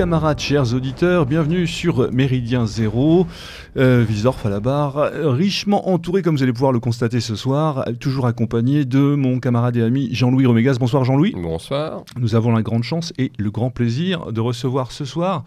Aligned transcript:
camarades, 0.00 0.40
chers 0.40 0.72
auditeurs, 0.72 1.26
bienvenue 1.26 1.66
sur 1.66 2.10
Méridien 2.10 2.64
Zéro. 2.64 3.26
Euh, 3.76 4.06
à 4.44 4.48
la 4.48 4.60
barre, 4.60 5.10
richement 5.12 5.90
entouré, 5.90 6.22
comme 6.22 6.36
vous 6.36 6.42
allez 6.42 6.54
pouvoir 6.54 6.72
le 6.72 6.80
constater 6.80 7.20
ce 7.20 7.36
soir, 7.36 7.84
toujours 8.00 8.26
accompagné 8.26 8.86
de 8.86 9.14
mon 9.14 9.40
camarade 9.40 9.76
et 9.76 9.82
ami 9.82 10.08
Jean-Louis 10.12 10.46
Romégas. 10.46 10.78
Bonsoir 10.80 11.04
Jean-Louis. 11.04 11.34
Bonsoir. 11.36 12.04
Nous 12.18 12.34
avons 12.34 12.50
la 12.52 12.62
grande 12.62 12.82
chance 12.82 13.12
et 13.18 13.30
le 13.38 13.50
grand 13.50 13.70
plaisir 13.70 14.32
de 14.32 14.40
recevoir 14.40 14.90
ce 14.90 15.04
soir 15.04 15.44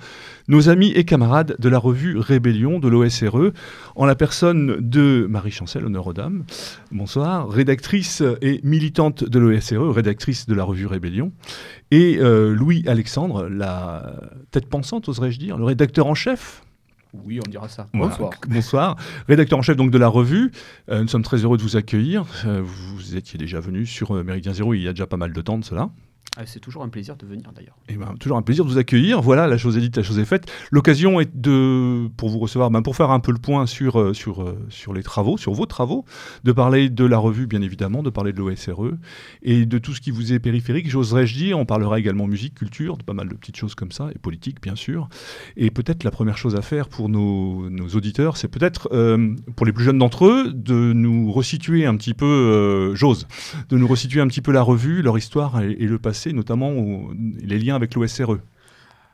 nos 0.48 0.70
amis 0.70 0.92
et 0.96 1.04
camarades 1.04 1.56
de 1.58 1.70
la 1.70 1.78
revue 1.78 2.18
Rébellion 2.18 2.80
de 2.80 2.88
l'OSRE, 2.88 3.54
en 3.96 4.06
la 4.06 4.16
personne 4.16 4.78
de 4.80 5.26
Marie 5.30 5.52
Chancel, 5.52 5.86
honneur 5.86 6.08
aux 6.08 6.14
dames. 6.14 6.44
Bonsoir. 6.92 7.50
Rédactrice 7.50 8.22
et 8.42 8.60
militante 8.64 9.24
de 9.24 9.40
l'OSRE, 9.40 9.94
rédactrice 9.94 10.46
de 10.46 10.54
la 10.54 10.64
revue 10.64 10.86
Rébellion. 10.86 11.32
Et 11.92 12.18
euh, 12.20 12.54
Louis 12.54 12.84
Alexandre, 12.88 13.48
la 13.48 14.16
tête 14.52 14.68
pensante, 14.68 15.10
oserais-je 15.10 15.40
dire, 15.40 15.58
le 15.58 15.66
rédacteur 15.66 16.08
en 16.08 16.16
chef 16.16 16.64
oui, 17.26 17.40
on 17.46 17.48
dira 17.48 17.68
ça. 17.68 17.86
Bonsoir. 17.94 18.32
Bonsoir. 18.48 18.96
Rédacteur 19.28 19.60
en 19.60 19.62
chef 19.62 19.78
donc 19.78 19.92
de 19.92 20.00
la 20.00 20.08
revue. 20.08 20.52
Euh, 20.90 21.04
nous 21.04 21.08
sommes 21.08 21.22
très 21.22 21.38
heureux 21.38 21.58
de 21.58 21.62
vous 21.62 21.78
accueillir. 21.78 22.26
Euh, 22.48 22.60
vous 22.64 23.16
étiez 23.16 23.38
déjà 23.38 23.60
venu 23.60 23.86
sur 23.86 24.24
Méridien 24.24 24.52
Zéro 24.52 24.74
il 24.74 24.82
y 24.82 24.88
a 24.88 24.94
déjà 24.94 25.06
pas 25.06 25.18
mal 25.18 25.32
de 25.32 25.42
temps 25.42 25.60
de 25.60 25.64
cela. 25.64 25.92
Ah, 26.36 26.48
c'est 26.48 26.60
toujours 26.60 26.82
un 26.82 26.90
plaisir 26.90 27.16
de 27.16 27.28
venir 27.28 27.52
d'ailleurs. 27.54 27.78
Eh 27.90 27.96
ben, 27.96 28.16
toujours 28.20 28.38
un 28.38 28.42
plaisir 28.42 28.66
de 28.66 28.70
vous 28.72 28.80
accueillir. 28.80 29.22
Voilà, 29.22 29.46
la 29.46 29.60
chose 29.60 29.78
est 29.78 29.82
dite, 29.82 29.98
la 29.98 30.02
chose 30.02 30.18
est 30.18 30.26
faite. 30.26 30.52
L'occasion 30.72 31.20
est 31.20 31.30
de, 31.32 32.08
pour 32.18 32.30
vous 32.30 32.40
recevoir, 32.40 32.72
ben, 32.72 32.82
pour 32.82 32.96
faire 32.96 33.12
un 33.12 33.20
peu 33.20 33.32
le 33.32 33.38
point 33.38 33.68
sur, 33.68 34.00
euh, 34.00 34.14
euh, 34.28 34.56
sur 34.70 34.94
les 34.94 35.04
travaux, 35.04 35.38
sur 35.38 35.54
vos 35.54 35.68
travaux, 35.68 36.06
de 36.44 36.52
parler 36.52 36.90
de 36.90 37.06
la 37.06 37.20
revue 37.20 37.46
bien 37.46 37.62
évidemment, 37.62 38.02
de 38.02 38.10
parler 38.10 38.34
de 38.34 38.40
l'OSRE 38.40 38.94
et 39.44 39.68
de 39.68 39.78
tout 39.78 39.94
ce 39.94 40.02
qui 40.02 40.10
vous 40.10 40.34
est 40.34 40.40
périphérique, 40.40 40.90
j'oserais-je 40.90 41.36
dire. 41.36 41.60
On 41.60 41.66
parlera 41.66 42.00
également 42.00 42.26
musique, 42.26 42.56
culture, 42.56 42.98
de 42.98 43.04
pas 43.04 43.14
mal 43.14 43.30
de 43.30 43.36
petites 43.36 43.58
choses 43.58 43.76
comme 43.76 43.92
ça, 43.92 44.10
et 44.16 44.18
politique 44.18 44.60
bien 44.60 44.76
sûr. 44.76 45.10
Et 45.56 45.70
peut-être 45.70 46.04
la 46.04 46.12
première 46.12 46.38
chose 46.38 46.56
à 46.56 46.64
faire 46.64 46.90
pour 46.90 47.10
nos, 47.10 47.70
nos 47.70 47.90
auditeurs, 47.90 48.38
c'est 48.38 48.48
peut-être, 48.48 48.90
euh, 48.92 49.36
pour 49.56 49.68
les 49.68 49.72
plus 49.72 49.84
jeunes 49.84 50.00
d'entre 50.00 50.26
eux, 50.26 50.52
de 50.52 50.94
nous 50.94 51.32
resituer 51.32 51.86
un 51.86 51.96
petit 51.96 52.16
peu, 52.16 52.96
j'ose, 52.96 53.28
de 53.70 53.78
nous 53.78 53.88
resituer 53.88 54.20
un 54.20 54.28
petit 54.28 54.42
peu 54.42 54.52
la 54.52 54.64
revue, 54.64 55.04
leur 55.04 55.16
histoire 55.16 55.62
et 55.62 55.76
le 55.76 56.00
passé 56.00 56.13
notamment 56.34 57.10
les 57.42 57.60
liens 57.60 57.76
avec 57.76 57.96
l'OSRE 57.96 58.40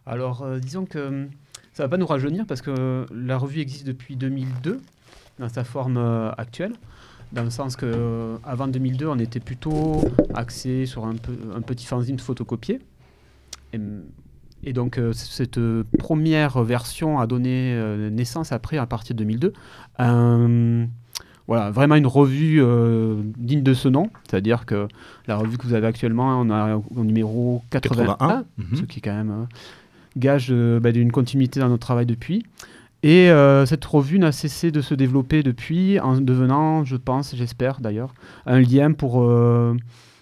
Alors, 0.05 0.44
euh, 0.44 0.59
disons 0.59 0.86
que 0.86 0.97
euh, 0.97 1.25
ça 1.73 1.83
ne 1.83 1.88
va 1.88 1.89
pas 1.89 1.97
nous 1.97 2.06
rajeunir 2.06 2.45
parce 2.45 2.61
que 2.61 3.06
la 3.11 3.38
revue 3.38 3.59
existe 3.59 3.86
depuis 3.86 4.16
2002 4.16 4.81
dans 5.39 5.50
sa 5.50 5.64
forme 5.64 5.97
euh, 5.97 6.31
actuelle 6.38 6.73
dans 7.31 7.44
le 7.44 7.52
sens 7.52 7.75
que 7.75 8.38
avant 8.44 8.67
2002, 8.67 9.06
on 9.06 9.19
était 9.19 9.39
plutôt 9.39 10.03
axé 10.33 10.88
sur 10.88 11.06
un, 11.06 11.14
petit 11.14 11.86
fanzine 11.86 12.17
photocopié. 12.17 12.80
Et, 13.72 13.80
et 14.63 14.73
donc, 14.73 15.00
cette 15.13 15.59
première 16.00 16.63
version 16.63 17.19
a 17.19 17.28
donné 17.28 17.80
naissance 18.09 18.52
après, 18.52 18.80
à 18.80 18.88
partir 18.88 19.16
de 19.16 19.19
2002, 19.19 19.53
un, 20.00 20.88
voilà, 21.50 21.72
vraiment 21.72 21.95
une 21.95 22.05
revue 22.05 22.61
euh, 22.61 23.16
digne 23.35 23.63
de 23.63 23.74
ce 23.74 23.88
nom. 23.88 24.12
C'est-à-dire 24.29 24.68
que 24.68 24.88
la 25.25 25.35
revue 25.35 25.57
que 25.57 25.66
vous 25.66 25.74
avez 25.74 25.88
actuellement, 25.88 26.40
on 26.40 26.51
a 26.51 26.75
au 26.96 27.03
numéro 27.03 27.63
81, 27.72 28.46
mhm. 28.57 28.75
ce 28.75 28.81
qui 28.84 29.00
est 29.00 29.01
quand 29.01 29.16
même 29.16 29.31
euh, 29.31 29.46
gage 30.16 30.50
euh, 30.51 30.79
bah, 30.79 30.91
d'une 30.91 31.12
continuité 31.12 31.59
dans 31.59 31.68
notre 31.68 31.81
travail 31.81 32.06
depuis. 32.06 32.46
Et 33.01 33.29
cette 33.66 33.85
revue 33.85 34.19
n'a 34.19 34.34
cessé 34.34 34.72
de 34.72 34.81
se 34.81 34.94
développer 34.94 35.41
depuis, 35.41 36.01
en 36.01 36.19
devenant, 36.19 36.84
je 36.84 36.97
pense, 36.97 37.34
j'espère 37.34 37.79
d'ailleurs, 37.79 38.13
un 38.45 38.59
lien 38.59 38.91
pour 38.91 39.25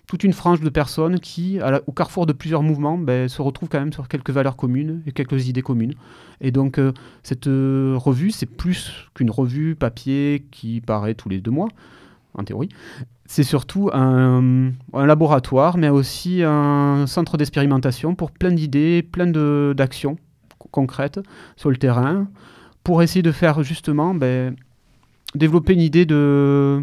toute 0.07 0.23
une 0.23 0.33
frange 0.33 0.61
de 0.61 0.69
personnes 0.69 1.19
qui, 1.19 1.59
au 1.85 1.91
carrefour 1.91 2.25
de 2.25 2.33
plusieurs 2.33 2.63
mouvements, 2.63 2.97
ben, 2.97 3.27
se 3.27 3.41
retrouvent 3.41 3.67
quand 3.67 3.79
même 3.79 3.91
sur 3.91 4.07
quelques 4.07 4.29
valeurs 4.29 4.55
communes 4.55 5.03
et 5.05 5.11
quelques 5.11 5.47
idées 5.47 5.61
communes. 5.61 5.93
Et 6.39 6.51
donc, 6.51 6.79
euh, 6.79 6.93
cette 7.23 7.47
euh, 7.47 7.95
revue, 7.97 8.31
c'est 8.31 8.45
plus 8.45 9.09
qu'une 9.13 9.29
revue 9.29 9.75
papier 9.75 10.45
qui 10.49 10.79
paraît 10.79 11.13
tous 11.13 11.27
les 11.27 11.39
deux 11.39 11.51
mois, 11.51 11.67
en 12.35 12.43
théorie. 12.43 12.69
C'est 13.25 13.43
surtout 13.43 13.89
un, 13.91 14.71
laboratoire, 14.93 15.77
mais 15.77 15.89
aussi 15.89 16.41
un 16.41 17.05
centre 17.05 17.35
d'expérimentation 17.35 18.15
pour 18.15 18.31
plein 18.31 18.51
d'idées, 18.51 19.03
plein 19.03 19.27
d'actions 19.27 20.17
concrètes 20.71 21.19
sur 21.57 21.69
le 21.69 21.75
terrain, 21.75 22.29
pour 22.85 23.03
essayer 23.03 23.23
de 23.23 23.33
faire 23.33 23.61
justement 23.63 24.15
ben, 24.15 24.55
développer 25.35 25.73
une 25.73 25.81
idée 25.81 26.05
de 26.05 26.81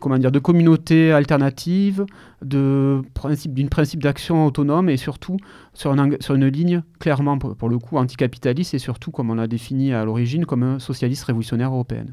comment 0.00 0.18
dire, 0.18 0.32
de 0.32 0.38
communauté 0.38 1.12
alternative, 1.12 2.04
de 2.42 3.02
principe, 3.14 3.54
d'une 3.54 3.68
principe 3.68 4.02
d'action 4.02 4.46
autonome 4.46 4.88
et 4.88 4.96
surtout 4.96 5.36
sur, 5.72 5.94
sur 6.20 6.34
une 6.34 6.46
ligne 6.46 6.82
clairement, 6.98 7.38
pour, 7.38 7.56
pour 7.56 7.68
le 7.68 7.78
coup, 7.78 7.96
anticapitaliste 7.96 8.74
et 8.74 8.78
surtout, 8.78 9.10
comme 9.10 9.30
on 9.30 9.34
l'a 9.34 9.46
défini 9.46 9.92
à 9.92 10.04
l'origine, 10.04 10.46
comme 10.46 10.62
un 10.62 10.78
socialiste 10.78 11.24
révolutionnaire 11.24 11.72
européenne. 11.72 12.12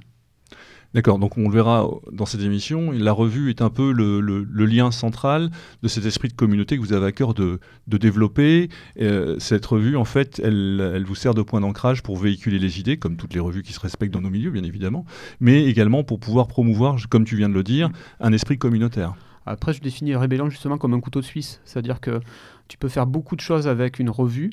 D'accord, 0.93 1.19
donc 1.19 1.37
on 1.37 1.47
le 1.47 1.53
verra 1.53 1.87
dans 2.11 2.25
cette 2.25 2.41
émission. 2.41 2.91
La 2.91 3.13
revue 3.13 3.49
est 3.49 3.61
un 3.61 3.69
peu 3.69 3.93
le, 3.93 4.65
lien 4.65 4.91
central 4.91 5.49
de 5.81 5.87
cet 5.87 6.05
esprit 6.05 6.27
de 6.27 6.33
communauté 6.33 6.75
que 6.75 6.81
vous 6.81 6.91
avez 6.91 7.05
à 7.05 7.11
cœur 7.13 7.33
de, 7.33 7.59
développer. 7.87 8.69
Euh, 8.99 9.37
cette 9.39 9.65
revue, 9.65 9.95
en 9.95 10.03
fait, 10.03 10.41
elle, 10.43 11.03
vous 11.05 11.15
sert 11.15 11.33
de 11.33 11.41
point 11.41 11.61
d'ancrage 11.61 12.03
pour 12.03 12.17
véhiculer 12.17 12.59
les 12.59 12.79
idées, 12.79 12.97
comme 12.97 13.15
toutes 13.15 13.33
les 13.33 13.39
revues 13.39 13.63
qui 13.63 13.71
se 13.71 13.79
respectent 13.79 14.13
dans 14.13 14.21
nos 14.21 14.29
milieux, 14.29 14.51
bien 14.51 14.63
évidemment, 14.63 15.05
mais 15.39 15.63
également 15.65 16.03
pour 16.03 16.19
pouvoir 16.19 16.47
promouvoir, 16.47 16.97
comme 17.09 17.23
tu 17.23 17.37
viens 17.37 17.49
de 17.49 17.53
le 17.53 17.63
dire, 17.63 17.89
un 18.19 18.33
esprit 18.33 18.57
communautaire. 18.57 19.13
Après, 19.45 19.73
je 19.73 19.81
définis 19.81 20.15
Rébellion 20.15 20.49
justement 20.49 20.77
comme 20.77 20.93
un 20.93 20.99
couteau 20.99 21.21
suisse, 21.21 21.61
c'est-à-dire 21.63 22.01
que 22.01 22.19
tu 22.67 22.77
peux 22.77 22.89
faire 22.89 23.07
beaucoup 23.07 23.35
de 23.35 23.41
choses 23.41 23.67
avec 23.67 23.99
une 23.99 24.09
revue, 24.09 24.51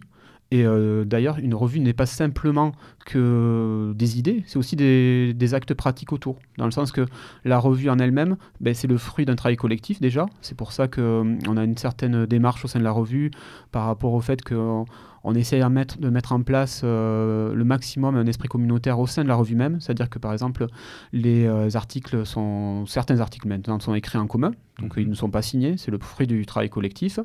et 0.51 0.65
euh, 0.65 1.05
d'ailleurs, 1.05 1.39
une 1.39 1.55
revue 1.55 1.79
n'est 1.79 1.93
pas 1.93 2.07
simplement 2.07 2.73
que 3.05 3.93
des 3.95 4.19
idées, 4.19 4.45
c'est 4.47 4.59
aussi 4.59 4.77
des, 4.77 5.55
actes 5.55 5.75
pratiques 5.75 6.13
autour. 6.13 6.39
Dans 6.57 6.65
le 6.65 6.71
sens 6.71 6.91
que 6.91 7.05
la 7.45 7.59
revue 7.59 7.91
en 7.91 7.99
elle-même, 7.99 8.37
ben, 8.61 8.73
c'est 8.75 8.87
le 8.87 8.97
fruit 8.97 9.27
d'un 9.27 9.37
travail 9.37 9.57
collectif 9.57 10.01
déjà. 10.01 10.27
C'est 10.41 10.57
pour 10.57 10.73
ça 10.73 10.89
qu'on 10.89 11.37
euh, 11.37 11.57
a 11.57 11.65
une 11.65 11.77
certaine 11.77 12.25
démarche 12.25 12.65
au 12.65 12.69
sein 12.69 12.79
de 12.79 12.85
la 12.85 12.91
revue 12.91 13.31
par 13.73 13.85
rapport 13.85 14.15
au 14.15 14.21
fait 14.21 14.43
qu'on 14.43 14.87
on 15.23 15.35
essaie 15.35 15.61
de 15.61 15.67
mettre, 15.67 15.99
de 15.99 16.09
mettre 16.09 16.33
en 16.33 16.43
place 16.43 16.81
euh, 16.83 17.53
le 17.53 17.65
maximum 17.65 18.17
un 18.17 18.27
esprit 18.27 18.49
communautaire 18.49 18.99
au 18.99 19.07
sein 19.07 19.25
de 19.25 19.29
la 19.29 19.35
revue 19.35 19.57
même. 19.57 19.81
C'est-à-dire 19.81 20.09
que 20.09 20.19
par 20.19 20.33
exemple, 20.33 20.67
les 21.13 21.47
articles 21.77 22.25
sont, 22.25 22.87
certains 22.87 23.21
articles 23.21 23.49
maintenant 23.49 23.79
sont 23.81 23.95
écrits 23.95 24.19
en 24.19 24.27
commun, 24.27 24.53
donc 24.79 24.97
mhm. 24.97 25.03
ils 25.03 25.09
ne 25.11 25.15
sont 25.15 25.31
pas 25.31 25.43
signés, 25.43 25.77
c'est 25.77 25.91
le 25.91 25.99
fruit 25.99 26.27
du 26.27 26.47
travail 26.47 26.71
collectif. 26.71 27.19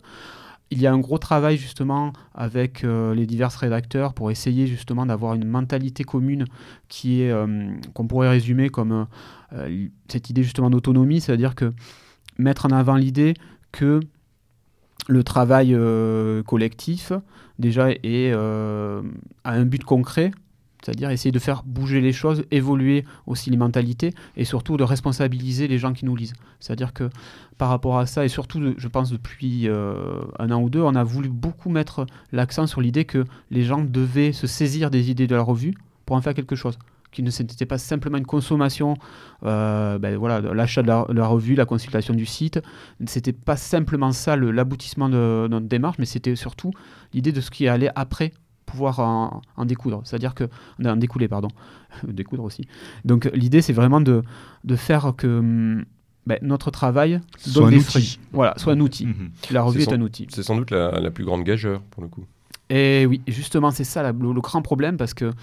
Il 0.72 0.82
y 0.82 0.88
a 0.88 0.94
un 0.94 0.98
gros 0.98 1.20
travail 1.20 1.58
justement 1.58 2.14
avec 2.34 2.84
euh, 2.84 3.14
les 3.14 3.28
divers 3.28 3.52
rédacteurs 3.52 4.14
pour 4.14 4.32
essayer 4.32 4.66
justement 4.66 5.06
d'avoir 5.06 5.36
une 5.36 5.46
mentalité 5.46 6.04
commune 6.04 6.46
qui 6.90 7.22
est 7.22 7.32
euh, 7.32 7.70
qu'on 7.94 8.08
pourrait 8.08 8.30
résumer 8.30 8.70
comme 8.70 9.06
euh, 9.54 9.88
cette 10.08 10.30
idée 10.30 10.42
justement 10.42 10.70
d'autonomie, 10.70 11.22
c'est-à-dire 11.22 11.54
que 11.54 11.74
mettre 12.40 12.66
en 12.66 12.70
avant 12.70 12.96
l'idée 12.96 13.36
que 13.72 14.00
le 15.08 15.24
travail 15.24 15.78
collectif 16.46 17.12
déjà 17.60 17.92
est, 17.92 18.32
a 18.32 19.02
un 19.44 19.66
but 19.66 19.84
concret 19.84 20.32
c'est-à-dire 20.84 21.10
essayer 21.10 21.32
de 21.32 21.40
faire 21.40 21.64
bouger 21.66 22.02
les 22.02 22.12
choses, 22.12 22.44
évoluer 22.52 23.06
aussi 23.26 23.50
les 23.50 23.58
mentalités 23.58 24.12
et 24.36 24.46
surtout 24.46 24.78
de 24.78 24.84
responsabiliser 24.84 25.68
les 25.68 25.78
gens 25.78 25.94
qui 25.94 26.06
nous 26.06 26.16
lisent. 26.16 26.34
C'est-à-dire 26.60 26.94
que 26.94 27.10
par 27.58 27.70
rapport 27.70 27.98
à 27.98 28.06
ça, 28.06 28.26
et 28.26 28.30
surtout 28.30 28.74
je 28.78 28.88
pense 28.88 29.12
depuis 29.12 29.70
euh, 29.70 30.22
un 30.40 30.52
an 30.52 30.62
ou 30.62 30.70
deux, 30.70 30.82
on 30.82 30.96
a 30.96 31.04
voulu 31.04 31.30
beaucoup 31.30 31.70
mettre 31.70 32.06
l'accent 32.32 32.68
sur 32.68 32.82
l'idée 32.82 33.06
que 33.06 33.26
les 33.50 33.64
gens 33.64 33.82
devaient 33.82 34.34
se 34.34 34.48
saisir 34.48 34.92
des 34.92 35.10
idées 35.10 35.28
de 35.28 35.36
la 35.36 35.42
revue 35.42 35.74
pour 36.06 36.16
en 36.16 36.22
faire 36.22 36.34
quelque 36.34 36.56
chose 36.56 36.78
qui 37.14 37.22
ne 37.22 37.66
pas 37.66 37.78
simplement 37.78 38.18
une 38.18 38.26
consommation, 38.26 38.96
euh, 39.46 40.00
ben 40.00 40.18
voilà, 40.18 40.42
l'achat 40.42 40.82
de, 40.82 40.88
la, 40.88 41.28
revue, 41.28 41.54
la 41.54 41.66
consultation 41.66 42.16
du 42.16 42.26
site. 42.26 42.60
C'était 43.06 43.34
pas 43.34 43.56
simplement 43.56 44.12
ça 44.12 44.36
l'aboutissement 44.36 45.10
de, 45.10 45.44
de, 45.44 45.48
notre 45.48 45.68
démarche, 45.68 45.98
mais 46.00 46.06
c'était 46.06 46.36
surtout 46.36 46.72
l'idée 47.14 47.32
de 47.32 47.40
ce 47.40 47.52
qui 47.52 47.68
allait 47.68 47.92
après 47.96 48.34
pouvoir 48.74 49.00
en, 49.00 49.66
découdre. 49.66 50.02
C'est-à-dire 50.04 50.34
que. 50.34 50.46
En 50.84 50.96
découler, 50.96 51.28
pardon. 51.28 51.50
découdre 52.08 52.44
aussi. 52.44 52.68
Donc 53.06 53.30
l'idée, 53.34 53.62
c'est 53.62 53.74
vraiment 53.74 54.02
de, 54.02 54.24
de 54.64 54.76
faire 54.76 55.14
que. 55.16 55.28
Hum, 55.40 55.86
ben, 56.26 56.40
notre 56.42 56.72
travail 56.72 57.20
soit 57.38 57.68
un 57.68 57.74
outil. 57.74 58.20
Voilà, 58.32 58.54
soit 58.58 58.74
un 58.74 58.80
outil. 58.80 59.08
Mhm. 59.08 59.32
La 59.52 59.62
revue 59.62 59.82
est, 59.82 59.92
un 59.92 60.00
outil. 60.00 60.28
C'est 60.30 60.44
sans 60.44 60.56
doute 60.56 60.72
la, 60.72 61.12
plus 61.12 61.26
grande 61.26 61.44
gageur, 61.44 61.82
pour 61.92 62.02
le 62.02 62.08
coup. 62.08 62.24
Et 62.70 63.06
oui, 63.06 63.22
justement, 63.28 63.72
c'est 63.72 63.84
ça 63.84 64.10
le, 64.10 64.42
grand 64.42 64.62
problème, 64.62 64.96
parce 64.96 65.14
que 65.14 65.34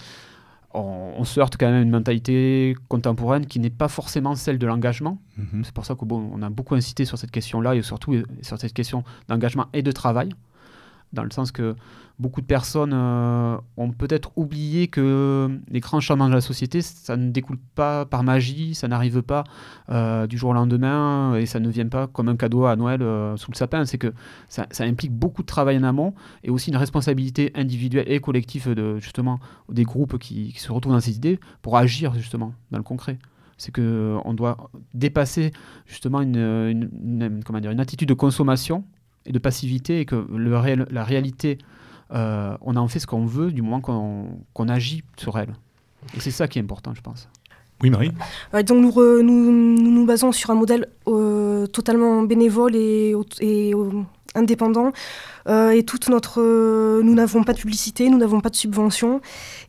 on, 0.73 1.23
se 1.25 1.39
heurte 1.39 1.59
quand 1.59 1.67
même 1.67 1.75
à 1.75 1.83
une 1.83 1.91
mentalité 1.91 2.75
contemporaine 2.89 3.45
qui 3.45 3.61
n'est 3.61 3.69
pas 3.69 3.89
forcément 3.89 4.35
celle 4.37 4.59
de 4.59 4.67
l'engagement. 4.67 5.21
Mhm. 5.37 5.65
C'est 5.65 5.75
pour 5.75 5.85
ça 5.85 5.95
qu'on 5.95 6.07
bon, 6.07 6.43
a 6.43 6.49
beaucoup 6.49 6.75
incité 6.77 7.05
sur 7.05 7.19
cette 7.19 7.31
question-là, 7.31 7.75
et 7.75 7.83
surtout 7.83 8.15
sur 8.41 8.59
cette 8.59 8.73
question 8.73 9.05
d'engagement 9.29 9.67
et 9.75 9.83
de 9.83 9.93
travail. 9.93 10.31
Dans 11.13 11.25
le 11.25 11.31
sens 11.31 11.51
que 11.51 11.75
beaucoup 12.21 12.43
de 12.43 12.47
personnes 12.47 12.93
euh, 12.93 13.57
ont 13.77 13.91
peut-être 13.91 14.31
oublié 14.37 14.89
que 14.89 15.59
les 15.71 15.81
grands 15.81 16.01
changements 16.01 16.29
de 16.29 16.35
la 16.35 16.43
société, 16.43 16.83
ça 16.83 17.17
ne 17.17 17.31
découle 17.31 17.59
pas 17.75 18.05
par 18.05 18.23
magie, 18.23 18.75
ça 18.75 18.89
n'arrive 18.89 19.23
pas 19.23 19.45
euh, 19.89 20.27
du 20.27 20.37
jour 20.37 20.51
au 20.51 20.53
lendemain 20.53 21.35
et 21.35 21.47
ça 21.47 21.59
ne 21.59 21.69
vient 21.69 21.89
pas 21.89 22.07
comme 22.07 22.29
un 22.29 22.37
cadeau 22.37 22.67
à 22.67 22.77
Noël 22.77 23.03
euh, 23.03 23.37
sous 23.37 23.51
le 23.51 23.57
sapin. 23.57 23.85
C'est 23.87 23.99
que 23.99 24.13
ça, 24.49 24.67
implique 24.81 25.13
beaucoup 25.13 25.43
de 25.43 25.47
travail 25.47 25.79
en 25.79 25.83
amont 25.83 26.15
et 26.45 26.51
aussi 26.51 26.71
une 26.71 26.77
responsabilité 26.77 27.53
individuelle 27.55 28.05
et 28.07 28.21
collective 28.21 28.75
de 28.75 28.99
justement 28.99 29.41
des 29.71 29.85
groupes 29.85 30.19
qui, 30.19 30.53
se 30.59 30.71
retrouvent 30.71 30.93
dans 30.93 31.01
ces 31.01 31.17
idées 31.17 31.41
pour 31.63 31.79
agir 31.79 32.13
justement 32.15 32.53
dans 32.71 32.79
le 32.79 32.85
concret 32.85 33.19
c'est 33.57 33.73
qu'on 33.73 34.33
doit 34.33 34.71
dépasser 34.95 35.53
justement 35.85 36.23
une, 36.23 37.43
comment 37.45 37.61
dire, 37.61 37.71
une 37.71 37.81
attitude 37.81 38.09
de 38.09 38.15
consommation 38.15 38.85
et 39.27 39.33
de 39.33 39.39
passivité 39.39 40.01
et 40.01 40.05
que 40.05 40.27
la 40.91 41.05
réalité 41.05 41.59
euh, 42.13 42.57
on 42.61 42.77
en 42.77 42.89
fait 42.89 42.99
ce 42.99 43.07
qu'on 43.07 43.25
veut 43.25 43.53
du 43.53 43.63
moment 43.63 43.81
qu'on 43.81 44.69
agit 44.69 45.05
sur 45.17 45.39
elle. 45.39 45.55
Et 46.15 46.21
c'est 46.21 46.31
ça 46.31 46.49
qui 46.49 46.59
est 46.59 46.63
important, 46.63 46.95
je 46.95 47.03
pense. 47.03 47.29
Oui, 47.83 47.91
Marie 47.91 48.13
Donc 48.53 48.71
nous, 48.71 49.23
nous, 49.23 49.91
nous, 49.91 50.05
basons 50.05 50.33
sur 50.33 50.51
un 50.51 50.55
modèle 50.55 50.87
euh, 51.09 51.67
totalement 51.67 52.23
bénévole 52.23 52.77
et, 52.77 53.15
et 53.41 53.73
indépendant. 54.35 54.93
Euh, 55.49 55.71
et 55.71 55.85
toute 55.85 56.09
notre, 56.09 56.41
euh, 56.41 57.03
nous 57.03 57.15
n'avons 57.15 57.45
pas 57.45 57.53
de 57.53 57.59
publicité, 57.59 58.09
nous 58.09 58.19
n'avons 58.19 58.41
pas 58.41 58.51
de 58.51 58.57
subvention, 58.57 59.21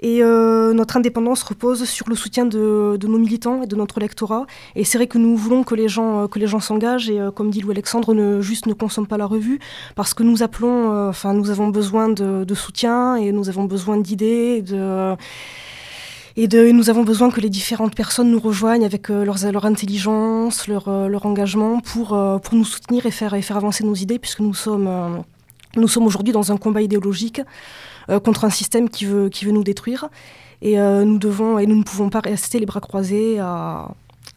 et 0.01 0.21
euh, 0.21 0.73
notre 0.73 0.97
indépendance 0.97 1.43
repose 1.43 1.85
sur 1.85 2.09
le 2.09 2.15
soutien 2.15 2.45
de, 2.45 2.97
nos 3.01 3.17
militants 3.17 3.63
et 3.63 3.67
de 3.67 3.75
notre 3.75 3.99
lectorat. 3.99 4.45
Et 4.75 4.83
c'est 4.83 4.97
vrai 4.97 5.07
que 5.07 5.17
nous 5.17 5.35
voulons 5.35 5.63
que 5.63 5.75
les 5.75 5.87
gens, 5.87 6.27
s'engagent 6.59 7.09
et, 7.09 7.19
comme 7.35 7.49
dit 7.49 7.61
Louis 7.61 7.71
Alexandre, 7.71 8.13
ne 8.13 8.41
juste 8.41 8.65
ne 8.67 8.73
consomment 8.73 9.07
pas 9.07 9.17
la 9.17 9.25
revue, 9.25 9.59
parce 9.95 10.13
que 10.13 10.23
nous 10.23 10.31
nous 10.31 11.49
avons 11.49 11.67
besoin 11.69 12.09
de, 12.09 12.53
soutien 12.53 13.15
et 13.15 13.31
nous 13.31 13.49
avons 13.49 13.63
besoin 13.63 13.97
d'idées, 13.97 14.63
et, 16.37 16.47
de, 16.47 16.71
nous 16.71 16.89
avons 16.89 17.03
besoin 17.03 17.29
que 17.29 17.41
les 17.41 17.49
différentes 17.49 17.95
personnes 17.95 18.31
nous 18.31 18.39
rejoignent 18.39 18.85
avec 18.85 19.09
euh, 19.09 19.25
leur 19.25 19.65
intelligence, 19.65 20.67
leur, 20.67 20.87
euh, 20.87 21.07
leur 21.07 21.25
engagement 21.25 21.79
pour, 21.81 22.13
euh, 22.13 22.37
pour 22.37 22.55
nous 22.55 22.65
soutenir 22.65 23.05
et 23.05 23.11
faire, 23.11 23.33
et 23.33 23.41
faire 23.41 23.57
avancer 23.57 23.83
nos 23.83 23.95
idées, 23.95 24.19
puisque 24.19 24.39
nous 24.39 24.53
sommes, 24.53 25.23
nous 25.75 25.87
sommes 25.87 26.05
aujourd'hui 26.05 26.33
dans 26.33 26.51
un 26.51 26.57
combat 26.57 26.81
idéologique 26.81 27.41
contre 28.23 28.45
un 28.45 28.49
système 28.49 28.89
qui 28.89 29.05
veut, 29.05 29.29
qui 29.29 29.45
veut 29.45 29.51
nous 29.51 29.63
détruire. 29.63 30.09
Et 30.61 30.77
nous 30.77 31.17
devons 31.17 31.57
et 31.59 31.65
nous 31.65 31.75
ne 31.75 31.83
pouvons 31.83 32.09
pas 32.09 32.19
rester 32.19 32.59
les 32.59 32.65
bras 32.65 32.81
croisés 32.81 33.39
à, 33.39 33.87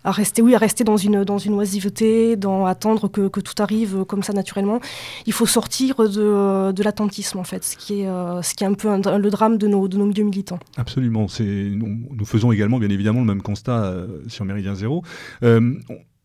à 0.05 0.11
rester, 0.11 0.43
oui, 0.43 0.55
à 0.55 0.59
rester 0.59 0.85
dans 0.85 0.99
une, 0.99 1.25
dans 1.25 1.39
une 1.39 1.55
oisiveté, 1.55 2.37
dans 2.37 2.67
attendre 2.67 3.09
que, 3.09 3.29
que, 3.29 3.41
tout 3.41 3.61
arrive 3.63 4.05
comme 4.05 4.23
ça 4.23 4.33
naturellement. 4.35 4.81
Il 5.27 5.33
faut 5.33 5.47
sortir 5.47 5.97
de, 5.97 6.73
de 6.73 6.83
l'attentisme, 6.83 7.39
en 7.39 7.45
fait, 7.45 7.65
ce 7.65 7.77
qui 7.77 8.03
est, 8.03 8.09
euh, 8.09 8.43
ce 8.43 8.55
qui 8.55 8.65
est 8.65 8.67
un 8.67 8.75
peu 8.75 8.89
le 8.89 9.31
drame 9.31 9.57
de 9.57 9.67
nos, 9.67 9.89
de 9.89 9.97
nos 9.97 10.07
milieux 10.07 10.25
militants. 10.25 10.59
Absolument. 10.77 11.27
Nous, 11.41 12.09
nous 12.11 12.25
faisons 12.25 12.53
également, 12.53 12.79
bien 12.79 12.91
évidemment, 12.91 13.21
le 13.21 13.27
même 13.27 13.43
constat 13.43 13.85
euh, 13.85 14.21
sur 14.29 14.45
Méridien 14.45 14.75
Zéro. 14.75 15.03
Euh, 15.43 15.75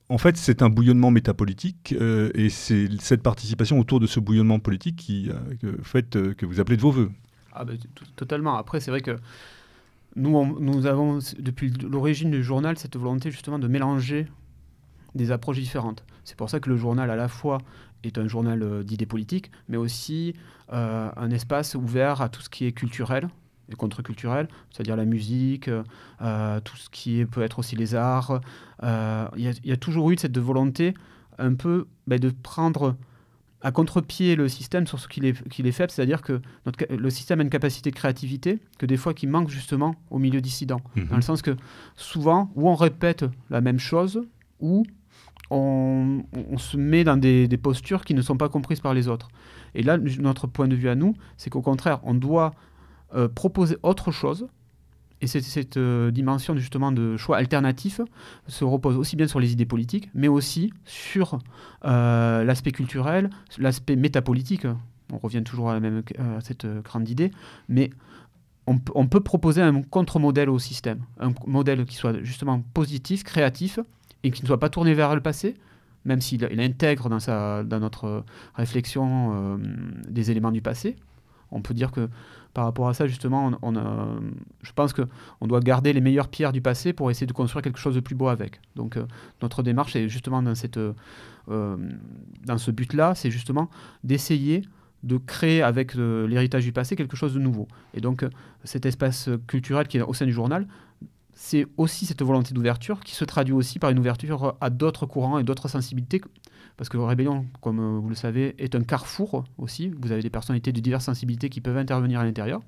en 0.09 0.17
fait, 0.17 0.35
c'est 0.35 0.61
un 0.61 0.69
bouillonnement 0.69 1.11
métapolitique 1.11 1.93
et 2.33 2.49
c'est 2.49 2.89
cette 2.99 3.21
participation 3.21 3.79
autour 3.79 3.99
de 3.99 4.07
ce 4.07 4.19
bouillonnement 4.19 4.57
politique 4.57 4.95
qui 4.95 5.29
fait 5.83 6.09
que 6.09 6.47
vous 6.47 6.59
appelez 6.59 6.77
de 6.77 6.81
vos 6.81 6.89
voeux. 6.89 7.11
Ah 7.53 7.63
ben, 7.63 7.77
totalement. 8.15 8.57
Après, 8.57 8.79
c'est 8.79 8.89
vrai 8.89 9.01
que 9.01 9.17
nous, 10.15 10.85
avons, 10.85 11.19
depuis 11.37 11.71
l'origine 11.71 12.31
du 12.31 12.43
journal, 12.43 12.77
cette 12.77 12.97
volonté 12.97 13.31
justement 13.31 13.59
de 13.59 13.67
mélanger 13.67 14.27
des 15.15 15.31
approches 15.31 15.57
différentes. 15.59 16.03
C'est 16.23 16.37
pour 16.37 16.49
ça 16.49 16.59
que 16.59 16.69
le 16.69 16.77
journal, 16.77 17.09
à 17.09 17.15
la 17.15 17.27
fois, 17.27 17.59
est 18.03 18.17
un 18.17 18.27
journal 18.27 18.63
euh, 18.63 18.83
d'idées 18.83 19.05
politiques, 19.05 19.51
mais 19.67 19.77
aussi 19.77 20.35
euh, 20.71 21.09
un 21.15 21.31
espace 21.31 21.75
ouvert 21.75 22.21
à 22.21 22.29
tout 22.29 22.41
ce 22.41 22.49
qui 22.49 22.65
est 22.65 22.71
culturel 22.71 23.29
et 23.71 23.75
contre-culturel, 23.75 24.47
c'est-à-dire 24.71 24.95
la 24.95 25.05
musique, 25.05 25.69
euh, 26.21 26.59
tout 26.61 26.77
ce 26.77 26.89
qui 26.89 27.23
peut 27.25 27.41
être 27.41 27.59
aussi 27.59 27.75
les 27.75 27.93
arts. 27.93 28.41
Il 28.81 29.59
y, 29.63 29.71
a 29.71 29.77
toujours 29.77 30.09
eu 30.09 30.17
cette 30.17 30.39
volonté 30.39 30.95
un 31.37 31.53
peu 31.53 31.87
ben, 32.07 32.19
de 32.19 32.31
prendre 32.31 32.95
à 33.61 33.71
contre-pied 33.71 34.35
le 34.35 34.47
système 34.47 34.87
sur 34.87 34.99
ce 34.99 35.07
qu'il 35.07 35.25
est, 35.25 35.71
faible, 35.71 35.91
c'est-à-dire 35.91 36.21
que 36.21 36.41
notre, 36.65 36.85
le 36.93 37.09
système 37.09 37.39
a 37.41 37.43
une 37.43 37.49
capacité 37.49 37.91
de 37.91 37.95
créativité 37.95 38.59
que 38.77 38.85
des 38.85 38.95
fois 38.95 39.13
qui 39.13 39.27
manque 39.27 39.49
justement 39.49 39.95
au 40.09 40.17
milieu 40.17 40.39
dissident. 40.39 40.81
Mhm. 40.95 41.07
Dans 41.07 41.15
le 41.17 41.21
sens 41.21 41.41
que 41.41 41.55
souvent, 41.95 42.51
ou 42.55 42.69
on 42.69 42.75
répète 42.75 43.25
la 43.49 43.59
même 43.59 43.79
chose, 43.79 44.21
ou 44.59 44.85
on, 45.51 46.23
se 46.57 46.77
met 46.77 47.03
dans 47.03 47.17
des, 47.17 47.47
postures 47.61 48.05
qui 48.05 48.13
ne 48.13 48.21
sont 48.21 48.37
pas 48.37 48.49
comprises 48.49 48.79
par 48.79 48.93
les 48.93 49.07
autres. 49.07 49.29
Et 49.75 49.83
là, 49.83 49.97
notre 49.97 50.47
point 50.47 50.67
de 50.67 50.75
vue 50.75 50.89
à 50.89 50.95
nous, 50.95 51.15
c'est 51.37 51.49
qu'au 51.49 51.61
contraire, 51.61 51.99
on 52.03 52.13
doit 52.13 52.53
euh, 53.15 53.27
proposer 53.27 53.77
autre 53.83 54.11
chose 54.11 54.47
et 55.21 55.27
cette, 55.27 55.43
cette 55.43 55.77
euh, 55.77 56.11
dimension 56.11 56.55
justement 56.55 56.91
de 56.91 57.17
choix 57.17 57.37
alternatif 57.37 58.01
se 58.47 58.63
repose 58.63 58.95
aussi 58.95 59.15
bien 59.15 59.27
sur 59.27 59.39
les 59.39 59.51
idées 59.51 59.65
politiques, 59.65 60.09
mais 60.13 60.27
aussi 60.27 60.71
sur 60.85 61.39
euh, 61.85 62.43
l'aspect 62.43 62.71
culturel, 62.71 63.29
l'aspect 63.57 63.95
métapolitique. 63.95 64.65
On 65.11 65.17
revient 65.17 65.43
toujours 65.43 65.71
à, 65.71 65.73
la 65.73 65.79
même, 65.79 66.03
à 66.19 66.41
cette 66.41 66.65
euh, 66.65 66.81
grande 66.81 67.09
idée, 67.09 67.31
mais 67.67 67.89
on, 68.67 69.07
peut 69.07 69.19
proposer 69.19 69.63
un 69.63 69.81
contre-modèle 69.81 70.47
au 70.47 70.59
système, 70.59 70.99
un 71.19 71.33
modèle 71.47 71.85
qui 71.85 71.95
soit 71.95 72.21
justement 72.21 72.61
positif, 72.75 73.23
créatif, 73.23 73.79
et 74.21 74.29
qui 74.29 74.43
ne 74.43 74.47
soit 74.47 74.59
pas 74.59 74.69
tourné 74.69 74.93
vers 74.93 75.15
le 75.15 75.21
passé, 75.21 75.55
même 76.05 76.21
s'il 76.21 76.47
il 76.51 76.61
intègre 76.61 77.09
dans, 77.09 77.19
sa, 77.19 77.63
dans 77.63 77.79
notre 77.79 78.23
réflexion 78.53 79.59
des 80.07 80.29
éléments 80.29 80.51
du 80.51 80.61
passé. 80.61 80.97
On 81.49 81.63
peut 81.63 81.73
dire 81.73 81.89
que 81.91 82.09
par 82.53 82.65
rapport 82.65 82.89
à 82.89 82.93
ça, 82.93 83.07
justement, 83.07 83.51
on, 83.61 83.73
je 84.61 84.71
pense 84.73 84.93
qu'on 84.93 85.47
doit 85.47 85.59
garder 85.59 85.93
les 85.93 86.01
meilleures 86.01 86.27
pierres 86.27 86.51
du 86.51 86.61
passé 86.61 86.93
pour 86.93 87.11
essayer 87.11 87.27
de 87.27 87.33
construire 87.33 87.61
quelque 87.61 87.79
chose 87.79 87.95
de 87.95 87.99
plus 87.99 88.15
beau 88.15 88.27
avec. 88.27 88.59
Donc 88.75 88.97
euh, 88.97 89.05
notre 89.41 89.63
démarche 89.63 89.95
est 89.95 90.09
justement 90.09 90.41
dans, 90.41 90.53
euh, 91.49 91.77
dans 92.45 92.57
ce 92.57 92.71
but-là, 92.71 93.13
c'est 93.15 93.31
justement 93.31 93.69
d'essayer 94.03 94.63
de 95.03 95.17
créer 95.17 95.61
avec 95.61 95.95
euh, 95.95 96.27
l'héritage 96.27 96.65
du 96.65 96.71
passé 96.71 96.95
quelque 96.95 97.15
chose 97.15 97.33
de 97.33 97.39
nouveau. 97.39 97.67
Et 97.93 98.01
donc 98.01 98.25
cet 98.63 98.85
espace 98.85 99.29
culturel 99.47 99.87
qui 99.87 99.97
est 99.97 100.01
au 100.01 100.13
sein 100.13 100.25
du 100.25 100.33
journal, 100.33 100.67
c'est 101.33 101.67
aussi 101.77 102.05
cette 102.05 102.21
volonté 102.21 102.53
d'ouverture 102.53 102.99
qui 102.99 103.15
se 103.15 103.23
traduit 103.23 103.53
aussi 103.53 103.79
par 103.79 103.91
une 103.91 103.99
ouverture 103.99 104.57
à 104.59 104.69
d'autres 104.69 105.05
courants 105.05 105.39
et 105.39 105.43
d'autres 105.43 105.69
sensibilités 105.69 106.19
parce 106.79 106.87
que 106.87 106.95
Rébellion, 106.97 107.45
comme 107.59 107.81
euh, 107.81 107.99
vous 107.99 108.07
le 108.07 108.15
savez, 108.15 108.55
est 108.57 108.73
un 108.73 108.83
carrefour 108.83 109.43
aussi. 109.57 109.91
Vous 109.99 110.13
avez 110.13 110.21
des 110.21 110.29
personnalités 110.29 110.71
de 110.71 110.79
diverses 110.79 111.03
sensibilités 111.03 111.49
qui 111.49 111.59
peuvent 111.59 111.75
intervenir 111.75 112.21
à 112.21 112.23
l'intérieur 112.23 112.61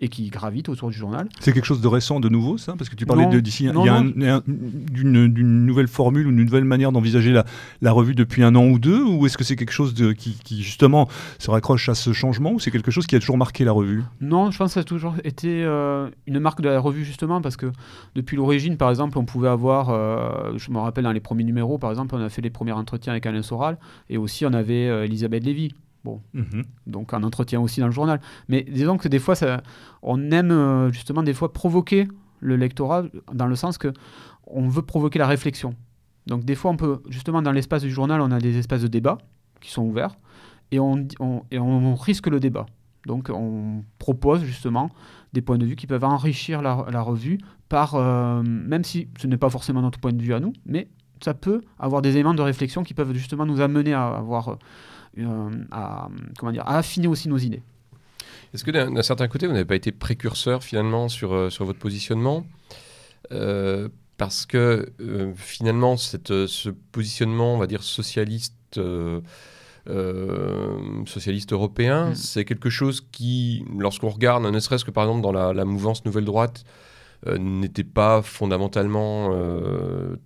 et 0.00 0.08
qui 0.08 0.28
gravitent 0.28 0.68
autour 0.68 0.90
du 0.90 0.96
journal. 0.96 1.28
C'est 1.40 1.52
quelque 1.52 1.64
chose 1.64 1.80
de 1.80 1.88
récent, 1.88 2.20
de 2.20 2.28
nouveau, 2.28 2.56
ça? 2.56 2.74
Parce 2.78 2.88
que 2.88 2.94
tu 2.94 3.04
parlais 3.04 3.26
d'ici, 3.40 3.64
il 3.64 3.84
y 3.84 4.28
a 4.28 4.42
d'une 4.46 5.66
nouvelle 5.66 5.88
formule 5.88 6.26
ou 6.26 6.30
une 6.30 6.44
nouvelle 6.44 6.64
manière 6.64 6.92
d'envisager 6.92 7.32
la, 7.32 7.44
la, 7.82 7.92
revue 7.92 8.14
depuis 8.14 8.42
un 8.44 8.54
an 8.54 8.66
ou 8.66 8.78
deux 8.78 9.02
Ou 9.02 9.26
est-ce 9.26 9.36
que 9.36 9.44
c'est 9.44 9.56
quelque 9.56 9.72
chose 9.72 9.94
de, 9.94 10.12
qui, 10.12 10.36
justement 10.62 11.08
se 11.38 11.50
raccroche 11.50 11.88
à 11.88 11.94
ce 11.94 12.12
changement 12.12 12.52
Ou 12.52 12.60
c'est 12.60 12.70
quelque 12.70 12.90
chose 12.90 13.06
qui 13.06 13.16
a 13.16 13.20
toujours 13.20 13.38
marqué 13.38 13.64
la 13.64 13.72
revue? 13.72 14.04
Non, 14.20 14.50
je 14.50 14.58
pense 14.58 14.70
que 14.70 14.74
ça 14.74 14.80
a 14.80 14.84
toujours 14.84 15.14
été 15.24 15.64
euh, 15.64 16.08
une 16.26 16.38
marque 16.38 16.60
de 16.60 16.68
la 16.68 16.78
revue, 16.78 17.04
justement, 17.04 17.40
parce 17.40 17.56
que 17.56 17.72
depuis 18.14 18.36
l'origine, 18.36 18.76
par 18.76 18.90
exemple, 18.90 19.18
on 19.18 19.24
pouvait 19.24 19.48
avoir, 19.48 19.90
euh, 19.90 20.52
je 20.56 20.70
me 20.70 20.78
rappelle 20.78 21.04
dans 21.04 21.12
les 21.12 21.20
premiers 21.20 21.44
numéros, 21.44 21.78
par 21.78 21.90
exemple, 21.90 22.14
on 22.14 22.20
a 22.20 22.28
fait 22.28 22.42
les 22.42 22.50
premiers 22.50 22.72
entretiens 22.72 23.12
avec 23.12 23.26
Alain 23.26 23.42
Soral, 23.42 23.78
et 24.08 24.16
aussi 24.16 24.46
on 24.46 24.52
avait 24.52 24.88
euh, 24.88 25.04
Elisabeth 25.04 25.44
Lévy. 25.44 25.74
Bon, 26.04 26.22
mhm. 26.32 26.64
donc 26.86 27.12
un 27.12 27.22
entretien 27.22 27.60
aussi 27.60 27.80
dans 27.80 27.86
le 27.86 27.92
journal. 27.92 28.20
Mais 28.48 28.62
disons 28.62 28.98
que 28.98 29.08
des 29.08 29.18
fois, 29.18 29.34
ça, 29.34 29.62
on 30.02 30.30
aime 30.30 30.50
euh, 30.50 30.92
justement 30.92 31.22
des 31.22 31.34
fois 31.34 31.52
provoquer 31.52 32.08
le 32.40 32.56
lectorat 32.56 33.04
dans 33.32 33.46
le 33.46 33.56
sens 33.56 33.78
que 33.78 33.92
on 34.46 34.68
veut 34.68 34.82
provoquer 34.82 35.18
la 35.18 35.26
réflexion. 35.26 35.74
Donc 36.26 36.44
des 36.44 36.54
fois, 36.54 36.70
on 36.70 36.76
peut 36.76 37.02
justement 37.08 37.42
dans 37.42 37.52
l'espace 37.52 37.82
du 37.82 37.90
journal, 37.90 38.20
on 38.20 38.30
a 38.30 38.38
des 38.38 38.58
espaces 38.58 38.82
de 38.82 38.88
débat 38.88 39.18
qui 39.60 39.70
sont 39.70 39.82
ouverts 39.82 40.16
et 40.70 40.78
on, 40.78 41.06
et 41.50 41.58
on 41.58 41.94
risque 41.94 42.28
le 42.28 42.38
débat. 42.38 42.66
Donc 43.06 43.30
on 43.32 43.82
propose 43.98 44.44
justement 44.44 44.90
des 45.32 45.40
points 45.40 45.58
de 45.58 45.66
vue 45.66 45.76
qui 45.76 45.86
peuvent 45.86 46.04
enrichir 46.04 46.62
la, 46.62 46.74
revue 47.02 47.38
par, 47.68 47.94
euh, 47.94 48.42
même 48.42 48.84
si 48.84 49.08
ce 49.18 49.26
n'est 49.26 49.36
pas 49.36 49.50
forcément 49.50 49.82
notre 49.82 49.98
point 49.98 50.12
de 50.12 50.22
vue 50.22 50.34
à 50.34 50.40
nous, 50.40 50.52
mais 50.66 50.88
ça 51.22 51.34
peut 51.34 51.62
avoir 51.78 52.02
des 52.02 52.10
éléments 52.10 52.34
de 52.34 52.42
réflexion 52.42 52.82
qui 52.82 52.94
peuvent 52.94 53.14
justement 53.14 53.46
nous 53.46 53.60
amener 53.60 53.92
à 53.92 54.08
avoir 54.08 54.48
euh, 54.48 54.54
à, 55.70 56.08
comment 56.38 56.52
dire, 56.52 56.66
à 56.66 56.78
affiner 56.78 57.06
aussi 57.08 57.28
nos 57.28 57.38
idées. 57.38 57.62
Est-ce 58.54 58.64
que 58.64 58.70
d'un 58.70 59.02
certain 59.02 59.28
côté, 59.28 59.46
vous 59.46 59.52
n'avez 59.52 59.64
pas 59.64 59.76
été 59.76 59.92
précurseur 59.92 60.64
finalement 60.64 61.08
sur, 61.08 61.34
euh, 61.34 61.50
sur 61.50 61.64
votre 61.64 61.78
positionnement? 61.78 62.46
Euh, 63.32 63.88
Parce 64.16 64.46
que 64.46 64.90
finalement, 65.36 65.96
cette, 65.96 66.46
ce 66.46 66.70
positionnement, 66.70 67.54
on 67.54 67.58
va 67.58 67.66
dire, 67.66 67.82
socialiste, 67.82 68.80
socialiste 71.06 71.52
européen, 71.52 72.10
mm. 72.10 72.14
c'est 72.14 72.44
quelque 72.44 72.70
chose 72.70 73.06
qui, 73.12 73.64
lorsqu'on 73.78 74.08
regarde, 74.08 74.44
ne 74.44 74.60
serait-ce 74.60 74.84
que 74.84 74.90
par 74.90 75.04
exemple 75.04 75.22
dans 75.22 75.32
la, 75.32 75.52
la 75.52 75.64
mouvance 75.64 76.04
Nouvelle 76.04 76.24
Droite, 76.24 76.64
n'était 77.26 77.84
pas 77.84 78.22
fondamentalement 78.22 79.30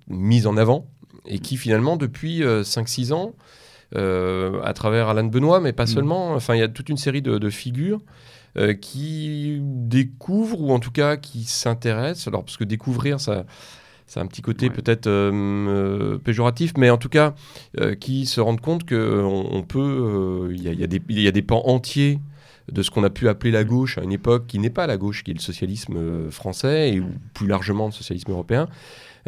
mise 0.09 0.47
en 0.47 0.57
avant 0.59 0.87
et 1.27 1.39
qui 1.39 1.57
finalement, 1.57 1.97
depuis 1.97 2.43
5-6 2.43 3.13
ans, 3.13 3.35
à 3.95 4.73
travers 4.75 5.09
Alain 5.09 5.25
Benoît, 5.25 5.61
mais 5.61 5.73
pas 5.73 5.85
Mm. 5.85 5.87
seulement. 5.89 6.33
Enfin, 6.35 6.55
il 6.55 6.61
y 6.61 6.63
a 6.63 6.69
toute 6.69 6.89
une 6.89 6.97
série 6.97 7.23
de, 7.23 7.39
de 7.39 7.51
figures 7.51 8.01
euh, 8.59 8.75
qui 8.75 9.59
découvrent, 9.63 10.61
ou 10.61 10.73
en 10.73 10.79
tout 10.79 10.91
cas 10.93 11.17
qui 11.17 11.45
s'intéressent. 11.45 12.29
Alors, 12.29 12.45
parce 12.45 12.57
que 12.57 12.65
découvrir, 12.65 13.21
ça. 13.21 13.45
C'est 14.07 14.21
un 14.21 14.27
petit 14.27 14.43
côté 14.43 14.67
Ouais. 14.69 14.75
peut-être 14.75 15.07
euh, 15.07 15.31
euh, 15.33 16.19
péjoratif, 16.19 16.73
mais 16.77 16.91
en 16.91 16.99
tout 16.99 17.09
cas, 17.09 17.35
euh, 17.81 17.95
qui 17.95 18.27
se 18.27 18.43
rendent 18.43 18.61
compte 18.61 18.87
qu'on 18.87 19.47
on 19.51 19.63
peut. 19.63 19.79
euh, 19.81 20.53
Il 20.55 20.63
y, 20.63 20.69
a, 20.69 20.73
y 20.73 20.87
des- 20.87 21.01
il 21.09 21.21
y 21.23 21.29
a 21.29 21.31
des 21.31 21.41
pans 21.41 21.63
entiers 21.67 22.19
de 22.71 22.83
ce 22.83 22.91
qu'on 22.91 23.05
a 23.05 23.11
pu 23.11 23.27
appeler 23.29 23.51
la 23.53 23.65
gauche 23.65 23.97
à 23.97 24.03
une 24.03 24.13
époque 24.13 24.47
qui 24.49 24.59
n'est 24.59 24.69
pas 24.71 24.87
la 24.87 24.99
gauche, 24.99 25.25
qui 25.25 25.31
est 25.31 25.35
le 25.35 25.41
socialisme 25.41 25.97
euh, 25.97 26.31
français 26.31 26.91
et 26.93 27.01
ou 27.01 27.07
plus 27.33 27.47
largement 27.47 27.87
le 27.87 27.93
socialisme 27.93 28.33
européen, 28.33 28.69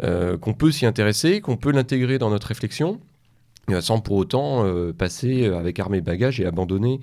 euh, 0.03 0.37
qu'on 0.37 0.53
peut 0.53 0.71
s'y 0.71 0.85
intéresser, 0.85 1.41
qu'on 1.41 1.57
peut 1.57 1.71
l'intégrer 1.71 2.19
dans 2.19 2.29
notre 2.29 2.47
réflexion. 2.47 2.99
Euh, 3.71 3.81
Sans 3.81 3.99
pour 3.99 4.17
autant 4.17 4.65
euh, 4.65 4.93
passer 4.93 5.45
avec 5.45 5.79
armes 5.79 5.95
et 5.95 6.01
bagages 6.01 6.39
et 6.39 6.45
abandonner 6.45 6.99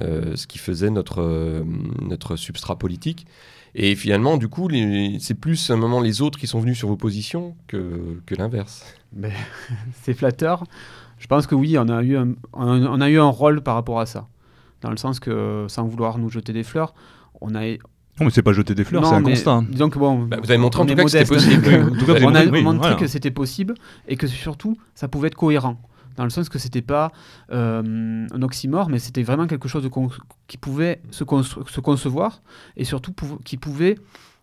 euh, 0.00 0.36
ce 0.36 0.46
qui 0.46 0.58
faisait 0.58 0.90
notre, 0.90 1.22
euh, 1.22 1.62
notre 2.02 2.36
substrat 2.36 2.76
politique. 2.76 3.26
Et 3.74 3.94
finalement, 3.94 4.38
du 4.38 4.48
coup, 4.48 4.70
c'est 5.18 5.38
plus 5.38 5.70
un 5.70 5.76
moment 5.76 6.00
les 6.00 6.22
autres 6.22 6.38
qui 6.38 6.46
sont 6.46 6.60
venus 6.60 6.78
sur 6.78 6.88
vos 6.88 6.96
positions 6.96 7.54
que, 7.66 8.20
que 8.24 8.34
l'inverse. 8.34 8.84
C'est 10.02 10.14
flatteur. 10.14 10.64
Je 11.18 11.26
pense 11.26 11.46
que 11.46 11.54
oui, 11.54 11.76
on 11.78 11.88
a, 11.88 12.02
eu 12.02 12.16
un, 12.16 12.28
on 12.54 12.86
on 12.86 13.00
a 13.02 13.10
eu 13.10 13.18
un 13.18 13.28
rôle 13.28 13.60
par 13.62 13.74
rapport 13.74 14.00
à 14.00 14.06
ça. 14.06 14.28
Dans 14.80 14.90
le 14.90 14.96
sens 14.96 15.20
que, 15.20 15.66
sans 15.68 15.84
vouloir 15.84 16.18
nous 16.18 16.30
jeter 16.30 16.52
des 16.54 16.62
fleurs, 16.62 16.94
on 17.40 17.54
a. 17.54 17.66
Non, 17.66 17.76
mais 18.20 18.30
c'est 18.30 18.42
pas 18.42 18.52
jeter 18.52 18.74
des 18.74 18.84
fleurs, 18.84 19.04
c'est 19.06 19.14
un 19.14 19.20
mais 19.20 19.32
constat. 19.32 19.62
Disons 19.68 19.90
que 19.90 19.98
bon. 19.98 20.20
Bah, 20.24 20.38
vous 20.42 20.50
avez 20.50 20.58
montré 20.58 20.82
en 20.82 20.86
tout 20.86 20.94
cas 20.94 21.04
que 21.04 21.10
c'était 21.10 21.24
possible. 21.26 21.66
En 21.92 21.98
tout 21.98 22.06
cas, 22.06 22.18
vous 22.18 22.26
on 22.26 22.34
a 22.34 22.44
oui, 22.46 22.62
montré 22.62 22.78
voilà. 22.78 22.96
que 22.96 23.06
c'était 23.06 23.30
possible 23.30 23.74
et 24.08 24.16
que 24.16 24.26
surtout, 24.26 24.78
ça 24.94 25.08
pouvait 25.08 25.28
être 25.28 25.34
cohérent. 25.34 25.78
Dans 26.16 26.24
le 26.24 26.30
sens 26.30 26.48
que 26.48 26.58
c'était 26.58 26.82
pas 26.82 27.12
euh, 27.52 28.26
un 28.30 28.42
oxymore, 28.42 28.88
mais 28.88 28.98
c'était 28.98 29.22
vraiment 29.22 29.46
quelque 29.46 29.68
chose 29.68 29.88
qui 30.46 30.56
pouvait 30.56 31.00
se, 31.10 31.24
se 31.24 31.80
concevoir 31.80 32.42
et 32.76 32.84
surtout 32.84 33.12
qui 33.44 33.56
pouvait 33.56 33.96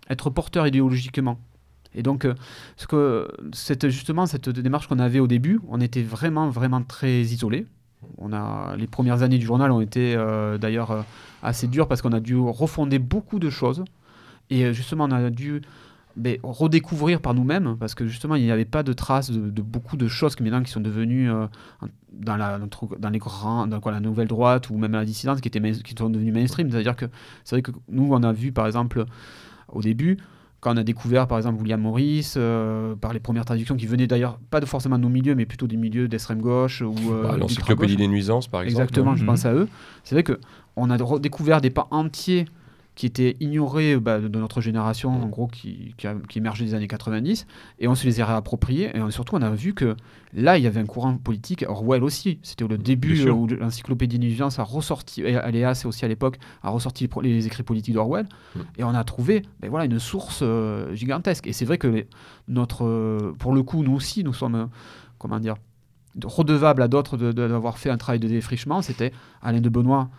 être 0.10 0.30
porteur 0.30 0.68
idéologiquement. 0.68 1.39
Et 1.96 2.03
donc, 2.03 2.25
euh, 2.25 2.34
ce 2.75 2.88
que, 2.88 3.27
justement, 3.89 4.25
cette 4.25 4.50
démarche 4.50 4.88
qu'on 4.88 5.00
avait 5.00 5.20
au 5.20 5.27
début, 5.27 5.60
on 5.68 5.80
était 5.80 6.01
vraiment, 6.01 6.50
vraiment 6.50 6.82
très 6.82 7.22
isolés. 7.22 7.65
On 8.18 8.34
a, 8.34 8.75
les 8.77 8.88
premières 8.88 9.22
années 9.22 9.38
du 9.38 9.46
journal 9.46 9.72
ont 9.72 9.80
été 9.82 10.15
euh, 10.15 10.58
d'ailleurs 10.58 11.06
assez 11.42 11.68
dures 11.68 11.88
parce 11.88 12.01
qu'on 12.01 12.12
a 12.12 12.20
dû 12.20 12.36
refonder 12.36 13.00
beaucoup 13.00 13.39
de 13.39 13.50
choses. 13.50 13.84
Et 14.50 14.74
justement, 14.74 15.06
on 15.06 15.12
a 15.12 15.30
dû 15.30 15.62
ben, 16.15 16.38
redécouvrir 16.43 17.22
par 17.22 17.34
nous-mêmes, 17.34 17.75
parce 17.79 17.96
que 17.96 18.05
justement, 18.08 18.36
il 18.36 18.43
n'y 18.43 18.51
avait 18.51 18.65
pas 18.65 18.84
de 18.84 18.93
traces 18.93 19.32
de, 19.32 19.50
de 19.50 19.62
beaucoup 19.62 19.98
de 19.98 20.08
choses 20.08 20.36
qui 20.36 20.43
maintenant 20.43 20.62
qui 20.62 20.72
sont 20.72 20.79
devenues 20.82 21.32
euh, 21.32 21.48
dans, 22.12 22.38
la, 22.38 22.60
dans 23.00 23.10
les 23.10 23.17
grands, 23.20 23.65
dans 23.67 23.79
quoi, 23.79 23.91
la 23.91 24.00
nouvelle 24.00 24.27
droite 24.27 24.70
ou 24.70 24.77
même 24.77 24.91
la 24.91 25.05
dissidence 25.05 25.41
qui, 25.41 25.48
étaient 25.48 25.60
qui 25.72 25.96
sont 25.98 26.10
devenues 26.10 26.32
mainstream. 26.32 26.70
C'est-à-dire 26.70 26.96
que 26.96 27.05
c'est 27.43 27.55
vrai 27.55 27.62
que 27.63 27.72
nous, 27.89 28.10
on 28.12 28.22
a 28.24 28.32
vu 28.32 28.51
par 28.51 28.67
exemple 28.67 29.05
au 29.70 29.82
début, 29.82 30.17
quand 30.60 30.74
on 30.75 30.77
a 30.77 30.84
découvert 30.84 31.27
par 31.27 31.38
exemple 31.39 31.60
William 31.62 31.82
Morris, 31.82 32.34
euh, 32.38 32.96
par 32.96 33.12
les 33.12 33.20
premières 33.20 33.43
traductions 33.43 33.75
qui 33.75 33.88
venaient 33.88 34.08
d'ailleurs 34.08 34.38
pas 34.50 34.60
de 34.60 34.65
forcément 34.65 34.98
de 34.98 35.03
nos 35.03 35.10
milieux, 35.10 35.36
mais 35.36 35.46
plutôt 35.46 35.67
des 35.67 35.77
milieux 35.77 36.08
d'extrême 36.08 36.41
gauche 36.41 36.82
ou 36.82 36.93
euh, 37.12 37.24
Bah. 37.24 37.38
L'encyclopédie 37.38 37.98
des 37.98 38.08
nuisances, 38.08 38.48
par 38.48 38.62
exemple. 38.62 38.84
Exactement, 38.84 39.15
je 39.15 39.22
Mhm. 39.24 39.27
pense 39.27 39.46
à 39.46 39.53
eux. 39.53 39.67
C'est 40.03 40.15
vrai 40.15 40.24
que 40.24 40.39
on 40.75 40.89
a 40.89 40.96
re- 40.98 41.20
découvert 41.20 41.60
des 41.60 41.70
pans 41.72 41.88
entiers 41.91 42.46
qui 42.95 43.07
étaient 43.07 43.38
ignorés 43.39 43.97
bah, 43.97 44.19
de 44.19 44.27
notre 44.39 44.62
génération, 44.62 45.09
en 45.09 45.25
gros, 45.27 45.47
qui, 45.47 45.95
qui, 45.97 46.05
a- 46.05 46.15
qui 46.29 46.38
émergeait 46.38 46.65
des 46.65 46.73
années 46.75 46.88
90, 46.88 47.47
et 47.79 47.88
on 47.88 47.95
se 47.95 48.05
les 48.05 48.21
a 48.21 48.25
réappropriés, 48.25 48.95
et 48.95 49.01
on- 49.01 49.09
surtout 49.09 49.35
on 49.35 49.41
a 49.41 49.50
vu 49.50 49.73
que 49.73 49.95
là, 50.33 50.57
il 50.59 50.63
y 50.63 50.67
avait 50.67 50.79
un 50.79 50.85
courant 50.85 51.15
politique, 51.17 51.65
Orwell 51.67 52.03
aussi, 52.03 52.39
c'était 52.43 52.67
le 52.67 52.77
début 52.77 53.19
euh, 53.27 53.31
où 53.31 53.47
l'encyclopédie 53.47 54.19
d'Intelligence 54.19 54.59
a 54.59 54.63
ressorti, 54.63 55.21
et 55.23 55.35
Aléas 55.35 55.83
aussi 55.85 56.05
à 56.05 56.07
l'époque, 56.07 56.38
a 56.62 56.69
ressorti 56.69 57.09
les, 57.23 57.47
écrits 57.47 57.63
politiques 57.63 57.95
d'Orwell, 57.95 58.27
Mm. 58.55 58.59
et 58.77 58.83
on 58.83 58.93
a 58.93 59.03
trouvé 59.03 59.41
ben 59.59 59.69
voilà, 59.71 59.85
une 59.85 59.97
source 60.00 60.39
euh, 60.43 60.93
gigantesque. 60.93 61.47
Et 61.47 61.53
c'est 61.53 61.65
vrai 61.65 61.77
que 61.79 61.88
les- 61.88 62.07
notre, 62.47 62.85
euh, 62.85 63.33
pour 63.39 63.53
le 63.53 63.63
coup, 63.63 63.83
nous 63.83 63.93
aussi, 63.95 64.23
nous 64.23 64.33
sommes, 64.33 64.55
euh, 64.55 64.65
comment 65.17 65.39
dire, 65.39 65.55
redevables 66.23 66.81
à 66.83 66.88
d'autres 66.88 67.17
de- 67.17 67.31
de- 67.31 67.47
d'avoir 67.47 67.77
fait 67.79 67.89
un 67.89 67.97
travail 67.97 68.19
de 68.19 68.27
défrichement. 68.27 68.81
C'était 68.83 69.12
Alain 69.41 69.62
de 69.62 69.69
Benoît, 69.69 70.09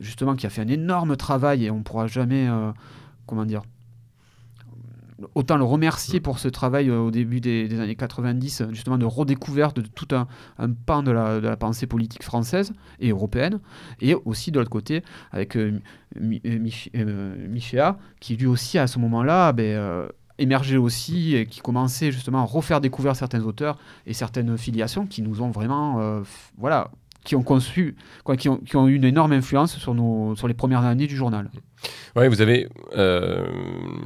justement, 0.00 0.34
qui 0.34 0.46
a 0.46 0.50
fait 0.50 0.62
un 0.62 0.68
énorme 0.68 1.16
travail 1.16 1.64
et 1.64 1.70
on 1.70 1.78
ne 1.78 1.82
pourra 1.82 2.06
jamais, 2.06 2.48
euh, 2.48 2.72
comment 3.26 3.44
dire, 3.44 3.62
autant 5.34 5.56
le 5.56 5.64
remercier 5.64 6.20
pour 6.20 6.38
ce 6.38 6.48
travail 6.48 6.88
euh, 6.90 6.98
au 6.98 7.10
début 7.10 7.40
des, 7.40 7.78
années 7.80 7.94
90, 7.94 8.60
euh, 8.60 8.66
justement 8.70 8.98
de 8.98 9.04
redécouverte 9.04 9.76
de 9.76 9.86
tout 9.86 10.08
un, 10.12 10.26
pan 10.86 11.02
de 11.02 11.10
la, 11.10 11.56
pensée 11.56 11.86
politique 11.86 12.22
française 12.22 12.72
et 13.00 13.10
européenne, 13.10 13.60
et 14.00 14.14
aussi 14.24 14.50
de 14.50 14.58
l'autre 14.58 14.70
côté 14.70 15.02
avec 15.30 15.56
euh, 15.56 15.80
Mi- 16.18 16.40
Mich- 16.44 16.90
Michéa, 16.94 17.98
qui 18.20 18.36
lui 18.36 18.46
aussi 18.46 18.78
à 18.78 18.86
ce 18.86 18.98
moment-là 18.98 19.52
ben, 19.52 20.08
émergeait 20.38 20.76
aussi 20.76 21.36
et 21.36 21.46
qui 21.46 21.60
commençait 21.60 22.10
justement 22.10 22.40
à 22.40 22.44
refaire 22.44 22.80
découvrir 22.80 23.14
certains 23.14 23.42
auteurs 23.42 23.78
et 24.06 24.14
certaines 24.14 24.58
filiations 24.58 25.06
qui 25.06 25.22
nous 25.22 25.42
ont 25.42 25.50
vraiment, 25.50 26.22
voilà, 26.58 26.90
qui 27.24 27.34
ont 27.34 27.42
conçu, 27.42 27.96
quoi, 28.22 28.36
qui 28.36 28.48
ont, 28.48 28.58
qui 28.58 28.76
ont 28.76 28.86
eu 28.86 28.94
une 28.94 29.04
énorme 29.04 29.32
influence 29.32 29.76
sur, 29.78 29.94
nos, 29.94 30.36
sur 30.36 30.46
les 30.46 30.54
premières 30.54 30.84
années 30.84 31.06
du 31.06 31.16
journal. 31.16 31.50
Oui, 32.16 32.28
vous 32.28 32.40
avez 32.40 32.68
euh, 32.96 33.44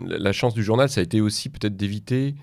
la 0.06 0.32
chance 0.32 0.54
du 0.54 0.62
journal, 0.62 0.88
ça 0.88 1.00
a 1.00 1.04
été 1.04 1.20
aussi 1.20 1.48
peut-être 1.48 1.76
d'éviter 1.76 2.34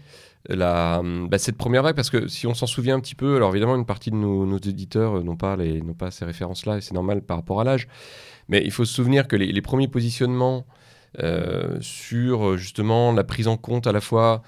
la, 0.47 1.01
bah, 1.03 1.37
cette 1.37 1.57
première 1.57 1.81
vague, 1.81 1.95
parce 1.95 2.09
que 2.09 2.27
si 2.27 2.45
on 2.45 2.53
s'en 2.53 2.67
souvient 2.67 2.95
un 2.95 2.99
petit 2.99 3.15
peu, 3.15 3.37
alors 3.37 3.49
évidemment 3.51 3.75
une 3.75 3.85
partie 3.85 4.11
de 4.11 4.15
nos, 4.15 4.45
nos 4.45 4.57
éditeurs 4.57 5.17
euh, 5.17 5.23
n'ont 5.23 5.37
pas, 5.37 5.55
les, 5.55 5.81
n'ont 5.81 5.93
pas 5.93 6.11
ces 6.11 6.25
références-là, 6.25 6.77
et 6.77 6.81
c'est 6.81 6.93
normal 6.93 7.21
par 7.21 7.37
rapport 7.37 7.61
à 7.61 7.63
l'âge, 7.63 7.87
mais 8.49 8.61
il 8.63 8.71
faut 8.71 8.85
se 8.85 8.93
souvenir 8.93 9.27
que 9.27 9.35
les, 9.35 9.61
premiers 9.61 9.87
positionnements 9.87 10.67
euh, 11.19 11.77
sur 11.79 12.57
justement 12.57 13.13
la 13.13 13.23
prise 13.23 13.47
en 13.47 13.57
compte 13.57 13.87
à 13.87 13.93
la 13.93 14.01
fois 14.01 14.43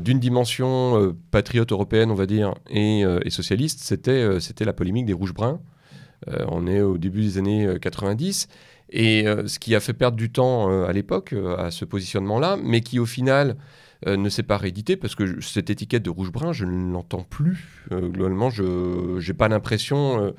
d'une 0.00 0.20
dimension 0.20 1.00
euh, 1.00 1.16
patriote 1.30 1.72
européenne, 1.72 2.10
on 2.10 2.14
va 2.14 2.26
dire, 2.26 2.54
et, 2.70 3.04
euh, 3.04 3.20
socialiste, 3.30 3.80
c'était, 3.80 4.10
euh, 4.10 4.40
c'était 4.40 4.64
la 4.64 4.72
polémique 4.72 5.06
des 5.06 5.12
rouges-bruns. 5.12 5.60
Euh, 6.28 6.44
on 6.48 6.66
est 6.66 6.80
au 6.80 6.98
début 6.98 7.22
des 7.22 7.38
années 7.38 7.66
euh, 7.66 7.78
90. 7.78 8.48
Et 8.90 9.26
euh, 9.26 9.46
ce 9.46 9.58
qui 9.58 9.74
a 9.74 9.80
fait 9.80 9.94
perdre 9.94 10.16
du 10.16 10.30
temps 10.30 10.70
euh, 10.70 10.86
à 10.86 10.92
l'époque 10.92 11.32
euh, 11.32 11.56
à 11.56 11.70
ce 11.70 11.84
positionnement-là, 11.84 12.58
mais 12.62 12.82
qui 12.82 12.98
au 12.98 13.06
final 13.06 13.56
euh, 14.06 14.16
ne 14.16 14.28
s'est 14.28 14.42
pas 14.42 14.58
réédité 14.58 14.96
parce 14.96 15.14
que 15.14 15.40
cette 15.40 15.70
étiquette 15.70 16.02
de 16.02 16.10
rouge-brun, 16.10 16.52
je 16.52 16.66
ne 16.66 16.92
l'entends 16.92 17.22
plus. 17.22 17.86
Euh, 17.90 18.08
globalement, 18.08 18.50
je 18.50 19.26
n'ai 19.26 19.34
pas 19.34 19.48
l'impression 19.48 20.22
euh, 20.22 20.30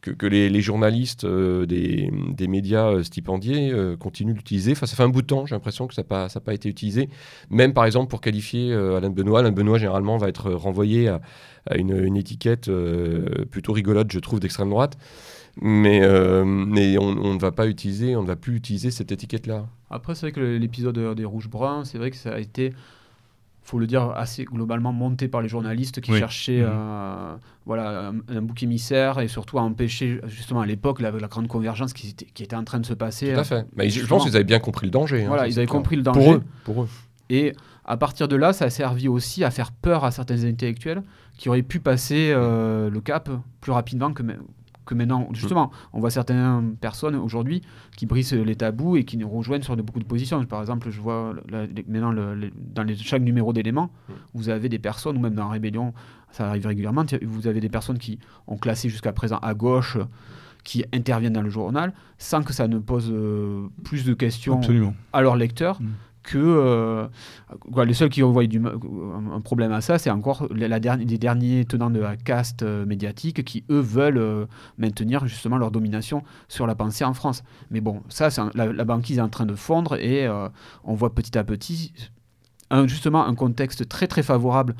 que, 0.00 0.26
les, 0.26 0.60
journalistes 0.60 1.24
euh, 1.24 1.66
des, 1.66 2.48
médias 2.48 2.88
euh, 2.88 3.02
stipendiés 3.02 3.70
euh, 3.72 3.96
continuent 3.96 4.34
d'utiliser. 4.34 4.72
Enfin, 4.72 4.86
ça 4.86 4.96
fait 4.96 5.02
un 5.02 5.08
bout 5.08 5.22
de 5.22 5.26
temps, 5.26 5.46
j'ai 5.46 5.54
l'impression 5.54 5.86
que 5.86 5.94
ça 5.94 6.02
n'a 6.02 6.28
pas, 6.40 6.54
été 6.54 6.68
utilisé. 6.68 7.08
Même 7.50 7.72
par 7.72 7.84
exemple 7.84 8.08
pour 8.08 8.20
qualifier 8.20 8.72
Alain 8.72 9.10
Benoît. 9.10 9.40
Alain 9.40 9.52
Benoît, 9.52 9.78
généralement, 9.78 10.16
va 10.16 10.28
être 10.28 10.50
renvoyé 10.50 11.08
à, 11.08 11.20
une, 11.76 12.16
étiquette 12.16 12.70
plutôt 13.50 13.72
rigolote, 13.72 14.10
je 14.10 14.18
trouve, 14.18 14.40
d'extrême 14.40 14.70
droite. 14.70 14.96
Mais, 15.60 16.06
on, 16.06 16.44
ne 16.44 17.38
va 17.38 17.52
pas 17.52 17.66
utiliser, 17.66 18.16
on 18.16 18.22
ne 18.22 18.26
va 18.26 18.36
plus 18.36 18.56
utiliser 18.56 18.90
cette 18.90 19.12
étiquette-là. 19.12 19.66
Après, 19.90 20.14
c'est 20.14 20.26
vrai 20.26 20.32
que 20.32 20.40
l'épisode 20.40 21.14
des 21.14 21.24
Rouges-Bruns, 21.24 21.84
c'est 21.84 21.98
vrai 21.98 22.10
que 22.10 22.16
ça 22.16 22.34
a 22.34 22.38
été, 22.38 22.72
faut 23.70 23.78
le 23.78 23.86
dire, 23.86 24.10
assez 24.16 24.44
globalement 24.44 24.92
monté 24.92 25.28
par 25.28 25.42
les 25.42 25.48
journalistes 25.48 26.00
qui 26.00 26.12
Oui. 26.12 26.18
cherchaient 26.18 26.60
Mhm. 26.62 26.68
euh, 26.70 27.36
voilà, 27.66 28.08
un, 28.08 28.14
un 28.36 28.40
bouc 28.40 28.62
émissaire 28.62 29.20
et 29.20 29.28
surtout 29.28 29.58
à 29.58 29.62
empêcher, 29.62 30.20
justement 30.26 30.60
à 30.60 30.66
l'époque, 30.66 31.00
la, 31.00 31.10
la 31.10 31.28
grande 31.28 31.48
convergence 31.48 31.92
qui 31.92 32.08
était, 32.08 32.24
qui 32.24 32.42
était 32.42 32.56
en 32.56 32.64
train 32.64 32.80
de 32.80 32.86
se 32.86 32.94
passer. 32.94 33.34
Tout 33.34 33.40
à 33.40 33.44
fait. 33.44 33.66
Mais 33.76 33.90
je 33.90 34.06
pense 34.06 34.24
qu'ils 34.24 34.34
avaient 34.36 34.44
bien 34.44 34.58
compris 34.58 34.86
le 34.86 34.90
danger. 34.90 35.24
hein, 35.24 35.28
Voilà, 35.28 35.46
ils 35.48 35.58
avaient 35.58 35.66
clair. 35.66 35.76
compris 35.76 35.96
le 35.96 36.02
danger. 36.02 36.20
Pour 36.20 36.32
eux. 36.34 36.42
Pour 36.64 36.82
eux. 36.84 36.88
Et 37.30 37.52
à 37.84 37.98
partir 37.98 38.26
de 38.26 38.36
là, 38.36 38.54
ça 38.54 38.64
a 38.66 38.70
servi 38.70 39.06
aussi 39.06 39.44
à 39.44 39.50
faire 39.50 39.70
peur 39.72 40.02
à 40.04 40.10
certains 40.12 40.44
intellectuels 40.44 41.02
qui 41.36 41.50
auraient 41.50 41.62
pu 41.62 41.78
passer 41.78 42.32
euh, 42.34 42.88
le 42.88 43.00
cap 43.02 43.28
plus 43.60 43.72
rapidement 43.72 44.12
que, 44.14 44.22
que 44.88 44.94
maintenant. 44.94 45.28
Justement, 45.32 45.70
on 45.92 46.00
voit 46.00 46.10
certaines 46.10 46.76
personnes 46.80 47.14
aujourd'hui 47.14 47.62
qui 47.96 48.06
brisent 48.06 48.32
les 48.32 48.56
tabous 48.56 48.96
et 48.96 49.04
qui 49.04 49.16
nous 49.16 49.28
rejoignent 49.28 49.62
sur 49.62 49.76
de, 49.76 49.82
beaucoup 49.82 50.00
de 50.00 50.04
positions. 50.04 50.44
Par 50.46 50.60
exemple, 50.60 50.90
je 50.90 51.00
vois 51.00 51.34
la- 51.48 51.66
les- 51.66 51.84
maintenant 51.86 52.10
le- 52.12 52.34
les- 52.34 52.52
dans 52.74 52.82
les- 52.82 52.96
chaque 52.96 53.22
numéro 53.22 53.52
d'éléments, 53.52 53.90
Mm. 54.08 54.12
vous 54.34 54.48
avez 54.48 54.68
des 54.68 54.78
personnes, 54.78 55.16
ou 55.16 55.20
même 55.20 55.34
dans 55.34 55.48
Rébellion, 55.48 55.92
ça 56.30 56.48
arrive 56.48 56.66
régulièrement, 56.66 57.04
vous 57.24 57.46
avez 57.46 57.60
des 57.60 57.68
personnes 57.68 57.98
qui 57.98 58.18
ont 58.46 58.56
classé 58.56 58.88
jusqu'à 58.88 59.12
présent 59.12 59.38
à 59.42 59.54
gauche 59.54 59.96
qui 60.64 60.84
interviennent 60.92 61.32
dans 61.32 61.42
le 61.42 61.48
journal 61.50 61.94
sans 62.18 62.42
que 62.42 62.52
ça 62.52 62.68
ne 62.68 62.78
pose 62.78 63.10
euh, 63.10 63.68
plus 63.84 64.04
de 64.04 64.12
questions 64.12 64.58
Absolument. 64.58 64.94
à 65.12 65.22
leurs 65.22 65.36
lecteurs 65.36 65.80
Mm. 65.80 65.86
Que 66.28 66.38
euh, 66.38 67.08
les 67.84 67.94
seuls 67.94 68.10
qui 68.10 68.22
envoient 68.22 68.46
du, 68.46 68.60
un, 68.62 69.40
problème 69.40 69.72
à 69.72 69.80
ça, 69.80 69.98
c'est 69.98 70.10
encore 70.10 70.46
les 70.54 70.68
derniers 71.18 71.64
tenants 71.64 71.88
de 71.88 72.00
la 72.00 72.16
caste 72.16 72.62
euh, 72.62 72.84
médiatique 72.84 73.44
qui, 73.44 73.64
eux, 73.70 73.80
veulent 73.80 74.18
euh, 74.18 74.44
maintenir 74.76 75.26
justement 75.26 75.56
leur 75.56 75.70
domination 75.70 76.22
sur 76.46 76.66
la 76.66 76.74
pensée 76.74 77.04
en 77.04 77.14
France. 77.14 77.42
Mais 77.70 77.80
bon, 77.80 78.02
ça, 78.10 78.28
la, 78.54 78.84
banquise 78.84 79.18
est 79.18 79.22
en 79.22 79.30
train 79.30 79.46
de 79.46 79.54
fondre 79.54 79.96
et 79.96 80.28
on 80.84 80.94
voit 80.94 81.14
petit 81.14 81.36
à 81.38 81.44
petit 81.44 81.92
justement 82.84 83.26
un 83.26 83.34
contexte 83.34 83.88
très 83.88 84.06
très 84.06 84.22
favorable. 84.22 84.74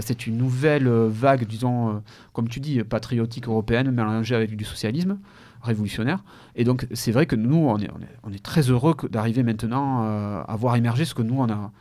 C'est 0.00 0.26
une 0.26 0.36
nouvelle 0.36 0.88
vague, 0.88 1.46
disons, 1.46 2.02
comme 2.32 2.48
tu 2.48 2.60
dis, 2.60 2.82
patriotique 2.82 3.46
européenne, 3.46 3.90
mélangée 3.90 4.34
avec 4.34 4.56
du 4.56 4.64
socialisme 4.64 5.18
révolutionnaire. 5.62 6.24
Et 6.54 6.64
donc, 6.64 6.86
c'est 6.92 7.12
vrai 7.12 7.26
que 7.26 7.36
nous, 7.36 7.56
on 7.56 7.78
est, 7.78 8.42
très 8.42 8.62
heureux 8.70 8.94
d'arriver 9.10 9.42
maintenant 9.42 10.02
à 10.02 10.56
voir 10.56 10.76
émerger 10.76 11.04
ce 11.04 11.14
que 11.14 11.22
nous, 11.22 11.38
on 11.38 11.48
a, 11.48 11.72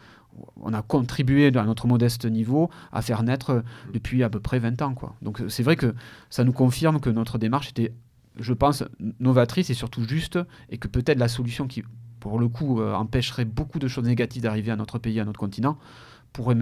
on 0.57 0.73
a 0.73 0.81
contribué 0.81 1.47
à 1.55 1.63
notre 1.63 1.87
modeste 1.87 2.25
niveau 2.25 2.69
à 2.91 3.01
faire 3.01 3.23
naître 3.23 3.63
depuis 3.93 4.23
à 4.23 4.29
peu 4.29 4.39
près 4.39 4.59
20 4.59 4.81
ans. 4.81 4.95
Donc, 5.21 5.41
c'est 5.47 5.63
vrai 5.63 5.75
que 5.75 5.93
ça 6.29 6.43
nous 6.43 6.53
confirme 6.53 6.99
que 6.99 7.09
notre 7.09 7.37
démarche 7.37 7.69
était, 7.69 7.93
je 8.39 8.53
pense, 8.53 8.83
novatrice 9.19 9.69
et 9.69 9.73
surtout 9.73 10.03
juste, 10.03 10.39
et 10.69 10.77
que 10.77 10.87
peut-être 10.87 11.19
la 11.19 11.27
solution 11.27 11.67
qui, 11.67 11.83
pour 12.19 12.39
le 12.39 12.47
coup, 12.47 12.79
euh, 12.79 12.93
empêcherait 12.93 13.45
beaucoup 13.45 13.79
de 13.79 13.87
choses 13.87 14.05
négatives 14.05 14.43
d'arriver 14.43 14.71
à 14.71 14.75
notre 14.75 14.99
pays, 14.99 15.19
à 15.19 15.25
notre 15.25 15.39
continent, 15.39 15.77
pourrait 16.33 16.55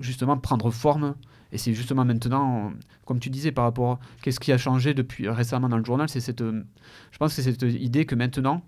justement 0.00 0.38
prendre 0.38 0.70
forme. 0.70 1.14
Et 1.52 1.58
c'est 1.58 1.74
justement 1.74 2.04
maintenant, 2.04 2.72
comme 3.04 3.20
tu 3.20 3.28
disais, 3.28 3.52
par 3.52 3.64
rapport 3.64 3.92
à 3.92 3.98
qu'est-ce 4.22 4.40
qui 4.40 4.52
a 4.52 4.58
changé 4.58 4.94
depuis 4.94 5.28
récemment 5.28 5.68
dans 5.68 5.76
le 5.76 5.84
journal, 5.84 6.08
c'est 6.08 6.20
cette, 6.20 6.42
je 6.42 7.18
pense 7.18 7.36
que 7.36 7.42
c'est 7.42 7.52
cette 7.52 7.62
idée 7.62 8.06
que 8.06 8.14
maintenant, 8.14 8.62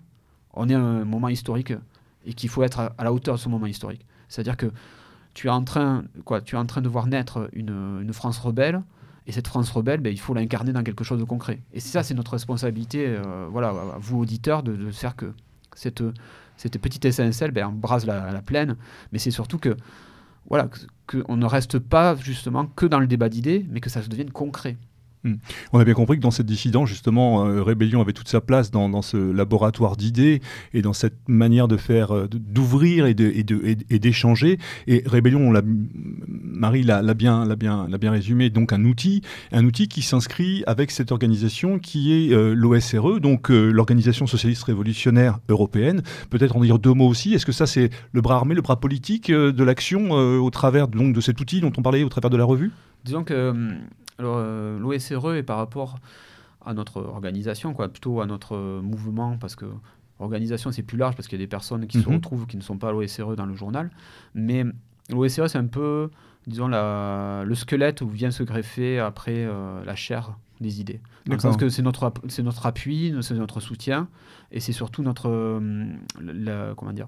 on 0.53 0.69
est 0.69 0.75
à 0.75 0.79
un 0.79 1.03
moment 1.03 1.29
historique 1.29 1.73
et 2.25 2.33
qu'il 2.33 2.49
faut 2.49 2.63
être 2.63 2.93
à 2.97 3.03
la 3.03 3.11
hauteur 3.11 3.35
de 3.35 3.39
ce 3.39 3.49
moment 3.49 3.65
historique. 3.65 4.05
C'est-à-dire 4.29 4.55
que 4.55 4.71
tu 5.33 5.47
es 5.47 5.49
en 5.49 5.63
train, 5.63 6.03
quoi, 6.23 6.41
tu 6.41 6.55
es 6.55 6.57
en 6.57 6.65
train 6.65 6.81
de 6.81 6.87
voir 6.87 7.07
naître 7.07 7.49
une, 7.53 8.11
France 8.13 8.37
rebelle, 8.37 8.81
et 9.27 9.31
cette 9.31 9.47
France 9.47 9.71
rebelle, 9.71 9.99
ben, 10.01 10.13
il 10.13 10.19
faut 10.19 10.35
l'incarner 10.35 10.71
dans 10.71 10.83
quelque 10.83 11.03
chose 11.03 11.19
de 11.19 11.23
concret. 11.23 11.59
Et 11.73 11.79
ça, 11.79 12.03
c'est 12.03 12.13
notre 12.13 12.33
responsabilité, 12.33 13.07
euh, 13.07 13.47
voilà, 13.49 13.69
à 13.69 13.97
vous 13.99 14.19
auditeurs, 14.19 14.61
de, 14.61 14.91
faire 14.91 15.15
que 15.15 15.33
cette, 15.73 16.03
petite 16.79 17.05
étincelle 17.05 17.49
ben, 17.49 17.65
embrase 17.65 18.05
la, 18.05 18.31
la 18.31 18.41
plaine. 18.43 18.75
Mais 19.11 19.17
c'est 19.17 19.31
surtout 19.31 19.57
que 19.57 19.75
voilà, 20.47 20.69
qu'on 21.07 21.37
ne 21.37 21.45
reste 21.45 21.79
pas 21.79 22.15
justement 22.15 22.65
que 22.65 22.85
dans 22.85 22.99
le 22.99 23.07
débat 23.07 23.29
d'idées, 23.29 23.65
mais 23.69 23.79
que 23.79 23.89
ça 23.89 24.01
se 24.01 24.09
devienne 24.09 24.31
concret. 24.31 24.77
Hmm. 25.25 25.37
On 25.73 25.79
a 25.79 25.83
bien 25.83 25.95
compris 25.95 26.17
que 26.17 26.21
dans 26.21 26.29
cette 26.29 26.45
dissidence, 26.45 26.87
justement, 26.87 27.47
euh, 27.47 27.63
Rébellion 27.63 27.99
avait 27.99 28.13
toute 28.13 28.29
sa 28.29 28.41
place 28.41 28.69
dans, 28.69 29.01
ce 29.01 29.17
laboratoire 29.17 29.97
d'idées 29.97 30.39
et 30.75 30.83
dans 30.83 30.93
cette 30.93 31.17
manière 31.27 31.67
de 31.67 31.77
faire, 31.77 32.15
euh, 32.15 32.27
d'ouvrir 32.31 33.07
et 33.07 33.15
d'échanger. 33.15 34.59
Et, 34.85 35.01
Rébellion, 35.07 35.51
Marie 36.27 36.83
l'a 36.83 37.01
bien, 37.15 37.55
bien, 37.55 37.87
bien 37.99 38.11
résumé, 38.11 38.51
donc 38.51 38.71
un 38.71 38.85
outil, 38.85 39.23
un 39.51 39.65
outil 39.65 39.87
qui 39.87 40.03
s'inscrit 40.03 40.63
avec 40.67 40.91
cette 40.91 41.11
organisation 41.11 41.79
qui 41.79 42.13
est 42.13 42.31
euh, 42.31 42.53
l'OSRE, 42.53 43.19
donc 43.19 43.49
l'Organisation 43.49 44.27
socialiste 44.27 44.63
révolutionnaire 44.65 45.39
européenne. 45.49 46.03
Peut-être 46.29 46.55
en 46.55 46.61
dire 46.61 46.77
deux 46.77 46.93
mots 46.93 47.07
aussi. 47.07 47.33
Est-ce 47.33 47.47
que 47.47 47.51
ça, 47.51 47.65
c'est 47.65 47.89
le 48.11 48.21
bras 48.21 48.35
armé, 48.35 48.53
le 48.53 48.61
bras 48.61 48.79
politique 48.79 49.31
de 49.31 49.63
l'action 49.63 50.11
au 50.11 50.49
travers 50.51 50.87
donc, 50.87 51.15
de 51.15 51.21
cet 51.21 51.41
outil 51.41 51.61
dont 51.61 51.71
on 51.77 51.81
parlait 51.81 52.03
au 52.03 52.09
travers 52.09 52.29
de 52.29 52.37
la 52.37 52.45
revue? 52.45 52.71
Disons 53.05 53.23
que 53.23 53.33
euh, 53.35 53.53
l'OSRE 54.19 55.33
est 55.35 55.43
par 55.43 55.57
rapport 55.57 55.97
à 56.65 56.73
notre 56.73 57.01
organisation, 57.01 57.73
quoi, 57.73 57.89
plutôt 57.89 58.21
à 58.21 58.25
notre 58.25 58.57
mouvement, 58.81 59.37
parce 59.37 59.55
que 59.55 59.65
organisation 60.19 60.71
c'est 60.71 60.83
plus 60.83 60.97
large, 60.97 61.15
parce 61.15 61.27
qu'il 61.27 61.39
y 61.39 61.41
a 61.41 61.45
des 61.45 61.49
personnes 61.49 61.87
qui 61.87 62.01
se 62.01 62.07
mhm. 62.07 62.15
retrouvent 62.15 62.47
qui 62.47 62.57
ne 62.57 62.61
sont 62.61 62.77
pas 62.77 62.89
à 62.89 62.91
l'OSRE 62.91 63.35
dans 63.35 63.45
le 63.45 63.55
journal. 63.55 63.91
Mais 64.33 64.63
l'OSRE 65.09 65.49
c'est 65.49 65.57
un 65.57 65.67
peu, 65.67 66.09
disons, 66.47 66.67
la, 66.67 67.43
le 67.45 67.55
squelette 67.55 68.01
où 68.01 68.09
vient 68.09 68.31
se 68.31 68.43
greffer 68.43 68.99
après 68.99 69.45
euh, 69.45 69.83
la 69.83 69.95
chair 69.95 70.37
des 70.61 70.79
idées. 70.79 71.01
Le 71.25 71.37
que 71.57 71.69
c'est 71.69 71.81
notre, 71.81 72.13
c'est 72.29 72.43
notre 72.43 72.65
appui, 72.65 73.13
c'est 73.21 73.33
notre 73.35 73.59
soutien, 73.59 74.07
et 74.51 74.59
c'est 74.59 74.71
surtout 74.71 75.03
notre, 75.03 75.29
euh, 75.29 76.73
comment 76.75 76.93
dire, 76.93 77.07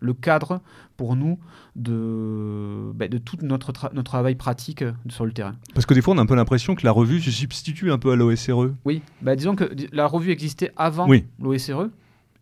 le 0.00 0.14
cadre 0.14 0.60
pour 0.96 1.16
nous 1.16 1.38
de, 1.76 2.92
ben, 2.94 3.08
de 3.08 3.18
tout 3.18 3.36
notre, 3.42 3.72
notre 3.94 4.10
travail 4.10 4.34
pratique 4.34 4.84
sur 5.08 5.24
le 5.24 5.32
terrain. 5.32 5.54
Parce 5.74 5.86
que 5.86 5.94
des 5.94 6.02
fois, 6.02 6.14
on 6.14 6.18
a 6.18 6.22
un 6.22 6.26
peu 6.26 6.34
l'impression 6.34 6.74
que 6.74 6.84
la 6.84 6.92
revue 6.92 7.20
se 7.20 7.30
substitue 7.30 7.90
un 7.90 7.98
peu 7.98 8.12
à 8.12 8.16
l'OSRE. 8.16 8.70
Oui, 8.84 9.02
ben, 9.22 9.34
disons 9.34 9.56
que 9.56 9.70
la 9.92 10.06
revue 10.06 10.30
existait 10.30 10.72
avant 10.76 11.08
l'OSRE, 11.40 11.88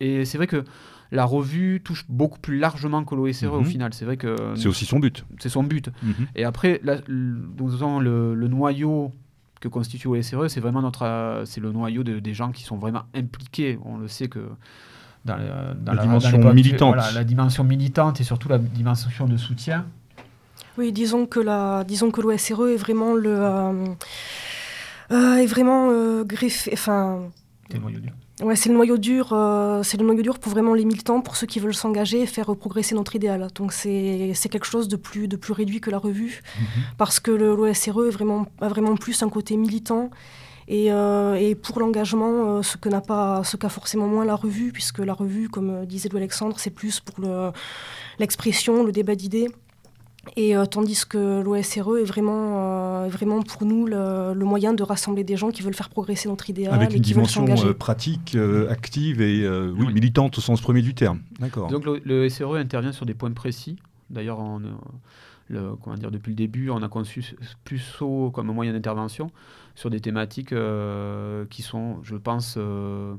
et 0.00 0.24
c'est 0.24 0.36
vrai 0.36 0.46
que 0.46 0.64
la 1.12 1.24
revue 1.26 1.80
touche 1.84 2.06
beaucoup 2.08 2.38
plus 2.38 2.58
largement 2.58 3.04
que 3.04 3.14
l'OSRE 3.14 3.52
au 3.52 3.60
mhm. 3.60 3.66
final. 3.66 3.94
C'est 3.94 4.04
vrai 4.06 4.16
que 4.16 4.34
c'est 4.56 4.68
aussi 4.68 4.86
son 4.86 4.98
but. 4.98 5.24
C'est 5.38 5.50
son 5.50 5.62
but. 5.62 5.90
Mhm. 6.02 6.26
Et 6.34 6.44
après, 6.44 6.80
la, 6.82 6.96
le, 7.06 8.34
le, 8.34 8.48
noyau 8.48 9.12
que 9.60 9.68
constitue 9.68 10.08
l'OSRE, 10.08 10.48
c'est 10.48 10.60
vraiment 10.60 10.80
notre, 10.80 11.42
c'est 11.44 11.60
le 11.60 11.70
noyau 11.70 12.02
des 12.02 12.34
gens 12.34 12.50
qui 12.50 12.64
sont 12.64 12.78
vraiment 12.78 13.02
impliqués. 13.14 13.78
On 13.84 13.98
le 13.98 14.08
sait 14.08 14.28
que 14.28 14.40
dans, 15.24 15.36
la, 15.36 16.02
dimension 16.02 16.52
militante. 16.52 16.96
la 17.14 17.24
dimension 17.24 17.64
militante 17.64 18.20
et 18.20 18.24
surtout 18.24 18.48
la 18.48 18.58
dimension 18.58 19.26
de 19.26 19.36
soutien. 19.36 19.86
Oui, 20.78 20.92
disons 20.92 21.26
que 21.26 21.40
la, 21.40 21.84
disons 21.84 22.10
que 22.10 22.20
l'OSRE 22.20 22.68
est 22.68 22.76
vraiment 22.76 23.14
le, 23.14 23.30
euh, 23.30 23.86
euh, 25.10 25.36
est 25.36 25.46
vraiment 25.46 25.90
euh, 25.90 26.24
greffé, 26.24 26.70
enfin. 26.72 27.30
C'est 27.68 27.76
le 27.76 27.82
noyau 27.82 28.00
dur. 28.00 28.12
Ouais, 28.42 28.56
c'est 28.56 28.70
le 28.70 28.74
noyau 28.74 28.96
dur, 28.96 29.26
c'est 29.84 29.98
le 29.98 30.04
noyau 30.04 30.22
dur 30.22 30.38
pour 30.38 30.50
vraiment 30.50 30.74
les 30.74 30.84
militants, 30.84 31.20
pour 31.20 31.36
ceux 31.36 31.46
qui 31.46 31.60
veulent 31.60 31.74
s'engager 31.74 32.22
et 32.22 32.26
faire 32.26 32.56
progresser 32.56 32.94
notre 32.94 33.14
idéal. 33.14 33.46
Donc 33.54 33.72
c'est 33.72 34.34
quelque 34.50 34.66
chose 34.66 34.88
de 34.88 34.96
plus 34.96 35.28
de 35.28 35.36
plus 35.36 35.52
réduit 35.52 35.80
que 35.80 35.90
la 35.90 35.98
revue, 35.98 36.42
mhm. 36.58 36.82
parce 36.98 37.20
que 37.20 37.30
l'OSRE 37.30 38.10
vraiment 38.10 38.46
a 38.60 38.68
vraiment 38.68 38.96
plus 38.96 39.22
un 39.22 39.28
côté 39.28 39.56
militant 39.56 40.10
euh, 40.72 41.34
et, 41.34 41.54
pour 41.54 41.80
l'engagement, 41.80 42.58
euh, 42.58 42.62
ce 42.62 42.76
que 42.76 42.88
n'a 42.88 43.00
pas, 43.00 43.44
ce 43.44 43.56
qu'a 43.56 43.68
forcément 43.68 44.06
moins 44.06 44.24
la 44.24 44.34
revue, 44.34 44.72
puisque 44.72 44.98
la 44.98 45.12
revue, 45.12 45.48
comme 45.48 45.70
euh, 45.70 45.84
disait 45.84 46.08
Louis 46.08 46.20
Alexandre, 46.20 46.58
c'est 46.58 46.70
plus 46.70 47.00
pour 47.00 47.24
l'expression, 48.18 48.84
le, 48.84 48.92
débat 48.92 49.14
d'idées. 49.14 49.48
Et 50.36 50.54
tandis 50.70 51.04
que 51.04 51.42
l'OSRE 51.42 51.98
est 51.98 52.04
vraiment, 52.04 53.08
vraiment 53.08 53.42
pour 53.42 53.64
nous 53.64 53.86
le, 53.86 54.34
moyen 54.44 54.72
de 54.72 54.84
rassembler 54.84 55.24
des 55.24 55.36
gens 55.36 55.50
qui 55.50 55.62
veulent 55.62 55.74
faire 55.74 55.88
progresser 55.88 56.28
notre 56.28 56.48
idéal 56.48 56.72
Avec 56.72 56.94
et 56.94 57.00
qui 57.00 57.12
veulent 57.12 57.26
s'engager. 57.26 57.74
pratique, 57.74 58.36
active 58.70 59.20
et 59.20 59.48
oui, 59.48 59.92
militante 59.92 60.38
au 60.38 60.40
sens 60.40 60.60
premier 60.60 60.80
du 60.80 60.94
terme. 60.94 61.22
D'accord. 61.40 61.66
Donc 61.66 61.84
le, 61.84 62.28
SRE 62.28 62.54
intervient 62.54 62.92
sur 62.92 63.04
des 63.04 63.14
points 63.14 63.32
précis. 63.32 63.76
D'ailleurs, 64.10 64.38
le, 65.48 65.74
comment 65.82 65.96
dire, 65.96 66.12
depuis 66.12 66.30
le 66.30 66.36
début, 66.36 66.70
on 66.70 66.82
a 66.84 66.88
conçu 66.88 67.34
plus 67.64 67.80
SO 67.80 68.30
comme 68.30 68.46
moyen 68.46 68.72
d'intervention 68.72 69.32
sur 69.74 69.90
des 69.90 70.00
thématiques 70.00 70.52
euh, 70.52 71.44
qui 71.50 71.62
sont, 71.62 71.98
je 72.02 72.16
pense, 72.16 72.56
euh, 72.58 73.14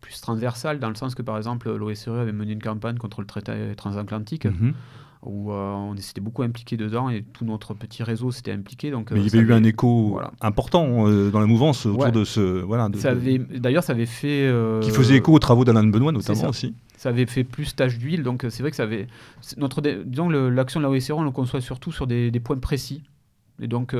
plus 0.00 0.20
transversales, 0.20 0.78
dans 0.78 0.88
le 0.88 0.94
sens 0.94 1.14
que, 1.14 1.22
par 1.22 1.36
exemple, 1.36 1.70
l'OSRE 1.74 2.14
avait 2.14 2.32
mené 2.32 2.52
une 2.52 2.62
campagne 2.62 2.98
contre 2.98 3.20
le 3.20 3.26
traité 3.26 3.74
transatlantique. 3.76 4.46
Mhm. 4.46 4.74
où 5.24 5.52
euh, 5.52 5.72
on 5.72 5.96
s'était 5.96 6.20
beaucoup 6.20 6.42
impliqué 6.42 6.76
dedans 6.76 7.08
et 7.08 7.22
tout 7.22 7.44
notre 7.44 7.74
petit 7.74 8.02
réseau 8.02 8.32
s'était 8.32 8.50
impliqué. 8.50 8.90
Donc, 8.90 9.12
Mais 9.12 9.20
il 9.20 9.32
y 9.32 9.38
avait 9.38 9.46
eu 9.46 9.52
un 9.52 9.62
écho 9.62 10.20
important 10.40 11.08
dans 11.30 11.38
la 11.38 11.46
mouvance 11.46 11.86
autour 11.86 12.10
de 12.10 12.24
ce. 12.24 12.40
Voilà, 12.40 12.88
D'ailleurs, 12.88 13.84
ça 13.84 13.92
avait 13.92 14.06
fait. 14.06 14.52
Qui 14.80 14.90
faisait 14.90 15.16
écho 15.16 15.32
aux 15.32 15.38
travaux 15.38 15.64
d'Alain 15.64 15.84
Benoît, 15.84 16.10
notamment 16.10 16.48
aussi. 16.48 16.74
Ça 16.96 17.08
avait 17.08 17.26
fait 17.26 17.44
plus 17.44 17.74
tache 17.74 17.98
d'huile, 17.98 18.22
donc 18.22 18.44
c'est 18.48 18.62
vrai 18.62 18.70
que 18.70 18.76
ça 18.76 18.82
avait. 18.82 19.06
Notre, 19.56 19.80
disons, 19.80 20.28
l'action 20.28 20.80
de 20.80 20.84
la 20.84 20.90
OSRE, 20.90 21.16
on 21.16 21.22
le 21.22 21.30
conçoit 21.30 21.60
surtout 21.60 21.92
sur 21.92 22.08
des, 22.08 22.32
des 22.32 22.40
points 22.40 22.58
précis. 22.58 23.02
Et 23.60 23.68
donc, 23.68 23.94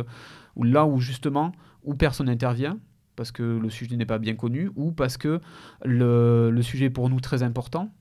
ou 0.57 0.65
là 0.65 0.87
où 0.87 1.01
justement, 1.01 1.53
où 1.85 1.95
personne 1.95 2.27
n'intervient, 2.27 2.79
parce 3.17 3.33
que 3.33 3.43
le 3.43 3.71
sujet 3.71 3.97
n'est 3.97 4.07
pas 4.07 4.19
bien 4.19 4.35
connu, 4.35 4.71
ou 4.77 4.93
parce 4.93 5.17
que 5.17 5.41
le, 5.85 6.61
sujet 6.63 6.87
est 6.87 6.91
pour 6.91 7.09
nous 7.09 7.21
très 7.21 7.43
important 7.43 7.93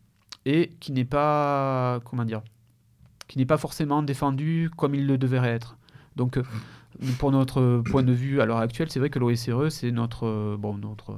et 0.45 0.71
qui 0.79 0.91
n'est 0.91 1.05
pas, 1.05 1.99
comment 2.05 2.25
dire, 2.25 2.41
qui 3.27 3.37
n'est 3.37 3.45
pas 3.45 3.57
forcément 3.57 4.03
défendu 4.03 4.69
comme 4.75 4.95
il 4.95 5.05
le 5.05 5.17
devrait 5.17 5.49
être. 5.49 5.77
Donc, 6.15 6.37
euh, 6.37 6.43
pour 7.19 7.31
notre 7.31 7.81
point 7.85 8.03
de 8.03 8.11
vue 8.11 8.41
à 8.41 8.45
l'heure 8.45 8.57
actuelle, 8.57 8.89
c'est 8.89 8.99
vrai 8.99 9.09
que 9.09 9.19
l'OSRE, 9.19 9.69
c'est 9.69 9.91
notre, 9.91 10.57
bon, 10.57 10.77
notre 10.77 11.15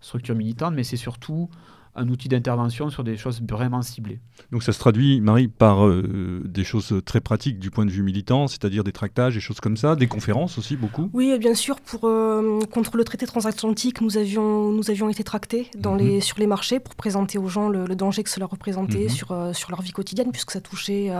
structure 0.00 0.34
militante, 0.34 0.74
mais 0.74 0.82
c'est 0.82 0.96
surtout 0.96 1.48
un 1.94 2.08
outil 2.08 2.28
d'intervention 2.28 2.88
sur 2.88 3.04
des 3.04 3.18
choses 3.18 3.42
vraiment 3.42 3.82
ciblées. 3.82 4.18
Donc 4.50 4.62
ça 4.62 4.72
se 4.72 4.78
traduit, 4.78 5.20
Marie, 5.20 5.48
par 5.48 5.86
euh, 5.86 6.40
des 6.44 6.64
choses 6.64 6.94
très 7.04 7.20
pratiques 7.20 7.58
du 7.58 7.70
point 7.70 7.84
de 7.84 7.90
vue 7.90 8.02
militant, 8.02 8.48
c'est-à-dire 8.48 8.82
des 8.82 8.92
tractages, 8.92 9.34
des 9.34 9.40
choses 9.40 9.60
comme 9.60 9.76
ça, 9.76 9.94
des 9.94 10.06
conférences 10.06 10.56
aussi, 10.56 10.76
beaucoup? 10.76 11.10
Oui, 11.12 11.38
bien 11.38 11.54
sûr, 11.54 11.80
pour, 11.80 12.04
euh, 12.04 12.60
contre 12.72 12.96
le 12.96 13.04
traité 13.04 13.26
transatlantique, 13.26 14.00
nous 14.00 14.16
avions, 14.16 14.72
nous 14.72 14.90
avions 14.90 15.10
été 15.10 15.22
tractés 15.22 15.70
dans 15.76 15.94
les, 15.94 16.16
mhm. 16.16 16.20
sur 16.22 16.38
les 16.38 16.46
marchés 16.46 16.80
pour 16.80 16.94
présenter 16.94 17.36
aux 17.38 17.48
gens 17.48 17.68
le, 17.68 17.92
danger 17.94 18.22
que 18.22 18.30
cela 18.30 18.46
représentait 18.46 19.04
mhm. 19.04 19.08
sur, 19.10 19.32
euh, 19.32 19.52
sur 19.52 19.70
leur 19.70 19.82
vie 19.82 19.92
quotidienne, 19.92 20.32
puisque 20.32 20.50
ça 20.50 20.62
touchait, 20.62 21.10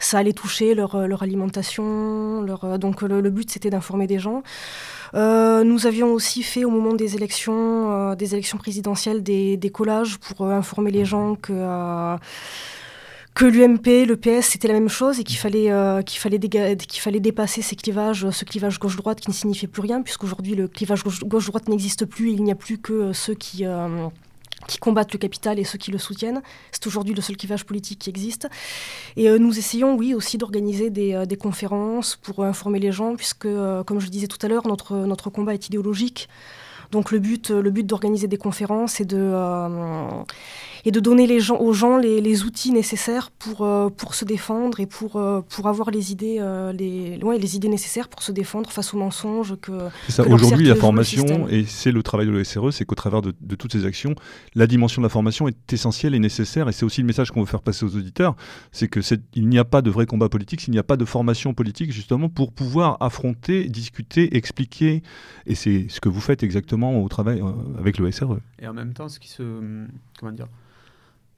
ça 0.00 0.18
allait 0.18 0.32
toucher 0.32 0.74
leur, 0.74 1.06
leur 1.06 1.22
alimentation. 1.22 2.42
Leur, 2.42 2.78
donc 2.78 3.02
le, 3.02 3.20
le 3.20 3.30
but, 3.30 3.50
c'était 3.50 3.70
d'informer 3.70 4.08
des 4.08 4.18
gens. 4.18 4.42
Euh, 5.14 5.62
nous 5.62 5.86
avions 5.86 6.12
aussi 6.12 6.42
fait 6.42 6.64
au 6.64 6.70
moment 6.70 6.94
des 6.94 7.16
élections, 7.16 7.92
euh, 7.92 8.14
des 8.14 8.32
élections 8.34 8.56
présidentielles 8.56 9.22
des, 9.22 9.70
collages 9.72 10.18
pour 10.18 10.46
euh, 10.46 10.52
informer 10.52 10.90
les 10.90 11.04
gens 11.04 11.34
que 11.36 12.16
que 13.34 13.46
l'UMP, 13.46 14.04
le 14.06 14.16
PS, 14.16 14.48
c'était 14.48 14.68
la 14.68 14.74
même 14.74 14.90
chose 14.90 15.18
et 15.18 15.24
qu'il 15.24 15.38
fallait, 15.38 15.70
qu'il 16.04 16.20
fallait, 16.20 16.38
qu'il 16.38 17.00
fallait 17.00 17.18
dépasser 17.18 17.62
ces 17.62 17.76
clivages, 17.76 18.28
ce 18.28 18.44
clivage 18.44 18.78
gauche-droite 18.78 19.20
qui 19.20 19.30
ne 19.30 19.34
signifiait 19.34 19.68
plus 19.68 19.80
rien, 19.80 20.02
puisqu'aujourd'hui 20.02 20.54
le 20.54 20.68
clivage 20.68 21.02
gauche-droite 21.02 21.66
n'existe 21.66 22.04
plus, 22.04 22.32
il 22.32 22.44
n'y 22.44 22.52
a 22.52 22.54
plus 22.54 22.76
que 22.76 23.14
ceux 23.14 23.32
qui, 23.32 23.64
qui 24.68 24.78
combattent 24.78 25.12
le 25.12 25.18
capital 25.18 25.58
et 25.58 25.64
ceux 25.64 25.78
qui 25.78 25.90
le 25.90 25.98
soutiennent. 25.98 26.42
C'est 26.70 26.86
aujourd'hui 26.86 27.14
le 27.14 27.22
seul 27.22 27.36
clivage 27.36 27.64
politique 27.64 27.98
qui 28.00 28.10
existe. 28.10 28.48
Et 29.16 29.28
nous 29.38 29.58
essayons, 29.58 29.96
oui, 29.96 30.14
aussi 30.14 30.38
d'organiser 30.38 30.90
des, 30.90 31.26
des, 31.26 31.36
conférences 31.36 32.16
pour 32.16 32.44
informer 32.44 32.78
les 32.78 32.92
gens, 32.92 33.16
puisque, 33.16 33.48
comme 33.86 34.00
je 34.00 34.08
disais 34.08 34.28
tout 34.28 34.38
à 34.42 34.48
l'heure, 34.48 34.66
notre, 34.66 34.96
notre 34.96 35.30
combat 35.30 35.54
est 35.54 35.66
idéologique. 35.66 36.28
Donc 36.92 37.10
le 37.10 37.18
but, 37.18 37.50
le 37.50 37.70
but 37.70 37.86
d'organiser 37.86 38.28
des 38.28 38.36
conférences 38.36 39.00
et 39.00 39.06
de, 39.06 39.16
euh, 39.18 40.22
et 40.84 40.90
de 40.90 41.00
donner 41.00 41.26
les 41.26 41.40
gens, 41.40 41.58
aux 41.58 41.72
gens 41.72 41.96
les, 41.96 42.44
outils 42.44 42.72
nécessaires 42.72 43.30
pour, 43.30 43.62
euh, 43.62 43.88
pour 43.88 44.14
se 44.14 44.24
défendre 44.24 44.80
et 44.80 44.86
pour, 44.86 45.16
euh, 45.16 45.40
pour 45.42 45.68
avoir 45.68 45.90
les 45.90 46.12
idées, 46.12 46.38
les, 46.76 47.18
ouais, 47.22 47.38
les 47.38 47.56
idées 47.56 47.68
nécessaires 47.68 48.08
pour 48.08 48.22
se 48.22 48.32
défendre 48.32 48.70
face 48.70 48.94
aux 48.94 48.98
mensonges 48.98 49.56
que. 49.60 49.72
Aujourd'hui, 50.28 50.66
la 50.66 50.74
formation, 50.74 51.48
et 51.48 51.64
c'est 51.64 51.92
le 51.92 52.02
travail 52.02 52.26
de 52.26 52.32
l'OSRE, 52.32 52.72
c'est 52.72 52.84
qu'au 52.84 52.94
travers 52.94 53.22
de, 53.22 53.34
de, 53.40 53.54
toutes 53.54 53.72
ces 53.72 53.84
actions, 53.84 54.14
la 54.54 54.66
dimension 54.66 55.02
de 55.02 55.06
la 55.06 55.10
formation 55.10 55.48
est 55.48 55.72
essentielle 55.72 56.14
et 56.14 56.18
nécessaire. 56.18 56.68
Et 56.68 56.72
c'est 56.72 56.84
aussi 56.84 57.00
le 57.00 57.06
message 57.06 57.30
qu'on 57.30 57.40
veut 57.40 57.46
faire 57.46 57.62
passer 57.62 57.84
aux 57.84 57.96
auditeurs 57.96 58.36
c'est 58.70 58.88
qu'il 58.88 59.48
n'y 59.48 59.58
a 59.58 59.64
pas 59.64 59.82
de 59.82 59.90
vrai 59.90 60.06
combat 60.06 60.28
politique 60.28 60.60
s'il 60.60 60.72
n'y 60.72 60.78
a 60.78 60.82
pas 60.82 60.96
de 60.96 61.04
formation 61.04 61.54
politique, 61.54 61.92
justement, 61.92 62.28
pour 62.28 62.52
pouvoir 62.52 62.96
affronter, 63.00 63.68
discuter, 63.68 64.36
expliquer. 64.36 65.02
Et 65.46 65.54
c'est 65.54 65.86
ce 65.88 66.00
que 66.00 66.08
vous 66.08 66.20
faites 66.20 66.42
exactement 66.42 67.02
au 67.02 67.08
travail 67.08 67.40
euh, 67.40 67.52
avec 67.78 67.98
l'OSRE. 67.98 68.38
Et 68.60 68.66
en 68.66 68.74
même 68.74 68.92
temps, 68.92 69.08
ce 69.08 69.18
qui 69.18 69.28
se. 69.28 69.42
Comment 70.18 70.32
dire 70.32 70.48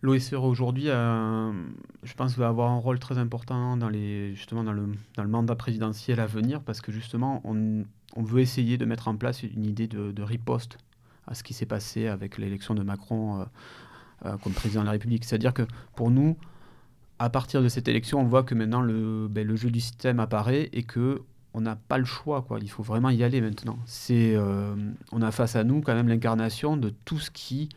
L'OSRE 0.05 0.45
aujourd'hui, 0.45 0.89
je 0.89 2.15
pense, 2.15 2.37
va 2.37 2.49
avoir 2.49 2.71
un 2.71 2.77
rôle 2.77 2.99
très 2.99 3.17
important 3.17 3.79
dans, 3.79 3.91
justement 4.35 4.63
dans, 4.63 4.75
le, 4.75 4.87
dans 5.17 5.23
le 5.23 5.31
mandat 5.31 5.57
présidentiel 5.57 6.21
à 6.21 6.27
venir 6.27 6.61
parce 6.61 6.83
que 6.83 6.93
justement, 6.93 7.41
on, 7.45 7.85
on 8.15 8.23
veut 8.23 8.41
essayer 8.41 8.77
de 8.77 8.85
mettre 8.85 9.09
en 9.09 9.17
place 9.17 9.43
une 9.43 9.65
idée 9.65 9.87
de, 9.87 10.13
de 10.13 10.23
riposte 10.23 10.77
à 11.27 11.33
ce 11.33 11.43
qui 11.43 11.55
s'est 11.55 11.65
passé 11.65 12.07
avec 12.07 12.37
l'élection 12.37 12.75
de 12.75 12.83
Macron 12.83 13.41
euh, 13.41 13.45
euh, 14.27 14.37
comme 14.37 14.53
président 14.53 14.83
de 14.83 14.87
la 14.87 14.93
République. 14.93 15.25
C'est-à-dire 15.25 15.55
que 15.55 15.63
pour 15.97 16.11
nous, 16.11 16.37
à 17.19 17.31
partir 17.31 17.63
de 17.63 17.69
cette 17.69 17.89
élection, 17.89 18.21
on 18.21 18.25
voit 18.25 18.43
que 18.43 18.55
maintenant 18.55 18.83
le, 18.83 19.27
ben, 19.31 19.47
le 19.47 19.57
jeu 19.57 19.71
du 19.71 19.81
système 19.81 20.21
apparaît 20.21 20.69
et 20.75 20.83
que 20.83 21.23
on 21.55 21.63
n'a 21.63 21.77
pas 21.77 21.97
le 21.97 22.05
choix, 22.05 22.43
quoi. 22.43 22.59
Il 22.61 22.69
faut 22.69 22.83
vraiment 22.83 23.09
y 23.09 23.23
aller 23.23 23.41
maintenant. 23.41 23.79
C'est, 23.87 24.35
euh, 24.37 24.75
on 25.13 25.23
a 25.23 25.31
face 25.31 25.57
à 25.57 25.65
nous 25.65 25.81
quand 25.81 25.95
même 25.95 26.09
l'incarnation 26.09 26.77
de 26.77 26.93
tout 27.07 27.21
ce 27.21 27.31
qui 27.31 27.71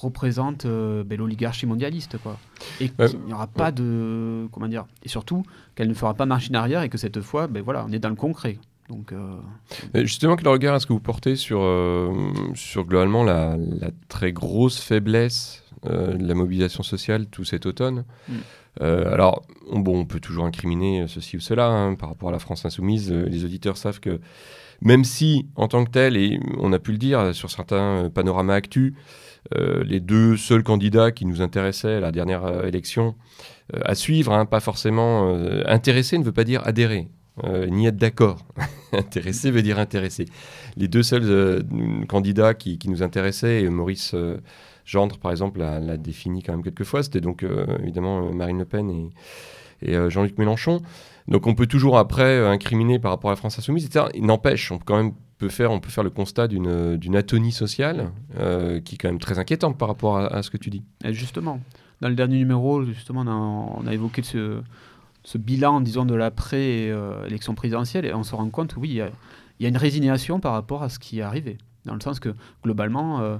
représente 0.00 0.66
euh, 0.66 1.04
ben, 1.04 1.18
l'oligarchie 1.18 1.66
mondialiste, 1.66 2.18
quoi. 2.18 2.38
Et 2.80 2.88
qu'il 2.88 3.20
n'y 3.26 3.32
aura 3.32 3.46
pas 3.46 3.72
de, 3.72 4.46
comment 4.52 4.68
dire, 4.68 4.86
et 5.02 5.08
surtout 5.08 5.44
qu'elle 5.74 5.88
ne 5.88 5.94
fera 5.94 6.14
pas 6.14 6.26
machine 6.26 6.56
arrière 6.56 6.82
et 6.82 6.88
que 6.88 6.98
cette 6.98 7.20
fois, 7.20 7.46
ben 7.46 7.62
voilà, 7.62 7.84
on 7.88 7.92
est 7.92 7.98
dans 7.98 8.08
le 8.08 8.14
concret. 8.14 8.58
Donc, 8.90 9.12
euh, 9.12 9.38
justement, 9.94 10.36
quel 10.36 10.48
regard 10.48 10.76
est-ce 10.76 10.86
que 10.86 10.92
vous 10.92 11.00
portez 11.00 11.36
sur, 11.36 11.60
sur 12.54 12.84
globalement 12.84 13.24
la, 13.24 13.56
très 14.08 14.32
grosse 14.32 14.78
faiblesse 14.78 15.62
de 15.84 16.26
la 16.26 16.34
mobilisation 16.34 16.82
sociale 16.82 17.26
tout 17.26 17.44
cet 17.44 17.64
automne? 17.64 18.04
Mm. 18.28 18.34
Euh, 18.80 19.12
alors, 19.12 19.44
on, 19.70 19.80
bon, 19.80 20.00
on 20.00 20.04
peut 20.04 20.20
toujours 20.20 20.44
incriminer 20.44 21.06
ceci 21.06 21.36
ou 21.36 21.40
cela 21.40 21.68
hein, 21.68 21.94
par 21.94 22.08
rapport 22.08 22.30
à 22.30 22.32
la 22.32 22.38
France 22.38 22.64
insoumise. 22.64 23.12
Euh, 23.12 23.26
les 23.28 23.44
auditeurs 23.44 23.76
savent 23.76 24.00
que 24.00 24.20
même 24.80 25.04
si, 25.04 25.46
en 25.54 25.68
tant 25.68 25.84
que 25.84 25.90
tel, 25.90 26.16
et 26.16 26.40
on 26.58 26.72
a 26.72 26.78
pu 26.78 26.92
le 26.92 26.98
dire 26.98 27.34
sur 27.34 27.50
certains 27.50 28.10
panoramas 28.12 28.54
actus, 28.54 28.92
euh, 28.92 28.96
les 29.52 30.00
deux 30.00 30.36
seuls 30.36 30.62
candidats 30.62 31.12
qui 31.12 31.26
nous 31.26 31.42
intéressaient 31.42 31.94
à 31.94 32.00
la 32.00 32.12
dernière 32.12 32.64
élection 32.64 33.14
à 33.84 33.94
suivre, 33.94 34.32
hein, 34.32 34.46
pas 34.46 34.60
forcément 34.60 35.36
intéressé 35.66 36.18
ne 36.18 36.24
veut 36.24 36.32
pas 36.32 36.44
dire 36.44 36.62
adhérer. 36.64 37.08
ni 37.68 37.86
être 37.86 37.96
d'accord. 37.96 38.46
intéressé 38.92 39.50
veut 39.50 39.62
dire 39.62 39.78
intéressé. 39.78 40.24
Les 40.76 40.88
deux 40.88 41.02
seuls 41.02 41.62
candidats 42.08 42.54
qui, 42.54 42.78
nous 42.88 43.02
intéressaient, 43.02 43.68
Maurice 43.68 44.14
Gendre, 44.84 45.18
par 45.18 45.30
exemple, 45.30 45.60
l'a 45.60 45.96
défini 45.96 46.42
quand 46.42 46.52
même 46.52 46.62
quelques 46.62 46.84
fois. 46.84 47.02
C'était 47.02 47.20
donc 47.20 47.42
euh, 47.42 47.66
évidemment 47.82 48.26
euh, 48.26 48.32
Marine 48.32 48.58
Le 48.58 48.64
Pen 48.64 49.10
et, 49.82 49.94
euh, 49.94 50.10
Jean-Luc 50.10 50.38
Mélenchon. 50.38 50.82
Donc 51.28 51.46
on 51.46 51.54
peut 51.54 51.66
toujours 51.66 51.98
après 51.98 52.46
incriminer 52.46 52.98
par 52.98 53.10
rapport 53.10 53.30
à 53.30 53.32
la 53.32 53.36
France 53.36 53.58
Insoumise, 53.58 53.86
etc. 53.86 54.06
Il 54.14 54.26
n'empêche, 54.26 54.70
on 54.70 54.78
peut 54.78 54.84
quand 54.86 54.96
même 54.96 55.12
peut 55.38 55.48
faire, 55.48 55.72
on 55.72 55.80
peut 55.80 55.90
faire 55.90 56.04
le 56.04 56.10
constat 56.10 56.48
d'une 56.48 57.16
atonie 57.16 57.52
sociale 57.52 58.12
qui 58.84 58.94
est 58.94 58.98
quand 58.98 59.08
même 59.08 59.18
très 59.18 59.38
inquiétante 59.38 59.76
par 59.78 59.88
rapport 59.88 60.18
à, 60.18 60.42
ce 60.42 60.50
que 60.50 60.56
tu 60.56 60.70
dis. 60.70 60.84
justement, 61.10 61.60
dans 62.00 62.08
le 62.08 62.14
dernier 62.14 62.36
numéro, 62.36 62.84
justement, 62.84 63.22
on 63.22 63.86
a, 63.86 63.92
évoqué 63.92 64.22
ce, 64.22 64.60
ce, 65.24 65.38
bilan, 65.38 65.80
disons, 65.80 66.04
de 66.04 66.14
l'après-élection 66.14 67.54
présidentielle 67.54 68.04
et 68.04 68.14
on 68.14 68.22
se 68.22 68.34
rend 68.34 68.48
compte, 68.50 68.76
oui, 68.76 68.90
il 68.90 68.96
y, 69.60 69.66
a, 69.66 69.68
une 69.68 69.76
résignation 69.76 70.38
par 70.40 70.52
rapport 70.52 70.82
à 70.82 70.88
ce 70.88 70.98
qui 70.98 71.18
est 71.18 71.22
arrivé. 71.22 71.58
Dans 71.84 71.94
le 71.94 72.00
sens 72.00 72.20
que, 72.20 72.34
globalement, 72.62 73.38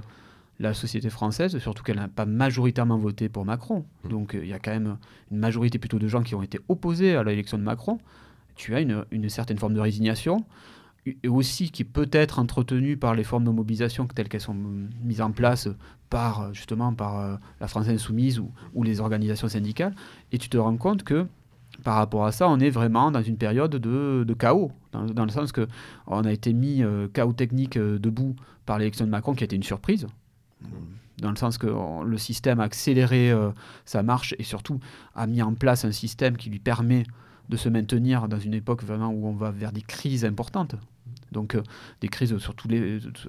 la 0.59 0.73
société 0.73 1.09
française, 1.09 1.57
surtout 1.59 1.83
qu'elle 1.83 1.97
n'a 1.97 2.07
pas 2.07 2.25
majoritairement 2.25 2.97
voté 2.97 3.29
pour 3.29 3.45
Macron. 3.45 3.85
Mmh. 4.03 4.09
Donc 4.09 4.35
euh, 4.35 4.39
il 4.43 4.49
y 4.49 4.53
a 4.53 4.59
quand 4.59 4.71
même 4.71 4.97
une 5.31 5.37
majorité 5.37 5.79
plutôt 5.79 5.99
de 5.99 6.07
gens 6.07 6.23
qui 6.23 6.35
ont 6.35 6.43
été 6.43 6.59
opposés 6.69 7.15
à 7.15 7.23
l'élection 7.23 7.57
de 7.57 7.63
Macron. 7.63 7.99
Tu 8.55 8.73
as 8.73 8.79
une, 8.79 9.29
certaine 9.29 9.57
forme 9.57 9.73
de 9.73 9.81
résignation, 9.81 10.45
et 11.05 11.27
aussi 11.27 11.71
qui 11.71 11.83
peut 11.83 12.09
être 12.13 12.39
entretenue 12.39 12.95
par 12.95 13.13
les 13.13 13.25
formes 13.25 13.43
de 13.43 13.49
mobilisation 13.49 14.07
telles 14.07 14.29
qu'elles 14.29 14.41
sont 14.41 14.55
mises 15.03 15.21
en 15.21 15.31
place 15.31 15.67
par 16.09 16.53
justement 16.53 16.93
par 16.93 17.19
euh, 17.19 17.35
la 17.59 17.67
France 17.67 17.89
insoumise 17.89 18.39
ou, 18.39 18.83
les 18.83 19.01
organisations 19.01 19.49
syndicales. 19.49 19.93
Et 20.31 20.37
tu 20.37 20.47
te 20.47 20.57
rends 20.57 20.77
compte 20.77 21.03
que 21.03 21.27
par 21.83 21.95
rapport 21.95 22.25
à 22.25 22.31
ça, 22.31 22.47
on 22.47 22.59
est 22.59 22.69
vraiment 22.69 23.11
dans 23.11 23.21
une 23.21 23.35
période 23.35 23.75
de, 23.75 24.33
chaos, 24.33 24.71
dans, 24.93 25.25
le 25.25 25.31
sens 25.31 25.51
que 25.51 25.67
on 26.07 26.23
a 26.23 26.31
été 26.31 26.53
mis 26.53 26.81
euh, 26.81 27.09
chaos 27.09 27.33
technique 27.33 27.77
debout 27.77 28.37
par 28.65 28.79
l'élection 28.79 29.05
de 29.05 29.11
Macron, 29.11 29.33
qui 29.33 29.43
a 29.43 29.45
été 29.45 29.57
une 29.57 29.63
surprise 29.63 30.07
dans 31.19 31.29
le 31.29 31.35
sens 31.35 31.57
que 31.57 31.67
le 32.03 32.17
système 32.17 32.59
a 32.59 32.63
accéléré 32.63 33.31
euh, 33.31 33.51
sa 33.85 34.03
marche 34.03 34.35
et 34.37 34.43
surtout 34.43 34.79
a 35.15 35.27
mis 35.27 35.41
en 35.41 35.53
place 35.53 35.85
un 35.85 35.91
système 35.91 36.37
qui 36.37 36.49
lui 36.49 36.59
permet 36.59 37.03
de 37.49 37.57
se 37.57 37.69
maintenir 37.69 38.27
dans 38.27 38.39
une 38.39 38.53
époque 38.53 38.83
vraiment 38.83 39.09
où 39.09 39.27
on 39.27 39.33
va 39.33 39.51
vers 39.51 39.71
des 39.71 39.81
crises 39.81 40.25
importantes. 40.25 40.75
Donc 41.31 41.55
euh, 41.55 41.63
des 42.01 42.07
crises 42.07 42.37
sur 42.37 42.55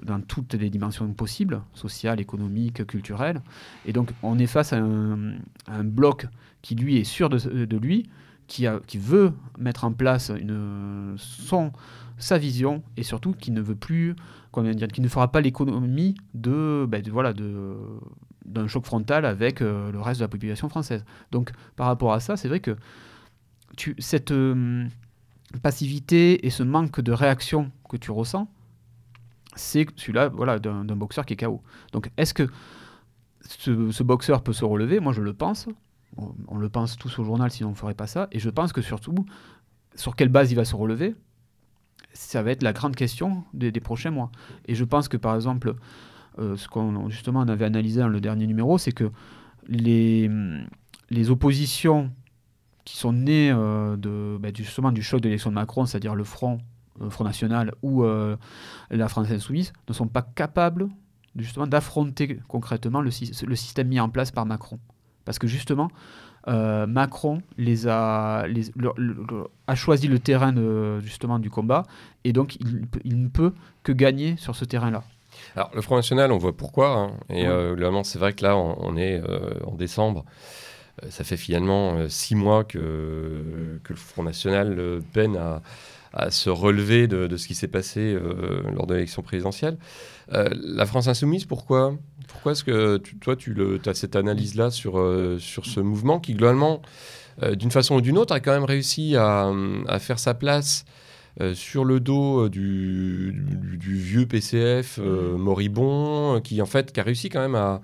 dans 0.03 0.21
toutes 0.21 0.53
les 0.53 0.69
dimensions 0.69 1.11
possibles, 1.13 1.61
sociales, 1.73 2.19
économiques, 2.19 2.85
culturelles. 2.85 3.41
Et 3.85 3.93
donc 3.93 4.11
on 4.23 4.39
est 4.39 4.47
face 4.47 4.73
à 4.73 4.77
un, 4.77 5.83
bloc 5.83 6.27
qui 6.61 6.75
lui 6.75 6.97
est 6.97 7.03
sûr 7.03 7.29
de, 7.29 7.77
lui, 7.77 8.09
qui 8.47 8.67
veut 8.95 9.33
mettre 9.57 9.85
en 9.85 9.93
place 9.93 10.31
une, 10.37 11.15
son, 11.17 11.71
sa 12.17 12.37
vision 12.37 12.83
et 12.95 13.03
surtout 13.03 13.33
qui 13.33 13.51
ne 13.51 13.61
veut 13.61 13.75
plus 13.75 14.15
qui 14.91 15.01
ne 15.01 15.07
fera 15.07 15.31
pas 15.31 15.41
l'économie 15.41 16.15
de, 16.33 16.85
ben, 16.87 17.03
voilà, 17.09 17.33
de, 17.33 17.75
d'un 18.45 18.67
choc 18.67 18.85
frontal 18.85 19.25
avec 19.25 19.61
euh, 19.61 19.91
le 19.91 19.99
reste 19.99 20.19
de 20.19 20.25
la 20.25 20.29
population 20.29 20.69
française. 20.69 21.05
Donc 21.31 21.51
par 21.75 21.87
rapport 21.87 22.13
à 22.13 22.19
ça, 22.19 22.37
c'est 22.37 22.47
vrai 22.47 22.59
que 22.59 22.75
tu, 23.75 23.95
cette 23.99 24.31
euh, 24.31 24.85
passivité 25.61 26.45
et 26.45 26.49
ce 26.49 26.63
manque 26.63 27.01
de 27.01 27.11
réaction 27.11 27.71
que 27.89 27.97
tu 27.97 28.11
ressens, 28.11 28.49
c'est 29.55 29.87
celui-là 29.95 30.29
voilà, 30.29 30.59
d'un, 30.59 30.83
boxeur 30.83 31.25
qui 31.25 31.33
est 31.33 31.37
KO. 31.37 31.61
Donc 31.91 32.11
est-ce 32.17 32.33
que 32.33 32.47
ce, 33.41 34.03
boxeur 34.03 34.43
peut 34.43 34.53
se 34.53 34.65
relever? 34.65 34.99
Moi 34.99 35.13
je 35.13 35.21
le 35.21 35.33
pense. 35.33 35.67
On, 36.47 36.57
le 36.57 36.69
pense 36.69 36.97
tous 36.97 37.19
au 37.19 37.23
journal, 37.23 37.51
sinon 37.51 37.69
on 37.69 37.71
ne 37.73 37.77
ferait 37.77 37.93
pas 37.93 38.07
ça. 38.07 38.27
Et 38.31 38.39
je 38.39 38.49
pense 38.49 38.73
que 38.73 38.81
surtout, 38.81 39.13
sur 39.93 40.15
quelle 40.15 40.29
base 40.29 40.51
il 40.51 40.55
va 40.55 40.65
se 40.65 40.75
relever? 40.75 41.15
Ça 42.17 42.41
va 42.41 42.51
être 42.51 42.63
la 42.63 42.73
grande 42.73 42.95
question 42.95 43.43
des, 43.53 43.71
prochains 43.79 44.11
mois. 44.11 44.31
Et 44.65 44.75
je 44.75 44.83
pense 44.83 45.07
que 45.07 45.17
par 45.17 45.35
exemple, 45.35 45.75
euh, 46.39 46.57
ce 46.57 46.67
qu'on 46.67 47.09
justement 47.09 47.41
on 47.41 47.47
avait 47.47 47.65
analysé 47.65 47.99
dans 47.99 48.07
le 48.07 48.19
dernier 48.19 48.47
numéro, 48.47 48.77
c'est 48.77 48.91
que 48.91 49.11
les, 49.67 50.29
les 51.09 51.29
oppositions 51.29 52.11
qui 52.85 52.97
sont 52.97 53.13
nées 53.13 53.51
euh, 53.51 54.37
bah, 54.39 54.49
justement 54.53 54.91
du 54.91 55.03
choc 55.03 55.21
de 55.21 55.25
l'élection 55.27 55.49
de 55.49 55.55
Macron, 55.55 55.85
c'est-à-dire 55.85 56.15
le 56.15 56.23
Front, 56.23 56.59
euh, 57.01 57.09
Front 57.09 57.23
National 57.23 57.73
ou 57.81 58.03
la 58.03 59.07
France 59.07 59.29
Insoumise, 59.29 59.73
ne 59.87 59.93
sont 59.93 60.07
pas 60.07 60.21
capables 60.21 60.87
justement 61.35 61.67
d'affronter 61.67 62.39
concrètement 62.47 63.01
le 63.01 63.11
système 63.11 63.87
mis 63.87 63.99
en 63.99 64.09
place 64.09 64.31
par 64.31 64.45
Macron. 64.45 64.79
Parce 65.23 65.39
que 65.39 65.47
justement, 65.47 65.89
euh, 66.47 66.87
Macron 66.87 67.41
les 67.57 67.87
a, 67.87 68.45
a 69.67 69.75
choisi 69.75 70.07
le 70.07 70.19
terrain 70.19 70.53
de, 70.53 70.99
justement 71.01 71.39
du 71.39 71.49
combat 71.49 71.83
et 72.23 72.31
donc 72.31 72.57
il, 73.03 73.21
ne 73.21 73.27
peut 73.27 73.53
que 73.83 73.91
gagner 73.91 74.37
sur 74.37 74.55
ce 74.55 74.63
terrain-là. 74.63 75.03
Alors 75.55 75.71
le 75.75 75.81
Front 75.81 75.97
National, 75.97 76.31
on 76.31 76.37
voit 76.37 76.55
pourquoi. 76.55 76.95
Hein. 76.95 77.11
et 77.29 77.47
oui. 77.47 78.01
c'est 78.03 78.19
vrai 78.19 78.33
que 78.33 78.43
là, 78.43 78.57
on, 78.57 78.95
est 78.95 79.21
euh, 79.21 79.53
en 79.65 79.75
décembre. 79.75 80.25
Euh, 81.03 81.07
ça 81.09 81.23
fait 81.23 81.37
finalement 81.37 82.07
six 82.07 82.35
mois 82.35 82.63
que, 82.63 83.79
que 83.83 83.93
le 83.93 83.99
Front 83.99 84.23
National 84.23 85.01
peine 85.13 85.35
à, 85.35 85.61
à 86.13 86.31
se 86.31 86.49
relever 86.49 87.07
de, 87.07 87.27
de 87.27 87.37
ce 87.37 87.47
qui 87.47 87.55
s'est 87.55 87.67
passé 87.67 88.17
lors 88.73 88.87
de 88.87 88.93
l'élection 88.93 89.21
présidentielle. 89.21 89.77
la 90.29 90.85
France 90.85 91.07
insoumise, 91.07 91.45
pourquoi? 91.45 91.93
Pourquoi 92.27 92.51
est-ce 92.51 92.63
que 92.63 92.97
toi, 92.97 93.35
tu 93.35 93.55
as 93.85 93.93
cette 93.93 94.15
analyse-là 94.15 94.69
sur, 94.69 94.99
euh, 94.99 95.37
sur 95.39 95.65
ce 95.65 95.79
mouvement 95.79 96.19
qui, 96.19 96.33
globalement, 96.33 96.81
euh, 97.43 97.55
d'une 97.55 97.71
façon 97.71 97.95
ou 97.95 98.01
d'une 98.01 98.17
autre, 98.17 98.33
a 98.33 98.39
quand 98.39 98.51
même 98.51 98.65
réussi 98.65 99.15
à, 99.15 99.51
à 99.87 99.99
faire 99.99 100.19
sa 100.19 100.33
place 100.33 100.85
euh, 101.39 101.53
sur 101.53 101.85
le 101.85 101.99
dos 101.99 102.49
du, 102.49 103.33
du, 103.33 103.95
vieux 103.95 104.25
PCF 104.25 104.99
moribond, 104.99 106.41
qui, 106.41 106.61
en 106.61 106.65
fait, 106.65 106.97
a 106.97 107.03
réussi 107.03 107.29
quand 107.29 107.41
même 107.41 107.55
à, 107.55 107.81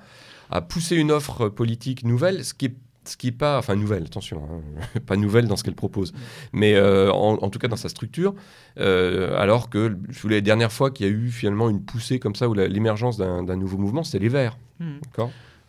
à 0.50 0.62
pousser 0.62 0.96
une 0.96 1.12
offre 1.12 1.50
politique 1.50 2.04
nouvelle, 2.04 2.44
ce 2.44 2.54
qui 2.54 2.66
est 2.66 2.76
ce 3.06 3.18
qui 3.18 3.32
pas, 3.32 3.58
enfin 3.58 3.76
nouvelle, 3.76 4.04
attention, 4.04 4.42
hein, 4.44 5.00
pas 5.06 5.16
nouvelle 5.16 5.48
dans 5.48 5.56
ce 5.56 5.64
qu'elle 5.64 5.76
propose, 5.76 6.14
mais 6.52 6.76
euh, 6.76 7.12
en, 7.12 7.50
tout 7.50 7.60
cas 7.60 7.68
dans 7.68 7.76
sa 7.76 7.90
structure, 7.90 8.34
euh, 8.80 9.38
alors 9.38 9.70
que 9.70 9.98
je 10.10 10.20
voulais 10.22 10.36
la 10.38 10.42
dernière 10.42 10.72
fois 10.72 10.92
qu'il 10.92 11.06
y 11.06 11.10
a 11.10 11.12
eu 11.12 11.30
finalement 11.30 11.70
une 11.70 11.84
poussée 11.84 12.20
comme 12.20 12.36
ça 12.36 12.50
ou 12.50 12.54
l'émergence 12.54 13.18
d'un 13.18 13.56
nouveau 13.56 13.78
mouvement, 13.78 14.04
c'était 14.04 14.20
les 14.20 14.30
Verts. 14.30 14.58
Hmm. 14.80 14.98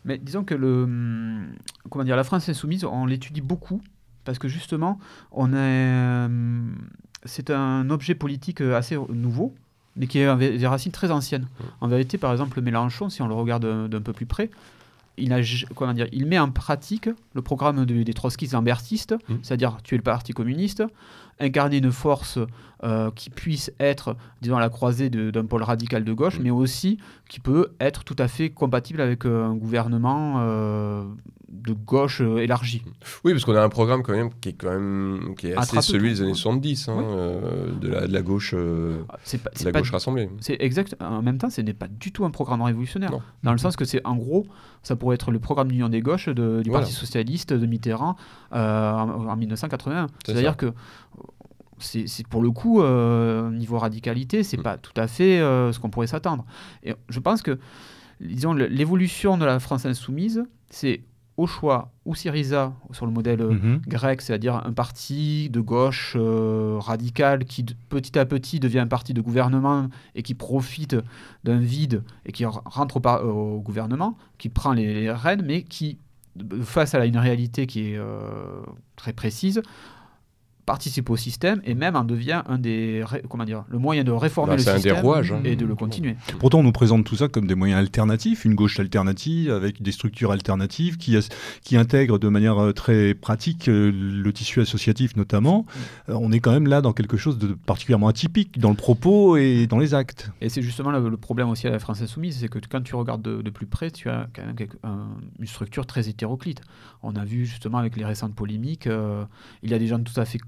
Mais 0.04 0.18
disons 0.18 0.44
que 0.44 0.54
le, 0.54 0.84
hum, 0.84 1.46
comment 1.90 2.04
dire, 2.04 2.16
la 2.16 2.24
France 2.24 2.48
insoumise, 2.48 2.84
on 2.84 3.06
l'étudie 3.06 3.40
beaucoup 3.40 3.80
parce 4.24 4.38
que 4.38 4.48
justement, 4.48 4.98
on 5.32 5.52
hum, 5.52 6.74
c'est 7.24 7.50
un 7.50 7.88
objet 7.90 8.14
politique 8.14 8.60
assez 8.60 8.96
nouveau 9.08 9.54
mais 9.96 10.08
qui 10.08 10.20
a 10.20 10.34
des 10.34 10.66
racines 10.66 10.90
très 10.90 11.12
anciennes. 11.12 11.46
Hmm. 11.60 11.84
En 11.84 11.88
vérité, 11.88 12.18
par 12.18 12.32
exemple, 12.32 12.60
Mélenchon, 12.60 13.10
si 13.10 13.22
on 13.22 13.28
le 13.28 13.34
regarde 13.34 13.88
d'un 13.88 14.00
peu 14.00 14.12
plus 14.12 14.26
près, 14.26 14.50
il, 15.16 15.32
a, 15.32 15.40
comment 15.74 15.92
dire, 15.92 16.08
il 16.12 16.26
met 16.26 16.38
en 16.38 16.50
pratique 16.50 17.08
le 17.34 17.42
programme 17.42 17.84
des 17.84 18.14
trotskistes 18.14 18.52
lambertistes, 18.52 19.12
mmh. 19.12 19.34
c'est-à-dire 19.42 19.78
tuer 19.82 19.96
le 19.96 20.02
Parti 20.02 20.32
communiste, 20.32 20.82
incarner 21.40 21.78
une 21.78 21.92
force 21.92 22.38
euh, 22.82 23.10
qui 23.12 23.30
puisse 23.30 23.72
être, 23.80 24.16
disons, 24.42 24.56
à 24.56 24.60
la 24.60 24.68
croisée 24.68 25.10
d'un 25.10 25.46
pôle 25.46 25.62
radical 25.62 26.04
de 26.04 26.12
gauche, 26.12 26.38
mmh. 26.38 26.42
mais 26.42 26.50
aussi 26.50 26.98
qui 27.28 27.40
peut 27.40 27.72
être 27.80 28.04
tout 28.04 28.16
à 28.18 28.28
fait 28.28 28.50
compatible 28.50 29.00
avec 29.00 29.24
euh, 29.24 29.44
un 29.44 29.54
gouvernement 29.54 30.36
euh, 30.38 31.04
de 31.48 31.72
gauche 31.72 32.20
élargie. 32.20 32.82
Oui, 33.24 33.32
parce 33.32 33.44
qu'on 33.44 33.54
a 33.54 33.62
un 33.62 33.68
programme 33.68 34.02
quand 34.02 34.12
même 34.12 34.30
qui 34.40 34.50
est 34.50 34.52
quand 34.52 34.70
même 34.70 35.34
qui 35.38 35.48
est 35.48 35.56
assez 35.56 35.80
celui 35.80 36.10
des 36.10 36.22
années 36.22 36.34
70, 36.34 36.88
hein, 36.88 36.96
euh, 36.98 37.72
de, 37.80 37.88
la, 37.88 38.06
de 38.06 38.12
la 38.12 38.22
gauche, 38.22 38.54
ah, 38.54 39.16
la 39.64 39.72
gauche 39.72 39.90
rassemblée. 39.90 40.28
C'est 40.40 40.56
exact. 40.60 40.96
En 41.00 41.22
même 41.22 41.38
temps, 41.38 41.50
ce 41.50 41.60
n'est 41.60 41.74
pas 41.74 41.88
du 41.88 42.12
tout 42.12 42.24
un 42.24 42.30
programme 42.30 42.62
révolutionnaire, 42.62 43.12
dans 43.42 43.52
le 43.52 43.58
sens 43.58 43.76
que 43.76 43.84
c'est 43.84 44.04
en 44.06 44.16
gros, 44.16 44.46
ça 44.82 44.94
pourrait 44.94 45.14
être 45.14 45.30
le 45.30 45.38
programme 45.38 45.68
d'union 45.68 45.88
des 45.88 46.02
gauches 46.02 46.28
de, 46.28 46.60
du 46.62 46.70
Parti 46.70 46.92
socialiste 46.92 47.52
de 47.52 47.66
Mitterrand 47.66 48.16
en, 48.50 49.36
1981. 49.36 50.08
C'est-à-dire 50.26 50.56
que 50.56 50.72
c'est 51.78 52.26
pour 52.28 52.42
le 52.42 52.50
coup, 52.50 52.82
niveau 53.52 53.78
radicalité, 53.78 54.42
c'est 54.42 54.58
mm. 54.58 54.62
pas 54.62 54.78
tout 54.78 54.92
à 54.96 55.06
fait 55.06 55.38
ce 55.38 55.78
qu'on 55.78 55.90
pourrait 55.90 56.06
s'attendre. 56.06 56.44
Et 56.82 56.94
je 57.08 57.20
pense 57.20 57.42
que, 57.42 57.58
disons, 58.20 58.54
l'évolution 58.54 59.36
de 59.38 59.44
la 59.44 59.58
France 59.60 59.86
insoumise, 59.86 60.44
c'est 60.70 61.02
au 61.36 61.46
choix 61.46 61.92
ou 62.04 62.14
Syriza 62.14 62.74
sur 62.92 63.06
le 63.06 63.12
modèle 63.12 63.40
euh, 63.40 63.50
mhm. 63.50 63.80
grec, 63.88 64.22
c'est-à-dire 64.22 64.62
un 64.64 64.72
parti 64.72 65.50
de 65.50 65.60
gauche 65.60 66.14
euh, 66.16 66.78
radical 66.78 67.44
qui 67.44 67.64
petit 67.88 68.18
à 68.18 68.24
petit 68.24 68.60
devient 68.60 68.80
un 68.80 68.86
parti 68.86 69.14
de 69.14 69.20
gouvernement 69.20 69.88
et 70.14 70.22
qui 70.22 70.34
profite 70.34 70.96
d'un 71.42 71.58
vide 71.58 72.02
et 72.24 72.32
qui 72.32 72.44
rentre 72.44 72.96
au, 73.24 73.60
gouvernement, 73.60 74.16
qui 74.38 74.48
prend 74.48 74.72
les, 74.72 75.10
rênes, 75.10 75.42
mais 75.44 75.62
qui, 75.62 75.98
face 76.62 76.94
à 76.94 77.04
une 77.04 77.18
réalité 77.18 77.66
qui 77.66 77.90
est 77.90 77.98
euh, 77.98 78.62
très 78.96 79.12
précise, 79.12 79.60
participe 80.66 81.10
au 81.10 81.16
système 81.16 81.60
et 81.64 81.74
même 81.74 81.96
en 81.96 82.04
devient 82.04 82.42
un 82.46 82.58
des 82.58 83.04
comment 83.28 83.44
dire 83.44 83.64
le 83.68 83.78
moyen 83.78 84.04
de 84.04 84.12
réformer 84.12 84.56
bah, 84.56 84.56
le 84.56 84.78
système 84.78 85.04
hein. 85.04 85.40
et 85.44 85.56
de 85.56 85.66
le 85.66 85.74
continuer. 85.74 86.16
Pourtant, 86.38 86.60
on 86.60 86.62
nous 86.62 86.72
présente 86.72 87.04
tout 87.04 87.16
ça 87.16 87.28
comme 87.28 87.46
des 87.46 87.54
moyens 87.54 87.80
alternatifs, 87.80 88.44
une 88.44 88.54
gauche 88.54 88.80
alternative 88.80 89.50
avec 89.50 89.82
des 89.82 89.92
structures 89.92 90.32
alternatives 90.32 90.96
qui 90.96 91.16
qui 91.62 91.76
intègrent 91.76 92.18
de 92.18 92.28
manière 92.28 92.58
euh, 92.58 92.72
très 92.72 93.14
pratique 93.14 93.68
euh, 93.68 93.92
le 93.92 94.32
tissu 94.32 94.60
associatif 94.60 95.16
notamment. 95.16 95.66
Mm. 95.66 96.10
Euh, 96.10 96.18
on 96.20 96.32
est 96.32 96.40
quand 96.40 96.52
même 96.52 96.66
là 96.66 96.80
dans 96.80 96.92
quelque 96.92 97.16
chose 97.16 97.38
de 97.38 97.54
particulièrement 97.54 98.08
atypique 98.08 98.58
dans 98.58 98.70
le 98.70 98.76
propos 98.76 99.36
et 99.36 99.66
dans 99.66 99.78
les 99.78 99.94
actes. 99.94 100.30
Et 100.40 100.48
c'est 100.48 100.62
justement 100.62 100.90
le, 100.90 101.16
problème 101.16 101.48
aussi 101.48 101.66
à 101.66 101.70
la 101.70 101.78
France 101.78 102.02
insoumise, 102.02 102.38
c'est 102.40 102.48
que 102.48 102.58
quand 102.68 102.82
tu 102.82 102.94
regardes 102.96 103.22
de, 103.22 103.50
plus 103.50 103.66
près, 103.66 103.90
tu 103.90 104.10
as 104.10 104.26
quand 104.34 104.44
même 104.44 104.56
une 105.38 105.46
structure 105.46 105.86
très 105.86 106.08
hétéroclite. 106.08 106.60
On 107.02 107.14
a 107.14 107.24
vu 107.24 107.46
justement 107.46 107.78
avec 107.78 107.96
les 107.96 108.04
récentes 108.04 108.34
polémiques, 108.34 108.88
il 109.62 109.70
y 109.70 109.74
a 109.74 109.78
des 109.78 109.86
gens 109.86 110.00
tout 110.00 110.18
à 110.20 110.24
fait 110.24 110.38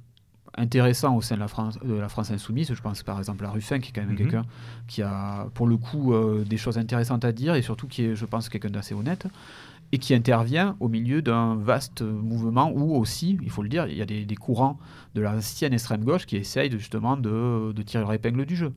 intéressant 0.57 1.17
au 1.17 1.23
sein 1.23 1.37
de 1.37 1.41
la 1.41 1.49
France, 1.49 1.79
de 1.85 1.95
la 1.95 2.09
France 2.09 2.31
insoumise. 2.31 2.73
Je 2.73 2.81
pense 2.81 3.03
par 3.03 3.19
exemple 3.19 3.45
à 3.45 3.51
Ruffin, 3.51 3.79
qui 3.79 3.91
est 3.91 3.93
quand 3.93 4.03
même 4.03 4.11
mhm. 4.11 4.17
quelqu'un 4.17 4.45
qui 4.87 5.03
a 5.03 5.49
pour 5.55 5.67
le 5.67 5.77
coup 5.77 6.13
euh, 6.13 6.45
des 6.45 6.57
choses 6.57 6.79
intéressantes 6.79 7.25
à 7.25 7.33
dire 7.33 7.55
et 7.55 7.63
surtout 7.63 7.87
qui 7.87 8.05
est, 8.05 8.15
je 8.15 8.25
pense, 8.25 8.49
quelqu'un 8.49 8.71
d'assez 8.71 8.95
honnête 8.95 9.27
et 9.93 9.99
qui 9.99 10.15
intervient 10.15 10.77
au 10.81 10.89
milieu 10.89 11.23
d'un 11.23 11.55
vaste 11.55 12.03
mouvement 12.03 12.73
où 12.73 12.97
aussi, 12.97 13.39
il 13.43 13.51
faut 13.51 13.63
le 13.63 13.69
dire, 13.69 13.87
il 13.87 13.97
y 13.97 14.03
a 14.03 14.07
des, 14.07 14.35
courants 14.35 14.79
de 15.15 15.21
l'ancienne 15.21 15.73
extrême 15.73 16.05
gauche 16.05 16.27
qui 16.27 16.37
essayent 16.37 16.73
justement 16.73 17.17
de, 17.17 17.73
de 17.73 17.83
tirer 17.83 18.03
leur 18.03 18.13
épingle 18.13 18.47
du 18.47 18.57
jeu. 18.57 18.73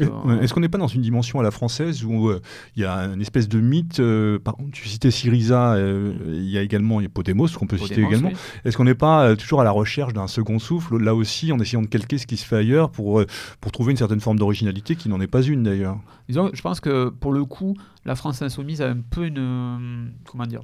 Euh, 0.00 0.40
est-ce 0.40 0.54
qu'on 0.54 0.60
n'est 0.60 0.68
pas 0.68 0.78
dans 0.78 0.86
une 0.86 1.02
dimension 1.02 1.40
à 1.40 1.42
la 1.42 1.50
française 1.50 2.04
où 2.04 2.28
euh, 2.28 2.40
il 2.76 2.82
y 2.82 2.84
a 2.84 3.04
une 3.04 3.20
espèce 3.20 3.48
de 3.48 3.60
mythe 3.60 4.00
euh, 4.00 4.38
par, 4.38 4.56
Tu 4.72 4.88
citais 4.88 5.10
Syriza, 5.10 5.76
il 5.78 6.48
y 6.48 6.58
a 6.58 6.62
également 6.62 7.00
y 7.00 7.06
a 7.06 7.08
Podemos, 7.08 7.48
qu'on 7.48 7.66
peut 7.66 7.78
citer 7.78 8.02
également. 8.02 8.30
Est-ce 8.64 8.76
qu'on 8.76 8.84
n'est 8.84 8.94
pas 8.94 9.36
toujours 9.36 9.60
à 9.60 9.64
la 9.64 9.70
recherche 9.70 10.12
d'un 10.12 10.26
second 10.26 10.58
souffle, 10.58 10.98
là 10.98 11.14
aussi, 11.14 11.52
en 11.52 11.58
essayant 11.58 11.82
de 11.82 11.86
calquer 11.86 12.18
ce 12.18 12.26
qui 12.26 12.36
se 12.36 12.44
fait 12.44 12.56
ailleurs 12.56 12.90
pour, 12.90 13.22
pour 13.60 13.72
trouver 13.72 13.92
une 13.92 13.96
certaine 13.96 14.20
forme 14.20 14.38
d'originalité 14.38 14.96
qui 14.96 15.08
n'en 15.08 15.20
est 15.20 15.26
pas 15.26 15.42
une 15.42 15.62
d'ailleurs? 15.62 15.98
Disons, 16.28 16.50
je 16.52 16.62
pense 16.62 16.80
que 16.80 17.08
pour 17.08 17.32
le 17.32 17.44
coup, 17.44 17.76
la 18.04 18.16
France 18.16 18.42
insoumise 18.42 18.82
a 18.82 18.88
un 18.88 18.98
peu 18.98 19.26
une. 19.26 20.12
Comment 20.24 20.46
dire 20.46 20.62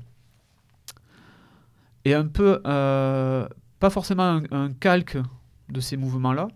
Et 2.04 2.14
un 2.14 2.26
peu. 2.26 2.60
pas 2.62 3.90
forcément 3.90 4.40
un 4.50 4.72
calque 4.72 5.18
de 5.70 5.80
ces 5.80 5.96
mouvements-là, 5.96 6.48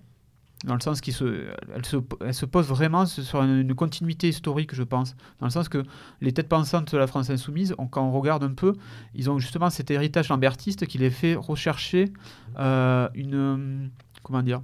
dans 0.64 0.74
le 0.74 0.80
sens 0.80 1.00
qu'elle 1.00 1.14
se, 1.14 1.46
elle 1.74 1.84
se, 1.84 1.96
elle 2.24 2.34
se, 2.34 2.46
pose 2.46 2.66
vraiment 2.66 3.04
sur 3.04 3.42
une, 3.42 3.74
continuité 3.74 4.28
historique, 4.28 4.74
je 4.74 4.82
pense. 4.82 5.14
Dans 5.38 5.46
le 5.46 5.52
sens 5.52 5.68
que 5.68 5.82
les 6.20 6.32
têtes 6.32 6.48
pensantes 6.48 6.92
de 6.92 6.98
la 6.98 7.06
France 7.06 7.28
insoumise, 7.28 7.74
quand 7.90 8.02
on 8.02 8.12
regarde 8.12 8.42
un 8.42 8.54
peu, 8.54 8.74
ils 9.14 9.30
ont 9.30 9.38
justement 9.38 9.68
cet 9.68 9.90
héritage 9.90 10.28
lambertiste 10.28 10.86
qui 10.86 10.98
les 10.98 11.10
fait 11.10 11.34
rechercher 11.34 12.12
euh, 12.58 13.08
une. 13.14 13.90
Comment 14.22 14.42
dire 14.42 14.62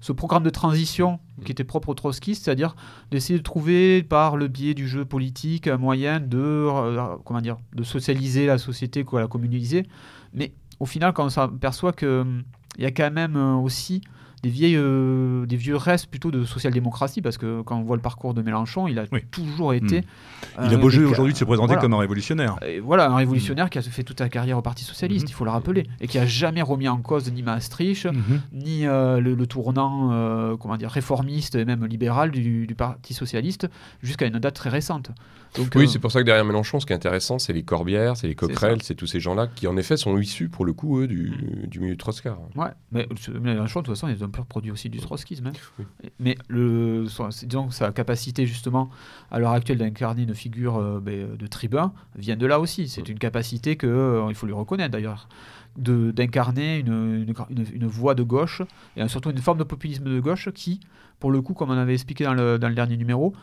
ce 0.00 0.12
programme 0.12 0.42
de 0.42 0.50
transition 0.50 1.20
qui 1.44 1.52
était 1.52 1.62
propre 1.62 1.90
aux 1.90 1.94
trotskistes, 1.94 2.44
c'est-à-dire 2.44 2.74
d'essayer 3.10 3.38
de 3.38 3.44
trouver 3.44 4.02
par 4.02 4.38
le 4.38 4.48
biais 4.48 4.72
du 4.72 4.88
jeu 4.88 5.04
politique 5.04 5.66
un 5.66 5.76
moyen 5.76 6.20
de, 6.20 6.38
euh, 6.38 7.16
comment 7.24 7.42
dire, 7.42 7.58
de 7.74 7.82
socialiser 7.82 8.46
la 8.46 8.56
société, 8.56 9.04
quoi, 9.04 9.20
la 9.20 9.28
communaliser. 9.28 9.86
Mais 10.32 10.54
au 10.78 10.86
final, 10.86 11.12
quand 11.12 11.26
on 11.26 11.28
s'aperçoit 11.28 11.92
qu'il 11.92 12.08
hum, 12.08 12.44
y 12.78 12.86
a 12.86 12.90
quand 12.90 13.10
même 13.10 13.36
euh, 13.36 13.56
aussi 13.56 14.00
des, 14.42 14.48
vieilles, 14.48 14.76
euh, 14.76 15.46
des 15.46 15.56
vieux 15.56 15.76
restes 15.76 16.06
plutôt 16.06 16.30
de 16.30 16.44
social-démocratie, 16.44 17.22
parce 17.22 17.38
que 17.38 17.62
quand 17.62 17.76
on 17.76 17.82
voit 17.82 17.96
le 17.96 18.02
parcours 18.02 18.34
de 18.34 18.42
Mélenchon, 18.42 18.88
il 18.88 18.98
a 18.98 19.06
toujours 19.30 19.74
été. 19.74 20.00
Hmm. 20.00 20.64
il 20.64 20.74
a 20.74 20.76
beau 20.76 20.90
jeu 20.90 21.06
aujourd'hui 21.06 21.32
de 21.32 21.38
se 21.38 21.44
présenter 21.44 21.76
comme 21.76 21.94
un 21.94 21.98
révolutionnaire. 21.98 22.56
Et 22.66 22.80
voilà, 22.80 23.10
un 23.10 23.16
révolutionnaire 23.16 23.70
qui 23.70 23.78
a 23.78 23.82
fait 23.82 24.02
toute 24.02 24.18
sa 24.18 24.28
carrière 24.28 24.58
au 24.58 24.62
Parti 24.62 24.84
Socialiste, 24.84 25.26
hmm. 25.26 25.30
il 25.30 25.34
faut 25.34 25.44
le 25.44 25.50
rappeler, 25.50 25.86
et 26.00 26.08
qui 26.08 26.18
a 26.18 26.26
jamais 26.26 26.62
remis 26.62 26.88
en 26.88 26.98
cause 26.98 27.30
ni 27.32 27.42
Maastricht, 27.42 28.06
hmm. 28.06 28.40
ni 28.52 28.86
euh, 28.86 29.20
le, 29.20 29.46
tournant 29.46 30.10
euh, 30.12 30.56
comment 30.56 30.76
dire, 30.76 30.90
réformiste 30.90 31.54
et 31.54 31.64
même 31.64 31.84
libéral 31.86 32.30
du, 32.30 32.66
du 32.66 32.74
Parti 32.74 33.14
Socialiste, 33.14 33.68
jusqu'à 34.02 34.26
une 34.26 34.38
date 34.38 34.54
très 34.54 34.70
récente 34.70 35.10
oui, 35.58 35.84
euh, 35.84 35.86
c'est 35.86 35.98
pour 35.98 36.12
ça 36.12 36.20
que 36.20 36.24
derrière 36.24 36.44
Mélenchon, 36.44 36.78
ce 36.78 36.86
qui 36.86 36.92
est 36.92 36.96
intéressant, 36.96 37.38
c'est 37.38 37.52
les 37.52 37.62
Corbières, 37.62 38.16
c'est 38.16 38.28
les 38.28 38.34
Coquerel, 38.34 38.82
c'est 38.82 38.94
tous 38.94 39.06
ces 39.06 39.20
gens-là 39.20 39.48
qui, 39.48 39.66
en 39.66 39.76
effet, 39.76 39.96
sont 39.96 40.16
issus, 40.18 40.48
pour 40.48 40.64
le 40.64 40.72
coup, 40.72 41.00
eux, 41.00 41.08
du, 41.08 41.32
du 41.66 41.80
milieu 41.80 41.96
Trotskar. 41.96 42.38
Ouais, 42.54 42.68
mais 42.92 43.08
Mélenchon, 43.40 43.80
de 43.80 43.86
toute 43.86 43.94
façon, 43.94 44.08
il 44.08 44.16
est 44.16 44.22
un 44.22 44.29
peu 44.30 44.42
produit 44.44 44.70
aussi 44.70 44.88
du 44.88 44.98
trotskisme. 44.98 45.48
Hein. 45.48 45.84
Mais 46.18 46.36
le, 46.48 47.06
disons, 47.42 47.70
sa 47.70 47.92
capacité, 47.92 48.46
justement, 48.46 48.90
à 49.30 49.38
l'heure 49.38 49.52
actuelle, 49.52 49.78
d'incarner 49.78 50.22
une 50.22 50.34
figure 50.34 50.76
euh, 50.76 51.00
ben, 51.00 51.36
de 51.36 51.46
tribun 51.46 51.92
vient 52.16 52.36
de 52.36 52.46
là 52.46 52.60
aussi. 52.60 52.88
C'est 52.88 53.08
une 53.08 53.18
capacité 53.18 53.76
que, 53.76 53.86
euh, 53.86 54.26
il 54.28 54.34
faut 54.34 54.46
lui 54.46 54.54
reconnaître 54.54 54.92
d'ailleurs 54.92 55.28
d'incarner 55.76 56.78
une, 56.78 57.24
une, 57.48 57.64
une, 57.72 57.86
voix 57.86 58.16
de 58.16 58.24
gauche 58.24 58.60
et 58.96 59.06
surtout 59.06 59.30
une 59.30 59.38
forme 59.38 59.58
de 59.58 59.64
populisme 59.64 60.04
de 60.04 60.18
gauche 60.18 60.50
qui, 60.50 60.80
pour 61.20 61.30
le 61.30 61.40
coup, 61.42 61.54
comme 61.54 61.70
on 61.70 61.78
avait 61.78 61.94
expliqué 61.94 62.24
dans 62.24 62.34
le, 62.34 62.58
dans 62.58 62.68
le 62.68 62.74
dernier 62.74 62.96
numéro, 62.96 63.34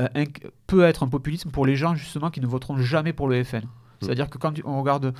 euh, 0.00 0.08
peut 0.66 0.84
être 0.84 1.02
un 1.02 1.08
populisme 1.08 1.50
pour 1.50 1.66
les 1.66 1.76
gens 1.76 1.94
justement 1.94 2.30
qui 2.30 2.40
ne 2.40 2.46
voteront 2.46 2.78
jamais 2.78 3.12
pour 3.12 3.28
le 3.28 3.42
FN. 3.44 3.62
C'est-à-dire 4.00 4.30
que 4.30 4.38
quand 4.38 4.54
on 4.64 4.80
regarde 4.80 5.12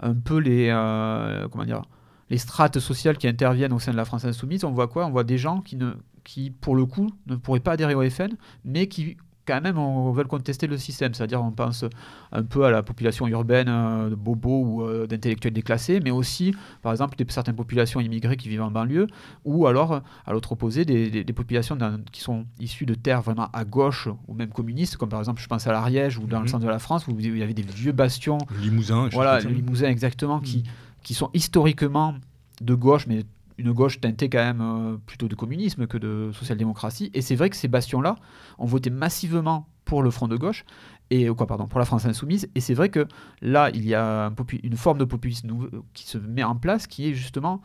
un 0.00 0.14
peu 0.14 0.38
les, 0.38 0.68
euh, 0.70 1.46
comment 1.48 1.64
dire, 1.64 1.82
les 2.30 2.38
strates 2.38 2.78
sociales 2.78 3.18
qui 3.18 3.28
interviennent 3.28 3.72
au 3.72 3.78
sein 3.78 3.92
de 3.92 3.96
la 3.96 4.04
France 4.04 4.24
insoumise, 4.24 4.64
on 4.64 4.72
voit 4.72 4.88
quoi? 4.88 5.06
On 5.06 5.10
voit 5.10 5.24
des 5.24 5.38
gens 5.38 5.60
qui, 5.60 5.76
ne, 5.76 5.92
qui, 6.24 6.50
pour 6.50 6.76
le 6.76 6.86
coup, 6.86 7.10
ne 7.26 7.36
pourraient 7.36 7.60
pas 7.60 7.72
adhérer 7.72 7.94
au 7.94 8.08
FN, 8.08 8.36
mais 8.64 8.86
qui 8.86 9.16
quand 9.46 9.60
même, 9.60 9.78
on 9.78 10.10
veut 10.12 10.24
contester 10.24 10.66
le 10.66 10.78
système. 10.78 11.14
C'est-à-dire, 11.14 11.42
on 11.42 11.50
pense 11.50 11.84
un 12.32 12.42
peu 12.42 12.64
à 12.64 12.70
la 12.70 12.82
population 12.82 13.26
urbaine 13.28 13.68
euh, 13.68 14.10
de 14.10 14.14
bobos 14.14 14.64
ou 14.64 14.82
euh, 14.82 15.06
d'intellectuels 15.06 15.52
déclassés, 15.52 16.00
mais 16.00 16.10
aussi, 16.10 16.54
par 16.82 16.92
exemple, 16.92 17.16
des, 17.16 17.26
certaines 17.28 17.54
populations 17.54 18.00
immigrées 18.00 18.36
qui 18.36 18.48
vivent 18.48 18.62
en 18.62 18.70
banlieue, 18.70 19.06
ou 19.44 19.66
alors, 19.66 20.02
à 20.26 20.32
l'autre 20.32 20.52
opposé, 20.52 20.84
des, 20.84 21.24
populations 21.34 21.76
qui 22.12 22.20
sont 22.20 22.46
issues 22.60 22.86
de 22.86 22.94
terres 22.94 23.22
vraiment 23.22 23.48
à 23.52 23.64
gauche 23.64 24.08
ou 24.28 24.34
même 24.34 24.50
communistes, 24.50 24.96
comme 24.96 25.08
par 25.08 25.18
exemple, 25.18 25.42
je 25.42 25.48
pense 25.48 25.66
à 25.66 25.72
l'Ariège 25.72 26.16
ou 26.18 26.26
dans 26.26 26.38
le 26.38 26.44
mhm. 26.44 26.48
centre 26.48 26.64
de 26.64 26.70
la 26.70 26.78
France, 26.78 27.06
où 27.08 27.16
il 27.18 27.36
y 27.36 27.42
avait 27.42 27.54
des 27.54 27.62
vieux 27.62 27.92
bastions. 27.92 28.38
Le 28.54 28.60
Limousin, 28.60 29.08
Voilà, 29.12 29.40
le 29.40 29.50
Limousin, 29.50 29.88
exactement, 29.88 30.38
qui, 30.40 30.58
mhm. 30.58 30.62
qui 30.62 30.70
sont 31.12 31.28
historiquement 31.34 32.14
de 32.62 32.74
gauche, 32.74 33.06
mais 33.06 33.24
une 33.58 33.72
gauche 33.72 34.00
teintée 34.00 34.28
quand 34.28 34.38
même 34.38 34.60
euh, 34.60 34.96
plutôt 35.06 35.28
de 35.28 35.34
communisme 35.34 35.86
que 35.86 35.98
de 35.98 36.30
social-démocratie. 36.32 37.10
Et 37.14 37.20
c'est 37.20 37.36
vrai 37.36 37.50
que 37.50 37.56
ces 37.56 37.68
bastions-là 37.68 38.16
ont 38.58 38.66
voté 38.66 38.90
massivement 38.90 39.68
pour 39.84 40.02
le 40.02 40.10
front 40.10 40.28
de 40.28 40.36
gauche. 40.36 40.64
et 41.10 41.28
quoi 41.28 41.46
pardon 41.46 41.66
pour 41.66 41.78
la 41.78 41.84
France 41.84 42.06
insoumise 42.06 42.48
et 42.54 42.60
c'est 42.60 42.74
vrai 42.74 42.88
que 42.88 43.06
là 43.42 43.70
il 43.74 43.86
y 43.86 43.94
a 43.94 44.32
une 44.62 44.76
forme 44.76 44.98
de 44.98 45.04
populisme 45.04 45.68
qui 45.92 46.06
se 46.06 46.16
met 46.16 46.42
en 46.42 46.56
place 46.56 46.86
qui 46.86 47.08
est 47.08 47.14
justement 47.14 47.60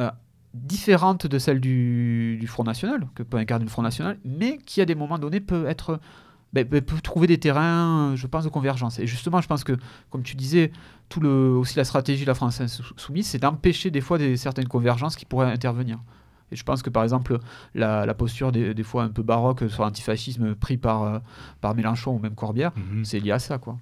euh, 0.00 0.10
différente 0.52 1.26
de 1.26 1.38
celle 1.38 1.60
du, 1.60 2.44
Front 2.46 2.64
National 2.64 3.08
que 3.14 3.22
peut 3.22 3.38
incarner 3.38 3.64
le 3.64 3.70
Front 3.70 3.82
National 3.82 4.18
mais 4.24 4.58
qui 4.58 4.80
à 4.80 4.84
des 4.84 4.94
moments 4.94 5.18
donnés 5.18 5.40
peut 5.40 5.66
être 5.66 6.00
ben, 6.52 6.64
ben, 6.64 6.82
trouver 6.82 7.26
des 7.26 7.38
terrains, 7.38 8.14
je 8.16 8.26
pense, 8.26 8.44
de 8.44 8.48
convergence. 8.48 8.98
Et 8.98 9.06
justement, 9.06 9.40
je 9.40 9.46
pense 9.46 9.64
que, 9.64 9.76
comme 10.10 10.22
tu 10.22 10.34
disais, 10.36 10.72
tout 11.08 11.20
le, 11.20 11.50
aussi 11.50 11.76
la 11.76 11.84
stratégie 11.84 12.22
de 12.22 12.28
la 12.28 12.34
France 12.34 12.60
insoumise, 12.60 13.26
c'est 13.26 13.38
d'empêcher 13.38 13.90
des 13.90 14.00
fois 14.00 14.18
des, 14.18 14.36
certaines 14.36 14.68
convergences 14.68 15.16
qui 15.16 15.24
pourraient 15.24 15.50
intervenir. 15.50 15.98
Et 16.50 16.56
je 16.56 16.64
pense 16.64 16.82
que 16.82 16.88
par 16.88 17.02
exemple, 17.02 17.38
la, 17.74 18.14
posture 18.14 18.52
des, 18.52 18.72
des, 18.72 18.82
fois 18.82 19.02
un 19.02 19.10
peu 19.10 19.22
baroque 19.22 19.68
sur 19.68 19.82
l'antifascisme 19.82 20.54
pris 20.54 20.78
par, 20.78 21.02
euh, 21.02 21.18
par 21.60 21.74
Mélenchon 21.74 22.16
ou 22.16 22.18
même 22.18 22.34
Corbière, 22.34 22.72
mhm. 22.76 23.04
c'est 23.04 23.20
lié 23.20 23.32
à 23.32 23.38
ça. 23.38 23.58
quoi. 23.58 23.78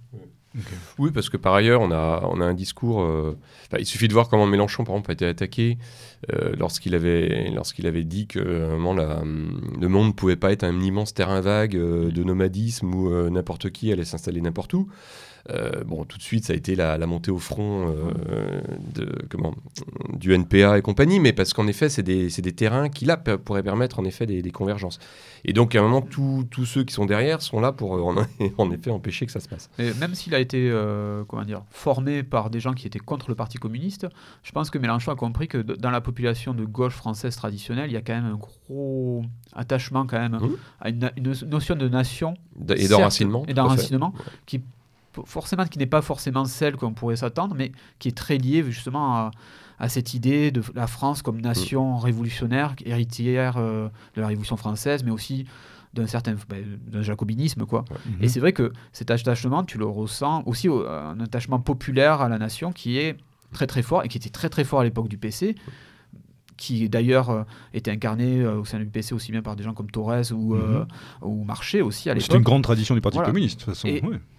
Oui, 0.98 1.10
parce 1.12 1.28
que 1.28 1.36
par 1.36 1.54
ailleurs, 1.54 1.80
on 1.80 1.90
a, 1.90 2.22
on 2.30 2.40
a 2.40 2.44
un 2.44 2.54
discours. 2.54 3.02
Euh, 3.02 3.36
il 3.78 3.86
suffit 3.86 4.08
de 4.08 4.12
voir 4.12 4.28
comment 4.28 4.46
Mélenchon, 4.46 4.84
par 4.84 4.94
exemple, 4.94 5.10
a 5.10 5.14
été 5.14 5.26
attaqué 5.26 5.78
euh, 6.32 6.54
lorsqu'il 6.58 6.94
avait, 6.94 8.04
dit 8.04 8.26
que 8.26 8.38
le 8.38 8.78
monde 8.78 10.06
ne 10.06 10.12
pouvait 10.12 10.36
pas 10.36 10.52
être 10.52 10.64
un 10.64 10.80
immense 10.80 11.14
terrain 11.14 11.40
vague 11.40 11.76
de 11.76 12.24
nomadisme 12.24 12.94
où 12.94 13.30
n'importe 13.30 13.70
qui 13.70 13.92
allait 13.92 14.04
s'installer 14.04 14.40
n'importe 14.40 14.74
où. 14.74 14.88
Euh, 15.50 15.84
bon, 15.84 16.04
tout 16.04 16.18
de 16.18 16.22
suite, 16.22 16.44
ça 16.44 16.52
a 16.52 16.56
été 16.56 16.74
la, 16.74 16.98
montée 17.06 17.30
au 17.30 17.38
front 17.38 17.88
euh, 17.88 18.60
de, 18.94 19.12
comment, 19.28 19.54
du 20.12 20.34
NPA 20.34 20.78
et 20.78 20.82
compagnie, 20.82 21.20
mais 21.20 21.32
parce 21.32 21.52
qu'en 21.52 21.66
effet, 21.66 21.88
c'est 21.88 22.02
des, 22.02 22.28
des, 22.28 22.52
terrains 22.52 22.88
qui, 22.88 23.04
là, 23.04 23.16
pourraient 23.16 23.62
permettre 23.62 24.00
en 24.00 24.04
effet 24.04 24.26
des, 24.26 24.50
convergences. 24.50 24.98
Et 25.44 25.52
donc, 25.52 25.74
à 25.74 25.80
un 25.80 25.82
moment, 25.82 26.02
tous 26.02 26.64
ceux 26.64 26.84
qui 26.84 26.94
sont 26.94 27.06
derrière 27.06 27.42
sont 27.42 27.60
là 27.60 27.72
pour, 27.72 27.92
en, 27.92 28.16
en 28.58 28.70
effet, 28.70 28.90
empêcher 28.90 29.26
que 29.26 29.32
ça 29.32 29.40
se 29.40 29.48
passe. 29.48 29.70
Et 29.78 29.92
même 29.94 30.14
s'il 30.14 30.34
a 30.34 30.40
été 30.40 30.68
euh, 30.70 31.24
comment 31.28 31.44
dire, 31.44 31.62
formé 31.70 32.22
par 32.22 32.50
des 32.50 32.60
gens 32.60 32.72
qui 32.72 32.86
étaient 32.86 32.98
contre 32.98 33.28
le 33.28 33.34
Parti 33.34 33.58
communiste, 33.58 34.06
je 34.42 34.52
pense 34.52 34.70
que 34.70 34.78
Mélenchon 34.78 35.12
a 35.12 35.16
compris 35.16 35.48
que 35.48 35.58
dans 35.58 35.90
la 35.90 36.00
population 36.00 36.54
de 36.54 36.64
gauche 36.64 36.94
française 36.94 37.36
traditionnelle, 37.36 37.90
il 37.90 37.94
y 37.94 37.96
a 37.96 38.02
quand 38.02 38.14
même 38.14 38.24
un 38.24 38.36
gros 38.36 39.24
attachement 39.52 40.06
quand 40.06 40.18
même 40.18 40.36
mmh. 40.36 40.56
à 40.80 40.88
une, 40.88 41.10
notion 41.46 41.76
de 41.76 41.88
nation 41.88 42.34
et 42.68 42.88
d'enracinement, 42.88 43.44
et 43.46 43.54
d'enracinement 43.54 44.12
qui 44.46 44.62
forcément 45.24 45.64
qui 45.64 45.78
n'est 45.78 45.86
pas 45.86 46.02
forcément 46.02 46.44
celle 46.44 46.76
qu'on 46.76 46.92
pourrait 46.92 47.16
s'attendre, 47.16 47.54
mais 47.56 47.72
qui 47.98 48.08
est 48.08 48.16
très 48.16 48.38
liée 48.38 48.62
justement 48.64 49.30
à, 49.78 49.88
cette 49.88 50.14
idée 50.14 50.50
de 50.50 50.62
la 50.74 50.86
France 50.86 51.22
comme 51.22 51.40
nation 51.40 51.98
mm. 51.98 52.00
révolutionnaire, 52.00 52.74
héritière 52.84 53.56
euh, 53.56 53.88
de 54.14 54.20
la 54.20 54.26
Révolution 54.26 54.56
française, 54.56 55.04
mais 55.04 55.10
aussi 55.10 55.46
d'un 55.94 56.06
certain 56.06 56.34
ben, 56.48 56.78
d'un 56.86 57.02
jacobinisme 57.02 57.64
quoi. 57.64 57.84
Et 58.20 58.28
c'est 58.28 58.40
vrai 58.40 58.52
que 58.52 58.72
cet 58.92 59.10
attachement, 59.10 59.64
tu 59.64 59.78
le 59.78 59.86
ressens 59.86 60.42
aussi 60.44 60.68
un 60.68 61.18
attachement 61.20 61.58
populaire 61.58 62.20
à 62.20 62.28
la 62.28 62.38
nation 62.38 62.70
qui 62.72 62.98
est 62.98 63.16
très 63.52 63.66
très 63.66 63.82
fort 63.82 64.04
et 64.04 64.08
qui 64.08 64.18
était 64.18 64.30
très 64.30 64.50
très 64.50 64.64
fort 64.64 64.80
à 64.80 64.84
l'époque 64.84 65.08
du 65.08 65.16
PC 65.16 65.54
qui 66.56 66.88
d'ailleurs 66.88 67.30
euh, 67.30 67.42
était 67.74 67.90
incarné 67.90 68.40
euh, 68.40 68.60
au 68.60 68.64
sein 68.64 68.78
du 68.78 68.86
PC 68.86 69.14
aussi 69.14 69.32
bien 69.32 69.42
par 69.42 69.56
des 69.56 69.62
gens 69.62 69.74
comme 69.74 69.90
Torres 69.90 70.32
ou, 70.32 70.54
euh, 70.54 70.80
mhm. 70.80 70.86
ou 71.22 71.44
Marché 71.44 71.82
aussi 71.82 72.08
à 72.08 72.14
l'époque. 72.14 72.26
C'était 72.26 72.38
une 72.38 72.44
grande 72.44 72.62
tradition 72.62 72.94
du 72.94 73.00
Parti 73.00 73.18
communiste, 73.18 73.60
de 73.60 73.64
toute 73.64 73.74
façon. 73.74 73.88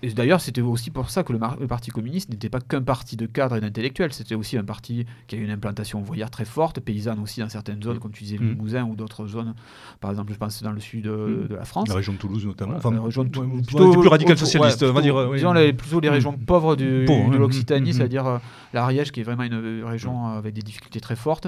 Et, 0.02 0.10
d'ailleurs, 0.12 0.42
c'était 0.42 0.62
aussi 0.62 0.90
pour 0.90 1.10
ça 1.10 1.24
que 1.24 1.34
le, 1.34 1.40
Parti 1.68 1.92
communiste 1.92 2.30
n'était 2.30 2.50
pas 2.50 2.60
qu'un 2.60 2.82
parti 2.82 3.18
de 3.18 3.26
cadres 3.26 3.58
et 3.58 3.62
d'intellectuels, 3.62 4.14
c'était 4.14 4.36
aussi 4.36 4.58
un 4.58 4.64
parti 4.64 5.06
qui 5.28 5.36
a 5.36 5.40
une 5.40 5.50
implantation 5.50 6.02
voyère 6.02 6.30
très 6.32 6.46
forte, 6.46 6.80
paysanne 6.80 7.20
aussi 7.20 7.40
dans 7.40 7.50
certaines 7.50 7.82
zones, 7.82 8.00
comme 8.00 8.12
tu 8.12 8.24
disais, 8.24 8.38
le 8.38 8.46
mhm. 8.46 8.52
Limousin 8.52 8.84
ou 8.86 8.96
d'autres 8.96 9.28
zones. 9.28 9.54
Par 10.00 10.12
exemple, 10.12 10.34
je 10.34 10.38
pense 10.38 10.62
dans 10.64 10.72
le 10.72 10.80
sud 10.80 11.06
mhm. 11.06 11.48
de 11.48 11.56
la 11.56 11.66
France. 11.66 11.88
La 11.90 11.96
région 11.96 12.14
de 12.14 12.18
Toulouse 12.18 12.46
notamment. 12.46 12.76
Enfin, 12.78 12.92
la 12.92 13.02
région 13.02 13.24
de 13.24 13.30
plutôt, 13.30 14.00
plus 14.00 14.10
radical 14.10 14.38
socialiste, 14.38 14.84
on 14.84 14.94
va 14.94 15.02
dire. 15.02 15.34
Disons 15.34 15.54
les, 15.54 15.74
plutôt 15.74 16.00
les 16.00 16.10
régions 16.10 16.34
pauvres 16.34 16.76
du, 16.76 17.06
de 17.06 17.38
l'Occitanie, 17.38 17.94
c'est-à-dire 17.94 18.40
l'Ariège 18.74 19.12
qui 19.12 19.20
est 19.20 19.24
vraiment 19.24 19.44
une 19.44 19.84
région 19.84 20.28
avec 20.28 20.54
des 20.54 20.62
difficultés 20.62 21.00
très 21.00 21.16
fortes, 21.16 21.48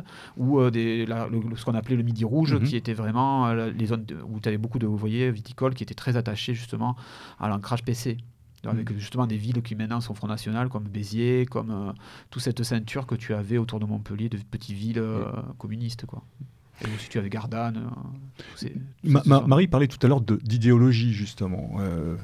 des, 0.72 1.06
ce 1.56 1.66
qu'on 1.66 1.76
appelait 1.76 1.96
le 1.96 2.04
Midi 2.04 2.24
Rouge, 2.24 2.54
mhm. 2.54 2.64
qui 2.64 2.76
était 2.76 2.94
vraiment 2.94 3.48
euh, 3.48 3.72
les 3.72 3.88
zones 3.88 4.06
où 4.28 4.40
tu 4.40 4.48
avais 4.48 4.58
beaucoup 4.58 4.80
de 4.80 4.88
voyez, 4.88 5.32
viticoles 5.32 5.74
qui 5.74 5.84
étaient 5.84 5.96
très 5.96 6.18
attachés 6.18 6.54
justement 6.54 6.96
à 7.40 7.48
l'ancrage 7.50 7.84
PC. 7.84 8.18
Avec 8.66 8.92
mhm. 8.92 9.00
justement 9.00 9.26
des 9.26 9.38
villes 9.38 9.62
qui 9.62 9.76
maintenant 9.76 10.02
sont 10.02 10.14
Front 10.14 10.28
National, 10.28 10.68
comme 10.68 10.84
Béziers, 10.84 11.46
comme 11.46 11.72
euh, 11.72 11.94
toute 12.30 12.42
cette 12.42 12.62
ceinture 12.64 13.08
que 13.08 13.16
tu 13.16 13.34
avais 13.34 13.58
autour 13.58 13.80
de 13.80 13.86
Montpellier, 13.86 14.28
de 14.28 14.38
petites 14.38 14.76
villes 14.76 15.00
euh, 15.00 15.24
communistes. 15.58 16.06
Quoi. 16.06 16.24
Et 16.82 16.96
aussi, 16.96 17.10
tu 17.10 17.18
avais 17.18 17.30
Gardanne. 17.30 17.90
Marie 19.04 19.68
parlait 19.68 19.88
tout 19.88 19.98
à 20.02 20.08
l'heure 20.08 20.22
d'idéologie, 20.22 21.14
justement. 21.14 21.72
Euh, 21.80 22.16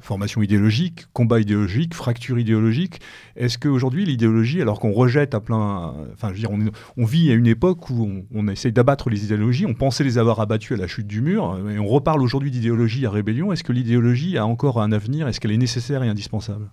formation 0.00 0.42
idéologique, 0.42 1.06
combat 1.12 1.40
idéologique, 1.40 1.94
fracture 1.94 2.38
idéologique. 2.38 3.00
Est-ce 3.36 3.58
qu'aujourd'hui, 3.58 4.04
l'idéologie, 4.04 4.62
alors 4.62 4.78
qu'on 4.78 4.92
rejette 4.92 5.34
à 5.34 5.40
plein. 5.40 5.94
Enfin, 6.12 6.28
je 6.32 6.46
veux 6.46 6.58
dire, 6.60 6.72
on, 6.96 7.04
vit 7.04 7.30
à 7.30 7.34
une 7.34 7.46
époque 7.46 7.90
où 7.90 8.04
on, 8.04 8.24
on 8.32 8.48
essaye 8.48 8.72
d'abattre 8.72 9.10
les 9.10 9.24
idéologies. 9.24 9.66
On 9.66 9.74
pensait 9.74 10.04
les 10.04 10.18
avoir 10.18 10.40
abattues 10.40 10.74
à 10.74 10.76
la 10.76 10.86
chute 10.86 11.06
du 11.06 11.20
mur. 11.20 11.58
Et 11.68 11.78
on 11.78 11.88
reparle 11.88 12.22
aujourd'hui 12.22 12.50
d'idéologie 12.50 13.06
à 13.06 13.10
rébellion. 13.10 13.52
Est-ce 13.52 13.64
que 13.64 13.72
l'idéologie 13.72 14.38
a 14.38 14.46
encore 14.46 14.80
un 14.80 14.92
avenir? 14.92 15.26
Est-ce 15.26 15.40
qu'elle 15.40 15.52
est 15.52 15.56
nécessaire 15.56 16.02
et 16.04 16.08
indispensable? 16.08 16.70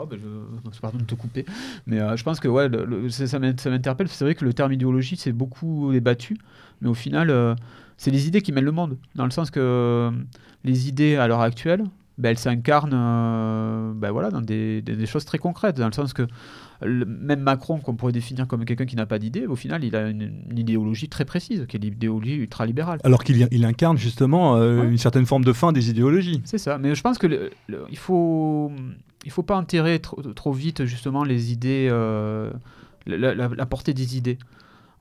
Oh, 0.00 0.06
ben 0.06 0.18
je... 0.22 0.80
Pardon 0.80 0.98
de 0.98 1.04
te 1.04 1.14
couper. 1.14 1.44
Mais 1.86 1.98
euh, 1.98 2.16
je 2.16 2.22
pense 2.22 2.40
que 2.40 2.48
ouais, 2.48 2.68
ça 3.10 3.38
m'interpelle. 3.38 4.08
C'est 4.08 4.24
vrai 4.24 4.34
que 4.34 4.44
le 4.44 4.52
terme 4.52 4.72
idéologie, 4.72 5.16
c'est 5.16 5.32
beaucoup 5.32 5.92
débattu. 5.92 6.36
Mais 6.80 6.88
au 6.88 6.94
final, 6.94 7.30
euh, 7.30 7.54
c'est 7.96 8.10
les 8.10 8.28
idées 8.28 8.42
qui 8.42 8.52
mènent 8.52 8.64
le 8.64 8.72
monde. 8.72 8.96
Dans 9.14 9.24
le 9.24 9.30
sens 9.30 9.50
que 9.50 9.60
euh, 9.60 10.10
les 10.64 10.88
idées, 10.88 11.16
à 11.16 11.26
l'heure 11.26 11.40
actuelle, 11.40 11.84
ben, 12.18 12.30
elles 12.30 12.38
s'incarnent 12.38 12.90
ben, 13.96 14.10
voilà, 14.10 14.30
dans 14.30 14.40
des, 14.40 14.82
des, 14.82 15.06
choses 15.06 15.24
très 15.24 15.38
concrètes. 15.38 15.78
Dans 15.78 15.86
le 15.86 15.92
sens 15.92 16.12
que 16.12 16.26
même 16.82 17.40
Macron, 17.40 17.78
qu'on 17.78 17.94
pourrait 17.96 18.12
définir 18.12 18.46
comme 18.46 18.64
quelqu'un 18.64 18.86
qui 18.86 18.94
n'a 18.94 19.06
pas 19.06 19.18
d'idée, 19.18 19.46
au 19.46 19.56
final, 19.56 19.82
il 19.82 19.96
a 19.96 20.08
une, 20.08 20.32
idéologie 20.56 21.08
très 21.08 21.24
précise, 21.24 21.66
qui 21.68 21.76
est 21.76 21.80
l'idéologie 21.80 22.36
ultralibérale. 22.36 23.00
Alors 23.02 23.24
qu'il 23.24 23.48
il 23.50 23.64
incarne 23.64 23.96
justement 23.96 24.56
une 24.56 24.98
certaine 24.98 25.26
forme 25.26 25.44
de 25.44 25.52
fin 25.52 25.72
des 25.72 25.90
idéologies. 25.90 26.40
C'est 26.44 26.58
ça. 26.58 26.78
Mais 26.78 26.94
je 26.94 27.02
pense 27.02 27.18
que 27.18 27.50
il 27.68 27.98
faut 27.98 28.70
il 29.28 29.30
faut 29.30 29.42
pas 29.42 29.58
enterrer 29.58 30.00
trop, 30.00 30.52
vite 30.52 30.86
justement 30.86 31.22
les 31.22 31.52
idées, 31.52 31.88
euh, 31.90 32.50
la, 33.04 33.66
portée 33.66 33.92
des 33.92 34.16
idées. 34.16 34.38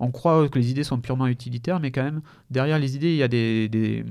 On 0.02 0.12
croit 0.12 0.50
que 0.50 0.60
les 0.60 0.70
idées 0.70 0.84
sont 0.84 1.00
purement 1.00 1.28
utilitaires, 1.28 1.80
mais 1.80 1.92
quand 1.92 2.04
même, 2.04 2.20
derrière 2.52 2.78
les 2.78 2.98
idées, 2.98 3.12
il 3.12 3.16
y 3.16 3.24
a 3.24 3.30
des, 3.30 4.04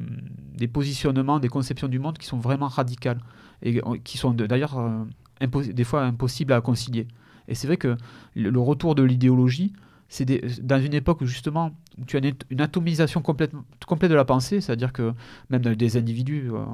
positionnements, 0.72 1.38
des 1.38 1.50
conceptions 1.50 1.88
du 1.88 1.98
monde 1.98 2.16
qui 2.16 2.26
sont 2.26 2.38
vraiment 2.38 2.68
radicales 2.68 3.20
et 3.62 3.82
qui 4.04 4.16
sont 4.16 4.30
d'ailleurs 4.30 4.78
euh, 4.78 5.62
des 5.70 5.84
fois 5.84 6.04
impossibles 6.04 6.54
à 6.54 6.62
concilier. 6.62 7.06
Et 7.46 7.54
c'est 7.54 7.66
vrai 7.66 7.76
que 7.76 7.94
le, 8.34 8.58
retour 8.58 8.94
de 8.94 9.02
l'idéologie, 9.02 9.74
c'est 10.08 10.24
dans 10.64 10.80
une 10.80 10.94
époque 10.94 11.20
où 11.20 11.26
justement 11.26 11.72
tu 12.06 12.16
as 12.16 12.20
une, 12.48 12.60
atomisation 12.62 13.20
complète, 13.20 13.52
de 13.52 14.14
la 14.14 14.24
pensée, 14.24 14.62
c'est-à-dire 14.62 14.94
que 14.94 15.12
même 15.50 15.60
des 15.60 15.98
individus 15.98 16.48
euh, 16.50 16.64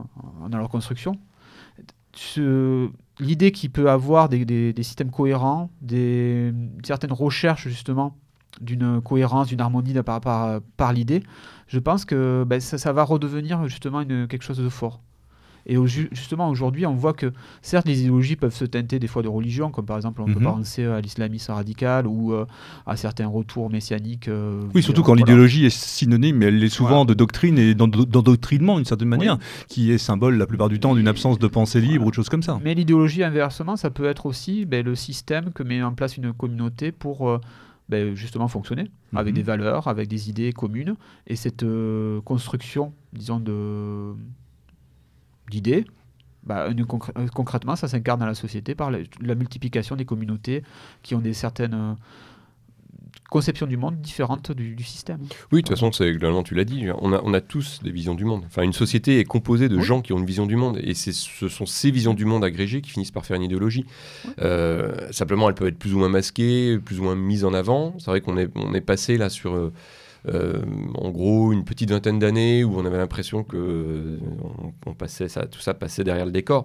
dans 0.48 0.58
leur 0.58 0.68
construction, 0.68 1.18
l'idée 3.20 3.52
qu'il 3.52 3.70
peut 3.70 3.90
avoir 3.90 4.28
des, 4.28 4.74
systèmes 4.78 5.10
cohérents, 5.10 5.70
des, 5.80 6.52
certaines 6.84 7.12
recherches 7.12 7.68
justement 7.68 8.16
d'une 8.60 9.00
cohérence, 9.00 9.48
d'une 9.48 9.60
harmonie 9.60 9.94
par, 10.04 10.92
l'idée, 10.92 11.22
je 11.68 11.78
pense 11.78 12.04
que 12.04 12.44
ben, 12.46 12.60
ça, 12.60 12.92
va 12.92 13.02
redevenir 13.02 13.66
justement 13.68 14.04
quelque 14.04 14.42
chose 14.42 14.58
de 14.58 14.68
fort. 14.68 15.00
Et 15.66 15.76
justement, 15.86 16.48
aujourd'hui, 16.48 16.86
on 16.86 16.94
voit 16.94 17.12
que 17.12 17.32
certes, 17.60 17.86
les 17.86 18.00
idéologies 18.00 18.36
peuvent 18.36 18.54
se 18.54 18.64
teinter 18.64 18.98
des 18.98 19.06
fois 19.06 19.22
de 19.22 19.28
religion, 19.28 19.70
comme 19.70 19.86
par 19.86 19.96
exemple, 19.96 20.20
on 20.22 20.26
peut 20.26 20.40
mhm. 20.40 20.44
penser 20.44 20.84
à 20.84 21.00
l'islamisme 21.00 21.52
radical 21.52 22.06
ou 22.06 22.32
euh, 22.32 22.46
à 22.86 22.96
certains 22.96 23.26
retours 23.26 23.70
messianiques. 23.70 24.28
Euh, 24.28 24.62
oui, 24.74 24.82
surtout 24.82 25.02
quand 25.02 25.14
l'idéologie 25.14 25.66
est 25.66 25.70
synonyme, 25.70 26.36
mais 26.36 26.46
elle 26.46 26.62
est 26.62 26.68
souvent 26.68 27.04
de 27.04 27.14
doctrine 27.14 27.58
et 27.58 27.74
d'endoctrinement, 27.74 28.76
d'une 28.76 28.84
certaine 28.84 29.08
manière, 29.08 29.38
qui 29.68 29.92
est 29.92 29.98
symbole 29.98 30.36
la 30.36 30.46
plupart 30.46 30.68
du 30.68 30.80
temps 30.80 30.94
d'une 30.94 31.08
absence 31.08 31.38
de 31.38 31.46
pensée 31.46 31.80
libre 31.80 32.06
ou 32.06 32.10
de 32.10 32.14
choses 32.14 32.28
comme 32.28 32.42
ça. 32.42 32.58
Mais 32.64 32.74
l'idéologie, 32.74 33.22
inversement, 33.22 33.76
ça 33.76 33.90
peut 33.90 34.06
être 34.06 34.26
aussi 34.26 34.66
ben, 34.66 34.84
le 34.84 34.94
système 34.94 35.52
que 35.52 35.62
met 35.62 35.82
en 35.82 35.92
place 35.92 36.16
une 36.16 36.32
communauté 36.32 36.92
pour. 36.92 37.28
Euh, 37.28 37.40
ben, 37.88 38.14
justement 38.14 38.48
fonctionner, 38.48 38.90
avec 39.14 39.34
mhm. 39.34 39.34
des 39.34 39.42
valeurs, 39.42 39.88
avec 39.88 40.08
des 40.08 40.30
idées 40.30 40.52
communes. 40.52 40.94
Et 41.26 41.36
cette 41.36 41.64
construction, 42.24 42.94
disons, 43.12 43.38
de, 43.38 44.14
d'idées, 45.50 45.84
bah, 46.44 46.68
euh, 46.68 47.28
concrètement, 47.32 47.76
ça 47.76 47.88
s'incarne 47.88 48.20
dans 48.20 48.26
la 48.26 48.34
société 48.34 48.74
par 48.74 48.90
la, 48.90 49.34
multiplication 49.34 49.96
des 49.96 50.04
communautés 50.04 50.62
qui 51.02 51.14
ont 51.14 51.20
des 51.20 51.34
certaines 51.34 51.74
euh, 51.74 51.94
conceptions 53.30 53.66
du 53.66 53.76
monde 53.76 54.00
différentes 54.00 54.50
du, 54.50 54.82
système. 54.82 55.20
Oui, 55.52 55.62
de 55.62 55.68
toute 55.68 55.76
façon, 55.76 55.92
c'est 55.92 56.10
globalement, 56.10 56.42
tu 56.42 56.54
l'as 56.56 56.64
dit, 56.64 56.86
on 56.98 57.12
a, 57.12 57.20
on 57.22 57.32
a 57.32 57.40
tous 57.40 57.80
des 57.84 57.92
visions 57.92 58.14
du 58.14 58.24
monde. 58.24 58.42
Enfin, 58.46 58.62
une 58.62 58.72
société 58.72 59.20
est 59.20 59.24
composée 59.24 59.68
de 59.68 59.78
gens 59.78 60.02
qui 60.02 60.12
ont 60.12 60.18
une 60.18 60.26
vision 60.26 60.46
du 60.46 60.56
monde, 60.56 60.80
et 60.82 60.94
ce 60.94 61.48
sont 61.48 61.66
ces 61.66 61.92
visions 61.92 62.14
du 62.14 62.24
monde 62.24 62.44
agrégées 62.44 62.80
qui 62.80 62.90
finissent 62.90 63.12
par 63.12 63.24
faire 63.24 63.36
une 63.36 63.44
idéologie. 63.44 63.86
Euh, 64.40 65.12
simplement, 65.12 65.48
elles 65.48 65.54
peuvent 65.54 65.68
être 65.68 65.78
plus 65.78 65.94
ou 65.94 65.98
moins 65.98 66.08
masquées, 66.08 66.78
plus 66.84 66.98
ou 66.98 67.04
moins 67.04 67.14
mises 67.14 67.44
en 67.44 67.54
avant. 67.54 67.94
C'est 67.98 68.10
vrai 68.10 68.20
qu'on 68.20 68.36
est, 68.36 68.50
on 68.56 68.74
est 68.74 68.80
passé 68.80 69.16
là 69.16 69.28
sur 69.28 69.70
en 70.28 71.10
gros, 71.10 71.52
une 71.52 71.64
petite 71.64 71.90
vingtaine 71.90 72.18
d'années 72.18 72.64
où 72.64 72.78
on 72.78 72.84
avait 72.84 72.98
l'impression 72.98 73.44
que 73.44 74.18
on, 74.86 74.94
passait 74.94 75.28
ça, 75.28 75.46
tout 75.46 75.60
ça 75.60 75.74
passait 75.74 76.04
derrière 76.04 76.26
le 76.26 76.32
décor. 76.32 76.64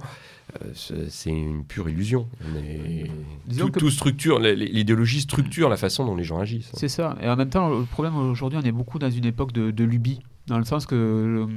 c'est 0.74 1.30
une 1.30 1.64
pure 1.66 1.89
illusion. 1.89 2.28
Tout, 3.58 3.70
tout, 3.70 3.89
structure, 3.89 4.39
l'idéologie 4.39 5.22
structure 5.22 5.70
la 5.70 5.78
façon 5.78 6.05
dont 6.05 6.16
les 6.16 6.24
gens 6.24 6.39
agissent. 6.39 6.72
C'est 6.74 6.89
ça. 6.89 7.18
Et 7.22 7.28
en 7.28 7.36
même 7.36 7.49
temps, 7.49 7.70
le 7.70 7.86
problème 7.86 8.16
aujourd'hui, 8.16 8.60
on 8.62 8.66
est 8.66 8.72
beaucoup 8.72 8.99
dans 8.99 9.10
une 9.10 9.26
époque 9.26 9.51
de, 9.53 9.72
de 9.72 9.84
lubie, 9.84 10.20
dans 10.47 10.60
le 10.60 10.66
sens 10.66 10.86
que 10.86 11.47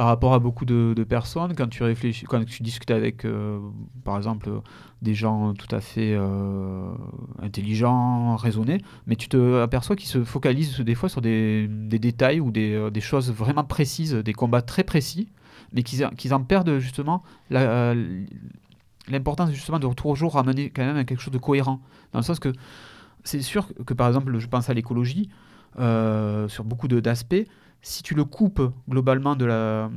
par 0.00 0.06
rapport 0.06 0.32
à 0.32 0.38
beaucoup 0.38 0.64
de, 0.64 1.04
personnes, 1.06 1.54
quand 1.54 1.68
tu 1.68 1.82
réfléchis, 1.82 2.24
quand 2.24 2.42
tu 2.46 2.62
discutes 2.62 2.90
avec, 2.90 3.26
euh, 3.26 3.58
par 4.02 4.16
exemple, 4.16 4.48
des 5.02 5.12
gens 5.12 5.52
tout 5.52 5.68
à 5.76 5.82
fait 5.82 6.14
euh, 6.14 6.90
intelligents, 7.42 8.34
raisonnés, 8.36 8.78
mais 9.06 9.14
tu 9.14 9.28
te 9.28 9.60
aperçois 9.60 9.96
qu'ils 9.96 10.08
se 10.08 10.24
focalisent 10.24 10.80
des 10.80 10.94
fois 10.94 11.10
sur 11.10 11.20
des, 11.20 11.68
détails 11.68 12.40
ou 12.40 12.50
euh, 12.56 12.88
des, 12.88 13.00
choses 13.02 13.30
vraiment 13.30 13.62
précises, 13.62 14.14
des 14.14 14.32
combats 14.32 14.62
très 14.62 14.84
précis, 14.84 15.28
mais 15.74 15.82
qu'ils 15.82 16.32
en 16.32 16.44
perdent 16.44 16.78
justement 16.78 17.22
l'importance 17.50 19.50
justement 19.50 19.80
de 19.80 19.92
toujours 19.92 20.32
ramener 20.32 20.70
quand 20.70 20.86
même 20.86 20.96
à 20.96 21.04
quelque 21.04 21.20
chose 21.20 21.34
de 21.34 21.36
cohérent, 21.36 21.78
dans 22.14 22.20
le 22.20 22.24
sens 22.24 22.38
que 22.38 22.54
c'est 23.22 23.42
sûr 23.42 23.68
que 23.84 23.92
par 23.92 24.08
exemple, 24.08 24.38
je 24.38 24.46
pense 24.46 24.70
à 24.70 24.72
l'écologie, 24.72 25.28
sur 25.76 26.64
beaucoup 26.64 26.88
d'aspects, 26.88 27.44
si 27.82 28.02
tu 28.02 28.14
le 28.14 28.24
coupes 28.24 28.72
globalement 28.88 29.36
de 29.36 29.44
la, 29.44 29.90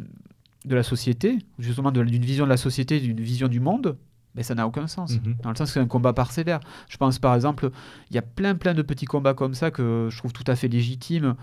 de 0.65 0.75
la 0.75 0.83
société, 0.83 1.39
justement 1.59 1.91
d'une 1.91 2.07
vision 2.07 2.45
de 2.45 2.49
la 2.49 2.57
société, 2.57 2.99
d'une 2.99 3.19
vision 3.19 3.47
du 3.47 3.59
monde, 3.59 3.97
mais 4.35 4.39
ben, 4.39 4.43
ça 4.43 4.55
n'a 4.55 4.65
aucun 4.65 4.87
sens. 4.87 5.19
Mhm. 5.19 5.35
Dans 5.43 5.49
le 5.51 5.55
sens 5.55 5.69
que 5.69 5.73
c'est 5.73 5.79
un 5.79 5.87
combat 5.87 6.13
parcellaire. 6.13 6.59
Je 6.89 6.97
pense 6.97 7.19
par 7.19 7.35
exemple, 7.35 7.69
il 8.09 8.15
y 8.15 8.17
a 8.17 8.23
plein 8.23 8.55
plein 8.55 8.73
de 8.73 8.81
petits 8.81 9.05
combats 9.05 9.35
comme 9.35 9.53
ça 9.53 9.69
que 9.69 10.07
je 10.09 10.17
trouve 10.17 10.33
tout 10.33 10.43
à 10.47 10.55
fait 10.55 10.67
légitimes, 10.67 11.35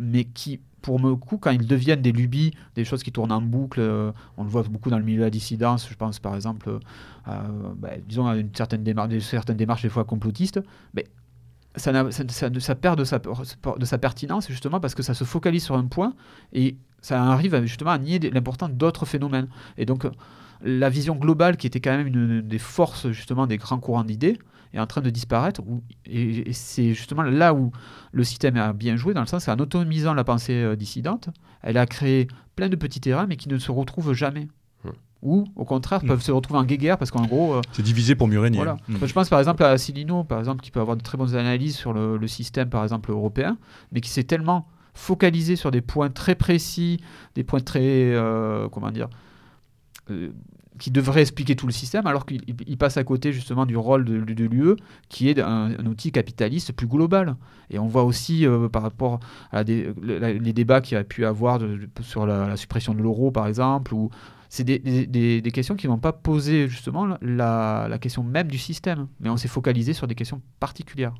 mais 0.00 0.24
qui, 0.24 0.58
pour 0.80 0.98
me 0.98 1.14
coup, 1.14 1.38
quand 1.38 1.50
ils 1.50 1.66
deviennent 1.66 2.02
des 2.02 2.10
lubies, 2.10 2.52
des 2.74 2.84
choses 2.84 3.04
qui 3.04 3.12
tournent 3.12 3.30
en 3.30 3.40
boucle, 3.40 3.78
euh, 3.80 4.10
on 4.36 4.42
le 4.42 4.50
voit 4.50 4.64
beaucoup 4.64 4.90
dans 4.90 4.98
le 4.98 5.04
milieu 5.04 5.18
de 5.18 5.24
la 5.24 5.30
dissidence, 5.30 5.88
je 5.88 5.94
pense 5.94 6.18
par 6.18 6.34
exemple, 6.34 6.78
à, 7.24 7.44
ben, 7.76 8.00
disons 8.08 8.26
à 8.26 8.36
une 8.36 8.52
certaine 8.54 8.82
démarche, 8.82 9.16
certaines 9.20 9.56
démarches 9.56 9.82
des 9.82 9.88
fois 9.88 10.04
complotistes, 10.04 10.60
mais 10.94 11.04
ça, 11.76 12.74
perd 12.74 12.98
de 12.98 13.04
sa, 13.04 13.98
pertinence 13.98 14.48
justement 14.48 14.80
parce 14.80 14.94
que 14.94 15.02
ça 15.02 15.14
se 15.14 15.24
focalise 15.24 15.64
sur 15.64 15.76
un 15.76 15.86
point 15.86 16.14
et 16.52 16.76
ça 17.00 17.22
arrive 17.24 17.64
justement 17.64 17.90
à 17.90 17.98
nier 17.98 18.18
l'importance 18.18 18.70
d'autres 18.70 19.06
phénomènes. 19.06 19.48
Et 19.78 19.86
donc 19.86 20.06
la 20.62 20.90
vision 20.90 21.16
globale 21.16 21.56
qui 21.56 21.66
était 21.66 21.80
quand 21.80 21.96
même 21.96 22.06
une, 22.06 22.42
des 22.42 22.58
forces 22.58 23.10
justement 23.10 23.46
des 23.46 23.56
grands 23.56 23.78
courants 23.78 24.04
d'idées 24.04 24.38
est 24.74 24.78
en 24.78 24.86
train 24.86 25.00
de 25.00 25.10
disparaître. 25.10 25.60
et, 26.06 26.52
c'est 26.52 26.94
justement 26.94 27.22
là 27.22 27.52
où 27.54 27.72
le 28.12 28.24
système 28.24 28.56
a 28.56 28.72
bien 28.72 28.96
joué, 28.96 29.12
dans 29.12 29.20
le 29.20 29.26
sens 29.26 29.46
qu'en 29.46 29.58
autonomisant 29.58 30.14
la 30.14 30.24
pensée 30.24 30.62
euh, 30.62 30.76
dissidente, 30.76 31.28
elle 31.62 31.76
a 31.76 31.84
créé 31.86 32.28
plein 32.56 32.68
de 32.68 32.76
petits 32.76 33.00
terrains 33.00 33.26
mais 33.26 33.36
qui 33.36 33.48
ne 33.48 33.58
se 33.58 33.70
retrouvent 33.70 34.14
jamais 34.14 34.48
ou 35.22 35.44
au 35.54 35.64
contraire 35.64 36.00
peuvent 36.00 36.18
mm. 36.18 36.22
se 36.22 36.32
retrouver 36.32 36.58
en 36.58 36.64
guéguerre 36.64 36.98
parce 36.98 37.10
qu'en 37.10 37.24
gros. 37.24 37.54
Euh, 37.54 37.60
c'est 37.72 37.82
divisé 37.82 38.14
pour 38.14 38.28
mieux 38.28 38.40
régner. 38.40 38.58
Voilà. 38.58 38.76
Mm. 38.88 39.06
je 39.06 39.12
pense 39.12 39.28
par 39.28 39.38
exemple 39.38 39.62
à 39.62 39.78
Silino, 39.78 40.24
par 40.24 40.40
exemple, 40.40 40.62
qui 40.62 40.70
peut 40.70 40.80
avoir 40.80 40.96
de 40.96 41.02
très 41.02 41.16
bonnes 41.16 41.36
analyses 41.36 41.76
sur 41.76 41.92
le, 41.92 42.26
système, 42.26 42.68
par 42.68 42.82
exemple, 42.82 43.10
européen, 43.10 43.56
mais 43.92 44.00
qui 44.00 44.10
s'est 44.10 44.24
tellement 44.24 44.66
focalisé 44.94 45.56
sur 45.56 45.70
des 45.70 45.80
points 45.80 46.10
très 46.10 46.34
précis, 46.34 47.00
des 47.34 47.44
points 47.44 47.60
très. 47.60 47.80
Euh, 47.82 48.68
comment 48.68 48.90
dire 48.90 49.08
euh, 50.10 50.30
qui 50.78 50.90
devrait 50.90 51.20
expliquer 51.20 51.54
tout 51.54 51.66
le 51.66 51.72
système, 51.72 52.06
alors 52.06 52.24
qu'il 52.24 52.78
passe 52.78 52.96
à 52.96 53.04
côté 53.04 53.30
justement 53.30 53.66
du 53.66 53.76
rôle 53.76 54.04
de, 54.04 54.44
l'UE, 54.44 54.74
qui 55.10 55.28
est 55.28 55.38
un, 55.38 55.70
outil 55.86 56.10
capitaliste 56.10 56.72
plus 56.72 56.88
global. 56.88 57.36
Et 57.70 57.78
on 57.78 57.86
voit 57.86 58.02
aussi 58.02 58.46
par 58.72 58.82
rapport 58.82 59.20
à 59.52 59.62
les 59.64 60.52
débats 60.54 60.80
qu'il 60.80 60.96
y 60.96 60.98
a 60.98 61.04
pu 61.04 61.26
avoir 61.26 61.60
sur 62.00 62.26
la, 62.26 62.48
la 62.48 62.56
suppression 62.56 62.94
de 62.94 63.02
l'euro, 63.02 63.30
par 63.30 63.46
exemple, 63.46 63.94
ou 63.94 64.10
c'est 64.52 64.64
des, 64.64 65.50
questions 65.50 65.76
qui 65.76 65.86
ne 65.86 65.92
vont 65.92 65.98
pas 65.98 66.12
poser 66.12 66.68
justement 66.68 67.16
la, 67.22 67.98
question 68.02 68.22
même 68.22 68.48
du 68.48 68.58
système, 68.58 69.08
mais 69.18 69.30
on 69.30 69.38
s'est 69.38 69.48
focalisé 69.48 69.94
sur 69.94 70.06
des 70.06 70.14
questions 70.14 70.42
particulières. 70.60 71.14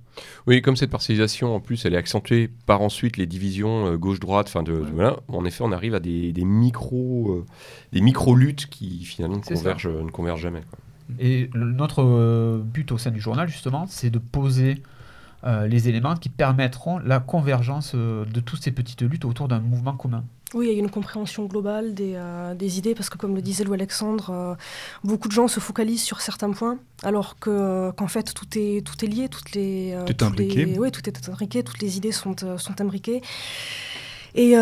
Oui, 0.47 0.61
comme 0.61 0.77
cette 0.77 0.91
parcellisation 0.91 1.57
en 1.57 1.61
plus, 1.61 1.87
elle 1.87 1.95
est 1.95 1.97
accentuée 1.97 2.51
par 2.67 2.83
ensuite 2.83 3.17
les 3.17 3.25
divisions 3.25 3.87
euh, 3.87 3.97
gauche-droite. 3.97 4.53
De, 4.65 4.73
voilà, 4.75 5.17
en 5.29 5.47
effet, 5.47 5.65
on 5.65 5.73
arrive 5.73 5.95
à 5.95 6.01
des, 6.01 6.35
micro, 6.45 7.31
euh, 7.31 7.47
des 7.93 8.03
micro 8.03 8.37
luttes 8.37 8.67
qui 8.67 9.03
finalement 9.07 9.39
ne 9.39 9.43
convergent, 9.43 9.89
ne 9.89 10.11
convergent, 10.11 10.43
jamais. 10.43 10.61
Et 11.19 11.49
notre 11.55 12.05
euh, 12.05 12.59
but 12.63 12.93
au 12.93 12.99
sein 12.99 13.13
du 13.13 13.21
journal, 13.21 13.49
justement, 13.49 13.87
c'est 13.87 14.11
de 14.11 14.19
poser 14.19 14.83
les 15.45 15.89
éléments 15.89 16.15
qui 16.15 16.29
permettront 16.29 16.99
la 16.99 17.21
convergence 17.21 17.95
de 17.95 18.41
toutes 18.41 18.63
ces 18.63 18.71
petites 18.73 19.03
luttes 19.03 19.25
autour 19.25 19.49
d'un 19.49 19.61
mouvement 19.61 19.95
commun. 19.95 20.25
Oui, 20.55 20.67
il 20.69 20.73
y 20.75 20.77
a 20.77 20.79
une 20.79 20.91
compréhension 20.91 21.47
globale 21.47 21.95
des, 21.95 22.13
euh, 22.15 22.55
des 22.55 22.79
idées, 22.79 22.95
parce 22.95 23.09
que 23.09 23.17
comme 23.17 23.35
le 23.35 23.41
disait 23.41 23.65
Louis 23.65 23.75
Alexandre, 23.75 24.31
euh, 24.31 24.55
beaucoup 25.03 25.29
de 25.29 25.33
gens 25.33 25.49
se 25.49 25.61
focalisent 25.61 26.03
sur 26.03 26.21
certains 26.21 26.51
points, 26.51 26.79
alors 27.03 27.39
que, 27.39 27.91
qu'en 27.93 28.07
fait 28.07 28.35
tout 28.35 28.47
est, 28.57 28.87
tout 28.87 29.03
est 29.03 29.09
lié, 29.09 29.29
toutes 29.31 29.53
les, 29.53 29.93
euh, 29.95 30.05
tout, 30.05 30.43
est 30.43 30.79
oui, 30.79 30.91
tout 30.91 31.09
est 31.09 31.29
imbriqué, 31.29 31.63
toutes 31.63 31.81
les 31.81 31.97
idées 31.97 32.13
sont, 32.13 32.37
sont 32.59 32.81
imbriquées. 32.81 33.23
Et 34.35 34.55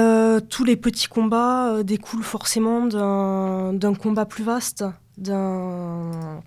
tous 0.48 0.64
les 0.64 0.74
petits 0.76 1.06
combats 1.06 1.84
découlent 1.84 2.24
forcément 2.24 2.86
d'un, 2.86 3.72
d'un 3.72 3.94
combat 3.94 4.26
plus 4.26 4.42
vaste, 4.42 4.84
d'un, 5.16 6.40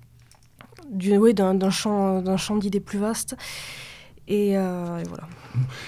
champ, 1.70 2.22
d'un 2.22 2.38
champ 2.38 2.58
d'idées 2.58 2.82
plus 2.82 3.00
vaste. 3.00 3.38
Et, 4.28 4.52
et 4.52 4.56
voilà. 4.56 5.28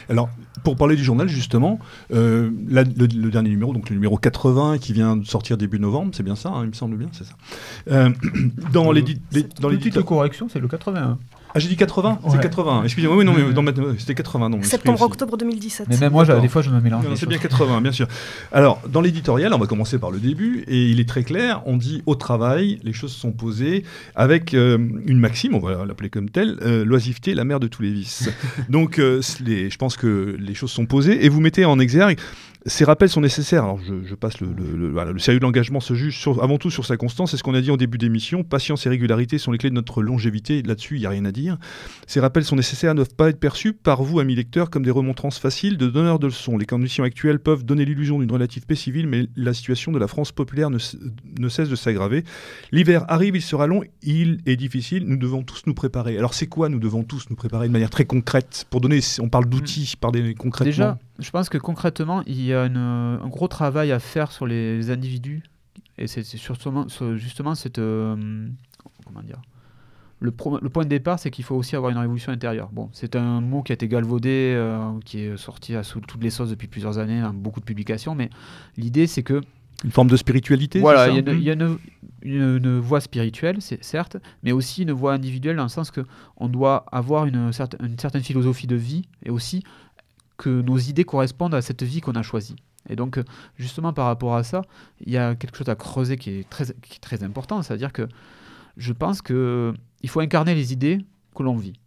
Alors, 0.09 0.29
pour 0.63 0.75
parler 0.75 0.95
du 0.95 1.03
journal, 1.03 1.27
justement, 1.27 1.79
euh, 2.13 2.49
le, 2.67 3.29
dernier 3.29 3.49
numéro, 3.49 3.73
donc 3.73 3.89
le 3.89 3.95
numéro 3.95 4.17
80, 4.17 4.77
qui 4.79 4.93
vient 4.93 5.15
de 5.15 5.25
sortir 5.25 5.57
début 5.57 5.79
novembre, 5.79 6.11
c'est 6.15 6.23
bien 6.23 6.36
ça, 6.36 6.49
hein, 6.49 6.63
il 6.63 6.69
me 6.69 6.73
semble 6.73 6.97
bien, 6.97 7.09
c'est 7.11 7.23
ça. 7.23 7.33
Euh, 7.91 8.09
dans 8.73 8.91
les, 8.91 9.03
dans 9.59 9.69
les 9.69 9.77
petites 9.77 10.01
corrections, 10.01 10.49
c'est 10.49 10.59
le 10.59 10.67
81. 10.67 11.17
Ah, 11.55 11.59
j'ai 11.59 11.69
dit 11.69 11.77
80 11.77 12.19
C'est 12.29 12.41
80. 12.41 12.83
Excusez-moi, 12.83 13.17
oui, 13.17 13.25
non, 13.25 13.63
mais 13.63 13.71
c'était 13.97 14.15
80. 14.15 14.61
Septembre-octobre 14.61 15.37
2017. 15.37 15.87
Mais 15.89 15.97
même 15.97 16.11
moi, 16.11 16.25
des 16.25 16.47
fois, 16.47 16.61
je 16.61 16.69
me 16.69 16.81
mélange. 16.81 17.05
C'est 17.15 17.27
bien 17.27 17.37
80, 17.37 17.81
bien 17.81 17.91
sûr. 17.91 18.07
Alors, 18.51 18.81
dans 18.89 19.01
l'éditorial, 19.01 19.53
on 19.53 19.57
va 19.57 19.65
commencer 19.65 19.97
par 19.97 20.11
le 20.11 20.19
début, 20.19 20.63
et 20.67 20.89
il 20.89 20.99
est 20.99 21.07
très 21.07 21.23
clair 21.23 21.61
on 21.65 21.77
dit 21.77 22.03
au 22.05 22.15
travail, 22.15 22.79
les 22.83 22.93
choses 22.93 23.13
sont 23.13 23.31
posées 23.31 23.83
avec 24.15 24.53
euh, 24.53 24.77
une 25.05 25.19
maxime, 25.19 25.55
on 25.55 25.59
va 25.59 25.85
l'appeler 25.85 26.09
comme 26.09 26.29
telle 26.29 26.57
euh, 26.61 26.85
l'oisiveté, 26.85 27.33
la 27.33 27.43
mère 27.43 27.59
de 27.59 27.67
tous 27.67 27.81
les 27.81 27.91
vices. 27.91 28.29
Donc, 28.69 28.99
euh, 28.99 29.21
les, 29.43 29.69
je 29.69 29.77
pense 29.77 29.97
que 29.97 30.35
les 30.39 30.53
choses 30.53 30.71
sont 30.71 30.85
posées, 30.85 31.25
et 31.25 31.29
vous 31.29 31.41
mettez 31.41 31.65
en 31.65 31.79
exergue 31.79 32.19
ces 32.68 32.84
rappels 32.84 33.09
sont 33.09 33.22
nécessaires. 33.22 33.63
Alors, 33.63 33.80
je, 33.80 34.16
passe 34.16 34.39
le, 34.39 34.47
le, 34.47 35.20
sérieux 35.20 35.39
de 35.39 35.45
l'engagement 35.45 35.80
se 35.80 35.93
juge 35.93 36.28
avant 36.41 36.57
tout 36.57 36.72
sur 36.72 36.84
sa 36.84 36.97
constance. 36.97 37.32
C'est 37.32 37.38
ce 37.38 37.43
qu'on 37.43 37.53
a 37.53 37.61
dit 37.61 37.70
en 37.70 37.78
début 37.78 37.99
d'émission. 37.99 38.43
Patience 38.43 38.86
et 38.88 38.89
régularité 38.89 39.38
sont 39.38 39.51
les 39.51 39.59
clés 39.59 39.70
de 39.70 39.76
notre 39.76 40.01
longévité. 40.01 40.63
Là-dessus, 40.63 40.95
il 40.95 41.01
n'y 41.01 41.05
a 41.05 41.11
rien 41.11 41.26
à 41.26 41.32
dire. 41.32 41.57
Ces 42.07 42.20
rappels 42.20 42.43
sont 42.43 42.55
nécessaires, 42.55 42.93
ne 42.93 42.97
doivent 42.97 43.13
pas 43.16 43.30
être 43.30 43.39
perçus 43.39 43.74
par 43.74 44.01
vous, 44.01 44.20
amis 44.20 44.34
lecteurs, 44.34 44.72
comme 44.72 44.84
des 44.84 44.91
remontrances 44.91 45.38
faciles 45.38 45.78
de 45.78 45.88
donneurs 45.88 46.18
de 46.18 46.26
leçons. 46.26 46.57
Les 46.57 46.66
conditions 46.66 47.03
actuelles 47.03 47.39
peuvent 47.39 47.63
donner 47.63 47.86
l'illusion 47.86 48.20
d'une 48.20 48.32
relative 48.32 48.66
paix 48.66 48.76
civile, 48.76 49.07
mais 49.07 49.28
la 49.36 49.53
situation 49.53 49.91
de 49.91 49.99
la 49.99 50.07
France 50.07 50.32
populaire 50.32 50.72
ne, 50.72 50.80
ne 51.39 51.49
cesse 51.49 51.70
de 51.70 51.76
s'aggraver. 51.76 52.24
L'hiver 52.72 53.05
arrive, 53.09 53.36
il 53.36 53.43
sera 53.43 53.68
long, 53.68 53.84
il 54.01 54.39
est 54.47 54.55
difficile. 54.55 55.05
Nous 55.05 55.18
devons 55.18 55.43
tous 55.43 55.63
nous 55.68 55.76
préparer. 55.76 56.18
Alors, 56.18 56.34
c'est 56.34 56.47
quoi 56.47 56.70
Nous 56.70 56.80
devons 56.80 57.03
tous 57.03 57.30
nous 57.30 57.36
préparer 57.36 57.68
de 57.68 57.74
manière 57.74 57.91
très 57.91 58.05
concrète? 58.05 58.66
Pour 58.72 58.82
donner. 58.82 59.01
On 59.20 59.30
parle 59.30 59.45
d'outils, 59.45 59.93
par 59.99 60.11
des 60.11 60.34
concrètement. 60.34 60.72
Déjà, 60.72 60.97
je 61.20 61.30
pense 61.32 61.49
que 61.49 61.57
concrètement, 61.57 62.24
il 62.26 62.43
y 62.43 62.53
a 62.53 62.63
un 62.63 63.28
gros 63.28 63.47
travail 63.47 63.91
à 63.91 63.99
faire 63.99 64.32
sur 64.32 64.45
les 64.45 64.89
individus. 64.91 65.43
Et 65.97 66.07
c'est 66.07 66.26
justement, 66.38 66.88
justement 67.16 67.55
cette. 67.55 67.80
Euh, 67.80 68.47
comment 69.05 69.24
dire 69.24 69.41
le, 70.22 70.34
le, 70.61 70.70
point 70.70 70.84
de 70.84 70.89
départ, 70.89 71.20
c'est 71.20 71.30
qu'il 71.30 71.43
faut 71.43 71.55
aussi 71.55 71.76
avoir 71.76 71.91
une 71.91 71.97
révolution 71.97 72.32
intérieure. 72.32 72.70
Bon, 72.72 72.89
c'est 72.93 73.16
un 73.16 73.41
mot 73.41 73.61
qui 73.63 73.74
a 73.74 73.76
été 73.76 73.88
galvaudé, 73.88 74.53
euh, 74.55 74.80
qui 75.03 75.20
est 75.20 75.38
sorti 75.38 75.76
à 75.76 75.84
sous 75.84 75.99
toutes 75.99 76.24
les 76.24 76.30
sauces 76.30 76.49
depuis 76.49 76.68
plusieurs 76.68 76.97
années, 76.97 77.22
dans 77.22 77.34
beaucoup 77.34 77.59
de 77.59 77.66
publications, 77.66 78.16
mais 78.16 78.30
l'idée, 78.78 79.07
c'est 79.07 79.24
que. 79.24 79.41
Une 79.84 79.91
forme 79.91 80.07
de 80.07 80.16
spiritualité 80.16 80.80
Voilà, 80.80 81.09
il 81.09 81.43
y, 81.43 81.49
a, 81.49 81.53
une, 81.53 81.78
une, 82.24 82.80
voie 82.80 83.01
spirituelle, 83.01 83.57
certes, 83.82 84.16
mais 84.41 84.53
aussi 84.53 84.84
une 84.84 84.93
voie 84.93 85.13
individuelle, 85.13 85.57
dans 85.57 85.63
le 85.63 85.70
sens 85.70 85.91
qu'on 85.91 86.47
doit 86.47 86.86
avoir 86.93 87.26
une, 87.26 87.51
une 87.82 87.99
certaine 87.99 88.24
philosophie 88.24 88.68
de 88.68 88.78
vie 88.78 89.03
et 89.24 89.30
aussi 89.30 89.63
que 90.38 90.61
nos 90.61 90.77
idées 90.77 91.03
correspondent 91.03 91.55
à 91.55 91.61
cette 91.61 91.83
vie 91.83 92.01
qu'on 92.01 92.15
a 92.15 92.23
choisie. 92.23 92.55
Et 92.89 92.95
donc, 92.95 93.19
justement, 93.57 93.93
par 93.93 94.05
rapport 94.05 94.36
à 94.36 94.43
ça, 94.43 94.61
il 95.01 95.11
y 95.11 95.17
a 95.17 95.36
quelque 95.36 95.57
chose 95.57 95.69
à 95.69 95.75
creuser 95.75 96.17
qui 96.17 96.31
est 96.31 96.49
très, 96.49 96.65
qui 96.65 96.97
est 96.97 97.01
très 97.01 97.23
important, 97.23 97.61
c'est-à-dire 97.61 97.91
que 97.91 98.07
je 98.77 98.93
pense 98.93 99.21
qu'il 99.21 99.73
faut 100.07 100.19
incarner 100.19 100.53
les 100.53 100.73
idées 100.73 100.99
que 101.36 101.43
l'on 101.43 101.55
vit. 101.55 101.79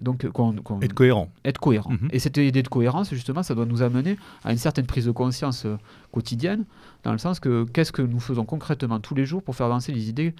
Donc, 0.00 0.24
être 0.24 0.94
cohérent. 0.94 1.28
Être 1.44 1.58
cohérent. 1.58 1.90
Mhm. 1.90 2.08
Et 2.12 2.18
cette 2.20 2.36
idée 2.36 2.62
de 2.62 2.68
cohérence, 2.68 3.10
justement, 3.10 3.42
ça 3.42 3.54
doit 3.54 3.66
nous 3.66 3.82
amener 3.82 4.16
à 4.44 4.52
une 4.52 4.58
certaine 4.58 4.86
prise 4.86 5.06
de 5.06 5.10
conscience 5.10 5.64
euh, 5.66 5.76
quotidienne, 6.12 6.64
dans 7.02 7.12
le 7.12 7.18
sens 7.18 7.40
que 7.40 7.64
qu'est-ce 7.64 7.90
que 7.90 8.02
nous 8.02 8.20
faisons 8.20 8.44
concrètement 8.44 9.00
tous 9.00 9.16
les 9.16 9.24
jours 9.24 9.42
pour 9.42 9.56
faire 9.56 9.66
avancer 9.66 9.92
les 9.92 10.08
idées 10.08 10.34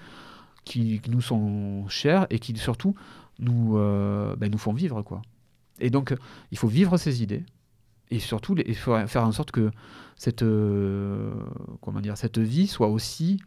qui, 0.63 1.01
nous 1.09 1.21
sont 1.21 1.87
chères 1.89 2.25
et 2.29 2.39
qui 2.39 2.55
surtout 2.55 2.95
nous, 3.39 3.77
euh, 3.77 4.35
ben, 4.37 4.49
nous 4.49 4.57
font 4.57 4.73
vivre. 4.73 5.01
quoi. 5.01 5.21
Et 5.79 5.89
donc, 5.89 6.15
il 6.51 6.57
faut 6.57 6.67
vivre 6.67 6.97
ses 6.97 7.23
idées. 7.23 7.43
Et 8.11 8.19
surtout, 8.19 8.55
il 8.65 8.75
faut 8.75 8.95
faire 9.07 9.23
en 9.23 9.31
sorte 9.31 9.51
que 9.51 9.71
cette, 10.15 10.41
euh, 10.41 11.31
comment 11.81 12.01
dire, 12.01 12.17
cette 12.17 12.39
vie 12.39 12.67
soit 12.67 12.87
aussi 12.87 13.39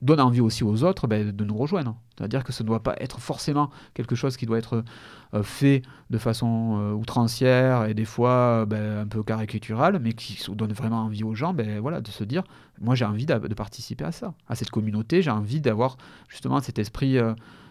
donne 0.00 0.20
envie 0.20 0.40
aussi 0.40 0.64
aux 0.64 0.82
autres 0.84 1.06
ben, 1.06 1.30
de 1.30 1.44
nous 1.44 1.56
rejoindre. 1.56 1.96
C'est-à-dire 2.16 2.42
que 2.42 2.52
ça 2.52 2.64
ne 2.64 2.66
doit 2.66 2.82
pas 2.82 2.94
être 2.98 3.20
forcément 3.20 3.70
quelque 3.94 4.16
chose 4.16 4.36
qui 4.36 4.46
doit 4.46 4.58
être 4.58 4.84
euh, 5.32 5.42
fait 5.42 5.82
de 6.10 6.18
façon 6.18 6.78
euh, 6.78 6.92
outrancière 6.92 7.84
et 7.86 7.94
des 7.94 8.04
fois 8.04 8.66
ben, 8.66 8.98
un 8.98 9.06
peu 9.06 9.22
caricaturale, 9.22 10.00
mais 10.02 10.12
qui 10.12 10.38
donne 10.50 10.72
vraiment 10.72 11.02
envie 11.02 11.22
aux 11.22 11.34
gens 11.34 11.54
ben, 11.54 11.78
voilà, 11.80 12.00
de 12.00 12.10
se 12.10 12.24
dire, 12.24 12.42
moi 12.80 12.94
j'ai 12.94 13.04
envie 13.04 13.26
de, 13.26 13.54
participer 13.54 14.04
à 14.04 14.12
ça, 14.12 14.34
à 14.48 14.56
cette 14.56 14.70
communauté, 14.70 15.22
j'ai 15.22 15.30
envie 15.30 15.60
d'avoir 15.60 15.96
justement 16.28 16.60
cet 16.60 16.78
esprit 16.78 17.18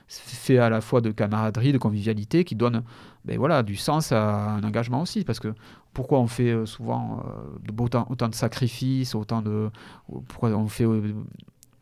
fait 0.07 0.57
à 0.57 0.69
la 0.69 0.81
fois 0.81 1.01
de 1.01 1.11
camaraderie, 1.11 1.71
de 1.71 1.77
convivialité, 1.77 2.43
qui 2.43 2.55
donne 2.55 2.83
ben, 3.25 3.37
voilà, 3.37 3.63
du 3.63 3.75
sens 3.75 4.11
à 4.11 4.51
un 4.51 4.63
engagement 4.63 5.01
aussi. 5.01 5.23
Parce 5.23 5.39
que 5.39 5.53
pourquoi 5.93 6.19
on 6.19 6.27
fait 6.27 6.65
souvent 6.65 7.23
autant, 7.79 8.07
autant, 8.09 8.29
de 8.29 8.35
sacrifices, 8.35 9.15
autant 9.15 9.41
de... 9.41 9.69
Pourquoi 10.27 10.49
on 10.51 10.67
fait 10.67 10.85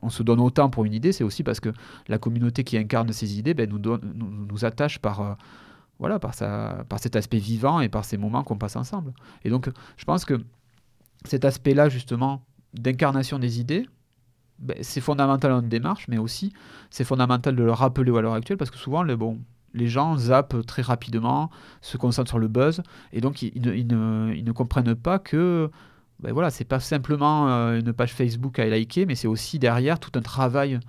on 0.02 0.10
se 0.10 0.24
donne 0.24 0.40
autant 0.40 0.70
pour 0.70 0.86
une 0.86 0.94
idée, 0.94 1.12
c'est 1.12 1.24
aussi 1.24 1.44
parce 1.44 1.60
que 1.60 1.74
la 2.08 2.18
communauté 2.18 2.64
qui 2.64 2.78
incarne 2.78 3.12
ces 3.12 3.38
idées 3.38 3.54
ben, 3.54 3.70
nous, 3.70 3.80
donne, 3.80 4.14
nous, 4.16 4.66
attache 4.66 5.00
par, 5.00 5.22
euh, 5.22 5.34
voilà, 6.00 6.20
par, 6.20 6.34
par 6.88 7.00
cet 7.00 7.16
aspect 7.16 7.38
vivant 7.38 7.82
et 7.82 7.90
par 7.90 8.06
ces 8.06 8.18
moments 8.18 8.44
qu'on 8.44 8.58
passe 8.58 8.76
ensemble. 8.76 9.14
Et 9.44 9.50
donc, 9.50 9.70
je 9.98 10.06
pense 10.06 10.26
que 10.26 10.42
cet 11.26 11.46
aspect-là, 11.46 11.90
justement, 11.90 12.44
d'incarnation 12.74 13.40
des 13.40 13.60
idées, 13.60 13.88
ben, 14.60 14.78
c'est 14.82 15.02
fondamental 15.02 15.52
dans 15.52 15.62
une 15.62 15.70
démarche, 15.70 16.08
mais 16.08 16.18
aussi 16.18 16.54
c'est 16.90 17.04
fondamental 17.04 17.56
de 17.56 17.64
le 17.64 17.72
rappeler 17.72 18.16
à 18.18 18.22
l'heure 18.22 18.34
actuelle, 18.34 18.58
parce 18.58 18.72
que 18.72 18.78
souvent, 18.78 19.04
les, 19.04 19.16
bon, 19.16 19.40
les 19.74 19.88
gens 19.88 20.18
zappent 20.18 20.66
très 20.66 20.82
rapidement, 20.82 21.50
se 21.82 21.98
concentrent 21.98 22.30
sur 22.30 22.40
le 22.40 22.48
buzz, 22.48 22.82
et 23.14 23.22
donc 23.22 23.42
ils, 23.42 23.88
ne, 23.88 24.52
comprennent 24.52 24.96
pas 24.96 25.20
que 25.20 25.70
ben 26.20 26.34
voilà, 26.34 26.50
c'est 26.50 26.66
pas 26.66 26.82
simplement 26.82 27.50
euh, 27.50 27.80
une 27.80 27.94
page 27.94 28.14
Facebook 28.14 28.60
à 28.60 28.66
liker, 28.66 29.06
mais 29.06 29.16
c'est 29.16 29.28
aussi 29.28 29.58
derrière 29.58 30.00
tout 30.00 30.12
un 30.16 30.22
travail 30.22 30.80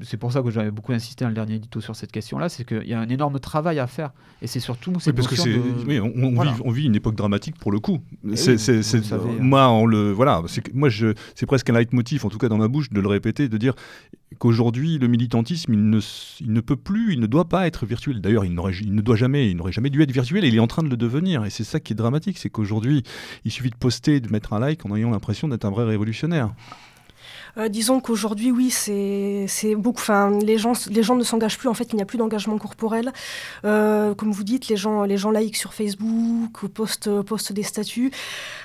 c'est 0.00 0.16
pour 0.16 0.32
ça 0.32 0.42
que 0.42 0.50
j'avais 0.50 0.70
beaucoup 0.70 0.92
insisté 0.92 1.24
dans 1.24 1.28
le 1.28 1.34
dernier 1.34 1.54
édito 1.54 1.80
sur 1.80 1.94
cette 1.96 2.12
question-là, 2.12 2.48
c'est 2.48 2.64
qu'il 2.64 2.86
y 2.86 2.94
a 2.94 3.00
un 3.00 3.08
énorme 3.08 3.38
travail 3.40 3.78
à 3.78 3.86
faire. 3.86 4.12
Et 4.42 4.46
c'est 4.46 4.60
surtout. 4.60 4.92
Oui, 5.06 5.12
parce 5.12 5.28
que 5.28 5.36
c'est, 5.36 5.56
oui, 5.86 6.00
on, 6.00 6.70
vit, 6.70 6.86
une 6.86 6.96
époque 6.96 7.14
dramatique 7.14 7.58
pour 7.58 7.72
le 7.72 7.80
coup. 7.80 8.00
C'est, 8.34 8.56
hein. 8.68 9.18
moi, 9.40 9.68
on 9.70 9.86
le, 9.86 10.12
voilà, 10.12 10.42
moi, 10.74 10.88
je, 10.88 11.14
c'est 11.34 11.46
presque 11.46 11.68
un 11.70 11.74
leitmotiv, 11.74 12.24
en 12.24 12.28
tout 12.28 12.38
cas 12.38 12.48
dans 12.48 12.58
ma 12.58 12.68
bouche, 12.68 12.90
de 12.90 13.00
le 13.00 13.08
répéter, 13.08 13.48
de 13.48 13.56
dire 13.56 13.74
qu'aujourd'hui, 14.38 14.98
le 14.98 15.08
militantisme, 15.08 15.74
il 15.74 15.90
ne, 15.90 16.00
il 16.40 16.52
ne 16.52 16.60
peut 16.60 16.76
plus, 16.76 17.12
il 17.12 17.20
ne 17.20 17.26
doit 17.26 17.48
pas 17.48 17.66
être 17.66 17.86
virtuel. 17.86 18.20
D'ailleurs, 18.20 18.44
il, 18.44 18.58
il 18.82 18.94
ne 18.94 19.00
doit 19.00 19.16
jamais, 19.16 19.50
il 19.50 19.56
n'aurait 19.56 19.72
jamais 19.72 19.90
dû 19.90 20.02
être 20.02 20.12
virtuel 20.12 20.44
et 20.44 20.48
il 20.48 20.54
est 20.54 20.60
en 20.60 20.66
train 20.66 20.82
de 20.82 20.88
le 20.88 20.96
devenir. 20.96 21.44
Et 21.44 21.50
c'est 21.50 21.64
ça 21.64 21.80
qui 21.80 21.92
est 21.92 21.96
dramatique, 21.96 22.38
c'est 22.38 22.50
qu'aujourd'hui, 22.50 23.02
il 23.44 23.50
suffit 23.50 23.70
de 23.70 23.76
poster, 23.76 24.20
de 24.20 24.30
mettre 24.30 24.52
un 24.52 24.60
like 24.60 24.84
en 24.86 24.96
ayant 24.96 25.10
l'impression 25.10 25.48
d'être 25.48 25.64
un 25.64 25.70
vrai 25.70 25.84
révolutionnaire. 25.84 26.52
Euh, 27.58 27.68
disons 27.68 28.00
qu'aujourd'hui, 28.00 28.50
oui, 28.50 28.70
c'est 28.70 29.74
beaucoup. 29.76 30.00
Enfin, 30.00 30.30
les 30.30 30.58
gens, 30.58 30.72
les 30.90 31.02
gens 31.02 31.16
ne 31.16 31.24
s'engagent 31.24 31.58
plus. 31.58 31.68
En 31.68 31.74
fait, 31.74 31.88
il 31.92 31.96
n'y 31.96 32.02
a 32.02 32.06
plus 32.06 32.18
d'engagement 32.18 32.58
corporel. 32.58 33.12
Euh, 33.64 34.14
comme 34.14 34.32
vous 34.32 34.44
dites, 34.44 34.68
les 34.68 34.76
gens, 34.76 35.04
les 35.04 35.16
gens 35.16 35.30
laïcs 35.30 35.56
sur 35.56 35.74
Facebook, 35.74 36.66
postent, 36.68 37.22
postent 37.22 37.52
des 37.52 37.62
statuts, 37.62 38.10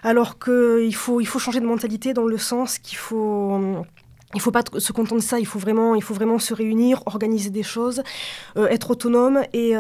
alors 0.04 0.40
qu'il 0.40 0.96
faut, 0.96 1.22
il 1.22 1.26
faut 1.26 1.40
changer 1.40 1.60
de 1.60 1.66
mentalité 1.66 2.14
dans 2.14 2.26
le 2.26 2.38
sens 2.38 2.80
qu'il 2.80 2.98
faut. 2.98 3.60
Il 4.34 4.40
ne 4.40 4.42
faut 4.42 4.52
pas 4.52 4.64
se 4.80 4.92
contenter 4.92 5.22
de 5.22 5.26
ça, 5.26 5.40
il 5.40 5.46
faut 5.46 5.60
vraiment, 5.60 5.96
il 5.96 6.04
faut 6.04 6.14
vraiment 6.14 6.40
se 6.40 6.54
réunir, 6.54 7.02
organiser 7.06 7.52
des 7.52 7.64
choses, 7.64 8.04
euh, 8.58 8.68
être 8.68 8.92
autonome, 8.92 9.44
et 9.54 9.76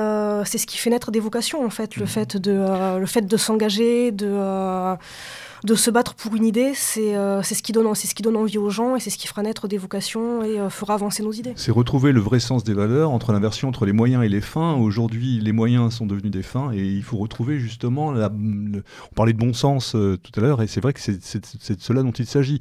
c'est 0.45 0.57
ce 0.57 0.65
qui 0.65 0.77
fait 0.77 0.89
naître 0.89 1.11
des 1.11 1.19
vocations 1.19 1.65
en 1.65 1.69
fait, 1.69 1.97
le 1.97 2.05
mmh. 2.05 2.07
fait 2.07 2.37
de, 2.37 2.97
le 2.97 3.05
fait 3.05 3.23
de 3.23 3.37
s'engager, 3.37 4.11
de 4.11 4.27
de 5.65 5.75
se 5.75 5.89
battre 5.89 6.13
pour 6.13 6.35
une 6.35 6.45
idée, 6.45 6.73
euh, 6.97 7.41
c'est 7.43 7.55
ce, 7.55 7.63
qui 7.63 7.71
donne, 7.71 7.93
ce 7.95 8.13
qui 8.13 8.21
donne 8.21 8.35
envie 8.35 8.57
aux 8.57 8.69
gens 8.69 8.95
et 8.95 8.99
c'est 8.99 9.09
ce 9.09 9.17
qui 9.17 9.27
fera 9.27 9.41
naître 9.41 9.67
des 9.67 9.77
vocations 9.77 10.43
et 10.43 10.59
euh, 10.59 10.69
fera 10.69 10.93
avancer 10.93 11.23
nos 11.23 11.31
idées. 11.31 11.53
C'est 11.55 11.71
retrouver 11.71 12.11
le 12.11 12.19
vrai 12.19 12.39
sens 12.39 12.63
des 12.63 12.73
valeurs 12.73 13.11
entre 13.11 13.31
l'inversion 13.31 13.67
entre 13.67 13.85
les 13.85 13.91
moyens 13.91 14.23
et 14.23 14.29
les 14.29 14.41
fins. 14.41 14.75
Aujourd'hui, 14.75 15.39
les 15.39 15.51
moyens 15.51 15.93
sont 15.93 16.05
devenus 16.05 16.31
des 16.31 16.43
fins 16.43 16.71
et 16.71 16.85
il 16.85 17.03
faut 17.03 17.17
retrouver 17.17 17.59
justement, 17.59 18.11
la, 18.11 18.31
on 18.31 19.15
parlait 19.15 19.33
de 19.33 19.39
bon 19.39 19.53
sens 19.53 19.95
euh, 19.95 20.17
tout 20.17 20.39
à 20.39 20.43
l'heure 20.43 20.61
et 20.61 20.67
c'est 20.67 20.81
vrai 20.81 20.93
que 20.93 20.99
c'est 20.99 21.75
de 21.75 21.81
cela 21.81 22.03
dont 22.03 22.11
il 22.11 22.27
s'agit. 22.27 22.59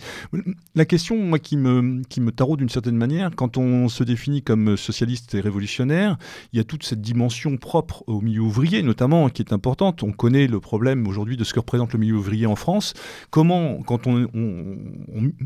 La 0.75 0.87
question 0.87 1.17
moi, 1.17 1.39
qui, 1.39 1.57
me, 1.57 2.03
qui 2.09 2.21
me 2.21 2.33
taraude 2.33 2.61
d'une 2.61 2.71
certaine 2.71 2.97
manière, 2.97 3.31
quand 3.37 3.59
on 3.59 3.89
se 3.89 4.03
définit 4.03 4.43
comme 4.43 4.77
socialiste 4.77 5.35
et 5.35 5.41
révolutionnaire, 5.41 6.17
il 6.53 6.57
y 6.57 6.61
a 6.61 6.65
toute 6.65 6.85
cette 6.85 7.03
dimension 7.03 7.57
propre 7.59 8.03
au 8.07 8.21
milieu 8.23 8.41
ouvrier 8.41 8.83
notamment 8.83 9.29
qui 9.29 9.43
est 9.43 9.53
importante. 9.53 10.03
On 10.03 10.13
connaît 10.13 10.47
le 10.47 10.61
problème 10.61 11.07
aujourd'hui 11.07 11.37
de 11.37 11.45
ce 11.45 11.53
que 11.53 11.61
représente 11.61 11.93
le 11.93 11.99
milieu 11.99 12.17
ouvrier 12.17 12.47
en 12.47 12.57
France. 12.57 12.94
Comment, 13.31 13.83
quand 13.83 14.07
on, 14.07 14.29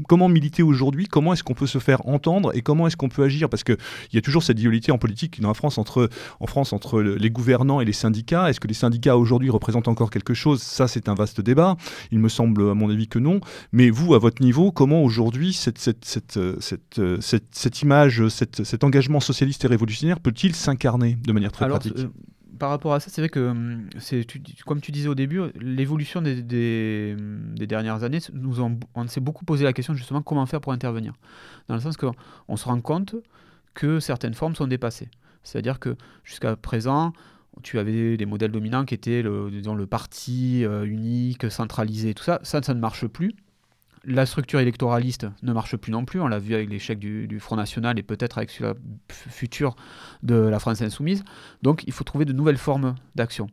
comment 0.09 0.29
militer 0.29 0.63
aujourd'hui 0.63 1.07
Comment 1.07 1.33
est-ce 1.33 1.43
qu'on 1.43 1.55
peut 1.55 1.67
se 1.67 1.79
faire 1.79 2.07
entendre 2.07 2.55
et 2.57 2.63
comment 2.63 2.87
est-ce 2.87 2.97
qu'on 2.97 3.09
peut 3.09 3.25
agir? 3.25 3.49
Parce 3.49 3.65
qu'il 3.65 3.77
y 4.13 4.19
a 4.19 4.21
toujours 4.21 4.43
cette 4.43 4.57
dualité 4.57 4.93
en 4.93 4.99
politique 4.99 5.41
dans 5.41 5.49
la 5.49 5.55
France 5.55 5.79
entre, 5.79 6.09
en 6.41 6.47
France 6.47 6.73
entre 6.73 7.01
les 7.01 7.31
gouvernants 7.31 7.81
et 7.81 7.85
les 7.85 7.93
syndicats. 7.93 8.49
Est-ce 8.51 8.61
que 8.61 8.69
les 8.69 8.75
syndicats 8.75 9.17
aujourd'hui 9.17 9.51
représentent 9.51 9.89
encore 9.89 10.11
quelque 10.11 10.35
chose? 10.35 10.63
Ça, 10.63 10.89
c'est 10.89 11.09
un 11.09 11.15
vaste 11.15 11.41
débat. 11.41 11.77
Il 12.11 12.19
me 12.19 12.29
semble, 12.29 12.71
à 12.71 12.75
mon 12.75 12.91
avis, 12.91 13.09
que 13.09 13.19
non. 13.19 13.41
Mais 13.73 13.91
vous, 13.91 14.15
à 14.15 14.19
votre 14.19 14.43
niveau, 14.43 14.73
comment 14.73 15.03
aujourd'hui 15.03 15.53
cette, 15.53 15.79
cette, 15.79 16.05
cette, 16.05 16.39
cette, 16.61 17.45
cette 17.51 17.83
image, 17.83 18.29
cet 18.29 18.85
engagement 18.85 19.21
socialiste 19.21 19.65
et 19.65 19.69
révolutionnaire 19.69 20.21
peut-il 20.21 20.55
s'incarner 20.55 21.17
de 21.27 21.33
manière 21.33 21.53
très 21.53 21.69
pratique? 21.69 21.95
euh, 21.99 22.09
par 22.59 22.71
rapport 22.71 22.95
à 22.95 23.01
ça, 23.01 23.11
c'est 23.11 23.21
vrai 23.21 23.29
que, 23.29 23.41
hum, 23.41 23.89
comme 24.67 24.81
tu 24.81 24.93
disais 24.93 25.09
au 25.09 25.15
début, 25.15 25.41
l'évolution 25.61 26.21
des, 26.23 27.17
dernières 27.55 28.05
années, 28.05 28.19
nous 28.33 28.61
on 28.95 29.09
s'est 29.09 29.21
beaucoup 29.21 29.45
posé 29.45 29.65
la 29.65 29.73
question 29.73 29.95
justement 29.95 30.23
comment 30.23 30.47
faire 30.47 30.61
pour 30.61 30.73
intervenir. 30.73 31.15
Dans 31.69 31.75
le 31.75 31.81
sens 31.81 31.97
qu'on 31.97 32.57
se 32.57 32.65
rend 32.65 32.81
compte 32.81 33.15
que 33.75 34.01
certaines 34.01 34.35
formes 34.35 34.55
sont 34.55 34.67
dépassées. 34.67 35.09
C'est-à-dire 35.43 35.79
que 35.79 35.97
jusqu'à 36.25 36.57
présent, 36.57 37.13
tu 37.63 37.79
avais 37.79 38.17
des 38.17 38.27
modèles 38.27 38.53
dominants 38.53 38.85
qui 38.85 38.95
étaient 38.95 39.23
le, 39.23 39.49
le 39.51 39.87
parti 39.87 40.65
euh, 40.65 40.85
unique, 40.85 41.51
centralisé, 41.51 42.15
tout 42.15 42.25
ça. 42.25 42.41
Ça, 42.43 42.63
ça 42.63 42.75
ne 42.75 42.81
marche 42.81 43.07
plus 43.07 43.35
la 44.05 44.27
structure 44.27 44.61
électoraliste 44.61 45.27
ne 45.43 45.53
marche 45.53 45.77
plus 45.77 45.93
non 45.93 46.05
plus. 46.05 46.21
On 46.21 46.29
l'a 46.29 46.39
vu 46.39 46.55
avec 46.55 46.71
l'échec 46.71 46.99
du, 46.99 47.41
Front 47.41 47.57
National 47.57 47.99
et 47.99 48.03
peut-être 48.03 48.39
avec 48.39 48.59
la 48.61 48.75
future 49.09 49.77
de 50.23 50.35
la 50.35 50.59
France 50.59 50.83
Insoumise. 50.83 51.25
Donc 51.63 51.85
il 51.87 51.93
faut 51.93 52.05
trouver 52.05 52.25
de 52.25 52.33
nouvelles 52.33 52.59
formes 52.59 52.95
d'action. 53.15 53.49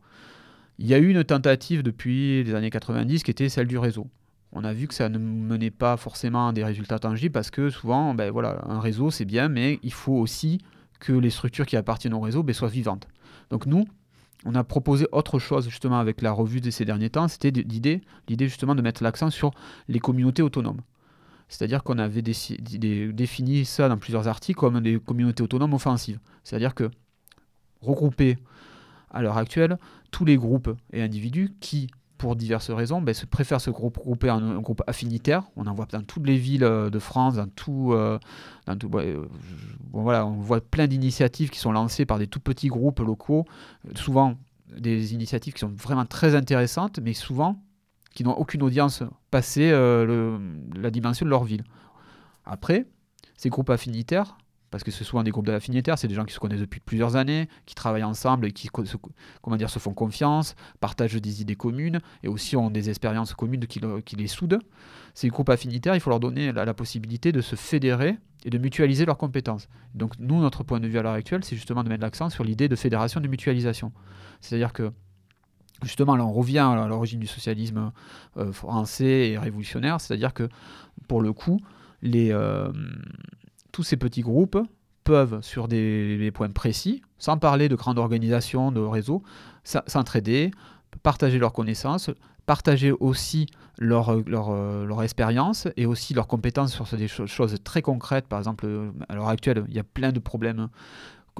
Il 0.77 0.87
y 0.87 0.93
a 0.93 0.97
eu 0.97 1.09
une 1.09 1.23
tentative 1.23 1.83
depuis 1.83 2.43
les 2.43 2.53
années 2.53 2.69
90 2.69 3.23
qui 3.23 3.31
était 3.31 3.49
celle 3.49 3.67
du 3.67 3.77
réseau. 3.77 4.07
On 4.51 4.63
a 4.63 4.73
vu 4.73 4.87
que 4.87 4.93
ça 4.93 5.09
ne 5.09 5.17
menait 5.17 5.71
pas 5.71 5.97
forcément 5.97 6.49
à 6.49 6.53
des 6.53 6.63
résultats 6.63 6.99
tangibles 6.99 7.33
parce 7.33 7.49
que 7.49 7.69
souvent, 7.69 8.13
ben 8.13 8.31
voilà, 8.31 8.63
un 8.67 8.79
réseau 8.79 9.11
c'est 9.11 9.25
bien, 9.25 9.49
mais 9.49 9.79
il 9.83 9.93
faut 9.93 10.13
aussi 10.13 10.59
que 10.99 11.13
les 11.13 11.29
structures 11.29 11.65
qui 11.65 11.75
appartiennent 11.75 12.13
au 12.13 12.21
réseau 12.21 12.43
ben, 12.43 12.53
soient 12.53 12.69
vivantes. 12.69 13.07
Donc 13.49 13.65
nous, 13.65 13.85
on 14.45 14.55
a 14.55 14.63
proposé 14.63 15.07
autre 15.11 15.39
chose 15.39 15.67
justement 15.67 15.99
avec 15.99 16.21
la 16.21 16.31
revue 16.31 16.61
de 16.61 16.69
ces 16.69 16.85
derniers 16.85 17.09
temps, 17.09 17.27
c'était 17.27 17.49
l'idée, 17.49 18.01
l'idée 18.29 18.47
justement 18.47 18.75
de 18.75 18.81
mettre 18.81 19.03
l'accent 19.03 19.31
sur 19.31 19.51
les 19.87 19.99
communautés 19.99 20.43
autonomes. 20.43 20.81
C'est-à-dire 21.49 21.83
qu'on 21.83 21.97
avait 21.97 22.21
défini 22.21 23.65
ça 23.65 23.89
dans 23.89 23.97
plusieurs 23.97 24.27
articles 24.27 24.59
comme 24.59 24.79
des 24.81 24.99
communautés 24.99 25.43
autonomes 25.43 25.73
offensives. 25.73 26.19
C'est-à-dire 26.43 26.73
que 26.73 26.89
regrouper 27.81 28.37
à 29.11 29.21
l'heure 29.21 29.37
actuelle 29.37 29.77
tous 30.11 30.25
les 30.25 30.37
groupes 30.37 30.75
et 30.91 31.01
individus 31.01 31.53
qui, 31.59 31.87
pour 32.17 32.35
diverses 32.35 32.69
raisons, 32.71 33.01
ben, 33.01 33.13
se 33.13 33.25
préfèrent 33.25 33.61
se 33.61 33.69
regrouper 33.69 34.29
en 34.29 34.41
un 34.41 34.59
groupe 34.59 34.81
affinitaire. 34.87 35.43
On 35.55 35.67
en 35.67 35.73
voit 35.73 35.85
dans 35.91 36.01
toutes 36.01 36.25
les 36.25 36.37
villes 36.37 36.63
euh, 36.63 36.89
de 36.89 36.99
France, 36.99 37.35
dans 37.35 37.47
tout, 37.47 37.93
euh, 37.93 38.19
euh, 38.69 39.25
voilà, 39.91 40.25
on 40.25 40.39
voit 40.39 40.61
plein 40.61 40.87
d'initiatives 40.87 41.49
qui 41.49 41.59
sont 41.59 41.71
lancées 41.71 42.05
par 42.05 42.19
des 42.19 42.27
tout 42.27 42.39
petits 42.39 42.67
groupes 42.67 42.99
locaux, 42.99 43.45
souvent 43.95 44.35
des 44.77 45.13
initiatives 45.13 45.53
qui 45.53 45.59
sont 45.59 45.73
vraiment 45.75 46.05
très 46.05 46.35
intéressantes, 46.35 46.99
mais 46.99 47.13
souvent 47.13 47.61
qui 48.13 48.23
n'ont 48.23 48.33
aucune 48.33 48.63
audience 48.63 49.03
passée 49.29 49.71
la 49.71 50.89
dimension 50.89 51.25
de 51.25 51.29
leur 51.29 51.43
ville. 51.43 51.65
Après, 52.45 52.85
ces 53.35 53.49
groupes 53.49 53.69
affinitaires, 53.69 54.37
parce 54.75 54.83
que 54.83 54.91
c'est 54.91 55.05
souvent 55.05 55.23
des 55.23 55.31
groupes 55.31 55.45
d'affinitaires, 55.45 55.97
c'est 55.97 56.09
des 56.09 56.15
gens 56.15 56.25
qui 56.25 56.33
se 56.33 56.39
connaissent 56.39 56.59
depuis 56.59 56.81
plusieurs 56.81 57.15
années, 57.15 57.47
qui 57.65 57.75
travaillent 57.75 58.03
ensemble 58.03 58.47
et 58.47 58.51
qui 58.51 58.67
se, 58.67 58.97
comment 59.41 59.55
dire, 59.55 59.69
se 59.69 59.79
font 59.79 59.93
confiance, 59.93 60.53
partagent 60.81 61.15
des 61.15 61.41
idées 61.41 61.55
communes 61.55 62.01
et 62.23 62.27
aussi 62.27 62.57
ont 62.57 62.69
des 62.69 62.89
expériences 62.89 63.33
communes 63.33 63.67
qui, 63.67 63.79
les 64.17 64.27
soudent. 64.27 64.59
Ces 65.13 65.29
groupes 65.29 65.47
affinitaires, 65.47 65.95
il 65.95 66.01
faut 66.01 66.09
leur 66.09 66.19
donner 66.19 66.51
la, 66.51 66.73
possibilité 66.73 67.31
de 67.31 67.39
se 67.39 67.55
fédérer 67.55 68.17
et 68.43 68.49
de 68.49 68.57
mutualiser 68.57 69.05
leurs 69.05 69.17
compétences. 69.17 69.69
Donc 69.93 70.11
nous, 70.19 70.41
notre 70.41 70.65
point 70.65 70.81
de 70.81 70.89
vue 70.89 70.97
à 70.97 71.03
l'heure 71.03 71.13
actuelle, 71.13 71.45
c'est 71.45 71.55
justement 71.55 71.85
de 71.85 71.87
mettre 71.87 72.03
l'accent 72.03 72.29
sur 72.29 72.43
l'idée 72.43 72.67
de 72.67 72.75
fédération 72.75 73.21
de 73.21 73.29
mutualisation. 73.29 73.93
C'est-à-dire 74.41 74.73
que 74.73 74.91
Justement, 75.83 76.15
là, 76.15 76.25
on 76.25 76.31
revient 76.31 76.59
à 76.59 76.87
l'origine 76.87 77.19
du 77.19 77.27
socialisme 77.27 77.91
euh, 78.37 78.53
français 78.53 79.29
et 79.29 79.37
révolutionnaire, 79.37 79.99
c'est-à-dire 79.99 80.33
que, 80.33 80.47
pour 81.09 81.21
le 81.21 81.33
coup, 81.33 81.59
les, 82.01 82.31
euh, 82.31 82.71
tous 83.75 83.83
ces 83.83 83.97
petits 83.97 84.21
groupes 84.21 84.57
peuvent, 85.03 85.41
sur 85.41 85.67
des, 85.67 86.31
points 86.33 86.49
précis, 86.49 87.01
sans 87.17 87.37
parler 87.37 87.67
de 87.67 87.75
grandes 87.75 87.99
organisations, 87.99 88.71
de 88.71 88.79
réseaux, 88.79 89.21
s'entraider, 89.65 90.51
partager 91.03 91.39
leurs 91.39 91.51
connaissances, 91.51 92.09
partager 92.45 92.93
aussi 92.93 93.47
leur, 93.77 94.15
leur, 94.29 94.55
leur 94.85 95.03
expérience 95.03 95.67
et 95.75 95.85
aussi 95.85 96.13
leurs 96.13 96.27
compétences 96.27 96.71
sur 96.71 96.97
des 96.97 97.09
choses 97.09 97.57
très 97.65 97.81
concrètes. 97.81 98.27
Par 98.27 98.39
exemple, 98.39 98.65
à 99.09 99.15
l'heure 99.15 99.27
actuelle, 99.27 99.65
il 99.67 99.73
y 99.73 99.79
a 99.79 99.83
plein 99.83 100.13
de 100.13 100.19
problèmes 100.19 100.69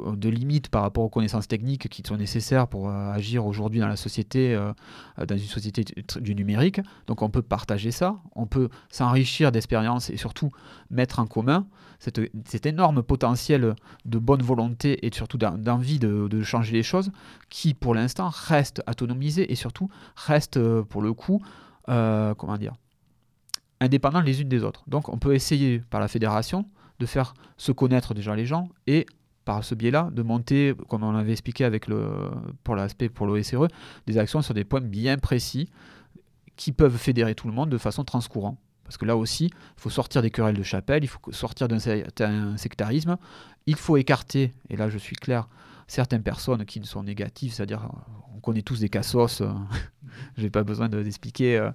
de 0.02 0.30
limites 0.30 0.70
par 0.70 0.82
rapport 0.82 1.04
aux 1.04 1.10
connaissances 1.10 1.48
techniques 1.48 1.90
qui 1.90 2.04
sont 2.06 2.18
nécessaires 2.18 2.68
pour 2.68 2.90
euh, 2.90 3.12
agir 3.12 3.46
aujourd'hui 3.46 3.80
dans 3.80 3.88
la 3.88 3.96
société, 3.96 4.54
euh, 4.54 4.74
dans 5.18 5.38
une 5.38 5.44
société 5.44 5.86
du 6.20 6.36
numérique. 6.36 6.82
Donc 7.08 7.22
on 7.22 7.30
peut 7.30 7.42
partager 7.42 7.92
ça, 7.92 8.18
on 8.36 8.46
peut 8.46 8.70
s'enrichir 8.90 9.52
d'expériences 9.52 10.10
et 10.10 10.18
surtout 10.18 10.52
mettre 10.90 11.20
en 11.20 11.26
commun 11.26 11.68
cet 12.00 12.66
énorme 12.66 13.02
potentiel 13.02 13.76
de 14.04 14.20
bonne 14.20 14.44
volonté 14.44 15.06
et 15.06 15.14
surtout 15.14 15.38
d'envie 15.38 15.98
de, 15.98 16.44
changer 16.44 16.74
les 16.74 16.84
choses 16.84 17.12
qui 17.50 17.74
pour 17.74 17.96
l'instant 17.96 18.30
reste 18.30 18.84
autonomisé 18.88 19.52
et 19.52 19.56
surtout 19.56 19.90
reste 20.16 20.58
euh, 20.58 20.84
pour 20.84 21.02
le 21.02 21.14
coup, 21.14 21.42
comment 21.88 22.58
dire, 22.58 22.74
indépendant 23.80 24.22
les 24.22 24.42
unes 24.42 24.50
des 24.50 24.64
autres. 24.64 24.84
Donc 24.88 25.10
on 25.10 25.18
peut 25.18 25.34
essayer 25.34 25.80
par 25.80 26.00
la 26.00 26.08
fédération 26.08 26.66
de 27.00 27.06
faire 27.06 27.34
se 27.58 27.72
connaître 27.72 28.14
déjà 28.14 28.36
les 28.36 28.46
gens 28.46 28.70
et 28.88 29.06
par 29.46 29.64
ce 29.64 29.76
biais-là, 29.76 30.10
de 30.12 30.24
monter, 30.24 30.74
comme 30.90 31.04
on 31.04 31.12
l'avait 31.12 31.32
expliqué 31.32 31.64
avec 31.64 31.88
le, 31.88 32.10
pour 32.64 32.76
l'aspect 32.76 33.10
pour 33.10 33.28
l'OSRE, 33.28 33.68
des 34.08 34.18
actions 34.18 34.42
sur 34.42 34.56
des 34.56 34.66
points 34.66 34.82
bien 34.82 35.18
précis 35.18 35.70
qui 36.56 36.72
peuvent 36.72 36.98
fédérer 36.98 37.36
tout 37.36 37.48
le 37.48 37.54
monde 37.54 37.70
de 37.70 37.78
façon 37.78 38.04
transcourante. 38.04 38.58
Parce 38.84 38.98
que 38.98 39.06
là 39.06 39.16
aussi, 39.16 39.46
il 39.46 39.82
faut 39.82 39.90
sortir 39.90 40.22
des 40.22 40.32
querelles 40.32 40.58
de 40.58 40.64
chapelle, 40.64 41.04
il 41.04 41.08
faut 41.08 41.20
sortir 41.32 41.68
d'un 41.68 42.58
sectarisme, 42.58 43.18
il 43.66 43.76
faut 43.76 43.98
écarter, 43.98 44.54
et 44.70 44.78
là 44.78 44.90
je 44.90 44.98
suis 44.98 45.16
clair, 45.16 45.48
certaines 45.88 46.22
personnes 46.22 46.66
qui 46.66 46.84
sont 46.84 47.04
négatives, 47.04 47.54
c'est-à-dire 47.54 47.90
on 48.36 48.40
connaît 48.40 48.62
tous 48.62 48.80
des 48.80 48.90
cassos, 48.90 49.42
je 50.38 50.42
n'ai 50.42 50.50
pas 50.52 50.64
besoin 50.64 50.88
d'expliquer 50.88 51.58
euh, 51.58 51.72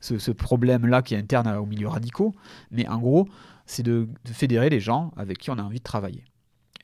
ce, 0.00 0.32
problème-là 0.32 1.02
qui 1.02 1.14
est 1.14 1.18
interne 1.18 1.48
au 1.56 1.66
milieu 1.66 1.88
radicaux, 1.88 2.34
mais 2.72 2.86
en 2.88 2.98
gros, 2.98 3.28
c'est 3.64 3.84
de 3.84 4.08
fédérer 4.24 4.70
les 4.70 4.80
gens 4.80 5.12
avec 5.16 5.38
qui 5.38 5.50
on 5.50 5.58
a 5.58 5.62
envie 5.62 5.78
de 5.78 5.84
travailler 5.84 6.24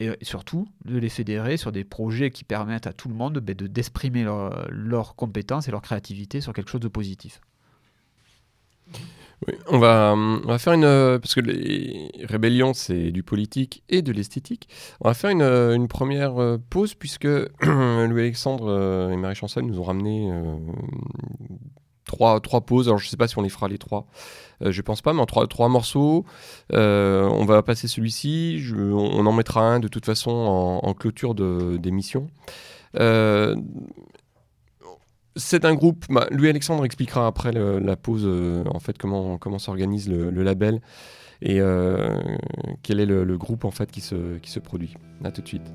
et 0.01 0.13
surtout 0.23 0.69
de 0.85 0.99
les 0.99 1.09
fédérer 1.09 1.57
sur 1.57 1.73
des 1.73 1.85
projets 1.85 2.31
qui 2.31 2.45
permettent 2.45 2.87
à 2.87 2.93
tout 2.93 3.09
le 3.09 3.15
monde 3.15 3.39
ben, 3.39 3.55
de 3.55 3.67
d'exprimer 3.67 4.25
leurs 4.69 5.17
compétences 5.17 5.69
et 5.69 5.71
leur 5.71 5.83
créativité 5.83 6.41
sur 6.41 6.53
quelque 6.53 6.71
chose 6.71 6.81
de 6.81 6.89
positif. 6.89 7.41
Oui, 9.47 9.55
on 9.69 9.79
va, 9.79 10.15
on 10.17 10.47
va 10.47 10.59
faire 10.59 10.73
une. 10.73 11.19
Parce 11.21 11.35
que 11.35 11.41
les 11.41 12.11
rébellions, 12.25 12.73
c'est 12.73 13.13
du 13.13 13.23
politique 13.23 13.83
et 13.89 14.01
de 14.01 14.11
l'esthétique. 14.11 14.69
On 15.01 15.09
va 15.09 15.15
faire 15.15 15.31
une, 15.31 15.43
une 15.43 15.89
première 15.89 16.41
euh, 16.41 16.59
pause, 16.71 16.95
puisque 16.95 17.25
Louis-Alexandre 17.63 18.69
euh, 18.69 19.11
et 19.11 19.17
Marie 19.17 19.35
Chancel 19.35 19.65
nous 19.65 19.79
ont 19.79 19.83
ramené 19.83 20.31
euh, 20.33 20.57
trois, 22.07 22.41
trois 22.41 22.63
pauses. 22.63 22.89
Alors, 22.89 22.99
je 22.99 23.07
ne 23.07 23.11
sais 23.11 23.19
pas 23.19 23.29
si 23.29 23.37
on 23.37 23.43
les 23.43 23.51
fera 23.51 23.69
les 23.69 23.79
trois. 23.79 24.07
Euh, 24.63 24.73
je 24.73 24.81
pense 24.81 25.03
pas, 25.03 25.13
mais 25.13 25.21
en 25.21 25.27
trois, 25.27 25.47
trois 25.47 25.69
morceaux. 25.69 26.25
Euh, 26.73 27.29
on 27.29 27.45
va 27.45 27.63
passer 27.63 27.89
celui-ci. 27.89 28.65
On, 28.75 29.27
en 29.27 29.33
mettra 29.33 29.61
un 29.61 29.81
de 29.81 29.89
toute 29.89 30.07
façon 30.07 30.31
en, 30.31 30.95
clôture 30.95 31.35
d'émission. 31.35 32.29
Euh, 32.99 33.55
c'est 35.35 35.67
un 35.67 35.75
groupe. 35.75 36.07
Bah, 36.09 36.27
lui, 36.31 36.49
Alexandre 36.49 36.85
expliquera 36.87 37.27
après 37.27 37.53
la 37.53 37.97
pause 37.97 38.27
en 38.73 38.81
fait 38.81 38.97
comment 38.97 39.37
comment 39.37 39.59
s'organise 39.59 40.09
le, 40.09 40.31
label 40.43 40.81
et 41.43 41.61
quel 42.83 43.01
est 43.01 43.07
le, 43.07 43.37
groupe 43.37 43.67
en 43.67 43.71
fait 43.71 43.91
qui 43.91 44.01
se 44.01 44.39
qui 44.39 44.51
se 44.51 44.61
produit. 44.61 44.95
À 45.25 45.31
tout 45.31 45.43
de 45.43 45.49
suite. 45.49 45.71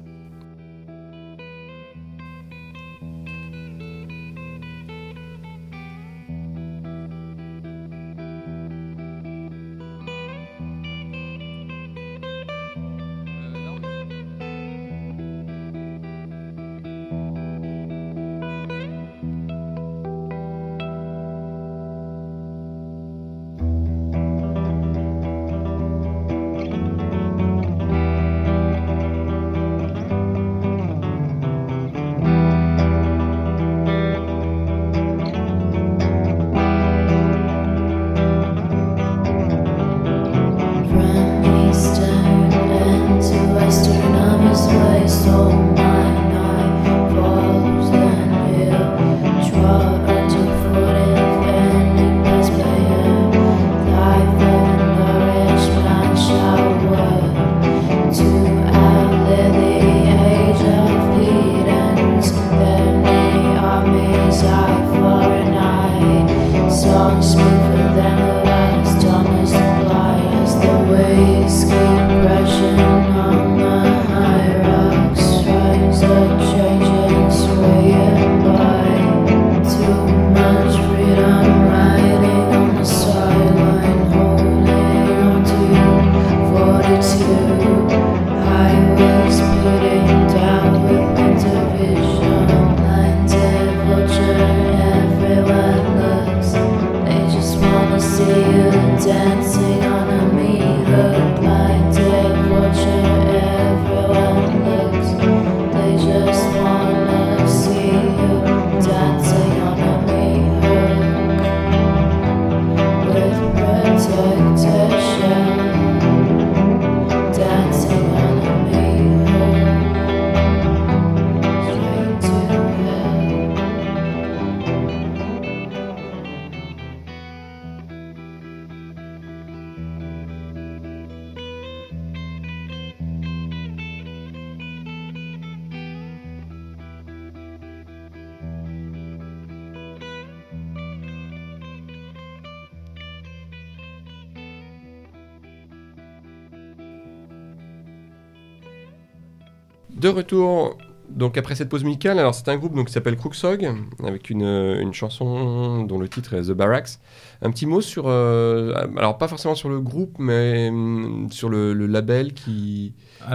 Retour 150.31 150.77
donc 151.09 151.37
après 151.37 151.55
cette 151.55 151.67
pause 151.67 151.83
musicale, 151.83 152.19
alors 152.19 152.33
c'est 152.33 152.47
un 152.47 152.55
groupe 152.55 152.73
donc, 152.73 152.87
qui 152.87 152.93
s'appelle 152.93 153.17
Crooksog, 153.17 153.69
avec 154.01 154.29
une, 154.29 154.43
une, 154.43 154.93
chanson 154.93 155.83
dont 155.83 155.99
le 155.99 156.07
titre 156.07 156.35
est 156.35 156.43
The 156.43 156.51
Barracks. 156.51 156.99
Un 157.41 157.51
petit 157.51 157.65
mot 157.65 157.81
sur, 157.81 158.05
euh, 158.07 158.73
alors 158.95 159.17
pas 159.17 159.27
forcément 159.27 159.55
sur 159.55 159.67
le 159.67 159.81
groupe, 159.81 160.15
mais 160.19 160.69
hum, 160.69 161.27
sur 161.29 161.49
le, 161.49 161.73
label 161.73 162.33
qui, 162.33 162.93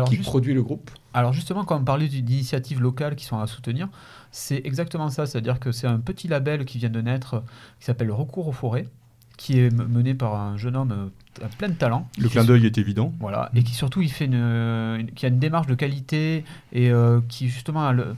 qui 0.09 0.17
produit 0.17 0.55
le 0.55 0.63
groupe. 0.63 0.91
Alors 1.13 1.35
justement, 1.35 1.65
quand 1.65 1.77
on 1.77 1.85
parlait 1.85 2.09
d'initiatives 2.09 2.81
locales 2.81 3.15
qui 3.15 3.27
sont 3.27 3.39
à 3.39 3.47
soutenir, 3.47 3.89
c'est 4.31 4.63
exactement 4.65 5.11
ça, 5.11 5.27
c'est-à-dire 5.27 5.61
que 5.61 5.71
c'est 5.71 5.87
un 5.87 6.01
petit 6.01 6.29
label 6.29 6.65
qui 6.65 6.79
vient 6.79 6.89
de 6.89 7.03
naître, 7.03 7.43
qui 7.79 7.85
s'appelle 7.85 8.11
Recours 8.11 8.49
aux 8.49 8.53
forêts, 8.53 8.87
qui 9.37 9.59
est 9.59 9.71
mené 9.71 10.15
par 10.15 10.35
un 10.35 10.57
jeune 10.57 10.77
homme 10.77 11.11
euh, 11.43 11.47
plein 11.59 11.69
de 11.69 11.75
talent. 11.75 12.09
Le 12.19 12.29
clin 12.29 12.45
d'œil 12.45 12.67
est 12.67 12.79
évident. 12.79 13.13
Voilà, 13.21 13.51
et 13.55 13.63
qui 13.63 13.75
surtout 13.75 14.01
il 14.01 14.11
fait 14.11 14.25
une, 14.27 15.07
qui 15.15 15.27
a 15.27 15.29
une 15.29 15.39
démarche 15.39 15.67
de 15.67 15.75
qualité 15.75 16.45
et 16.73 16.91
euh, 16.91 17.21
qui 17.29 17.49
justement 17.49 17.87
a 17.87 17.93
le, 17.93 18.17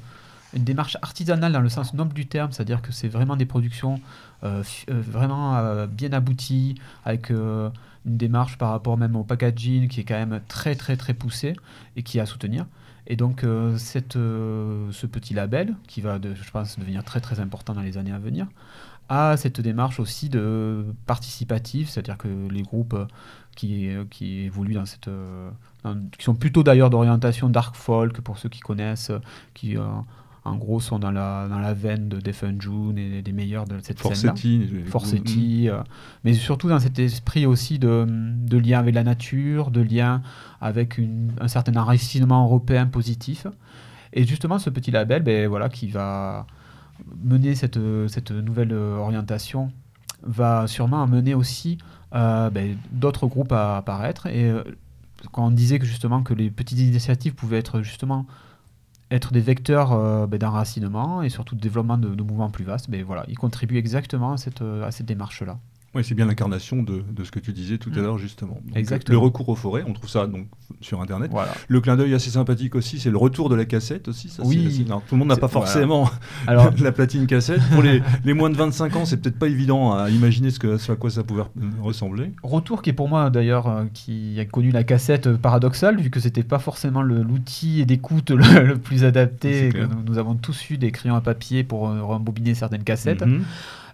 une 0.54 0.64
démarche 0.64 0.96
artisanale 1.02 1.52
dans 1.52 1.60
le 1.60 1.68
sens 1.68 1.94
noble 1.94 2.14
du 2.14 2.26
terme, 2.26 2.52
c'est-à-dire 2.52 2.82
que 2.82 2.92
c'est 2.92 3.08
vraiment 3.08 3.36
des 3.36 3.46
productions 3.46 4.00
vraiment 4.86 5.86
bien 5.88 6.12
abouties, 6.12 6.76
avec 7.04 7.30
une 7.30 7.72
démarche 8.04 8.56
par 8.56 8.70
rapport 8.70 8.96
même 8.96 9.16
au 9.16 9.24
packaging 9.24 9.88
qui 9.88 10.00
est 10.00 10.04
quand 10.04 10.14
même 10.14 10.40
très 10.46 10.76
très 10.76 10.96
très 10.96 11.12
poussée 11.12 11.54
et 11.96 12.04
qui 12.04 12.18
est 12.18 12.20
à 12.20 12.26
soutenir. 12.26 12.64
Et 13.08 13.16
donc 13.16 13.44
cette, 13.76 14.14
ce 14.14 15.06
petit 15.06 15.34
label, 15.34 15.74
qui 15.88 16.00
va, 16.00 16.20
je 16.22 16.50
pense, 16.50 16.78
devenir 16.78 17.02
très 17.02 17.20
très 17.20 17.40
important 17.40 17.74
dans 17.74 17.82
les 17.82 17.98
années 17.98 18.12
à 18.12 18.18
venir, 18.18 18.46
a 19.08 19.36
cette 19.36 19.60
démarche 19.60 20.00
aussi 20.00 20.28
de 20.28 20.84
participative, 21.06 21.88
c'est-à-dire 21.88 22.18
que 22.18 22.28
les 22.50 22.62
groupes 22.62 22.96
qui, 23.56 23.88
qui 24.10 24.40
évoluent 24.40 24.74
dans 24.74 24.86
cette... 24.86 25.10
qui 26.16 26.24
sont 26.24 26.34
plutôt 26.34 26.62
d'ailleurs 26.62 26.90
d'orientation 26.90 27.48
dark 27.48 27.74
folk, 27.74 28.20
pour 28.20 28.38
ceux 28.38 28.48
qui 28.48 28.60
connaissent, 28.60 29.12
qui 29.54 29.76
en 30.48 30.56
gros 30.56 30.80
sont 30.80 30.98
dans 30.98 31.10
la, 31.10 31.46
dans 31.48 31.58
la 31.58 31.74
veine 31.74 32.08
de 32.08 32.18
Def 32.20 32.44
June 32.58 32.98
et 32.98 33.22
des 33.22 33.32
meilleurs 33.32 33.66
de 33.66 33.78
cette 33.82 33.98
scène-là. 33.98 34.34
Forsetti. 34.86 35.66
Mm. 35.66 35.68
Euh, 35.68 35.82
mais 36.24 36.34
surtout 36.34 36.68
dans 36.68 36.80
cet 36.80 36.98
esprit 36.98 37.46
aussi 37.46 37.78
de, 37.78 38.06
de, 38.08 38.58
lien 38.58 38.78
avec 38.78 38.94
la 38.94 39.04
nature, 39.04 39.70
de 39.70 39.80
lien 39.80 40.22
avec 40.60 41.00
un 41.40 41.48
certain 41.48 41.76
enracinement 41.76 42.44
européen 42.44 42.86
positif. 42.86 43.46
Et 44.12 44.24
justement, 44.24 44.58
ce 44.58 44.70
petit 44.70 44.90
label, 44.90 45.22
ben, 45.22 45.48
voilà, 45.48 45.68
qui 45.68 45.88
va 45.88 46.46
mener 47.22 47.54
cette, 47.54 47.78
cette 48.08 48.30
nouvelle 48.30 48.72
orientation, 48.72 49.70
va 50.22 50.66
sûrement 50.66 51.02
amener 51.02 51.34
aussi 51.34 51.78
euh, 52.14 52.50
ben, 52.50 52.76
d'autres 52.90 53.26
groupes 53.26 53.52
à 53.52 53.76
apparaître. 53.76 54.26
Et 54.26 54.44
euh, 54.50 54.62
quand 55.32 55.46
on 55.46 55.50
disait 55.50 55.78
que 55.78 55.86
justement 55.86 56.22
que 56.22 56.34
les 56.34 56.50
petites 56.50 56.78
initiatives 56.78 57.34
pouvaient 57.34 57.58
être 57.58 57.82
justement 57.82 58.26
des 59.10 59.40
vecteurs 59.40 59.92
euh, 59.92 60.26
ben, 60.26 60.38
d'enracinement 60.38 61.22
et 61.22 61.28
surtout 61.28 61.54
de 61.54 61.60
développement 61.60 61.98
de, 61.98 62.08
mouvements 62.22 62.50
plus 62.50 62.64
vastes, 62.64 62.90
ben, 62.90 63.02
voilà, 63.04 63.24
ils 63.28 63.38
contribuent 63.38 63.78
exactement 63.78 64.32
à 64.32 64.36
cette, 64.36 64.62
à 64.62 64.90
cette 64.90 65.06
démarche-là. 65.06 65.58
Oui, 65.94 66.04
c'est 66.04 66.14
bien 66.14 66.26
l'incarnation 66.26 66.82
de, 66.82 67.02
de, 67.10 67.24
ce 67.24 67.30
que 67.30 67.38
tu 67.38 67.52
disais 67.52 67.78
tout 67.78 67.90
à 67.94 67.98
mm. 67.98 68.02
l'heure, 68.02 68.18
justement. 68.18 68.60
Exactement. 68.74 69.18
Le 69.18 69.24
recours 69.24 69.48
aux 69.48 69.54
forêts, 69.54 69.84
on 69.86 69.94
trouve 69.94 70.10
ça 70.10 70.26
donc, 70.26 70.46
sur 70.82 71.00
Internet. 71.00 71.30
Voilà. 71.30 71.52
Le 71.66 71.80
clin 71.80 71.96
d'œil 71.96 72.12
assez 72.12 72.28
sympathique 72.28 72.74
aussi, 72.74 73.00
c'est 73.00 73.10
le 73.10 73.16
retour 73.16 73.48
de 73.48 73.54
la 73.54 73.64
cassette 73.64 74.06
aussi. 74.06 74.28
Ça, 74.28 74.42
oui. 74.44 74.86
tout 74.86 75.14
le 75.14 75.16
monde 75.16 75.28
n'a 75.28 75.36
pas 75.36 75.48
forcément 75.48 76.10
Alors... 76.46 76.70
la 76.80 76.92
platine 76.92 77.26
cassette. 77.26 77.62
Pour 77.72 77.82
les, 77.82 78.02
les, 78.24 78.34
moins 78.34 78.50
de 78.50 78.56
25 78.56 78.96
ans, 78.96 79.04
c'est 79.06 79.16
peut-être 79.16 79.38
pas 79.38 79.46
évident 79.46 79.94
à 79.94 80.10
imaginer 80.10 80.50
ce, 80.50 80.58
que, 80.58 80.76
ce 80.76 80.92
à 80.92 80.96
quoi 80.96 81.10
ça 81.10 81.24
pouvait 81.24 81.44
ressembler. 81.80 82.32
Retour 82.42 82.82
qui 82.82 82.90
est 82.90 82.94
pour 82.94 83.08
moi, 83.08 83.30
d'ailleurs, 83.30 83.66
euh, 83.68 83.84
qui 83.94 84.38
a 84.38 84.44
connu 84.44 84.70
la 84.70 84.84
cassette 84.84 85.26
euh, 85.26 85.36
paradoxale, 85.38 85.98
vu 86.00 86.10
que 86.10 86.20
c'était 86.20 86.42
pas 86.42 86.58
forcément 86.58 87.00
l'outil 87.00 87.86
d'écoute 87.86 88.30
le, 88.30 88.76
plus 88.76 89.04
adapté. 89.04 89.70
Que 89.70 89.88
nous, 90.06 90.18
avons 90.18 90.34
tous 90.34 90.70
eu 90.70 90.76
des 90.76 90.92
crayons 90.92 91.16
à 91.16 91.22
papier 91.22 91.64
pour 91.64 91.88
euh, 91.88 92.02
rembobiner 92.02 92.54
certaines 92.54 92.84
cassettes. 92.84 93.22
Mm-hmm. 93.22 93.40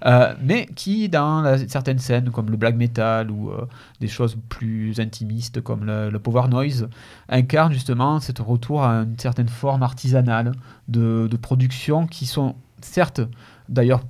Euh, 0.07 0.35
mais 0.43 0.67
qui, 0.75 1.09
dans 1.09 1.57
certaines 1.67 1.99
scènes 1.99 2.31
comme 2.31 2.51
le 2.51 2.57
black 2.57 2.77
metal 2.77 3.31
ou 3.31 3.51
euh, 3.51 3.67
des 4.01 4.09
choses 4.09 4.37
plus 4.51 5.01
intimistes 5.01 5.63
comme 5.63 5.85
le, 5.85 6.19
power 6.19 6.49
noise, 6.49 6.89
incarne 7.29 7.73
justement 7.73 8.21
ce 8.21 8.33
retour 8.43 8.85
à 8.85 9.03
une 9.03 9.19
certaine 9.19 9.49
forme 9.49 9.83
artisanale 9.83 10.53
de, 10.89 11.29
production 11.41 12.07
qui 12.07 12.27
sont 12.27 12.55
certes, 12.81 13.21
d'ailleurs, 13.69 14.03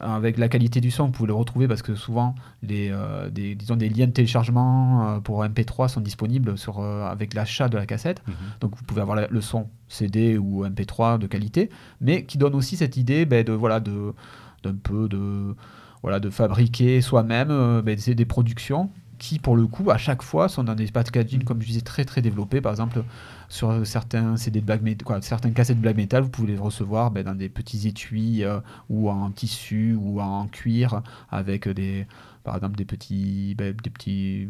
avec 0.00 0.38
la 0.38 0.48
qualité 0.48 0.80
du 0.80 0.90
son, 0.90 1.06
vous 1.06 1.12
pouvez 1.12 1.26
le 1.26 1.34
retrouver 1.34 1.68
parce 1.68 1.82
que 1.82 1.94
souvent, 1.94 2.34
les, 2.62 2.90
euh, 2.90 3.28
des, 3.28 3.54
disons, 3.54 3.76
des 3.76 3.88
liens 3.88 4.06
de 4.06 4.12
téléchargement 4.12 5.20
pour 5.20 5.44
MP3 5.44 5.88
sont 5.88 6.00
disponibles 6.00 6.56
sur, 6.56 6.80
avec 6.80 7.34
l'achat 7.34 7.68
de 7.68 7.76
la 7.76 7.86
cassette. 7.86 8.22
Mhm. 8.26 8.34
Donc 8.60 8.76
vous 8.76 8.84
pouvez 8.84 9.00
avoir 9.00 9.26
le 9.28 9.40
son 9.40 9.68
CD 9.88 10.38
ou 10.38 10.64
MP3 10.64 11.18
de 11.18 11.26
qualité, 11.26 11.70
mais 12.00 12.24
qui 12.24 12.38
donne 12.38 12.54
aussi 12.54 12.76
cette 12.76 12.96
idée 12.96 13.26
ben, 13.26 13.44
de, 13.44 13.52
voilà, 13.52 13.80
de, 13.80 14.14
d'un 14.62 14.74
peu 14.74 15.08
de, 15.08 15.54
voilà, 16.02 16.20
de 16.20 16.30
fabriquer 16.30 17.00
soi-même 17.00 17.50
euh, 17.50 17.82
ben, 17.82 17.96
des, 17.96 18.24
productions 18.24 18.90
qui, 19.18 19.38
pour 19.38 19.56
le 19.56 19.66
coup, 19.66 19.90
à 19.90 19.98
chaque 19.98 20.22
fois, 20.22 20.48
sont 20.48 20.64
dans 20.64 20.74
des 20.74 20.86
packaging, 20.88 21.44
comme 21.44 21.62
je 21.62 21.66
disais, 21.66 21.80
très 21.80 22.04
très 22.04 22.22
développés. 22.22 22.60
Par 22.60 22.72
exemple, 22.72 23.04
sur 23.48 23.86
certains 23.86 24.36
CD 24.36 24.60
de 24.60 24.66
black 24.66 24.82
metal, 24.82 25.06
quoi, 25.06 25.22
certains 25.22 25.50
cassettes 25.50 25.76
de 25.76 25.82
black 25.82 25.96
metal, 25.96 26.22
vous 26.24 26.28
pouvez 26.28 26.52
les 26.52 26.58
recevoir 26.58 27.10
ben, 27.10 27.24
dans 27.24 27.34
des 27.34 27.48
petits 27.48 27.86
étuis 27.86 28.44
euh, 28.44 28.58
ou 28.90 29.10
en 29.10 29.30
tissu 29.30 29.96
ou 29.98 30.20
en 30.20 30.46
cuir 30.48 31.02
avec 31.30 31.68
des, 31.68 32.06
par 32.42 32.56
exemple, 32.56 32.76
des 32.76 32.84
petits, 32.84 33.54
ben, 33.56 33.74
des 33.82 33.90
petits 33.90 34.48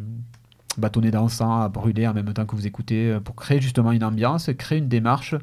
bâtonnets 0.79 1.11
d'encens 1.11 1.65
à 1.65 1.69
brûler 1.69 2.07
en 2.07 2.15
même 2.15 2.33
temps 2.33 2.47
que 2.47 2.57
vous 2.57 2.67
écoutez 2.67 3.11
euh, 3.11 3.21
pour 3.21 3.37
créer 3.37 3.61
justement 3.61 3.93
une 3.93 4.05
ambiance, 4.05 4.51
créer 4.59 4.79
une 4.79 4.89
démarche 4.89 5.35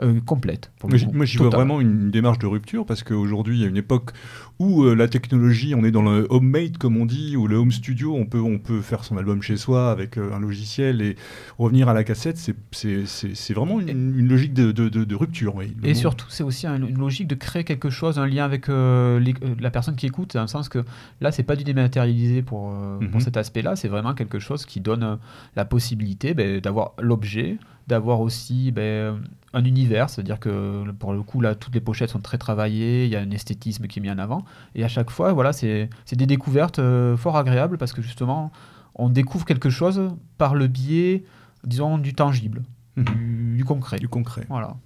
euh, 0.00 0.20
complète. 0.20 0.72
moi, 0.82 1.24
j'y 1.24 1.36
vois 1.36 1.50
vraiment 1.50 1.80
une 1.80 2.10
démarche 2.10 2.38
de 2.38 2.46
rupture 2.46 2.84
parce 2.84 3.02
qu'aujourd'hui, 3.02 3.58
il 3.58 3.62
y 3.62 3.64
a 3.64 3.68
une 3.68 3.76
époque 3.76 4.10
où 4.58 4.84
euh, 4.84 4.94
la 4.94 5.06
technologie, 5.06 5.74
on 5.76 5.84
est 5.84 5.92
dans 5.92 6.02
le 6.02 6.26
homemade, 6.30 6.78
comme 6.78 6.96
on 6.96 7.06
dit, 7.06 7.36
ou 7.36 7.46
le 7.46 7.56
home 7.56 7.70
studio, 7.70 8.14
on 8.14 8.26
peut, 8.26 8.40
on 8.40 8.58
peut 8.58 8.80
faire 8.80 9.04
son 9.04 9.16
album 9.16 9.40
chez 9.42 9.56
soi 9.56 9.90
avec 9.90 10.18
un 10.18 10.40
logiciel 10.40 11.00
et 11.00 11.16
revenir 11.58 11.88
à 11.88 11.94
la 11.94 12.02
cassette. 12.02 12.38
C'est 12.72 13.52
vraiment 13.52 13.80
une, 13.80 14.28
logique 14.28 14.52
de, 14.54 14.72
de, 14.72 15.14
rupture. 15.14 15.54
et 15.82 15.94
surtout, 15.94 16.26
c'est 16.28 16.42
aussi 16.42 16.66
une 16.66 16.98
logique 16.98 17.28
de 17.28 17.34
créer 17.36 17.64
quelque 17.64 17.90
chose, 17.90 18.18
un 18.18 18.26
lien 18.26 18.44
avec 18.44 18.66
la 18.68 19.70
personne 19.70 19.96
qui 19.96 20.06
écoute, 20.06 20.34
dans 20.34 20.42
le 20.42 20.48
sens 20.48 20.68
que 20.68 20.84
là, 21.20 21.30
c'est 21.30 21.42
pas 21.42 21.56
du 21.56 21.64
dématérialisé 21.64 22.42
pour, 22.42 22.72
pour 22.72 23.18
mhm. 23.18 23.20
cet 23.20 23.36
aspect-là, 23.36 23.76
c'est 23.76 23.88
vraiment 23.88 24.14
quelque 24.14 24.38
chose 24.38 24.66
qui 24.66 24.80
donne 24.80 25.18
la 25.56 25.64
possibilité 25.64 26.34
ben, 26.34 26.60
d'avoir 26.60 26.92
l'objet, 27.00 27.58
d'avoir 27.86 28.20
aussi 28.20 28.70
ben, 28.72 29.20
un 29.52 29.64
univers, 29.64 30.10
c'est-à-dire 30.10 30.40
que 30.40 30.90
pour 30.98 31.12
le 31.12 31.22
coup, 31.22 31.40
là, 31.40 31.54
toutes 31.54 31.74
les 31.74 31.80
pochettes 31.80 32.10
sont 32.10 32.20
très 32.20 32.38
travaillées, 32.38 33.04
il 33.04 33.10
y 33.10 33.16
a 33.16 33.20
un 33.20 33.30
esthétisme 33.30 33.86
qui 33.86 33.98
est 33.98 34.02
mis 34.02 34.10
en 34.10 34.18
avant, 34.18 34.44
et 34.74 34.84
à 34.84 34.88
chaque 34.88 35.10
fois, 35.10 35.32
voilà, 35.32 35.52
c'est 35.52 35.88
des 36.12 36.26
découvertes 36.26 36.78
euh, 36.78 37.16
fort 37.16 37.36
agréables 37.36 37.78
parce 37.78 37.92
que 37.92 38.02
justement, 38.02 38.50
on 38.94 39.08
découvre 39.08 39.44
quelque 39.44 39.70
chose 39.70 40.14
par 40.38 40.54
le 40.54 40.66
biais, 40.66 41.24
disons, 41.64 41.98
du 41.98 42.14
tangible, 42.14 42.62
mhm. 42.96 43.04
du, 43.04 43.56
du, 43.58 43.64
concret. 43.64 43.98
Du 43.98 44.08
concret. 44.08 44.46
Voilà. 44.48 44.76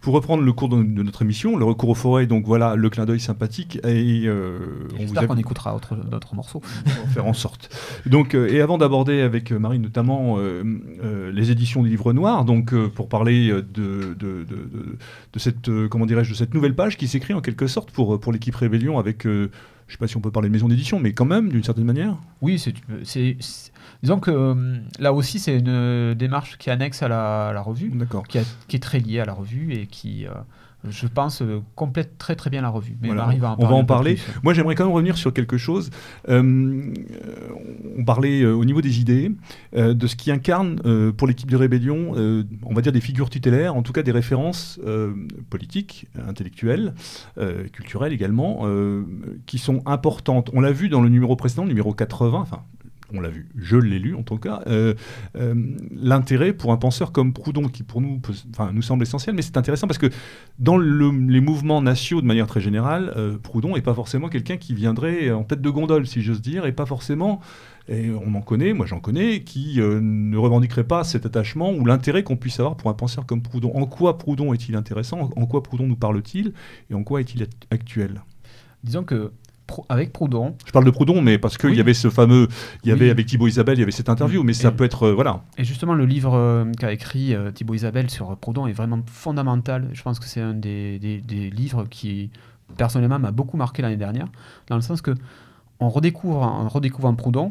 Pour 0.00 0.14
reprendre 0.14 0.42
le 0.42 0.52
cours 0.52 0.68
de, 0.68 0.76
notre 0.76 1.22
émission, 1.22 1.56
le 1.56 1.64
recours 1.64 1.90
aux 1.90 1.94
forêts, 1.94 2.26
donc 2.26 2.46
voilà 2.46 2.76
le 2.76 2.90
clin 2.90 3.06
d'œil 3.06 3.20
sympathique. 3.20 3.78
Et, 3.84 4.24
euh, 4.26 4.58
J'espère 4.98 5.26
qu'on 5.26 5.36
écoutera 5.36 5.78
d'autres 6.10 6.34
morceaux. 6.34 6.62
On 6.86 7.06
va 7.06 7.12
faire 7.12 7.26
en 7.26 7.32
sorte. 7.32 7.74
Donc, 8.06 8.34
euh, 8.34 8.48
et 8.48 8.60
avant 8.60 8.78
d'aborder 8.78 9.20
avec 9.20 9.52
euh, 9.52 9.58
Marie 9.58 9.78
notamment 9.78 10.36
euh, 10.38 11.30
les 11.32 11.50
éditions 11.50 11.82
du 11.82 11.88
Livre 11.88 12.12
Noir, 12.12 12.44
donc 12.44 12.74
pour 12.90 13.08
parler 13.08 13.48
de, 13.48 13.60
de, 14.18 14.44
de, 14.44 14.66
de 15.32 15.38
cette 15.38 15.70
comment 15.88 16.06
dirais-je 16.06 16.30
de 16.30 16.36
cette 16.36 16.54
nouvelle 16.54 16.74
page 16.74 16.96
qui 16.96 17.08
s'écrit 17.08 17.34
en 17.34 17.40
quelque 17.40 17.66
sorte 17.66 17.90
pour 17.90 18.18
pour 18.20 18.32
l'équipe 18.32 18.54
Rébellion 18.54 18.98
avec 18.98 19.26
je 19.88 19.94
ne 19.94 19.96
sais 19.96 19.98
pas 20.00 20.06
si 20.06 20.18
on 20.18 20.20
peut 20.20 20.30
parler 20.30 20.48
de 20.48 20.52
maison 20.52 20.68
d'édition, 20.68 21.00
mais 21.00 21.14
quand 21.14 21.24
même, 21.24 21.48
d'une 21.48 21.64
certaine 21.64 21.84
manière. 21.84 22.18
Oui, 22.42 22.58
c'est, 22.58 23.36
disons 24.02 24.20
que 24.20 24.30
euh, 24.30 24.78
là 24.98 25.12
aussi, 25.12 25.38
c'est 25.38 25.58
une 25.58 26.14
démarche 26.14 26.58
qui 26.58 26.70
est 26.70 26.72
annexe 26.72 27.02
à 27.02 27.08
la, 27.08 27.60
revue, 27.60 27.92
qui, 28.28 28.38
qui, 28.68 28.76
est 28.76 28.80
très 28.80 28.98
liée 28.98 29.20
à 29.20 29.24
la 29.24 29.34
revue 29.34 29.72
et 29.74 29.86
qui, 29.86 30.26
euh, 30.26 30.30
je 30.84 31.06
pense, 31.08 31.42
euh, 31.42 31.60
complète 31.74 32.18
très 32.18 32.36
très 32.36 32.50
bien 32.50 32.62
la 32.62 32.68
revue. 32.68 32.96
Mais 33.02 33.10
on 33.10 33.14
va 33.14 33.56
en 33.74 33.84
parler. 33.84 34.18
Moi, 34.42 34.54
j'aimerais 34.54 34.74
quand 34.74 34.84
même 34.84 34.94
revenir 34.94 35.16
sur 35.16 35.32
quelque 35.32 35.56
chose. 35.56 35.90
Euh, 36.28 36.94
on 37.96 38.04
parlait 38.04 38.42
euh, 38.42 38.54
au 38.54 38.64
niveau 38.64 38.80
des 38.80 39.00
idées, 39.00 39.32
de 39.76 40.06
ce 40.06 40.16
qui 40.16 40.30
incarne 40.30 40.76
pour 41.16 41.26
l'équipe 41.26 41.50
de 41.50 41.56
Rébellion, 41.56 42.14
on 42.62 42.74
va 42.74 42.80
dire 42.80 42.92
des 42.92 43.00
figures 43.00 43.30
tutélaires, 43.30 43.74
en 43.74 43.82
tout 43.82 43.92
cas 43.92 44.02
des 44.02 44.12
références 44.12 44.80
politiques, 45.50 46.06
intellectuelles, 46.26 46.94
culturelles 47.72 48.12
également, 48.12 48.66
qui 49.46 49.58
sont 49.58 49.82
importantes. 49.86 50.50
On 50.52 50.60
l'a 50.60 50.72
vu 50.72 50.88
dans 50.88 51.00
le 51.00 51.08
numéro 51.08 51.36
précédent, 51.36 51.62
le 51.62 51.68
numéro 51.68 51.92
80, 51.92 52.38
enfin 52.38 52.62
on 53.12 53.20
l'a 53.20 53.30
vu, 53.30 53.48
je 53.56 53.76
l'ai 53.76 53.98
lu 53.98 54.14
en 54.14 54.22
tout 54.22 54.36
cas, 54.36 54.62
euh, 54.66 54.94
euh, 55.36 55.54
l'intérêt 55.90 56.52
pour 56.52 56.72
un 56.72 56.76
penseur 56.76 57.12
comme 57.12 57.32
Proudhon, 57.32 57.68
qui 57.68 57.82
pour 57.82 58.00
nous, 58.00 58.20
nous 58.72 58.82
semble 58.82 59.02
essentiel, 59.02 59.34
mais 59.34 59.42
c'est 59.42 59.56
intéressant 59.56 59.86
parce 59.86 59.98
que 59.98 60.10
dans 60.58 60.76
les 60.78 61.40
mouvements 61.40 61.80
nationaux, 61.80 62.20
de 62.20 62.26
manière 62.26 62.46
très 62.46 62.60
générale, 62.60 63.12
euh, 63.16 63.38
Proudhon 63.38 63.74
n'est 63.74 63.82
pas 63.82 63.94
forcément 63.94 64.28
quelqu'un 64.28 64.56
qui 64.56 64.74
viendrait 64.74 65.30
en 65.30 65.44
tête 65.44 65.62
de 65.62 65.70
gondole, 65.70 66.06
si 66.06 66.20
j'ose 66.22 66.42
dire, 66.42 66.66
et 66.66 66.72
pas 66.72 66.86
forcément, 66.86 67.40
et 67.88 68.10
on 68.10 68.34
en 68.34 68.42
connaît, 68.42 68.74
moi 68.74 68.84
j'en 68.84 69.00
connais, 69.00 69.40
qui 69.40 69.78
ne 69.78 70.36
revendiquerait 70.36 70.84
pas 70.84 71.04
cet 71.04 71.24
attachement 71.24 71.72
ou 71.72 71.86
l'intérêt 71.86 72.22
qu'on 72.22 72.36
puisse 72.36 72.60
avoir 72.60 72.76
pour 72.76 72.90
un 72.90 72.94
penseur 72.94 73.24
comme 73.24 73.40
Proudhon. 73.40 73.72
En 73.74 73.86
quoi 73.86 74.18
Proudhon 74.18 74.52
est-il 74.52 74.76
intéressant? 74.76 75.30
En 75.34 75.46
quoi 75.46 75.62
Proudhon 75.62 75.86
nous 75.86 75.96
parle-t-il? 75.96 76.52
Et 76.90 76.94
en 76.94 77.02
quoi 77.02 77.20
est-il 77.20 77.46
actuel? 77.70 78.20
Disons 78.84 79.04
que 79.04 79.32
avec 79.88 80.12
Proudhon. 80.12 80.56
Je 80.66 80.72
parle 80.72 80.84
de 80.84 80.90
Proudhon, 80.90 81.20
mais 81.22 81.38
parce 81.38 81.58
qu'il 81.58 81.74
y 81.74 81.80
avait 81.80 81.94
ce 81.94 82.10
fameux, 82.10 82.48
il 82.84 82.88
y 82.88 82.92
avait 82.92 83.10
avec 83.10 83.26
Thibaut 83.26 83.46
Isabelle, 83.46 83.76
il 83.76 83.80
y 83.80 83.82
avait 83.82 83.92
cette 83.92 84.08
interview, 84.08 84.42
mais 84.42 84.52
ça 84.52 84.70
peut 84.70 84.84
être, 84.84 85.04
euh, 85.04 85.12
voilà. 85.12 85.42
Et 85.56 85.64
justement, 85.64 85.94
le 85.94 86.06
livre 86.06 86.34
euh, 86.34 86.64
qu'a 86.78 86.92
écrit 86.92 87.34
euh, 87.34 87.50
Thibaut 87.50 87.74
Isabelle 87.74 88.10
sur 88.10 88.36
Proudhon 88.36 88.66
est 88.66 88.72
vraiment 88.72 89.00
fondamental. 89.06 89.88
Je 89.92 90.02
pense 90.02 90.18
que 90.18 90.26
c'est 90.26 90.40
un 90.40 90.54
des, 90.54 90.98
des, 90.98 91.50
livres 91.50 91.84
qui, 91.88 92.30
personnellement, 92.76 93.18
m'a 93.18 93.30
beaucoup 93.30 93.56
marqué 93.56 93.82
l'année 93.82 93.96
dernière, 93.96 94.28
dans 94.68 94.76
le 94.76 94.82
sens 94.82 95.02
que 95.02 95.14
on 95.80 95.88
redécouvre, 95.88 96.42
en 96.42 97.14
Proudhon 97.14 97.50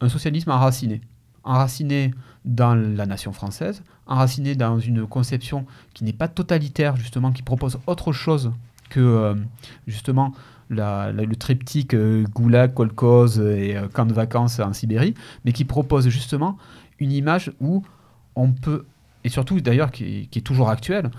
un 0.00 0.08
socialisme 0.08 0.50
enraciné 0.50 1.00
enraciné 1.44 2.12
dans 2.44 2.74
la 2.74 3.06
nation 3.06 3.32
française, 3.32 3.82
enraciné 4.06 4.54
dans 4.54 4.78
une 4.78 5.06
conception 5.06 5.64
qui 5.94 6.04
n'est 6.04 6.12
pas 6.12 6.28
totalitaire, 6.28 6.96
justement, 6.96 7.32
qui 7.32 7.42
propose 7.42 7.78
autre 7.86 8.12
chose 8.12 8.52
que, 8.90 9.34
euh, 10.70 11.12
le 11.12 11.36
triptyque 11.36 11.94
euh, 11.94 12.24
Goulag, 12.34 12.74
Kolkhoz 12.74 13.38
et 13.40 13.76
euh, 13.76 13.88
camp 13.88 14.04
de 14.04 14.12
vacances 14.12 14.60
en 14.60 14.72
Sibérie, 14.72 15.14
mais 15.44 15.52
qui 15.52 15.64
propose 15.64 16.08
justement 16.08 16.58
une 16.98 17.12
image 17.12 17.52
où 17.60 17.82
on 18.36 18.52
peut, 18.52 18.84
et 19.24 19.30
surtout 19.30 19.60
d'ailleurs 19.60 19.90
qui, 19.90 20.28
est 20.34 20.46
toujours 20.46 20.68
actuelle, 20.68 21.10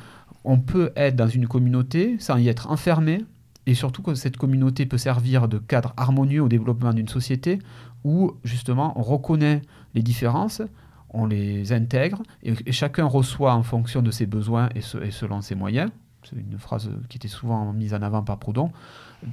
on 0.43 0.59
peut 0.59 0.91
être 0.95 1.15
dans 1.15 1.27
une 1.27 1.47
communauté 1.47 2.17
sans 2.19 2.37
y 2.37 2.47
être 2.47 2.69
enfermé, 2.69 3.25
et 3.65 3.73
surtout 3.73 4.03
que 4.03 4.13
cette 4.13 4.37
communauté 4.37 4.85
peut 4.85 4.97
servir 4.97 5.47
de 5.47 5.57
cadre 5.57 5.93
harmonieux 5.97 6.43
au 6.43 6.47
développement 6.47 6.93
d'une 6.93 7.07
société 7.07 7.59
où 8.03 8.33
justement 8.43 8.93
on 8.97 9.01
reconnaît 9.01 9.61
les 9.95 10.01
différences, 10.01 10.61
on 11.09 11.25
les 11.25 11.73
intègre, 11.73 12.21
et, 12.43 12.71
chacun 12.71 13.05
reçoit 13.05 13.53
en 13.53 13.63
fonction 13.63 14.03
de 14.03 14.11
ses 14.11 14.27
besoins 14.27 14.69
et 14.75 14.81
selon 14.81 15.41
ses 15.41 15.55
moyens. 15.55 15.89
C'est 16.23 16.35
une 16.35 16.59
phrase 16.59 16.89
qui 17.07 17.17
était 17.17 17.27
souvent 17.27 17.73
mise 17.73 17.93
en 17.93 18.01
avant 18.01 18.21
par 18.21 18.37
Proudhon 18.37 18.71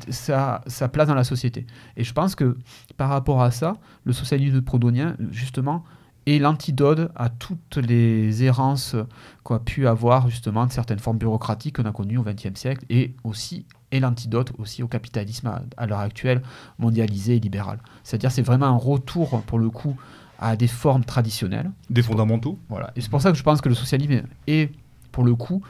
sa, 0.08 0.62
sa, 0.66 0.88
place 0.88 1.08
dans 1.08 1.14
la 1.14 1.24
société. 1.24 1.66
Et 1.96 2.04
je 2.04 2.12
pense 2.12 2.34
que 2.34 2.56
par 2.96 3.08
rapport 3.08 3.42
à 3.42 3.50
ça, 3.50 3.76
le 4.04 4.12
socialisme 4.12 4.62
proudhonien, 4.62 5.16
justement, 5.30 5.84
est 6.26 6.38
l'antidote 6.38 7.10
à 7.14 7.28
toutes 7.28 7.76
les 7.76 8.42
errances 8.42 8.96
qu'a 9.44 9.60
pu 9.60 9.86
avoir 9.86 10.28
justement 10.28 10.68
certaines 10.68 10.98
formes 10.98 11.18
bureaucratiques 11.18 11.76
qu'on 11.76 11.84
a 11.84 11.92
connues 11.92 12.18
au 12.18 12.24
XXe 12.24 12.58
siècle 12.58 12.84
et 12.90 13.14
aussi 13.22 13.64
et 13.92 14.00
l'antidote 14.00 14.52
aussi 14.58 14.82
au 14.82 14.88
capitalisme 14.88 15.60
à, 15.76 15.86
l'heure 15.86 16.00
actuelle 16.00 16.42
mondialisé 16.78 17.36
et 17.36 17.40
libéral. 17.40 17.78
C'est-à-dire 18.02 18.32
c'est 18.32 18.42
vraiment 18.42 18.66
un 18.66 18.76
retour 18.76 19.42
pour 19.42 19.60
le 19.60 19.70
coup 19.70 19.96
à 20.40 20.56
des 20.56 20.66
formes 20.66 21.04
traditionnelles. 21.04 21.70
Des 21.88 22.02
fondamentaux. 22.02 22.58
Voilà. 22.68 22.92
Et 22.96 23.00
c'est 23.00 23.10
pour 23.10 23.22
ça 23.22 23.30
que 23.30 23.38
je 23.38 23.42
pense 23.44 23.60
que 23.60 23.68
le 23.68 23.76
socialisme 23.76 24.22
est 24.48 24.72
pour 25.12 25.24
le 25.24 25.34
coup 25.36 25.62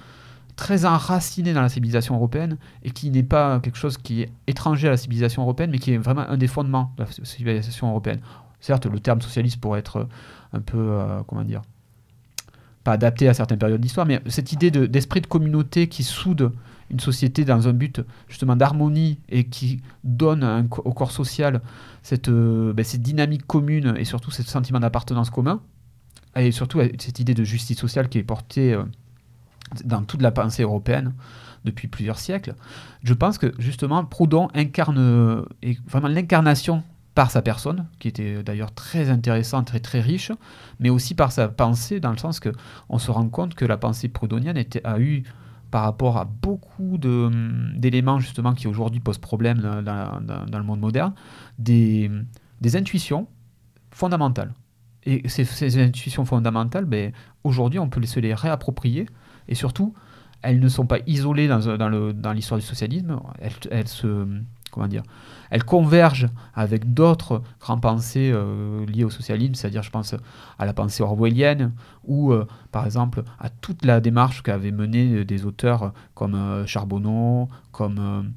très 0.56 0.86
enraciné 0.86 1.52
dans 1.52 1.60
la 1.60 1.68
civilisation 1.68 2.16
européenne 2.16 2.56
et 2.82 2.90
qui 2.90 3.10
n'est 3.10 3.22
pas 3.22 3.60
quelque 3.60 3.76
chose 3.76 3.98
qui 3.98 4.22
est 4.22 4.30
étranger 4.46 4.88
à 4.88 4.92
la 4.92 4.96
civilisation 4.96 5.42
européenne, 5.42 5.70
mais 5.70 5.78
qui 5.78 5.92
est 5.92 5.98
vraiment 5.98 6.22
un 6.22 6.38
des 6.38 6.46
fondements 6.46 6.92
de 6.96 7.04
la 7.04 7.10
civilisation 7.24 7.90
européenne. 7.90 8.20
Certes, 8.60 8.86
le 8.86 8.98
terme 8.98 9.20
socialiste 9.20 9.60
pourrait 9.60 9.80
être 9.80 10.08
un 10.52 10.60
peu, 10.60 10.78
euh, 10.78 11.22
comment 11.26 11.44
dire, 11.44 11.62
pas 12.84 12.92
adapté 12.92 13.28
à 13.28 13.34
certaines 13.34 13.58
périodes 13.58 13.80
d'histoire, 13.80 14.06
mais 14.06 14.20
cette 14.28 14.52
idée 14.52 14.70
d'esprit 14.70 15.20
de, 15.20 15.26
communauté 15.26 15.88
qui 15.88 16.02
soude 16.02 16.52
une 16.88 17.00
société 17.00 17.44
dans 17.44 17.68
un 17.68 17.72
but 17.72 18.00
justement 18.28 18.54
d'harmonie 18.56 19.18
et 19.28 19.44
qui 19.44 19.82
donne 20.04 20.68
au 20.84 20.92
corps 20.92 21.10
social 21.10 21.60
cette, 22.02 22.28
euh, 22.28 22.72
ben, 22.72 22.84
cette 22.84 23.02
dynamique 23.02 23.44
commune 23.46 23.94
et 23.98 24.04
surtout 24.04 24.30
ce 24.30 24.42
sentiment 24.44 24.78
d'appartenance 24.78 25.30
commun, 25.30 25.60
et 26.36 26.52
surtout 26.52 26.80
cette 26.98 27.18
idée 27.18 27.34
de 27.34 27.44
justice 27.44 27.78
sociale 27.78 28.08
qui 28.08 28.18
est 28.18 28.22
portée 28.22 28.72
euh, 28.72 28.84
dans 29.84 30.02
toute 30.02 30.22
la 30.22 30.30
pensée 30.30 30.62
européenne 30.62 31.12
depuis 31.64 31.88
plusieurs 31.88 32.18
siècles. 32.18 32.54
Je 33.02 33.14
pense 33.14 33.38
que 33.38 33.52
justement 33.58 34.04
Proudhon 34.04 34.48
incarne 34.54 35.44
est 35.62 35.78
vraiment 35.88 36.08
l'incarnation 36.08 36.82
par 37.16 37.30
sa 37.30 37.40
personne, 37.40 37.86
qui 37.98 38.08
était 38.08 38.42
d'ailleurs 38.42 38.74
très 38.74 39.08
intéressante 39.08 39.74
et 39.74 39.80
très 39.80 40.00
riche, 40.00 40.32
mais 40.80 40.90
aussi 40.90 41.14
par 41.14 41.32
sa 41.32 41.48
pensée, 41.48 41.98
dans 41.98 42.10
le 42.10 42.18
sens 42.18 42.40
que 42.40 42.50
on 42.90 42.98
se 42.98 43.10
rend 43.10 43.28
compte 43.30 43.54
que 43.54 43.64
la 43.64 43.78
pensée 43.78 44.08
proudhonienne 44.08 44.62
a 44.84 45.00
eu, 45.00 45.24
par 45.70 45.82
rapport 45.82 46.18
à 46.18 46.26
beaucoup 46.26 46.98
d'éléments 46.98 48.20
justement 48.20 48.52
qui 48.52 48.68
aujourd'hui 48.68 49.00
posent 49.00 49.18
problème 49.18 49.58
dans, 49.60 50.58
le 50.58 50.62
monde 50.62 50.80
moderne, 50.80 51.14
des, 51.58 52.10
intuitions 52.74 53.26
fondamentales. 53.90 54.52
Et 55.04 55.26
ces, 55.28 55.44
ces 55.44 55.82
intuitions 55.82 56.26
fondamentales, 56.26 56.84
ben, 56.84 57.12
aujourd'hui, 57.44 57.78
on 57.78 57.88
peut 57.88 58.04
se 58.04 58.20
les 58.20 58.34
réapproprier 58.34 59.06
et 59.48 59.54
surtout, 59.54 59.94
elles 60.42 60.60
ne 60.60 60.68
sont 60.68 60.86
pas 60.86 60.98
isolées 61.06 61.48
dans, 61.48 62.32
l'histoire 62.32 62.60
du 62.60 62.66
socialisme, 62.66 63.18
elles, 63.70 63.88
se, 63.88 64.26
comment 64.70 64.86
dire, 64.86 65.02
elles 65.50 65.64
convergent 65.64 66.28
avec 66.54 66.94
d'autres 66.94 67.42
grands 67.60 67.78
pensées 67.78 68.30
euh, 68.32 68.86
liées 68.86 69.04
au 69.04 69.10
socialisme, 69.10 69.54
c'est-à-dire 69.54 69.82
je 69.82 69.90
pense 69.90 70.14
à 70.58 70.66
la 70.66 70.72
pensée 70.72 71.02
orwellienne 71.02 71.72
ou 72.04 72.32
euh, 72.32 72.46
par 72.72 72.84
exemple 72.84 73.22
à 73.40 73.48
toute 73.48 73.84
la 73.84 74.00
démarche 74.00 74.42
qu'avaient 74.42 74.72
menée 74.72 75.24
des 75.24 75.46
auteurs 75.46 75.92
comme 76.14 76.34
euh, 76.34 76.66
Charbonneau, 76.66 77.48
comme 77.72 78.32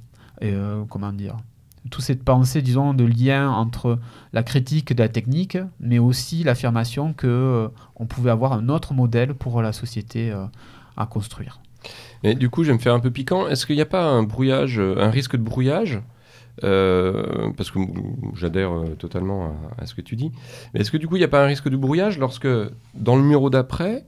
comment 0.90 1.12
dire, 1.12 1.36
toute 1.92 2.04
cette 2.04 2.24
pensée, 2.24 2.62
disons, 2.62 2.94
de 2.94 3.04
lien 3.04 3.50
entre 3.50 4.00
la 4.32 4.42
critique 4.42 4.94
de 4.94 5.04
la 5.04 5.10
technique, 5.10 5.58
mais 5.82 6.00
aussi 6.00 6.44
l'affirmation 6.44 7.14
que 7.14 7.70
on 7.98 8.06
pouvait 8.06 8.32
avoir 8.32 8.54
un 8.54 8.70
autre 8.70 8.94
modèle 8.94 9.34
pour 9.34 9.62
la 9.62 9.74
société 9.74 10.34
à 11.00 11.06
construire. 11.06 11.60
Et 12.24 12.36
du 12.36 12.50
coup, 12.50 12.64
je 12.64 12.70
vais 12.70 12.74
me 12.74 12.80
faire 12.80 12.94
un 12.94 13.00
peu 13.00 13.12
piquant. 13.12 13.48
Est-ce 13.48 13.66
qu'il 13.66 13.76
n'y 13.76 13.82
a 13.82 13.88
pas 13.88 14.04
un 14.04 14.24
brouillage, 14.24 14.80
euh, 14.80 14.96
un 15.00 15.10
risque 15.10 15.36
de 15.36 15.42
brouillage 15.42 16.02
euh, 16.66 17.52
parce 17.56 17.72
que 17.72 17.80
j'adhère 18.36 18.74
euh, 18.74 18.96
totalement 18.96 19.56
à, 19.78 19.86
ce 19.86 19.96
que 19.96 20.02
tu 20.02 20.18
dis. 20.18 20.32
Mais 20.74 20.82
est-ce 20.82 20.92
que 20.92 20.98
du 20.98 21.08
coup, 21.08 21.16
il 21.16 21.20
n'y 21.20 21.26
a 21.26 21.30
pas 21.30 21.42
un 21.42 21.48
risque 21.48 21.70
de 21.70 21.78
brouillage 21.78 22.20
lorsque, 22.20 22.48
dans 22.96 23.16
le 23.16 23.22
numéro 23.22 23.50
d'après, 23.50 24.06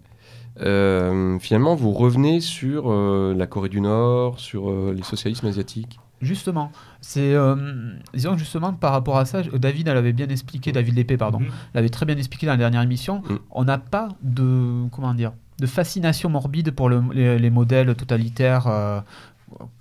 finalement, 0.57 1.75
vous 1.75 1.91
revenez 1.93 2.41
sur 2.41 2.91
la 2.91 3.47
Corée 3.47 3.69
du 3.69 3.79
Nord, 3.79 4.39
sur 4.39 4.69
les 4.91 5.01
socialismes 5.03 5.47
asiatiques? 5.47 5.99
Justement, 6.21 6.71
c'est 6.99 7.33
disons 8.13 8.37
justement 8.37 8.73
par 8.73 8.91
rapport 8.91 9.17
à 9.17 9.25
ça, 9.25 9.41
David 9.41 9.87
l'avait 9.87 10.13
bien 10.13 10.27
expliqué, 10.27 10.71
David 10.71 10.93
Lépée 10.95 11.17
pardon, 11.17 11.39
mm-hmm. 11.39 11.73
l'avait 11.73 11.89
très 11.89 12.05
bien 12.05 12.17
expliqué 12.17 12.45
dans 12.45 12.51
la 12.51 12.57
dernière 12.57 12.83
émission. 12.83 13.23
Mm. 13.27 13.35
On 13.49 13.63
n'a 13.63 13.79
pas 13.79 14.09
de 14.21 14.87
comment 14.91 15.15
dire 15.15 15.31
de 15.61 15.67
fascination 15.67 16.27
morbide 16.27 16.71
pour 16.71 16.89
les, 16.89 17.49
modèles 17.51 17.95
totalitaires 17.95 18.65
euh, 18.67 18.99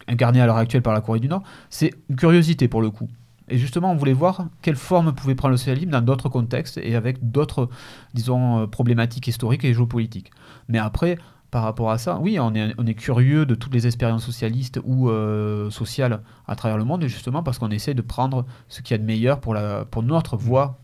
incarnés 0.07 0.43
à 0.43 0.47
l'heure 0.47 0.59
actuelle 0.59 0.83
par 0.83 0.93
la 0.93 1.01
Corée 1.01 1.21
du 1.21 1.29
Nord. 1.29 1.43
C'est 1.71 1.95
une 2.11 2.17
curiosité 2.17 2.69
pour 2.69 2.83
le 2.83 2.91
coup. 2.91 3.09
Et 3.49 3.57
justement, 3.57 3.91
on 3.91 3.97
voulait 3.97 4.13
voir 4.13 4.45
quelle 4.61 4.77
forme 4.77 5.13
pouvait 5.13 5.35
prendre 5.35 5.53
le 5.53 5.57
socialisme 5.57 5.91
dans 5.91 6.03
d'autres 6.03 6.29
contextes 6.29 6.79
et 6.79 6.95
avec 6.95 7.31
d'autres, 7.31 7.71
disons, 8.13 8.61
euh, 8.61 8.67
problématiques 8.67 9.27
historiques 9.27 9.65
et 9.65 9.73
géopolitiques. 9.73 10.31
Mais 10.69 10.79
après, 10.79 11.17
par 11.51 11.63
rapport 11.63 11.91
à 11.91 11.97
ça, 11.97 12.19
oui, 12.21 12.39
on 12.39 12.55
est, 12.55 12.95
curieux 12.95 13.47
de 13.47 13.55
toutes 13.55 13.73
les 13.73 13.87
expériences 13.87 14.25
socialistes 14.25 14.81
ou 14.85 15.09
euh, 15.09 15.71
sociales 15.71 16.21
à 16.47 16.57
travers 16.57 16.77
le 16.77 16.85
monde, 16.85 17.07
justement 17.07 17.43
parce 17.43 17.59
qu'on 17.59 17.71
essaie 17.71 17.95
de 17.95 18.03
prendre 18.03 18.45
ce 18.69 18.83
qu'il 18.83 18.95
y 18.95 18.97
a 18.97 18.99
de 18.99 19.07
meilleur 19.07 19.41
pour 19.41 20.03
notre 20.03 20.37
voie 20.37 20.79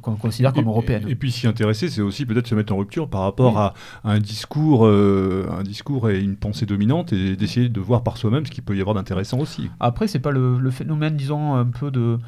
qu'on 0.00 0.16
considère 0.16 0.52
comme 0.52 0.66
européenne. 0.66 1.04
Et, 1.08 1.14
puis 1.14 1.30
s'y 1.30 1.46
intéresser, 1.46 1.88
c'est 1.88 2.02
aussi 2.02 2.26
peut-être 2.26 2.46
se 2.46 2.54
mettre 2.54 2.72
en 2.72 2.76
rupture 2.76 3.08
par 3.08 3.22
rapport 3.22 3.58
à, 3.58 3.74
un 4.04 4.18
discours, 4.18 4.86
euh, 4.86 5.46
un 5.56 5.62
discours 5.62 6.10
et 6.10 6.20
une 6.20 6.36
pensée 6.36 6.66
dominante 6.66 7.12
et 7.12 7.36
d'essayer 7.36 7.68
de 7.68 7.80
voir 7.80 8.02
par 8.02 8.16
soi-même 8.16 8.44
ce 8.44 8.50
qu'il 8.50 8.64
peut 8.64 8.76
y 8.76 8.80
avoir 8.80 8.94
d'intéressant 8.94 9.38
aussi. 9.38 9.70
Après, 9.80 10.08
c'est 10.08 10.18
pas 10.18 10.30
le, 10.30 10.70
phénomène, 10.70 11.16
disons, 11.16 11.54
un 11.54 11.66
peu 11.66 11.90
de 11.90 12.18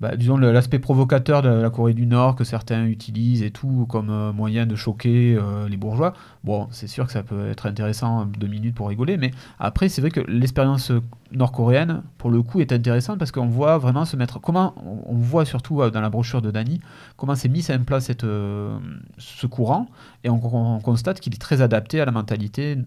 bah, 0.00 0.16
disons 0.16 0.36
l'aspect 0.36 0.78
provocateur 0.78 1.42
de 1.42 1.48
la 1.48 1.70
Corée 1.70 1.94
du 1.94 2.06
Nord 2.06 2.36
que 2.36 2.44
certains 2.44 2.86
utilisent 2.86 3.42
et 3.42 3.50
tout 3.50 3.86
comme 3.88 4.10
euh, 4.10 4.32
moyen 4.32 4.64
de 4.64 4.76
choquer 4.76 5.36
euh, 5.36 5.68
les 5.68 5.76
bourgeois. 5.76 6.12
Bon, 6.44 6.68
c'est 6.70 6.86
sûr 6.86 7.06
que 7.06 7.12
ça 7.12 7.24
peut 7.24 7.48
être 7.48 7.66
intéressant 7.66 8.24
deux 8.24 8.46
minutes 8.46 8.76
pour 8.76 8.88
rigoler, 8.88 9.16
mais 9.16 9.32
après 9.58 9.88
c'est 9.88 10.00
vrai 10.00 10.10
que 10.10 10.20
l'expérience 10.28 10.92
nord-coréenne 11.32 12.02
pour 12.16 12.30
le 12.30 12.42
coup 12.42 12.60
est 12.60 12.72
intéressante 12.72 13.18
parce 13.18 13.32
qu'on 13.32 13.48
voit 13.48 13.76
vraiment 13.78 14.04
se 14.04 14.16
mettre 14.16 14.40
comment 14.40 14.74
on 15.06 15.16
voit 15.16 15.44
surtout 15.44 15.82
euh, 15.82 15.90
dans 15.90 16.00
la 16.00 16.10
brochure 16.10 16.42
de 16.42 16.50
Dany 16.50 16.80
comment 17.16 17.34
s'est 17.34 17.48
mis 17.48 17.66
en 17.70 17.82
place 17.84 18.04
cette, 18.04 18.22
ce 18.22 19.46
courant 19.46 19.88
et 20.24 20.30
on 20.30 20.80
constate 20.80 21.20
qu'il 21.20 21.34
est 21.34 21.38
très 21.38 21.60
adapté 21.60 22.00
à 22.00 22.04
la 22.04 22.12
mentalité 22.12 22.78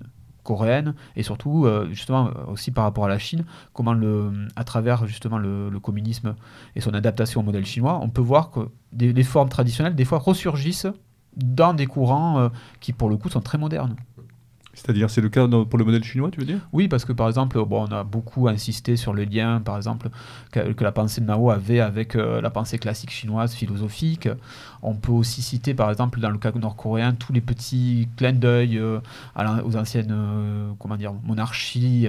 coréenne 0.44 0.94
et 1.16 1.24
surtout 1.24 1.66
euh, 1.66 1.88
justement 1.89 2.28
euh, 2.28 2.52
aussi 2.52 2.72
par 2.72 2.84
rapport 2.84 3.06
à 3.06 3.10
la 3.10 3.20
Chine 3.20 3.46
comment 3.74 3.94
le 3.94 4.32
à 4.56 4.64
travers 4.64 5.06
justement 5.06 5.38
le, 5.38 5.70
communisme 5.82 6.36
et 6.76 6.82
son 6.82 6.94
adaptation 6.94 7.42
au 7.42 7.44
modèle 7.44 7.66
chinois 7.66 8.00
on 8.02 8.10
peut 8.10 8.22
voir 8.22 8.52
que 8.52 8.60
des, 8.92 9.14
les 9.14 9.24
formes 9.24 9.50
traditionnelles 9.50 9.96
des 9.96 10.06
fois 10.06 10.20
ressurgissent 10.20 10.88
dans 11.36 11.74
des 11.74 11.88
courants 11.88 12.39
euh, 12.39 12.50
qui 12.80 12.94
pour 12.94 13.10
le 13.10 13.18
coup 13.18 13.30
sont 13.30 13.42
très 13.42 13.58
modernes 13.58 13.96
c'est-à-dire, 14.82 15.11
c'est 15.11 15.21
le 15.21 15.29
cas 15.29 15.47
pour 15.47 15.77
le 15.77 15.86
modèle 15.86 16.03
chinois, 16.03 16.32
tu 16.32 16.39
veux 16.39 16.45
dire? 16.45 16.57
Oui, 16.73 16.88
parce 16.88 17.05
que 17.05 17.13
par 17.13 17.27
exemple, 17.27 17.63
bon, 17.65 17.86
on 17.88 17.91
a 17.91 18.03
beaucoup 18.03 18.47
insisté 18.47 18.95
sur 18.95 19.13
le 19.13 19.25
lien, 19.25 19.61
par 19.63 19.77
exemple, 19.77 20.09
que, 20.49 20.84
la 20.84 20.91
pensée 20.91 21.21
de 21.21 21.27
Mao 21.27 21.51
avait 21.51 21.79
avec 21.79 22.15
euh, 22.15 22.41
la 22.41 22.49
pensée 22.49 22.79
classique 22.79 23.11
chinoise 23.11 23.53
philosophique. 23.53 24.27
On 24.82 24.95
peut 24.95 25.11
aussi 25.11 25.43
citer, 25.43 25.75
par 25.75 25.91
exemple, 25.91 26.19
dans 26.19 26.32
le 26.32 26.39
cas 26.39 26.51
nord-coréen, 26.51 27.13
tous 27.13 27.32
les 27.32 27.41
petits 27.41 28.09
clins 28.17 28.34
d'œil 28.34 28.79
euh, 28.79 28.99
aux 29.63 29.75
anciennes 29.75 30.11
euh, 30.11 30.71
comment 30.79 30.97
dire, 30.97 31.13
monarchies. 31.23 32.07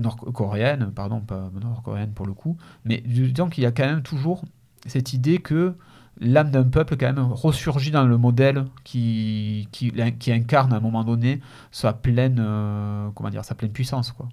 nord-coréennes, 0.00 0.90
pardon, 0.94 1.20
pas 1.20 1.50
nord-coréennes 1.60 2.12
pour 2.12 2.26
le 2.26 2.32
coup, 2.32 2.56
mais 2.86 3.02
disons 3.04 3.50
qu'il 3.50 3.64
y 3.64 3.66
a 3.66 3.70
quand 3.70 3.84
même 3.84 4.02
toujours 4.02 4.44
cette 4.86 5.12
idée 5.12 5.40
que 5.40 5.74
l'âme 6.20 6.50
d'un 6.50 6.64
peuple 6.64 6.96
quand 6.96 7.06
même 7.06 7.32
ressurgit 7.32 7.90
dans 7.90 8.06
le 8.06 8.18
modèle 8.18 8.66
qui, 8.84 9.68
qui, 9.72 9.92
qui, 10.18 10.32
incarne 10.32 10.72
à 10.72 10.76
un 10.76 10.80
moment 10.80 11.04
donné 11.04 11.40
sa 11.70 11.92
pleine, 11.92 12.38
euh, 12.40 13.08
comment 13.14 13.30
dire, 13.30 13.44
sa 13.44 13.54
pleine 13.54 13.72
puissance. 13.72 14.12
Quoi. 14.12 14.28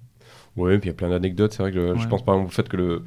Oui, 0.56 0.78
puis 0.78 0.88
il 0.88 0.92
y 0.92 0.94
a 0.94 0.96
plein 0.96 1.10
d'anecdotes. 1.10 1.52
C'est 1.52 1.62
vrai 1.62 1.72
que 1.72 1.96
je 1.96 2.06
pense 2.08 2.24
par 2.24 2.34
exemple 2.34 2.50
au 2.50 2.54
fait 2.54 2.68
que 2.68 2.76
le, 2.76 3.04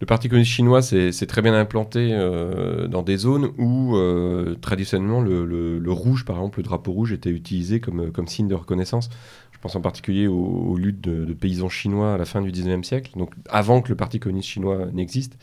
le 0.00 0.06
Parti 0.06 0.28
communiste 0.28 0.52
chinois 0.52 0.80
s'est 0.80 1.26
très 1.26 1.42
bien 1.42 1.54
implanté 1.54 2.10
euh, 2.12 2.88
dans 2.88 3.02
des 3.02 3.18
zones 3.18 3.50
où 3.58 3.96
euh, 3.96 4.54
traditionnellement 4.60 5.20
le, 5.20 5.92
rouge, 5.92 6.24
par 6.24 6.36
exemple, 6.36 6.60
le 6.60 6.62
drapeau 6.62 6.92
rouge 6.92 7.12
était 7.12 7.30
utilisé 7.30 7.80
comme, 7.80 8.10
comme 8.10 8.26
signe 8.26 8.48
de 8.48 8.54
reconnaissance. 8.54 9.10
Je 9.52 9.58
pense 9.58 9.76
en 9.76 9.82
particulier 9.82 10.26
aux, 10.26 10.74
luttes 10.78 11.02
de, 11.02 11.34
paysans 11.34 11.68
chinois 11.68 12.14
à 12.14 12.16
la 12.16 12.24
fin 12.24 12.40
du 12.40 12.50
19e 12.50 12.82
siècle, 12.82 13.12
donc 13.16 13.34
avant 13.50 13.82
que 13.82 13.90
le 13.90 13.94
Parti 13.94 14.18
communiste 14.18 14.48
chinois 14.48 14.86
n'existe. 14.92 15.36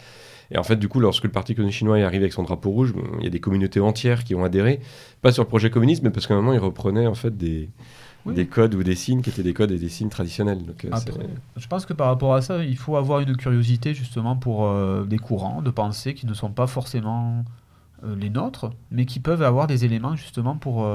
Et 0.52 0.58
en 0.58 0.64
fait, 0.64 0.78
du 0.78 0.88
coup, 0.88 1.00
lorsque 1.00 1.26
le 1.26 1.32
Parti 1.32 1.56
communiste 1.56 1.80
chinois 1.80 2.00
est 2.00 2.04
arrivé 2.04 2.24
avec 2.24 2.34
son 2.34 2.43
drapeau 2.43 2.70
rouge, 2.70 2.93
il 3.20 3.24
y 3.24 3.28
a 3.28 3.30
des 3.30 3.39
communautés 3.39 3.80
entières 3.80 4.24
qui 4.24 4.36
ont 4.36 4.43
adhéré, 4.43 4.80
pas 5.22 5.32
sur 5.32 5.43
le 5.43 5.48
projet 5.48 5.70
communiste, 5.70 6.04
mais 6.04 6.10
parce 6.10 6.28
qu'à 6.28 6.34
un 6.34 6.38
moment, 6.38 6.54
il 6.54 6.60
reprenait 6.60 7.08
en 7.08 7.16
fait 7.16 7.36
des, 7.36 7.70
des 8.26 8.48
codes 8.48 8.76
ou 8.76 8.84
des 8.84 8.95
signes 8.95 9.22
qui 9.22 9.30
étaient 9.30 9.43
des 9.43 9.54
codes 9.54 9.72
et 9.72 9.78
des 9.78 9.89
signes 9.89 10.10
traditionnels. 10.10 10.60
Euh, 10.86 10.89
je 11.56 11.68
pense 11.68 11.86
que 11.86 11.93
par 11.93 12.08
rapport 12.08 12.34
à 12.34 12.41
ça, 12.41 12.64
il 12.64 12.78
faut 12.78 12.95
avoir 12.95 13.20
une 13.20 13.36
curiosité 13.36 13.93
justement 13.93 14.36
pour 14.36 14.66
euh, 14.66 15.06
des 15.06 15.18
courants 15.18 15.62
de 15.62 15.70
pensée 15.70 16.14
qui 16.14 16.26
ne 16.26 16.34
sont 16.34 16.52
pas 16.52 16.68
forcément 16.68 17.43
euh, 18.04 18.16
les 18.16 18.30
nôtres, 18.30 18.72
mais 18.91 19.06
qui 19.06 19.20
peuvent 19.20 19.43
avoir 19.43 19.68
des 19.68 19.86
éléments 19.86 20.16
justement 20.16 20.56
pour 20.56 20.88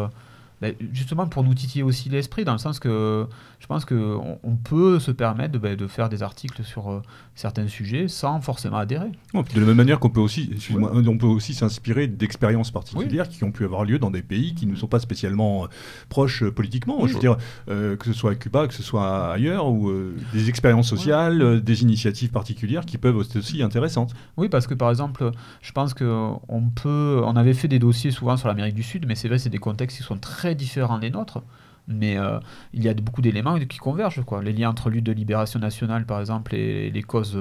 ben, 0.63 0.77
justement 0.93 1.27
pour 1.27 1.43
nous 1.43 1.55
titiller 1.55 1.83
aussi 1.83 2.09
l'esprit, 2.09 2.45
dans 2.45 2.53
le 2.53 2.59
sens 2.59 2.79
que 2.79 3.27
je 3.59 3.67
pense 3.67 3.85
qu'on 3.85 4.39
on 4.45 4.55
peut 4.55 5.01
se 5.01 5.11
permettre 5.11 5.51
de, 5.51 5.59
ben, 5.59 5.75
de, 5.75 5.89
faire 5.89 6.09
des 6.09 6.23
articles 6.23 6.63
sur 6.63 6.89
euh, 6.89 7.03
certains 7.35 7.67
sujets 7.67 8.07
sans 8.07 8.41
forcément 8.41 8.77
adhérer. 8.77 9.11
de 9.35 9.61
la 9.61 9.67
même 9.67 9.77
manière 9.77 9.99
qu'on 9.99 10.11
peut 10.11 10.21
aussi, 10.21 10.51
on 10.73 11.19
peut 11.19 11.27
aussi 11.27 11.53
s'inspirer 11.53 12.07
d'expériences 12.07 12.71
particulières 12.71 13.29
qui 13.29 13.43
ont 13.43 13.51
pu 13.51 13.65
avoir 13.65 13.85
lieu 13.85 13.99
dans 13.99 14.13
des 14.13 14.23
pays 14.23 14.55
qui 14.55 14.67
ne 14.67 14.77
sont 14.77 14.87
pas 14.87 15.01
spécialement 15.01 15.65
euh, 15.65 15.67
proches 16.09 16.45
euh, 16.45 16.53
politiquement. 16.53 17.05
Je 17.09 17.15
veux 17.15 17.19
dire, 17.19 17.37
que 17.67 18.05
ce 18.05 18.13
soit 18.13 18.31
à 18.31 18.35
Cuba, 18.37 18.69
que 18.69 18.75
ce 18.75 18.85
soit 18.85 19.33
ailleurs, 19.33 19.69
ou 19.69 19.93
des 20.33 20.49
expériences 20.49 20.89
sociales, 20.89 21.61
des 21.61 21.83
initiatives 21.83 22.31
particulières 22.31 22.87
qui 22.87 22.99
peuvent 22.99 23.21
être 23.21 23.37
aussi 23.37 23.65
intéressantes. 23.65 24.15
Oui, 24.37 24.49
parce 24.49 24.69
que 24.69 24.75
par 24.75 24.91
exemple, 24.91 25.33
je 25.61 25.73
pense 25.73 25.93
qu'on 25.93 26.71
peut, 26.77 27.21
on 27.25 27.35
avait 27.35 27.55
fait 27.55 27.67
des 27.67 27.81
dossiers 27.81 28.13
souvent 28.13 28.37
sur 28.37 28.47
l'Amérique 28.47 28.77
du 28.77 28.85
Sud, 28.85 29.07
mais 29.09 29.17
c'est 29.17 29.27
vrai, 29.27 29.39
c'est 29.39 29.51
des 29.51 29.59
contextes 29.59 29.97
qui 29.97 30.05
sont 30.05 30.19
très 30.19 30.52
différents 30.55 30.99
des 30.99 31.11
nôtres, 31.11 31.43
mais 31.89 32.17
euh, 32.17 32.39
il 32.73 32.83
y 32.83 32.89
a 32.89 32.95
beaucoup 32.95 33.23
d'éléments 33.23 33.59
qui 33.59 33.79
convergent. 33.79 34.25
Quoi. 34.25 34.43
Les 34.43 34.53
liens 34.53 34.71
entre 34.71 34.91
lutte 34.91 35.05
de 35.05 35.13
libération 35.13 35.59
nationale, 35.59 36.07
par 36.07 36.21
exemple, 36.21 36.55
et 36.55 36.91
les 36.91 37.03
causes 37.03 37.39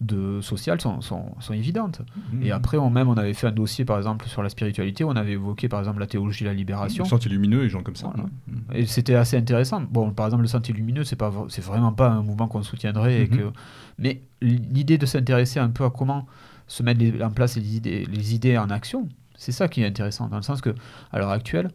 de 0.00 0.40
sociales 0.40 0.80
sont, 0.80 1.00
sont, 1.00 1.34
sont 1.40 1.52
évidentes. 1.52 2.02
Mmh. 2.32 2.42
Et 2.44 2.50
après, 2.50 2.76
on, 2.76 2.90
même, 2.90 3.08
on 3.08 3.16
avait 3.16 3.34
fait 3.34 3.48
un 3.48 3.52
dossier, 3.52 3.84
par 3.84 3.96
exemple, 3.98 4.26
sur 4.26 4.42
la 4.42 4.48
spiritualité, 4.48 5.04
où 5.04 5.08
on 5.08 5.16
avait 5.16 5.32
évoqué, 5.32 5.68
par 5.68 5.80
exemple, 5.80 6.00
la 6.00 6.06
théologie 6.06 6.44
de 6.44 6.48
la 6.48 6.54
libération. 6.54 7.04
Le 7.04 7.08
sentier 7.08 7.30
lumineux 7.30 7.64
et 7.64 7.68
gens 7.68 7.82
comme 7.82 7.96
ça. 7.96 8.08
Mmh. 8.08 8.54
Et 8.74 8.86
c'était 8.86 9.14
assez 9.14 9.36
intéressant. 9.36 9.80
Bon, 9.80 10.10
par 10.10 10.26
exemple, 10.26 10.42
le 10.42 10.48
sentier 10.48 10.74
lumineux, 10.74 11.04
c'est, 11.04 11.16
pas, 11.16 11.32
c'est 11.48 11.64
vraiment 11.64 11.92
pas 11.92 12.08
un 12.08 12.22
mouvement 12.22 12.48
qu'on 12.48 12.62
soutiendrait. 12.62 13.22
Et 13.22 13.26
mmh. 13.26 13.36
que... 13.36 13.52
Mais 13.98 14.22
l'idée 14.40 14.98
de 14.98 15.06
s'intéresser 15.06 15.60
un 15.60 15.70
peu 15.70 15.84
à 15.84 15.90
comment 15.90 16.26
se 16.66 16.82
mettre 16.82 17.02
en 17.22 17.30
place 17.30 17.56
les 17.56 17.76
idées, 17.76 18.06
les 18.10 18.34
idées 18.34 18.58
en 18.58 18.70
action, 18.70 19.08
c'est 19.34 19.52
ça 19.52 19.68
qui 19.68 19.82
est 19.82 19.86
intéressant, 19.86 20.28
dans 20.28 20.36
le 20.36 20.42
sens 20.42 20.60
que, 20.60 20.74
à 21.12 21.18
l'heure 21.18 21.30
actuelle, 21.30 21.70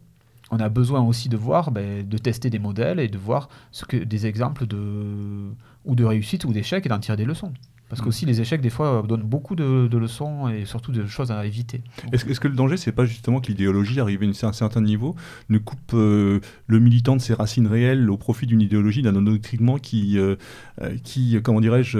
on 0.51 0.59
a 0.59 0.69
besoin 0.69 1.01
aussi 1.01 1.29
de 1.29 1.37
voir, 1.37 1.71
ben, 1.71 2.07
de 2.07 2.17
tester 2.17 2.49
des 2.49 2.59
modèles 2.59 2.99
et 2.99 3.07
de 3.07 3.17
voir 3.17 3.49
ce 3.71 3.85
que, 3.85 3.97
des 3.97 4.25
exemples 4.25 4.65
de, 4.65 5.51
ou 5.85 5.95
de 5.95 6.05
réussite 6.05 6.45
ou 6.45 6.53
d'échec 6.53 6.85
et 6.85 6.89
d'en 6.89 6.99
tirer 6.99 7.17
des 7.17 7.25
leçons. 7.25 7.53
Parce 7.89 8.01
que 8.01 8.05
mm. 8.05 8.09
aussi 8.09 8.25
les 8.25 8.41
échecs, 8.41 8.61
des 8.61 8.69
fois, 8.69 9.03
donnent 9.07 9.23
beaucoup 9.23 9.55
de, 9.55 9.97
leçons 9.97 10.49
et 10.49 10.65
surtout 10.65 10.91
de 10.91 11.05
choses 11.05 11.31
à 11.31 11.45
éviter. 11.45 11.81
Est-ce 12.11 12.39
que 12.39 12.47
le 12.47 12.55
danger, 12.55 12.77
c'est 12.77 12.91
pas 12.91 13.05
justement 13.05 13.39
que 13.39 13.47
l'idéologie, 13.47 13.99
arrivée 13.99 14.29
à 14.41 14.47
un 14.47 14.53
certain 14.53 14.81
niveau, 14.81 15.15
ne 15.49 15.57
coupe 15.57 15.93
euh, 15.93 16.39
le 16.67 16.79
militant 16.79 17.15
de 17.15 17.21
ses 17.21 17.33
racines 17.33 17.67
réelles 17.67 18.09
au 18.09 18.17
profit 18.17 18.45
d'une 18.45 18.61
idéologie, 18.61 19.01
d'un 19.01 19.15
endoctrinement 19.15 19.77
qui, 19.77 20.19
euh, 20.19 20.35
euh, 20.81 20.97
qui 21.03 21.39
comment 21.41 21.61
dirais-je, 21.61 21.97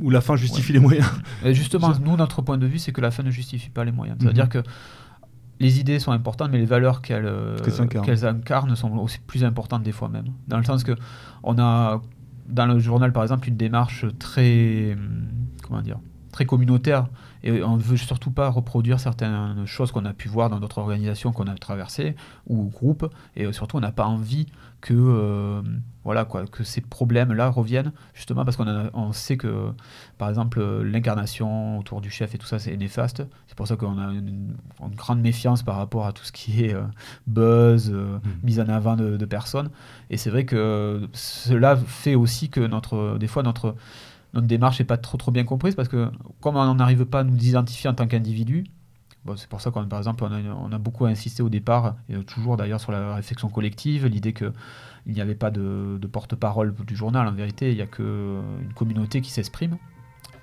où 0.00 0.10
la 0.10 0.20
fin 0.20 0.36
justifie 0.36 0.72
les 0.72 0.78
moyens? 0.78 1.10
Justement, 1.46 1.92
nous, 2.04 2.16
notre 2.16 2.42
point 2.42 2.58
de 2.58 2.66
vue, 2.66 2.78
c'est 2.78 2.92
que 2.92 3.00
la 3.00 3.10
fin 3.10 3.24
ne 3.24 3.30
justifie 3.30 3.70
pas 3.70 3.84
les 3.84 3.92
moyens. 3.92 4.18
C'est-à-dire 4.20 4.46
mm-hmm. 4.46 4.62
que 4.62 4.68
les 5.62 5.78
idées 5.78 6.00
sont 6.00 6.12
importantes, 6.12 6.50
mais 6.50 6.58
les 6.58 6.66
valeurs 6.66 7.00
qu'elles 7.00 7.24
euh, 7.24 7.56
incarnent 8.24 8.74
sont 8.74 8.98
aussi 8.98 9.20
plus 9.20 9.44
importantes 9.44 9.84
des 9.84 9.92
fois 9.92 10.08
même. 10.08 10.26
Dans 10.48 10.58
le 10.58 10.64
sens 10.64 10.82
que 10.82 10.92
on 11.44 11.58
a 11.58 12.02
dans 12.48 12.66
le 12.66 12.78
journal 12.80 13.12
par 13.12 13.22
exemple 13.22 13.48
une 13.48 13.56
démarche 13.56 14.04
très 14.18 14.94
hum, 14.94 15.28
comment 15.62 15.80
dire 15.80 16.00
très 16.32 16.44
communautaire 16.44 17.06
et 17.44 17.62
on 17.62 17.76
ne 17.76 17.82
veut 17.82 17.96
surtout 17.96 18.30
pas 18.30 18.48
reproduire 18.48 19.00
certaines 19.00 19.66
choses 19.66 19.92
qu'on 19.92 20.04
a 20.04 20.12
pu 20.12 20.28
voir 20.28 20.50
dans 20.50 20.60
d'autres 20.60 20.78
organisations 20.78 21.32
qu'on 21.32 21.46
a 21.46 21.54
traversées 21.54 22.14
ou 22.46 22.64
groupes. 22.64 23.06
Et 23.36 23.52
surtout, 23.52 23.76
on 23.76 23.80
n'a 23.80 23.92
pas 23.92 24.06
envie 24.06 24.46
que, 24.82 24.94
euh, 24.94 25.62
voilà, 26.04 26.24
quoi, 26.24 26.44
que 26.46 26.64
ces 26.64 26.80
problèmes-là 26.80 27.48
reviennent, 27.48 27.92
justement 28.14 28.44
parce 28.44 28.56
qu'on 28.56 28.90
on 28.92 29.12
sait 29.12 29.36
que, 29.36 29.70
par 30.18 30.28
exemple, 30.28 30.62
l'incarnation 30.82 31.78
autour 31.78 32.00
du 32.00 32.10
chef 32.10 32.34
et 32.34 32.38
tout 32.38 32.46
ça, 32.46 32.58
c'est 32.58 32.76
néfaste. 32.76 33.22
C'est 33.46 33.56
pour 33.56 33.66
ça 33.66 33.76
qu'on 33.76 33.98
a 33.98 34.12
une, 34.12 34.54
grande 34.96 35.20
méfiance 35.20 35.62
par 35.62 35.76
rapport 35.76 36.06
à 36.06 36.12
tout 36.12 36.24
ce 36.24 36.32
qui 36.32 36.64
est 36.64 36.74
euh, 36.74 36.82
buzz, 37.26 37.90
euh, 37.92 38.18
mmh. 38.18 38.30
mise 38.42 38.60
en 38.60 38.68
avant 38.68 38.96
de, 38.96 39.16
de 39.16 39.24
personnes. 39.24 39.70
Et 40.10 40.16
c'est 40.16 40.30
vrai 40.30 40.44
que 40.44 41.08
cela 41.12 41.76
fait 41.76 42.16
aussi 42.16 42.50
que 42.50 42.60
notre, 42.60 43.16
des 43.18 43.28
fois, 43.28 43.42
notre 43.42 43.76
notre 44.34 44.46
démarche 44.46 44.78
n'est 44.78 44.86
pas 44.86 44.96
trop, 44.96 45.18
trop 45.18 45.30
bien 45.30 45.44
comprise 45.44 45.74
parce 45.74 45.88
que 45.88 46.10
comme 46.40 46.56
on 46.56 46.74
n'arrive 46.74 47.04
pas 47.04 47.20
à 47.20 47.24
nous 47.24 47.36
identifier 47.36 47.90
en 47.90 47.94
tant 47.94 48.06
qu'individu, 48.06 48.64
c'est 49.36 49.48
pour 49.48 49.60
ça 49.60 49.70
qu'on 49.70 49.86
par 49.86 49.98
exemple 50.00 50.24
on 50.24 50.72
a, 50.72 50.78
beaucoup 50.78 51.06
insisté 51.06 51.42
au 51.42 51.48
départ 51.48 51.94
et 52.08 52.18
toujours 52.24 52.56
d'ailleurs 52.56 52.80
sur 52.80 52.90
la 52.92 53.14
réflexion 53.14 53.48
collective, 53.48 54.06
l'idée 54.06 54.32
que 54.32 54.52
il 55.06 55.14
n'y 55.14 55.20
avait 55.20 55.34
pas 55.34 55.50
de, 55.50 55.98
porte-parole 56.10 56.74
du 56.86 56.94
journal. 56.94 57.26
En 57.26 57.32
vérité, 57.32 57.70
il 57.70 57.76
n'y 57.76 57.82
a 57.82 57.86
qu'une 57.86 58.72
communauté 58.76 59.20
qui 59.20 59.30
s'exprime. 59.30 59.76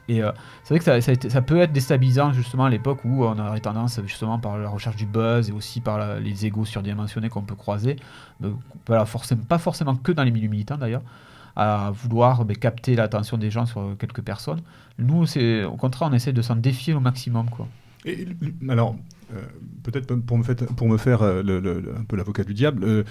Et 0.10 0.24
euh, 0.24 0.32
c'est 0.64 0.74
vrai 0.74 1.02
que 1.02 1.30
ça, 1.30 1.42
peut 1.42 1.60
être 1.60 1.72
déstabilisant 1.72 2.34
justement 2.34 2.66
à 2.66 2.70
l'époque 2.70 3.06
où 3.06 3.24
on 3.24 3.38
aurait 3.38 3.60
tendance 3.60 4.02
justement 4.06 4.40
par 4.40 4.58
la 4.58 4.68
recherche 4.68 4.96
du 4.96 5.06
buzz 5.06 5.50
et 5.50 5.54
aussi 5.54 5.82
par 5.82 6.20
les 6.20 6.46
égos 6.48 6.66
surdimensionnés 6.66 7.30
qu'on 7.30 7.44
peut 7.44 7.56
croiser, 7.56 7.96
voilà, 8.88 9.06
pas 9.48 9.60
forcément 9.60 9.96
que 9.96 10.12
dans 10.12 10.24
les 10.24 10.32
milieux 10.32 10.50
militants 10.50 10.78
d'ailleurs, 10.78 11.04
à 11.56 11.92
vouloir 11.94 12.46
ben, 12.46 12.56
capter 12.56 12.96
l'attention 12.96 13.38
des 13.38 13.52
gens 13.52 13.66
sur 13.66 13.96
quelques 13.98 14.22
personnes. 14.22 14.62
Nous, 14.98 15.26
c'est 15.26 15.64
au 15.64 15.76
contraire, 15.76 16.10
on 16.12 16.14
essaie 16.14 16.34
de 16.34 16.42
s'en 16.42 16.56
défier 16.56 16.94
au 16.94 17.00
maximum. 17.00 17.50
Quoi. 17.50 17.68
Et, 18.06 18.28
alors, 18.68 18.96
euh, 19.34 19.42
peut-être 19.84 20.14
pour 20.16 20.38
me, 20.38 20.44
faire, 20.44 20.56
pour 20.56 20.88
me 20.88 20.98
faire 20.98 21.22
euh, 21.22 21.82
un 21.98 22.04
peu 22.04 22.16
l'avocat 22.16 22.44
du 22.44 22.54
diable, 22.54 22.84
euh, 22.84 23.04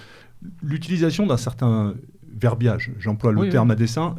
l'utilisation 0.63 1.27
d'un 1.27 1.37
certain 1.37 1.95
verbiage, 2.37 2.93
j'emploie 2.99 3.33
le 3.33 3.49
terme 3.49 3.71
à 3.71 3.75
dessein, 3.75 4.15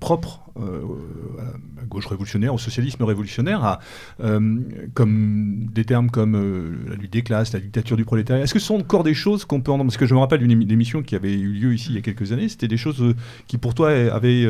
propre 0.00 0.47
à 0.58 1.84
gauche 1.86 2.06
révolutionnaire, 2.06 2.54
au 2.54 2.58
socialisme 2.58 3.02
révolutionnaire, 3.02 3.64
à, 3.64 3.80
euh, 4.20 4.58
comme 4.94 5.66
des 5.72 5.84
termes 5.84 6.10
comme 6.10 6.36
euh, 6.36 6.76
la 6.88 6.96
lutte 6.96 7.12
des 7.12 7.22
classes, 7.22 7.52
la 7.52 7.60
dictature 7.60 7.96
du 7.96 8.04
prolétariat. 8.04 8.44
Est-ce 8.44 8.54
que 8.54 8.60
ce 8.60 8.66
sont 8.66 8.76
encore 8.76 9.04
des 9.04 9.14
choses 9.14 9.44
qu'on 9.44 9.60
peut 9.60 9.72
entendre? 9.72 9.90
Parce 9.90 9.96
que 9.96 10.06
je 10.06 10.14
me 10.14 10.20
rappelle 10.20 10.40
d'une 10.40 10.70
émission 10.70 11.02
qui 11.02 11.14
avait 11.14 11.34
eu 11.34 11.52
lieu 11.52 11.74
ici 11.74 11.88
il 11.90 11.94
y 11.96 11.98
a 11.98 12.02
quelques 12.02 12.32
années, 12.32 12.48
c'était 12.48 12.68
des 12.68 12.76
choses 12.76 13.00
euh, 13.02 13.14
qui 13.46 13.58
pour 13.58 13.74
toi 13.74 13.90
avaient, 13.90 14.46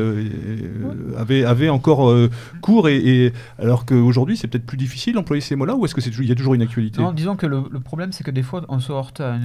avaient, 1.17 1.43
avaient 1.43 1.69
encore 1.69 2.13
cours, 2.61 2.89
et, 2.89 3.33
alors 3.57 3.85
qu'aujourd'hui 3.85 4.37
c'est 4.37 4.47
peut-être 4.47 4.65
plus 4.65 4.77
difficile 4.77 5.15
d'employer 5.15 5.41
ces 5.41 5.55
mots-là, 5.55 5.75
ou 5.75 5.85
est-ce 5.85 5.95
qu'il 5.95 6.27
y 6.27 6.31
a 6.31 6.35
toujours 6.35 6.53
une 6.53 6.61
actualité? 6.61 7.01
Non, 7.01 7.11
disons 7.11 7.35
que 7.35 7.45
le, 7.45 7.63
problème 7.79 8.11
c'est 8.11 8.23
que 8.23 8.31
des 8.31 8.43
fois 8.43 8.65
on 8.69 8.79
se 8.79 8.91
heurte 8.91 9.21
à, 9.21 9.37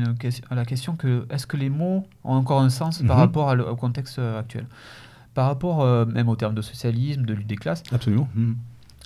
à 0.51 0.55
la 0.55 0.65
question 0.65 0.97
que 0.97 1.25
est-ce 1.31 1.47
que 1.47 1.57
les 1.57 1.71
mots 1.71 2.07
ont 2.25 2.35
encore 2.35 2.61
un 2.61 2.71
sens 2.71 3.03
par 3.03 3.17
mhm. 3.17 3.23
rapport 3.23 3.55
au 3.71 3.77
contexte 3.77 4.19
actuel? 4.19 4.67
Par 5.35 5.47
rapport 5.47 5.83
euh, 5.83 6.07
même 6.07 6.29
au 6.29 6.37
terme 6.37 6.55
de 6.55 6.63
socialisme, 6.63 7.25
de 7.25 7.35
lutte 7.35 7.47
des 7.47 7.57
classes. 7.57 7.83
Absolument. 7.93 8.29
Hmm. 8.35 8.55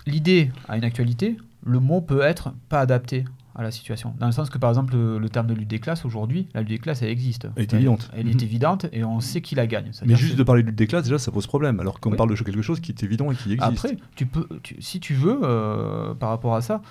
L'idée 0.07 0.51
a 0.68 0.76
une 0.76 0.85
actualité, 0.85 1.37
le 1.64 1.81
mot 1.81 2.01
peut 2.01 2.22
être 2.22 2.53
pas 2.68 2.81
adapté 2.81 3.24
à 3.55 3.62
la 3.62 3.70
situation. 3.72 4.14
Dans 4.20 4.26
le 4.26 4.33
sens 4.33 4.51
que, 4.51 4.59
par 4.59 4.70
exemple, 4.70 4.95
le, 4.97 5.29
terme 5.29 5.49
de 5.49 5.55
lutte 5.55 5.68
des 5.68 5.81
classes, 5.81 6.05
aujourd'hui, 6.05 6.47
la 6.55 6.61
lutte 6.61 6.70
des 6.70 6.79
classes, 6.79 7.03
elle 7.03 7.09
existe. 7.09 7.49
Elle 7.57 7.64
est 7.64 7.74
évidente. 7.74 8.09
Elle, 8.16 8.29
est 8.29 8.41
hmm. 8.41 8.45
évidente 8.45 8.87
et 8.93 9.03
on 9.03 9.20
sait 9.20 9.41
qui 9.41 9.57
la 9.57 9.66
gagne. 9.66 9.91
Mais 10.07 10.14
juste 10.14 10.37
de 10.37 10.43
parler 10.45 10.62
de 10.62 10.68
lutte 10.68 10.79
des 10.79 10.87
classes, 10.87 11.05
déjà, 11.05 11.18
ça 11.18 11.33
pose 11.33 11.47
problème. 11.47 11.81
Alors 11.81 11.99
qu'on 11.99 12.12
parle 12.12 12.31
de 12.31 12.43
quelque 12.43 12.62
chose 12.62 12.81
qui 12.81 12.93
est 12.93 13.03
évident 13.03 13.33
et 13.33 13.35
qui 13.35 13.53
existe. 13.53 13.62
Après, 13.62 13.97
tu 14.14 14.26
peux, 14.26 14.47
si 14.79 15.01
tu 15.01 15.14
veux, 15.14 15.41
euh, 15.43 16.14
par 16.14 16.29
rapport 16.29 16.55
à 16.55 16.61
ça, 16.61 16.83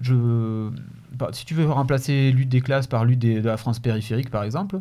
je, 0.00 0.70
bah, 1.12 1.30
si 1.32 1.44
tu 1.44 1.54
veux 1.54 1.68
remplacer 1.68 2.30
lutte 2.30 2.48
des 2.48 2.60
classes 2.60 2.86
par 2.86 3.04
lutte 3.04 3.18
de 3.18 3.40
la 3.40 3.56
France 3.56 3.78
périphérique, 3.80 4.30
par 4.30 4.44
exemple, 4.44 4.80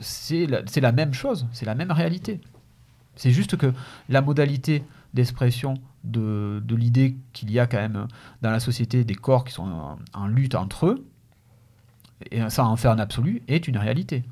c'est 0.00 0.46
la, 0.46 0.62
la 0.76 0.92
même 0.92 1.14
chose, 1.14 1.46
c'est 1.52 1.66
la 1.66 1.74
même 1.74 1.92
réalité. 1.92 2.40
C'est 3.16 3.30
juste 3.30 3.56
que 3.56 3.72
la 4.08 4.20
modalité 4.20 4.82
d'expression 5.14 5.74
de, 6.02 6.62
l'idée 6.68 7.16
qu'il 7.32 7.50
y 7.50 7.58
a 7.58 7.66
quand 7.66 7.78
même 7.78 8.06
dans 8.42 8.50
la 8.50 8.60
société 8.60 9.04
des 9.04 9.14
corps 9.14 9.44
qui 9.44 9.52
sont 9.52 9.96
en, 10.12 10.26
lutte 10.26 10.54
entre 10.54 10.86
eux, 10.86 11.06
et 12.30 12.48
ça 12.50 12.64
en 12.66 12.76
faire 12.76 12.90
un 12.90 12.98
absolu, 12.98 13.42
est 13.48 13.68
une 13.68 13.78
réalité. 13.78 14.24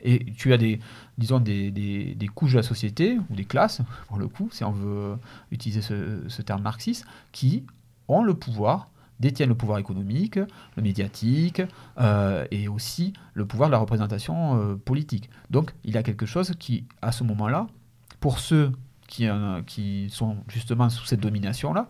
Et 0.00 0.24
tu 0.36 0.52
as 0.52 0.58
des, 0.58 0.78
disons, 1.18 1.40
des, 1.40 2.30
couches 2.34 2.52
de 2.52 2.58
la 2.58 2.62
société, 2.62 3.18
ou 3.30 3.34
des 3.34 3.44
classes, 3.44 3.82
pour 4.06 4.18
le 4.18 4.28
coup, 4.28 4.48
si 4.52 4.64
on 4.64 4.70
veut 4.70 5.16
utiliser 5.50 5.82
ce, 5.82 6.42
terme 6.42 6.62
marxiste, 6.62 7.04
qui 7.32 7.64
ont 8.06 8.22
le 8.22 8.34
pouvoir, 8.34 8.88
détiennent 9.18 9.48
le 9.48 9.56
pouvoir 9.56 9.78
économique, 9.78 10.36
le 10.76 10.82
médiatique, 10.82 11.60
euh, 11.98 12.46
et 12.52 12.68
aussi 12.68 13.12
le 13.34 13.44
pouvoir 13.44 13.68
de 13.68 13.72
la 13.72 13.78
représentation 13.78 14.56
euh, 14.60 14.76
politique. 14.76 15.28
Donc 15.50 15.74
il 15.82 15.94
y 15.94 15.98
a 15.98 16.04
quelque 16.04 16.26
chose 16.26 16.52
qui, 16.60 16.84
à 17.02 17.10
ce 17.10 17.24
moment-là, 17.24 17.66
pour 18.20 18.38
ceux 18.38 18.72
qui, 19.06 19.26
qui 19.66 20.08
sont 20.10 20.36
justement 20.48 20.90
sous 20.90 21.06
cette 21.06 21.20
domination-là. 21.20 21.88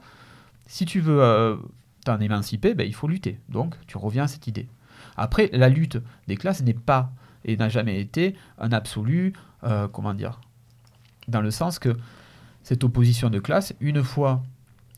Si 0.66 0.84
tu 0.84 1.00
veux 1.00 1.58
t'en 2.04 2.20
émanciper, 2.20 2.74
ben, 2.74 2.86
il 2.86 2.94
faut 2.94 3.08
lutter. 3.08 3.40
Donc, 3.48 3.74
tu 3.86 3.96
reviens 3.98 4.24
à 4.24 4.28
cette 4.28 4.46
idée. 4.46 4.68
Après, 5.16 5.50
la 5.52 5.68
lutte 5.68 5.98
des 6.26 6.36
classes 6.36 6.62
n'est 6.62 6.74
pas 6.74 7.10
et 7.44 7.56
n'a 7.56 7.68
jamais 7.68 8.00
été 8.00 8.36
un 8.58 8.72
absolu, 8.72 9.32
comment 9.92 10.14
dire, 10.14 10.40
dans 11.28 11.40
le 11.40 11.50
sens 11.50 11.78
que 11.78 11.96
cette 12.62 12.84
opposition 12.84 13.30
de 13.30 13.38
classe, 13.38 13.74
une 13.80 14.02
fois 14.02 14.42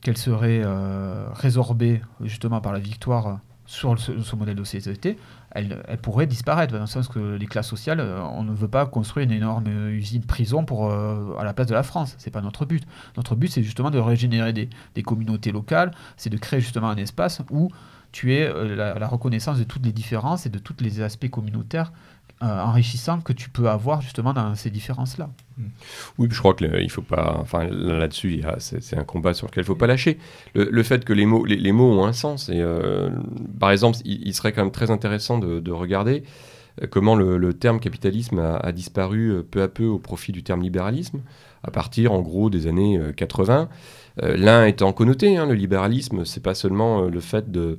qu'elle 0.01 0.17
serait 0.17 0.63
euh, 0.65 1.29
résorbée 1.33 2.01
justement 2.23 2.61
par 2.61 2.73
la 2.73 2.79
victoire 2.79 3.41
sur 3.67 3.97
ce, 3.99 4.35
modèle 4.35 4.57
de 4.57 4.65
société, 4.65 5.17
elle, 5.53 5.83
pourrait 6.03 6.27
disparaître, 6.27 6.73
dans 6.73 6.81
le 6.81 6.87
sens 6.87 7.09
que 7.09 7.37
les 7.37 7.47
classes 7.47 7.69
sociales, 7.69 8.01
euh, 8.01 8.23
on 8.23 8.43
ne 8.43 8.53
veut 8.53 8.69
pas 8.69 8.87
construire 8.87 9.25
une 9.25 9.33
énorme 9.33 9.67
usine 9.91 10.23
prison 10.23 10.65
euh, 10.71 11.37
à 11.39 11.45
la 11.45 11.53
place 11.53 11.67
de 11.67 11.75
la 11.75 11.83
France. 11.83 12.15
C'est 12.19 12.31
pas 12.31 12.41
notre 12.41 12.65
but. 12.65 12.85
Notre 13.17 13.35
but, 13.35 13.49
c'est 13.49 13.63
justement 13.63 13.91
de 13.91 13.99
régénérer 13.99 14.53
des, 14.53 15.03
communautés 15.03 15.53
locales, 15.53 15.93
c'est 16.17 16.31
de 16.31 16.37
créer 16.37 16.61
justement 16.61 16.91
un 16.91 16.97
espace 16.97 17.43
où 17.51 17.71
tu 18.13 18.35
es 18.35 18.53
la, 18.77 18.95
la, 18.95 19.07
reconnaissance 19.07 19.59
de 19.59 19.65
toutes 19.65 19.85
les 19.85 19.93
différences 19.93 20.45
et 20.45 20.51
de 20.51 20.59
tous 20.59 20.75
les 20.81 21.01
aspects 21.01 21.31
communautaires 21.31 21.93
euh, 22.43 22.59
enrichissant 22.59 23.21
que 23.21 23.35
tu 23.35 23.51
peux 23.51 23.69
avoir 23.69 24.01
justement 24.01 24.33
dans 24.33 24.55
ces 24.55 24.71
différences-là. 24.71 25.29
Oui, 26.19 26.29
je 26.31 26.39
crois 26.39 26.55
qu'il 26.55 26.91
faut 26.91 27.03
pas. 27.03 27.37
Enfin, 27.41 27.65
là-dessus, 27.71 28.43
c'est 28.59 28.97
un 28.97 29.05
combat 29.05 29.35
sur 29.35 29.47
lequel 29.47 29.65
il 29.65 29.67
faut 29.67 29.75
pas 29.75 29.87
lâcher. 29.87 30.19
Le, 30.55 30.83
fait 30.83 31.05
que 31.05 31.13
les 31.13 31.27
mots, 31.27 31.45
les, 31.45 31.73
mots 31.73 31.93
ont 31.93 32.05
un 32.05 32.13
sens. 32.13 32.49
Et 32.49 32.61
euh, 32.61 33.11
par 33.59 33.71
exemple, 33.71 33.99
il, 34.05 34.35
serait 34.35 34.53
quand 34.53 34.63
même 34.63 34.73
très 34.73 34.91
intéressant 34.91 35.39
de, 35.39 35.71
regarder 35.71 36.23
euh, 36.83 36.87
comment 36.91 37.15
le, 37.15 37.55
terme 37.55 37.81
capitalisme 37.81 38.39
a, 38.39 38.73
disparu 38.73 39.43
peu 39.51 39.63
à 39.63 39.69
peu 39.69 39.85
au 39.85 39.99
profit 39.99 40.33
du 40.33 40.43
terme 40.43 40.63
libéralisme, 40.63 41.21
à 41.63 41.71
partir 41.71 42.13
en 42.13 42.21
gros 42.21 42.51
des 42.51 42.67
années 42.67 43.01
80. 43.17 43.69
L'un 44.23 44.67
étant 44.67 44.93
connoté, 44.93 45.37
hein, 45.37 45.47
le 45.47 45.55
libéralisme, 45.55 46.25
c'est 46.25 46.43
pas 46.43 46.55
seulement 46.55 47.03
le 47.03 47.21
fait 47.21 47.51
de 47.51 47.61
euh, 47.61 47.77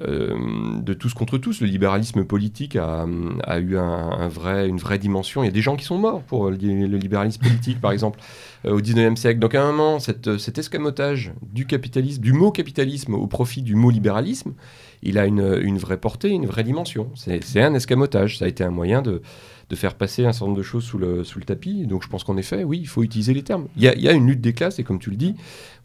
de 0.00 0.94
tous 0.94 1.14
contre 1.14 1.38
tous. 1.38 1.60
Le 1.60 1.66
libéralisme 1.66 2.24
politique 2.24 2.76
a, 2.76 3.06
eu 3.58 3.76
une 3.76 4.78
vraie 4.78 4.98
dimension. 4.98 5.42
Il 5.42 5.46
y 5.46 5.48
a 5.48 5.52
des 5.52 5.60
gens 5.60 5.76
qui 5.76 5.84
sont 5.84 5.98
morts 5.98 6.22
pour 6.22 6.50
le, 6.50 6.56
libéralisme 6.56 7.42
politique, 7.42 7.80
par 7.80 7.92
exemple, 7.92 8.18
euh, 8.64 8.72
au 8.72 8.80
19e 8.80 9.16
siècle. 9.16 9.38
Donc 9.38 9.54
à 9.54 9.62
un 9.62 9.72
moment, 9.72 9.98
cet 9.98 10.58
escamotage 10.58 11.32
du 11.42 11.66
capitalisme, 11.66 12.22
du 12.22 12.32
mot 12.32 12.50
capitalisme 12.50 13.14
au 13.14 13.26
profit 13.26 13.62
du 13.62 13.74
mot 13.74 13.90
libéralisme, 13.90 14.54
il 15.02 15.18
a 15.18 15.26
une 15.26 15.78
vraie 15.78 15.96
portée, 15.96 16.30
une 16.30 16.46
vraie 16.46 16.64
dimension. 16.64 17.10
C'est 17.14 17.62
un 17.62 17.74
escamotage. 17.74 18.38
Ça 18.38 18.44
a 18.44 18.48
été 18.48 18.62
un 18.64 18.70
moyen 18.70 19.02
de, 19.02 19.20
de 19.72 19.76
faire 19.76 19.94
passer 19.94 20.26
un 20.26 20.32
certain 20.32 20.48
nombre 20.48 20.58
de 20.58 20.62
choses 20.62 20.84
sous 20.84 20.98
le, 20.98 21.24
sous 21.24 21.38
le 21.38 21.46
tapis. 21.46 21.86
Donc 21.86 22.02
je 22.02 22.08
pense 22.08 22.24
qu'en 22.24 22.36
effet, 22.36 22.62
oui, 22.62 22.78
il 22.78 22.86
faut 22.86 23.02
utiliser 23.02 23.32
les 23.32 23.42
termes. 23.42 23.68
Il 23.78 23.82
y, 23.82 23.88
a, 23.88 23.96
y 23.96 24.06
a, 24.06 24.12
une 24.12 24.26
lutte 24.26 24.42
des 24.42 24.52
classes 24.52 24.78
et 24.78 24.84
comme 24.84 24.98
tu 24.98 25.08
le 25.08 25.16
dis, 25.16 25.34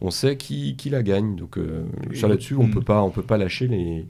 on 0.02 0.10
sait 0.10 0.36
qui, 0.36 0.76
qui 0.76 0.90
la 0.90 1.02
gagne. 1.02 1.36
Donc 1.36 1.56
euh, 1.56 1.86
ça 2.12 2.28
là-dessus, 2.28 2.54
on 2.54 2.68
peut 2.68 2.82
pas, 2.82 3.02
on 3.02 3.08
peut 3.08 3.22
pas 3.22 3.38
lâcher 3.38 3.66
les, 3.66 4.06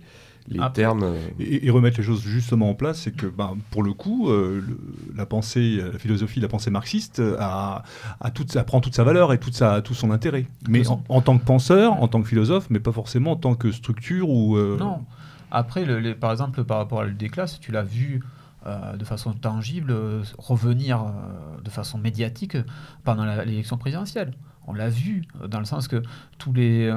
les 0.49 0.59
termes. 0.74 1.05
Euh. 1.05 1.29
Et, 1.39 1.70
remettre 1.70 1.99
les 1.99 2.03
choses 2.03 2.22
justement 2.22 2.70
en 2.70 2.74
place, 2.74 3.03
c'est 3.03 3.14
que 3.14 3.26
ben, 3.26 3.57
pour 3.70 3.85
le 3.85 3.93
coup, 3.93 4.31
euh, 4.31 4.64
la 5.14 5.26
pensée, 5.26 5.76
la 5.76 5.97
philosophie, 6.01 6.41
la 6.41 6.49
pensée 6.49 6.72
marxiste 6.72 7.22
a, 7.39 7.85
a 8.20 8.31
toute, 8.33 8.61
prend 8.64 8.81
toute 8.81 8.97
sa 8.97 9.05
valeur 9.05 9.33
et 9.33 9.39
toute 9.39 9.55
sa, 9.55 9.81
tout 9.81 9.95
son 9.95 10.11
intérêt. 10.11 10.47
Mais 10.68 10.83
en, 10.89 11.20
tant 11.20 11.39
que 11.39 11.45
penseur, 11.45 11.93
en 12.03 12.09
tant 12.09 12.20
que 12.20 12.26
philosophe, 12.26 12.66
mais 12.68 12.81
pas 12.81 12.91
forcément 12.91 13.31
en 13.31 13.37
tant 13.37 13.55
que 13.55 13.70
structure 13.70 14.29
ou. 14.29 14.59
Non. 14.59 15.05
Après, 15.53 15.85
le, 15.85 16.16
par 16.16 16.33
exemple, 16.33 16.64
par 16.64 16.79
rapport 16.79 16.99
à 16.99 17.05
la 17.05 17.11
lutte 17.11 17.20
des 17.20 17.29
classes, 17.29 17.61
tu 17.61 17.70
l'as 17.70 17.85
vu 17.85 18.20
euh, 18.69 18.97
de 18.97 19.05
façon 19.05 19.33
tangible 19.33 19.91
euh, 19.91 20.23
revenir 20.37 21.03
euh, 21.03 21.61
de 21.62 21.71
façon 21.71 21.97
médiatique 21.97 22.57
pendant 23.03 23.25
l'élection 23.25 23.79
présidentielle. 23.79 24.35
On 24.66 24.75
l'a 24.75 24.91
vu, 24.91 25.23
dans 25.47 25.59
le 25.59 25.64
sens 25.64 25.89
que 25.89 26.03
tous 26.37 26.53
les, 26.53 26.93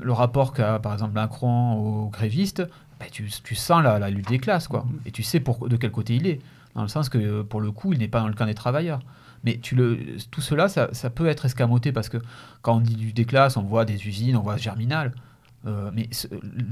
le 0.00 0.12
rapport 0.12 0.52
qu'a 0.52 0.78
par 0.78 0.92
exemple 0.92 1.14
Macron 1.14 1.74
aux 1.74 2.08
grévistes, 2.08 2.62
ben, 3.00 3.08
tu, 3.10 3.28
tu, 3.42 3.56
sens 3.56 3.82
la, 3.82 4.10
lutte 4.10 4.28
des 4.28 4.38
classes, 4.38 4.68
quoi. 4.68 4.86
Et 5.06 5.10
tu 5.10 5.24
sais 5.24 5.40
pour, 5.40 5.68
de 5.68 5.76
quel 5.76 5.90
côté 5.90 6.14
il 6.14 6.28
est. 6.28 6.40
Dans 6.76 6.82
le 6.82 6.88
sens 6.88 7.08
que, 7.08 7.42
pour 7.42 7.60
le 7.60 7.72
coup, 7.72 7.92
il 7.92 7.98
n'est 7.98 8.06
pas 8.06 8.20
dans 8.20 8.28
le 8.28 8.34
camp 8.34 8.46
des 8.46 8.54
travailleurs. 8.54 9.00
Mais 9.42 9.58
tu 9.58 9.74
le, 9.74 9.98
tout 10.30 10.40
cela, 10.40 10.68
ça, 10.68 10.88
ça, 10.92 11.10
peut 11.10 11.26
être 11.26 11.46
escamoté 11.46 11.90
parce 11.90 12.08
que 12.08 12.18
quand 12.62 12.76
on 12.76 12.80
dit 12.80 12.94
lutte 12.94 13.16
des 13.16 13.24
classes, 13.24 13.56
on 13.56 13.62
voit 13.62 13.84
des 13.84 14.06
usines, 14.06 14.36
on 14.36 14.42
voit 14.42 14.56
Germinal. 14.56 15.12
mais 15.64 16.08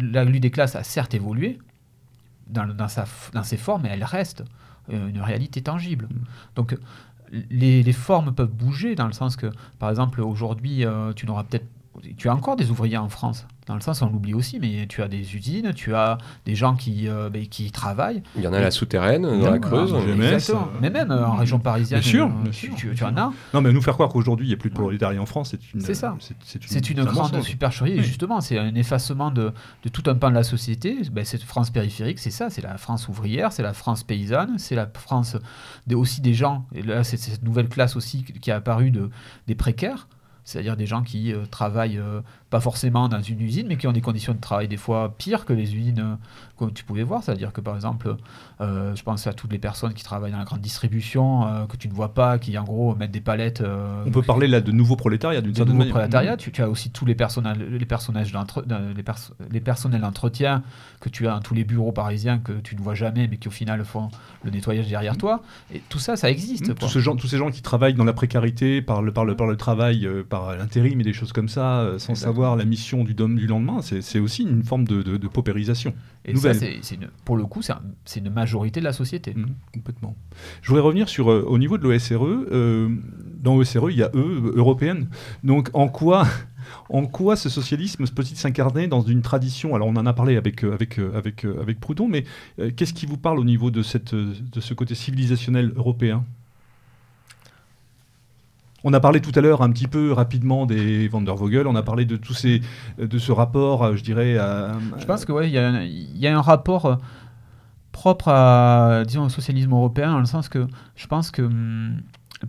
la 0.01 0.25
lutte 0.25 0.43
des 0.43 0.53
classes 0.53 0.77
a 0.77 0.85
certes 0.85 1.15
évolué, 1.15 1.59
dans, 2.47 2.67
dans, 2.67 2.89
sa, 2.89 3.05
dans 3.33 3.43
ses 3.43 3.57
formes, 3.57 3.87
elle 3.87 4.05
reste 4.05 4.45
euh, 4.93 5.09
une 5.09 5.21
réalité 5.21 5.63
tangible. 5.63 6.07
Mm. 6.11 6.25
Donc 6.57 6.77
les, 7.51 7.83
les, 7.83 7.93
formes 7.93 8.35
peuvent 8.35 8.53
bouger 8.53 8.95
dans 8.95 9.07
le 9.07 9.13
sens 9.13 9.37
que, 9.37 9.51
par 9.79 9.91
exemple, 9.91 10.21
aujourd'hui, 10.21 10.85
euh, 10.85 11.13
tu 11.13 11.27
n'auras 11.27 11.45
peut-être 11.45 11.67
tu 12.17 12.29
as 12.29 12.35
encore 12.35 12.57
des 12.57 12.71
ouvriers 12.71 12.97
en 12.97 13.09
France. 13.09 13.47
Dans 13.67 13.75
le 13.75 13.81
sens, 13.81 14.03
on 14.03 14.11
l'oublie 14.11 14.35
aussi, 14.35 14.59
mais 14.61 14.87
tu 14.87 15.03
as 15.03 15.09
des 15.09 15.37
usines, 15.37 15.73
tu 15.73 15.95
as 15.95 16.19
des 16.45 16.55
gens 16.55 16.75
qui, 16.77 17.09
euh, 17.09 17.31
ben, 17.31 17.47
qui 17.47 17.71
travaillent. 17.71 18.23
Il 18.37 18.43
y 18.43 18.47
en 18.47 18.53
a 18.53 18.61
la 18.61 18.71
souterraine, 18.71 19.23
dans 19.23 19.51
la 19.51 19.59
Creuse. 19.59 19.95
Exactement. 19.95 20.69
Mais 20.83 20.91
même 20.91 21.11
euh, 21.11 21.27
en 21.27 21.37
région 21.37 21.59
parisienne, 21.59 22.01
bien 22.01 22.11
sûr, 22.11 22.27
euh, 22.27 22.93
tu, 22.95 23.05
en 23.05 23.17
as. 23.17 23.33
Non, 23.55 23.63
mais 23.63 23.73
nous 23.73 23.81
faire 23.81 23.95
croire 23.95 24.11
qu'aujourd'hui, 24.11 24.47
il 24.47 24.49
n'y 24.51 24.55
a 24.55 24.59
plus 24.59 24.69
de 24.69 24.75
prolétariat 24.75 25.21
en 25.21 25.25
France, 25.25 25.51
c'est 25.53 25.73
une. 25.73 25.81
C'est 25.81 25.95
ça. 25.95 26.15
C'est 26.45 26.91
une, 26.91 26.99
une 26.99 27.05
grande 27.05 27.41
supercherie. 27.43 27.93
Et 27.93 28.03
justement, 28.03 28.43
c'est 28.43 28.59
un 28.59 28.75
effacement 28.75 29.31
de, 29.31 29.53
de, 29.83 29.89
tout 29.89 30.03
un 30.11 30.15
pan 30.15 30.29
de 30.29 30.35
la 30.35 30.45
société. 30.45 30.99
Ben, 31.11 31.25
cette 31.25 31.43
France 31.43 31.71
périphérique, 31.71 32.19
c'est 32.19 32.31
ça. 32.31 32.51
C'est 32.51 32.63
la 32.63 32.77
France 32.77 33.09
ouvrière, 33.09 33.53
c'est 33.53 33.63
la 33.63 33.73
France 33.73 34.03
paysanne, 34.03 34.59
c'est 34.59 34.75
la 34.75 34.87
France 34.93 35.39
aussi 35.91 36.21
des 36.21 36.35
gens. 36.35 36.67
Et 36.75 36.83
là, 36.83 37.03
c'est 37.03 37.17
cette 37.17 37.45
nouvelle 37.45 37.69
classe 37.69 37.97
aussi 37.97 38.25
qui 38.25 38.51
a 38.51 38.57
apparu 38.57 38.91
de, 38.91 39.09
des 39.47 39.55
précaires 39.55 40.07
c'est-à-dire 40.47 40.77
des 40.77 40.85
gens 40.85 41.03
qui 41.03 41.33
travaillent 41.51 41.99
pas 42.55 42.61
forcément 42.61 43.09
dans 43.09 43.21
une 43.21 43.41
usine, 43.41 43.67
mais 43.67 43.77
qui 43.77 43.89
ont 43.89 43.93
des 43.93 44.01
conditions 44.01 44.33
de 44.33 44.39
travail 44.39 44.69
des 44.69 44.77
fois 44.77 45.13
pires 45.19 45.45
que 45.45 45.53
les 45.53 45.75
usines 45.75 45.99
euh, 45.99 46.67
que 46.67 46.71
tu 46.71 46.85
pouvais 46.85 47.03
voir. 47.03 47.21
C'est-à-dire 47.21 47.53
que 47.53 47.61
par 47.61 47.75
exemple, 47.75 48.15
euh, 48.61 48.95
je 48.95 49.03
pense 49.03 49.27
à 49.27 49.33
toutes 49.33 49.51
les 49.51 49.59
personnes 49.59 49.93
qui 49.93 50.05
travaillent 50.05 50.31
dans 50.31 50.39
la 50.39 50.45
grande 50.45 50.61
distribution, 50.61 51.49
euh, 51.49 51.67
que 51.67 51.77
tu 51.77 51.89
ne 51.89 51.93
vois 51.93 52.15
pas, 52.15 52.39
qui 52.39 52.57
en 52.57 52.63
gros 52.63 52.95
mettent 52.95 53.11
des 53.11 53.21
palettes. 53.21 53.61
On 54.07 54.11
peut 54.13 54.23
parler 54.23 54.47
là 54.47 54.61
de 54.61 54.71
nouveaux 54.71 54.95
prolétariat 54.95 55.41
d'une 55.41 55.53
certaine 55.53 55.77
manière. 55.77 55.95
prolétariat. 55.95 56.37
Tu, 56.37 56.53
tu, 56.53 56.63
as 56.63 56.71
aussi 56.71 56.91
tous 56.91 57.05
les, 57.05 57.17
personnages, 57.17 57.59
les, 57.59 57.87
personnages 57.87 58.33
les, 58.33 59.05
les 59.51 59.61
personnels 59.61 60.01
d'entretien 60.03 60.63
que 61.01 61.09
tu 61.09 61.27
as 61.27 61.33
dans 61.33 61.41
tous 61.41 61.55
les 61.55 61.65
bureaux 61.65 61.91
parisiens 61.91 62.39
que 62.39 62.53
tu 62.53 62.77
ne 62.77 62.81
vois 62.81 62.95
jamais, 62.95 63.27
mais 63.27 63.37
qui 63.37 63.49
au 63.49 63.51
final 63.51 63.85
font 63.85 64.11
le 64.45 64.53
nettoyage 64.53 64.87
derrière 64.87 65.17
toi. 65.17 65.43
Et 65.75 65.83
tout 65.89 65.99
ça, 65.99 66.15
ça 66.15 66.31
existe. 66.31 66.73
Tous, 66.77 66.89
ces 66.89 67.01
gens, 67.01 67.17
tous 67.17 67.27
ces 67.27 67.37
gens 67.37 67.51
qui 67.51 67.63
travaillent 67.63 67.95
dans 67.95 68.05
la 68.05 68.13
précarité 68.13 68.81
par 68.81 69.03
le, 69.03 69.13
par 69.13 69.25
le, 69.25 69.35
par 69.35 69.49
le 69.49 69.57
travail, 69.57 70.09
par 70.29 70.55
l'intérim 70.55 71.01
et 71.01 71.05
des 71.05 71.13
choses 71.13 71.33
comme 71.33 71.49
ça, 71.49 71.95
sans 71.99 72.15
savoir 72.15 72.44
la 72.57 72.65
mission 72.65 73.05
du, 73.05 73.15
du 73.15 73.47
lendemain, 73.47 73.81
c'est 73.83 74.19
aussi 74.19 74.43
une 74.43 74.63
forme 74.63 74.85
de, 74.85 75.03
de, 75.03 75.29
paupérisation. 75.29 75.95
Et 76.25 76.37
ça, 76.37 76.55
c'est 76.55 76.81
pour 77.25 77.37
le 77.37 77.45
coup, 77.45 77.61
c'est 77.63 78.21
une 78.21 78.31
majorité 78.31 78.81
de 78.81 78.85
la 78.85 78.93
société. 78.93 79.35
Mmh, 79.35 79.47
complètement. 79.73 80.17
Je 80.63 80.69
voudrais 80.69 80.83
revenir 80.83 81.09
sur, 81.09 81.31
euh, 81.31 81.45
au 81.47 81.59
niveau 81.59 81.79
de 81.79 81.83
l'OSRE. 81.83 82.25
Euh, 82.25 82.89
dans 83.41 83.57
l'OSRE, 83.57 83.91
il 83.91 83.97
y 83.99 84.03
a 84.03 84.11
E, 84.15 84.53
européenne. 84.57 85.09
Donc, 85.43 85.71
en 85.73 85.89
quoi, 85.89 86.27
en 86.89 87.07
quoi 87.07 87.37
ce 87.37 87.49
socialisme 87.49 88.07
peut-il 88.07 88.37
s'incarner 88.37 88.87
dans 88.87 89.03
une 89.03 89.23
tradition? 89.23 89.75
Alors, 89.75 89.89
on 89.89 89.97
en 89.97 90.07
a 90.07 90.13
parlé 90.13 90.37
avec, 90.37 90.65
euh, 90.65 90.73
avec, 90.73 90.99
avec, 90.99 91.45
avec 91.45 91.81
Proudhon, 91.81 92.09
mais 92.09 92.25
qu'est-ce 92.77 92.95
qui 92.95 93.07
vous 93.07 93.19
parle 93.19 93.39
au 93.39 93.45
niveau 93.45 93.71
de, 93.71 93.83
cette, 93.83 94.15
de 94.15 94.61
ce 94.61 94.75
côté 94.75 94.95
civilisationnel 94.95 95.73
européen? 95.77 96.25
On 98.85 98.93
a 98.93 99.01
parlé 99.01 99.21
tout 99.21 99.33
à 99.35 99.41
l'heure 99.41 99.63
un 99.63 99.71
petit 99.71 99.89
peu 99.89 100.13
rapidement 100.13 100.67
des 100.67 101.09
Van 101.09 101.23
der 101.23 101.35
Vogel, 101.35 101.67
on 101.67 101.75
a 101.75 101.83
parlé 101.83 102.05
de 102.05 102.17
tous 102.17 102.35
ces, 102.35 102.61
de 102.99 103.19
ce 103.19 103.33
rapport, 103.33 103.83
euh, 103.83 103.97
je 103.97 104.03
dirais. 104.03 104.35
je 104.99 105.05
pense 105.07 105.25
que 105.25 105.45
il 105.45 105.51
y, 105.51 106.27
a 106.27 106.39
un 106.39 106.43
rapport 106.43 106.87
euh, 106.87 106.97
propre 107.93 108.29
à, 108.29 109.03
disons, 109.07 109.25
au 109.25 109.29
socialisme 109.31 109.73
européen, 109.73 110.13
dans 110.13 110.21
le 110.21 110.27
sens 110.27 110.49
que 110.49 110.67
je 110.97 111.07
pense 111.07 111.31
que 111.31 111.43
hum, 111.43 112.03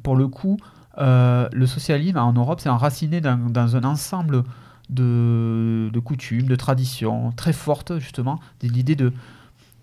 pour 0.04 0.16
le 0.16 0.28
coup, 0.28 0.58
euh, 0.98 1.48
le 1.52 1.66
socialisme 1.66 2.18
en 2.18 2.34
Europe 2.34 2.60
s'est 2.60 2.70
enraciné 2.70 3.22
dans, 3.22 3.76
un 3.76 3.84
ensemble 3.84 4.44
de, 4.90 6.00
coutumes, 6.04 6.48
de 6.48 6.56
traditions 6.56 7.32
très 7.32 7.54
fortes, 7.54 7.98
justement, 8.00 8.40
l'idée 8.62 8.96
de, 8.96 9.12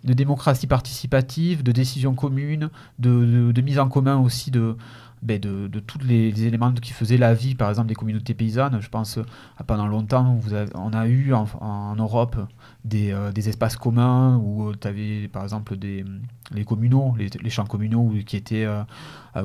de 0.05 0.13
démocratie 0.13 0.67
participative, 0.67 1.63
de 1.63 1.73
décision 1.73 2.15
commune, 2.15 2.71
de, 2.99 3.61
mise 3.63 3.79
en 3.79 3.89
commun 3.89 4.19
aussi 4.19 4.51
de, 4.51 4.77
ben, 5.23 5.39
de, 5.39 5.69
de, 5.69 5.79
tous 5.79 6.01
les, 6.01 6.47
éléments 6.47 6.73
qui 6.73 6.93
faisaient 6.93 7.17
la 7.17 7.33
vie, 7.33 7.55
par 7.55 7.69
exemple, 7.69 7.89
des 7.89 7.95
communautés 7.95 8.35
paysannes. 8.35 8.81
Je 8.81 8.89
pense, 8.89 9.19
euh, 9.19 9.25
pendant 9.69 9.87
longtemps, 9.87 10.41
on 10.75 10.93
a 10.93 11.07
eu 11.07 11.33
en, 11.33 11.95
Europe 11.97 12.37
des, 12.85 13.13
euh, 13.13 13.31
des, 13.31 13.49
espaces 13.49 13.77
communs 13.77 14.37
où 14.39 14.71
euh, 14.71 14.75
tu 14.81 14.89
avais, 14.89 15.29
par 15.29 15.45
exemple, 15.45 15.77
les 15.81 16.65
communaux, 16.65 17.15
les, 17.17 17.51
champs 17.51 17.67
communaux 17.67 18.13
qui 18.27 18.37
étaient, 18.37 18.67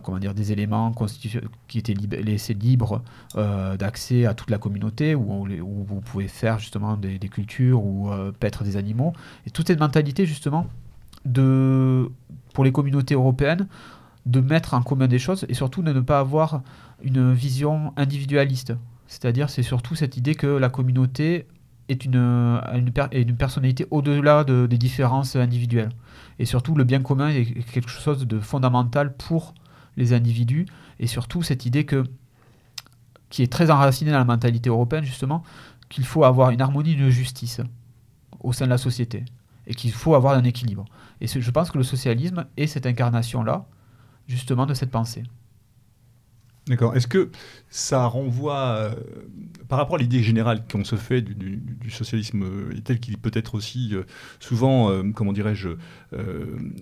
comment 0.04 0.18
dire, 0.18 0.34
des 0.34 0.52
éléments 0.52 0.94
qui 1.68 1.78
étaient 1.78 1.94
laissés 1.94 2.56
libres 2.56 3.04
d'accès 3.36 4.26
à 4.26 4.34
toute 4.34 4.50
la 4.50 4.58
communauté, 4.58 5.14
où, 5.14 5.46
vous 5.86 6.02
pouvez 6.02 6.28
faire 6.28 6.58
justement 6.58 6.98
des, 6.98 7.20
cultures 7.30 7.84
ou 7.84 8.10
paître 8.40 8.64
des 8.64 8.78
animaux. 8.78 9.14
Et 9.46 9.52
toute 9.52 9.68
cette 9.68 9.80
mentalité, 9.80 10.26
justement, 10.26 10.66
pour 12.54 12.64
les 12.64 12.72
communautés 12.72 13.14
européennes, 13.14 13.68
de 14.28 14.42
mettre 14.42 14.74
en 14.74 14.82
commun 14.82 15.08
des 15.08 15.20
choses 15.20 15.46
et 15.50 15.54
surtout 15.54 15.82
de 15.82 15.94
ne 15.94 16.02
pas 16.02 16.20
avoir 16.20 16.62
une 17.02 17.34
vision 17.34 17.94
individualiste. 17.96 18.74
C'est-à-dire, 19.08 19.50
c'est 19.50 19.64
surtout 19.64 19.96
cette 19.96 20.18
idée 20.18 20.36
que 20.36 20.48
la 20.48 20.70
communauté 20.70 21.48
est 21.88 22.04
une, 22.04 22.18
une, 22.18 22.92
une 23.14 23.36
personnalité 23.38 23.88
au-delà 23.90 24.44
de, 24.44 24.68
des 24.68 24.78
différences 24.78 25.38
individuelles. 25.38 25.92
Et 26.40 26.46
surtout, 26.46 26.76
le 26.76 26.84
bien 26.84 27.02
commun 27.02 27.30
est 27.30 27.46
quelque 27.72 27.90
chose 27.90 28.28
de 28.28 28.40
fondamental 28.40 29.16
pour 29.16 29.54
les 29.96 30.12
individus. 30.12 30.66
Et 31.00 31.08
surtout, 31.08 31.42
cette 31.42 31.66
idée 31.66 31.86
que, 31.86 32.04
qui 33.30 33.44
est 33.44 33.52
très 33.52 33.72
enracinée 33.72 34.12
dans 34.12 34.18
la 34.18 34.26
mentalité 34.26 34.70
européenne, 34.70 35.06
justement, 35.06 35.42
qu'il 35.88 36.06
faut 36.06 36.26
avoir 36.26 36.50
une 36.50 36.62
harmonie, 36.62 36.92
une 36.92 37.10
justice 37.10 37.62
au 38.42 38.52
sein 38.52 38.66
de 38.66 38.72
la 38.72 38.78
société. 38.78 39.24
Et 39.68 39.74
qu'il 39.74 39.94
faut 39.94 40.16
avoir 40.16 40.34
un 40.34 40.44
équilibre. 40.44 40.84
Et 41.22 41.28
je 41.28 41.52
pense 41.52 41.72
que 41.72 41.78
le 41.78 41.84
socialisme 41.86 42.46
est 42.58 42.68
cette 42.68 42.86
incarnation-là, 42.86 43.66
justement, 44.28 44.66
de 44.66 44.74
cette 44.74 44.92
pensée. 44.92 45.24
D'accord. 46.68 46.96
Est-ce 46.96 47.08
que 47.08 47.30
ça 47.70 48.06
renvoie, 48.06 48.60
euh, 48.60 48.92
par 49.68 49.78
rapport 49.78 49.96
à 49.96 50.00
l'idée 50.00 50.24
générale 50.24 50.64
qu'on 50.70 50.84
se 50.84 50.96
fait 50.96 51.22
du, 51.22 51.62
socialisme 51.90 52.44
euh, 52.44 52.74
tel 52.84 53.00
qu'il 53.00 53.18
peut 53.18 53.32
être 53.34 53.56
aussi 53.56 53.92
euh, 53.94 54.04
souvent, 54.40 54.92
comment 55.14 55.34
dirais-je, 55.34 55.70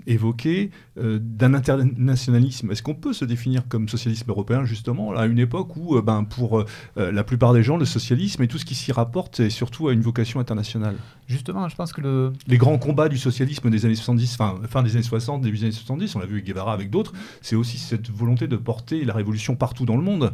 évoqué, 0.07 0.71
d'un 0.97 1.53
internationalisme, 1.53 2.71
est-ce 2.71 2.83
qu'on 2.83 2.95
peut 2.95 3.13
se 3.13 3.25
définir 3.25 3.67
comme 3.67 3.89
socialisme 3.89 4.29
européen 4.29 4.65
justement 4.65 5.15
à 5.15 5.25
une 5.25 5.39
époque 5.39 5.75
où, 5.75 5.99
ben, 6.01 6.23
pour 6.23 6.65
la 6.95 7.23
plupart 7.23 7.53
des 7.53 7.63
gens, 7.63 7.77
le 7.77 7.85
socialisme 7.85 8.43
et 8.43 8.47
tout 8.47 8.57
ce 8.57 8.65
qui 8.65 8.75
s'y 8.75 8.91
rapporte 8.91 9.39
est 9.39 9.49
surtout 9.49 9.87
à 9.87 9.93
une 9.93 10.01
vocation 10.01 10.39
internationale? 10.39 10.95
Justement, 11.27 11.67
je 11.69 11.75
pense 11.75 11.91
que 11.91 12.01
le... 12.01 12.33
les 12.47 12.57
grands 12.57 12.77
combats 12.77 13.09
du 13.09 13.17
socialisme 13.17 13.69
des 13.69 13.85
années 13.85 13.95
70, 13.95 14.35
fin, 14.35 14.59
fin 14.69 14.83
des 14.83 14.95
années 14.95 15.03
60, 15.03 15.41
début 15.41 15.57
des 15.57 15.63
années 15.65 15.71
70, 15.71 16.15
on 16.15 16.19
l'a 16.19 16.25
vu 16.25 16.33
avec 16.33 16.45
Guevara, 16.45 16.73
avec 16.73 16.89
d'autres, 16.89 17.13
c'est 17.41 17.55
aussi 17.55 17.77
cette 17.77 18.09
volonté 18.09 18.47
de 18.47 18.55
porter 18.55 19.03
la 19.05 19.13
révolution 19.13 19.55
partout 19.55 19.74
dans 19.84 19.97
le 19.97 20.03
monde 20.03 20.34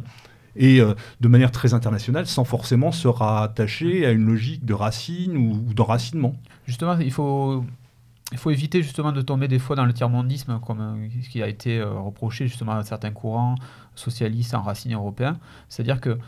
et 0.56 0.80
euh, 0.80 0.94
de 1.20 1.28
manière 1.28 1.50
très 1.50 1.74
internationale 1.74 2.26
sans 2.26 2.44
forcément 2.44 2.92
se 2.92 3.08
rattacher 3.08 4.06
à 4.06 4.12
une 4.12 4.26
logique 4.26 4.64
de 4.64 4.74
racine 4.74 5.36
ou, 5.36 5.74
d'enracinement. 5.74 6.34
Justement, 6.66 6.98
il 6.98 7.12
faut, 7.12 7.64
il 8.32 8.38
faut 8.38 8.50
éviter 8.50 8.82
justement 8.82 9.12
de 9.12 9.22
tomber 9.22 9.48
des 9.48 9.58
fois 9.58 9.76
dans 9.76 9.84
le 9.84 9.92
tiers-mondisme, 9.92 10.60
comme 10.60 10.80
euh, 10.80 11.08
ce 11.22 11.28
qui 11.28 11.42
a 11.42 11.48
été 11.48 11.78
euh, 11.78 11.90
reproché 11.90 12.46
justement 12.46 12.72
à 12.72 12.84
certains 12.84 13.10
courants 13.10 13.54
socialistes 13.94 14.54
enracinés 14.54 14.94
européens. 14.94 15.38
C'est-à-dire 15.68 16.00
que 16.00 16.18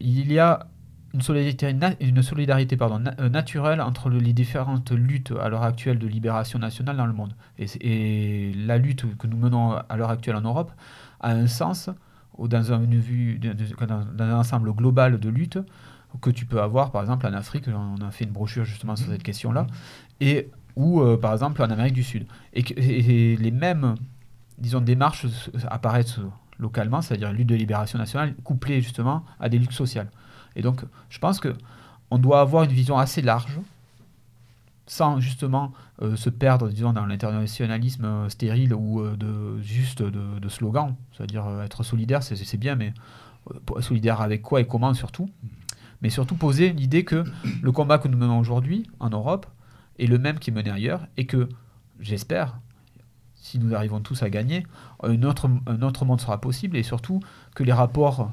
il 0.00 0.32
y 0.32 0.38
a 0.38 0.66
une 1.14 1.20
solidarité, 1.20 1.76
une 2.00 2.22
solidarité 2.22 2.76
pardon, 2.76 2.98
naturelle 3.30 3.80
entre 3.80 4.08
les 4.08 4.32
différentes 4.32 4.90
luttes 4.90 5.32
à 5.40 5.48
l'heure 5.50 5.62
actuelle 5.62 5.98
de 5.98 6.06
libération 6.06 6.58
nationale 6.58 6.96
dans 6.96 7.06
le 7.06 7.12
monde. 7.12 7.34
Et, 7.58 7.66
et 7.80 8.54
la 8.54 8.78
lutte 8.78 9.16
que 9.18 9.26
nous 9.26 9.36
menons 9.36 9.72
à 9.72 9.96
l'heure 9.96 10.10
actuelle 10.10 10.36
en 10.36 10.40
Europe 10.40 10.72
a 11.20 11.30
un 11.32 11.46
sens 11.46 11.90
ou 12.42 12.48
dans 12.48 12.72
un, 12.72 14.32
ensemble 14.32 14.72
global 14.72 15.20
de 15.20 15.28
lutte 15.28 15.58
que 16.20 16.28
tu 16.28 16.44
peux 16.44 16.60
avoir, 16.60 16.90
par 16.90 17.02
exemple, 17.02 17.24
en 17.24 17.32
Afrique, 17.32 17.66
on 17.68 18.04
a 18.04 18.10
fait 18.10 18.24
une 18.24 18.32
brochure 18.32 18.64
justement 18.64 18.96
sur 18.96 19.06
cette 19.06 19.22
question-là, 19.22 19.68
et 20.20 20.50
ou 20.74 21.00
euh, 21.00 21.16
par 21.16 21.32
exemple 21.32 21.62
en 21.62 21.70
Amérique 21.70 21.94
du 21.94 22.02
Sud. 22.02 22.26
Et, 22.52 23.36
les 23.36 23.50
mêmes, 23.52 23.94
disons, 24.58 24.80
démarches 24.80 25.26
apparaissent 25.68 26.18
localement, 26.58 27.00
c'est-à-dire 27.00 27.32
lutte 27.32 27.48
de 27.48 27.54
libération 27.54 27.98
nationale, 27.98 28.34
couplée 28.42 28.82
justement 28.82 29.24
à 29.38 29.48
des 29.48 29.58
luttes 29.58 29.72
sociales. 29.72 30.10
Et 30.56 30.62
donc, 30.62 30.82
je 31.10 31.18
pense 31.20 31.38
que 31.38 31.54
on 32.10 32.18
doit 32.18 32.40
avoir 32.40 32.64
une 32.64 32.72
vision 32.72 32.98
assez 32.98 33.22
large 33.22 33.58
sans 34.86 35.20
justement 35.20 35.72
euh, 36.02 36.16
se 36.16 36.30
perdre 36.30 36.68
dans 36.70 37.06
l'internationalisme 37.06 38.04
euh, 38.04 38.28
stérile 38.28 38.74
ou 38.74 39.00
euh, 39.00 39.16
de, 39.16 39.60
juste 39.60 40.02
de, 40.02 40.38
de 40.38 40.48
slogan. 40.48 40.94
C'est-à-dire 41.12 41.44
être 41.62 41.82
solidaire, 41.82 42.22
c'est 42.22 42.56
bien, 42.56 42.74
mais 42.74 42.92
solidaire 43.80 44.20
avec 44.20 44.42
quoi 44.42 44.60
et 44.60 44.66
comment 44.66 44.94
surtout. 44.94 45.28
Mais 46.00 46.10
surtout 46.10 46.34
poser 46.34 46.72
l'idée 46.72 47.04
que 47.04 47.24
le 47.62 47.72
combat 47.72 47.98
que 47.98 48.08
nous 48.08 48.18
menons 48.18 48.38
aujourd'hui 48.38 48.88
en 48.98 49.10
Europe 49.10 49.46
est 49.98 50.06
le 50.06 50.18
même 50.18 50.38
qui 50.38 50.50
est 50.50 50.52
mené 50.52 50.70
ailleurs 50.70 51.06
et 51.16 51.26
que, 51.26 51.48
j'espère, 52.00 52.58
si 53.36 53.60
nous 53.60 53.74
arrivons 53.74 54.00
tous 54.00 54.22
à 54.22 54.30
gagner, 54.30 54.66
un 55.02 55.22
autre 55.22 56.04
monde 56.04 56.20
sera 56.20 56.40
possible 56.40 56.76
et 56.76 56.82
surtout 56.82 57.20
que 57.54 57.62
les 57.62 57.72
rapports 57.72 58.32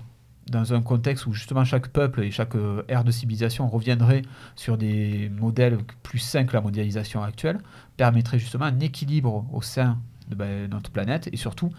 dans 0.49 0.73
un 0.73 0.81
contexte 0.81 1.25
où 1.25 1.33
justement 1.33 1.63
chaque 1.63 1.87
peuple 1.89 2.23
et 2.23 2.31
chaque 2.31 2.55
euh, 2.55 2.83
ère 2.87 3.03
de 3.03 3.11
civilisation 3.11 3.67
reviendrait 3.67 4.21
sur 4.55 4.77
des 4.77 5.29
modèles 5.29 5.77
plus 6.03 6.19
sains 6.19 6.45
que 6.45 6.53
la 6.53 6.61
mondialisation 6.61 7.23
actuelle, 7.23 7.59
permettrait 7.97 8.39
justement 8.39 8.65
un 8.65 8.79
équilibre 8.79 9.45
au 9.51 9.61
sein 9.61 9.97
de 10.29 10.35
ben, 10.35 10.69
notre 10.69 10.91
planète 10.91 11.29
et 11.31 11.37
surtout 11.37 11.71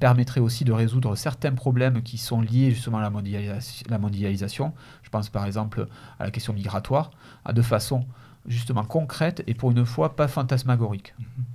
permettrait 0.00 0.40
aussi 0.40 0.64
de 0.64 0.72
résoudre 0.72 1.14
certains 1.16 1.52
problèmes 1.52 2.02
qui 2.02 2.18
sont 2.18 2.40
liés 2.40 2.70
justement 2.70 2.98
à 2.98 3.02
la, 3.02 3.98
mondialisation. 3.98 4.72
Je 5.02 5.10
pense 5.10 5.28
par 5.28 5.44
exemple 5.44 5.86
à 6.18 6.24
la 6.24 6.30
question 6.30 6.52
migratoire, 6.52 7.10
à 7.44 7.52
de 7.52 7.62
façon 7.62 8.06
justement 8.46 8.84
concrète 8.84 9.42
et 9.46 9.54
pour 9.54 9.70
une 9.70 9.84
fois 9.84 10.16
pas 10.16 10.28
fantasmagorique. 10.28 11.14
Mm-hmm. 11.20 11.47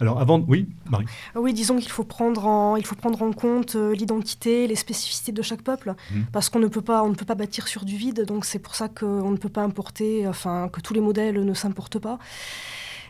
Alors 0.00 0.20
avant, 0.20 0.44
oui, 0.46 0.68
Marie. 0.90 1.06
Ah 1.34 1.40
oui, 1.40 1.52
disons 1.52 1.78
qu'il 1.78 1.90
faut 1.90 2.04
prendre 2.04 2.46
en, 2.46 2.76
il 2.76 2.86
faut 2.86 2.94
prendre 2.94 3.20
en 3.22 3.32
compte 3.32 3.74
euh, 3.74 3.94
l'identité, 3.94 4.66
les 4.66 4.76
spécificités 4.76 5.32
de 5.32 5.42
chaque 5.42 5.62
peuple, 5.62 5.94
mhm. 6.12 6.26
parce 6.32 6.48
qu'on 6.48 6.60
ne 6.60 6.68
peut 6.68 6.82
pas, 6.82 7.02
on 7.02 7.08
ne 7.08 7.14
peut 7.14 7.24
pas 7.24 7.34
bâtir 7.34 7.66
sur 7.66 7.84
du 7.84 7.96
vide. 7.96 8.24
Donc 8.24 8.44
c'est 8.44 8.60
pour 8.60 8.74
ça 8.74 8.88
qu'on 8.88 9.30
ne 9.30 9.36
peut 9.36 9.48
pas 9.48 9.62
importer, 9.62 10.26
enfin 10.28 10.68
que 10.72 10.80
tous 10.80 10.94
les 10.94 11.00
modèles 11.00 11.44
ne 11.44 11.54
s'importent 11.54 11.98
pas. 11.98 12.18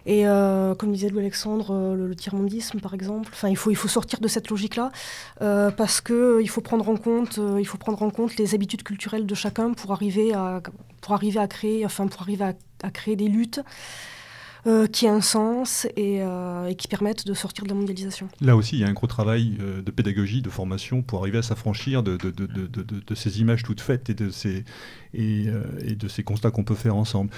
Et 0.07 0.27
euh, 0.27 0.75
comme 0.75 0.93
disait 0.93 1.11
Louis 1.11 1.21
Alexandre, 1.21 1.75
euh, 1.75 1.95
le, 1.95 2.15
tiers-mondisme 2.15 2.81
par 2.81 2.95
exemple, 2.95 3.31
enfin 3.35 3.49
il 3.49 3.57
faut, 3.57 3.71
il 3.71 3.77
faut 3.77 3.89
sortir 3.89 4.21
de 4.21 4.29
cette 4.29 4.49
logique-là 4.49 4.91
parce 5.39 6.01
que 6.01 6.41
il 6.41 6.49
faut 6.49 6.63
prendre 6.63 6.89
en 6.89 6.97
compte, 6.97 7.39
il 7.59 7.67
faut 7.67 7.77
prendre 7.77 8.03
en 8.03 8.09
compte 8.09 8.37
les 8.37 8.55
habitudes 8.55 8.83
culturelles 8.83 9.27
de 9.27 9.35
chacun 9.35 9.75
pour 9.75 9.93
arriver 9.93 10.33
à, 10.33 10.63
pour 11.03 11.13
arriver 11.13 11.41
à 11.41 11.49
créer, 11.49 11.85
enfin 11.85 12.07
pour 12.07 12.23
arriver 12.23 12.45
à, 12.45 12.55
à 12.83 12.91
créer 12.91 13.17
des 13.17 13.29
luttes. 13.29 13.61
Euh, 14.67 14.87
qui 14.87 15.07
a 15.07 15.15
un 15.15 15.21
sens 15.21 15.87
euh, 15.99 16.67
et, 16.67 16.75
qui 16.75 16.89
permettent 16.89 17.27
de 17.27 17.35
sortir 17.35 17.63
de 17.65 17.69
la 17.69 17.77
mondialisation. 17.77 18.29
Là 18.41 18.57
aussi, 18.57 18.77
il 18.77 18.81
y 18.81 18.85
a 18.85 18.89
un 18.89 18.93
gros 18.93 19.07
travail 19.07 19.57
euh, 19.61 19.83
de 19.83 19.91
pédagogie, 19.93 20.43
de 20.43 20.51
formation 20.51 21.01
pour 21.01 21.21
arriver 21.21 21.39
à 21.39 21.43
s'affranchir 21.43 22.03
de, 22.03 22.17
de, 22.17 22.31
de, 22.31 22.47
de, 22.47 23.15
ces 23.15 23.41
images 23.41 23.63
toutes 23.63 23.81
faites 23.81 24.11
et 24.11 24.15
de 24.15 24.31
ces, 24.31 24.65
et, 25.15 25.47
et 25.85 25.95
de 25.95 26.09
ces 26.09 26.25
constats 26.25 26.51
qu'on 26.51 26.65
peut 26.65 26.75
faire 26.75 26.97
ensemble. 26.97 27.31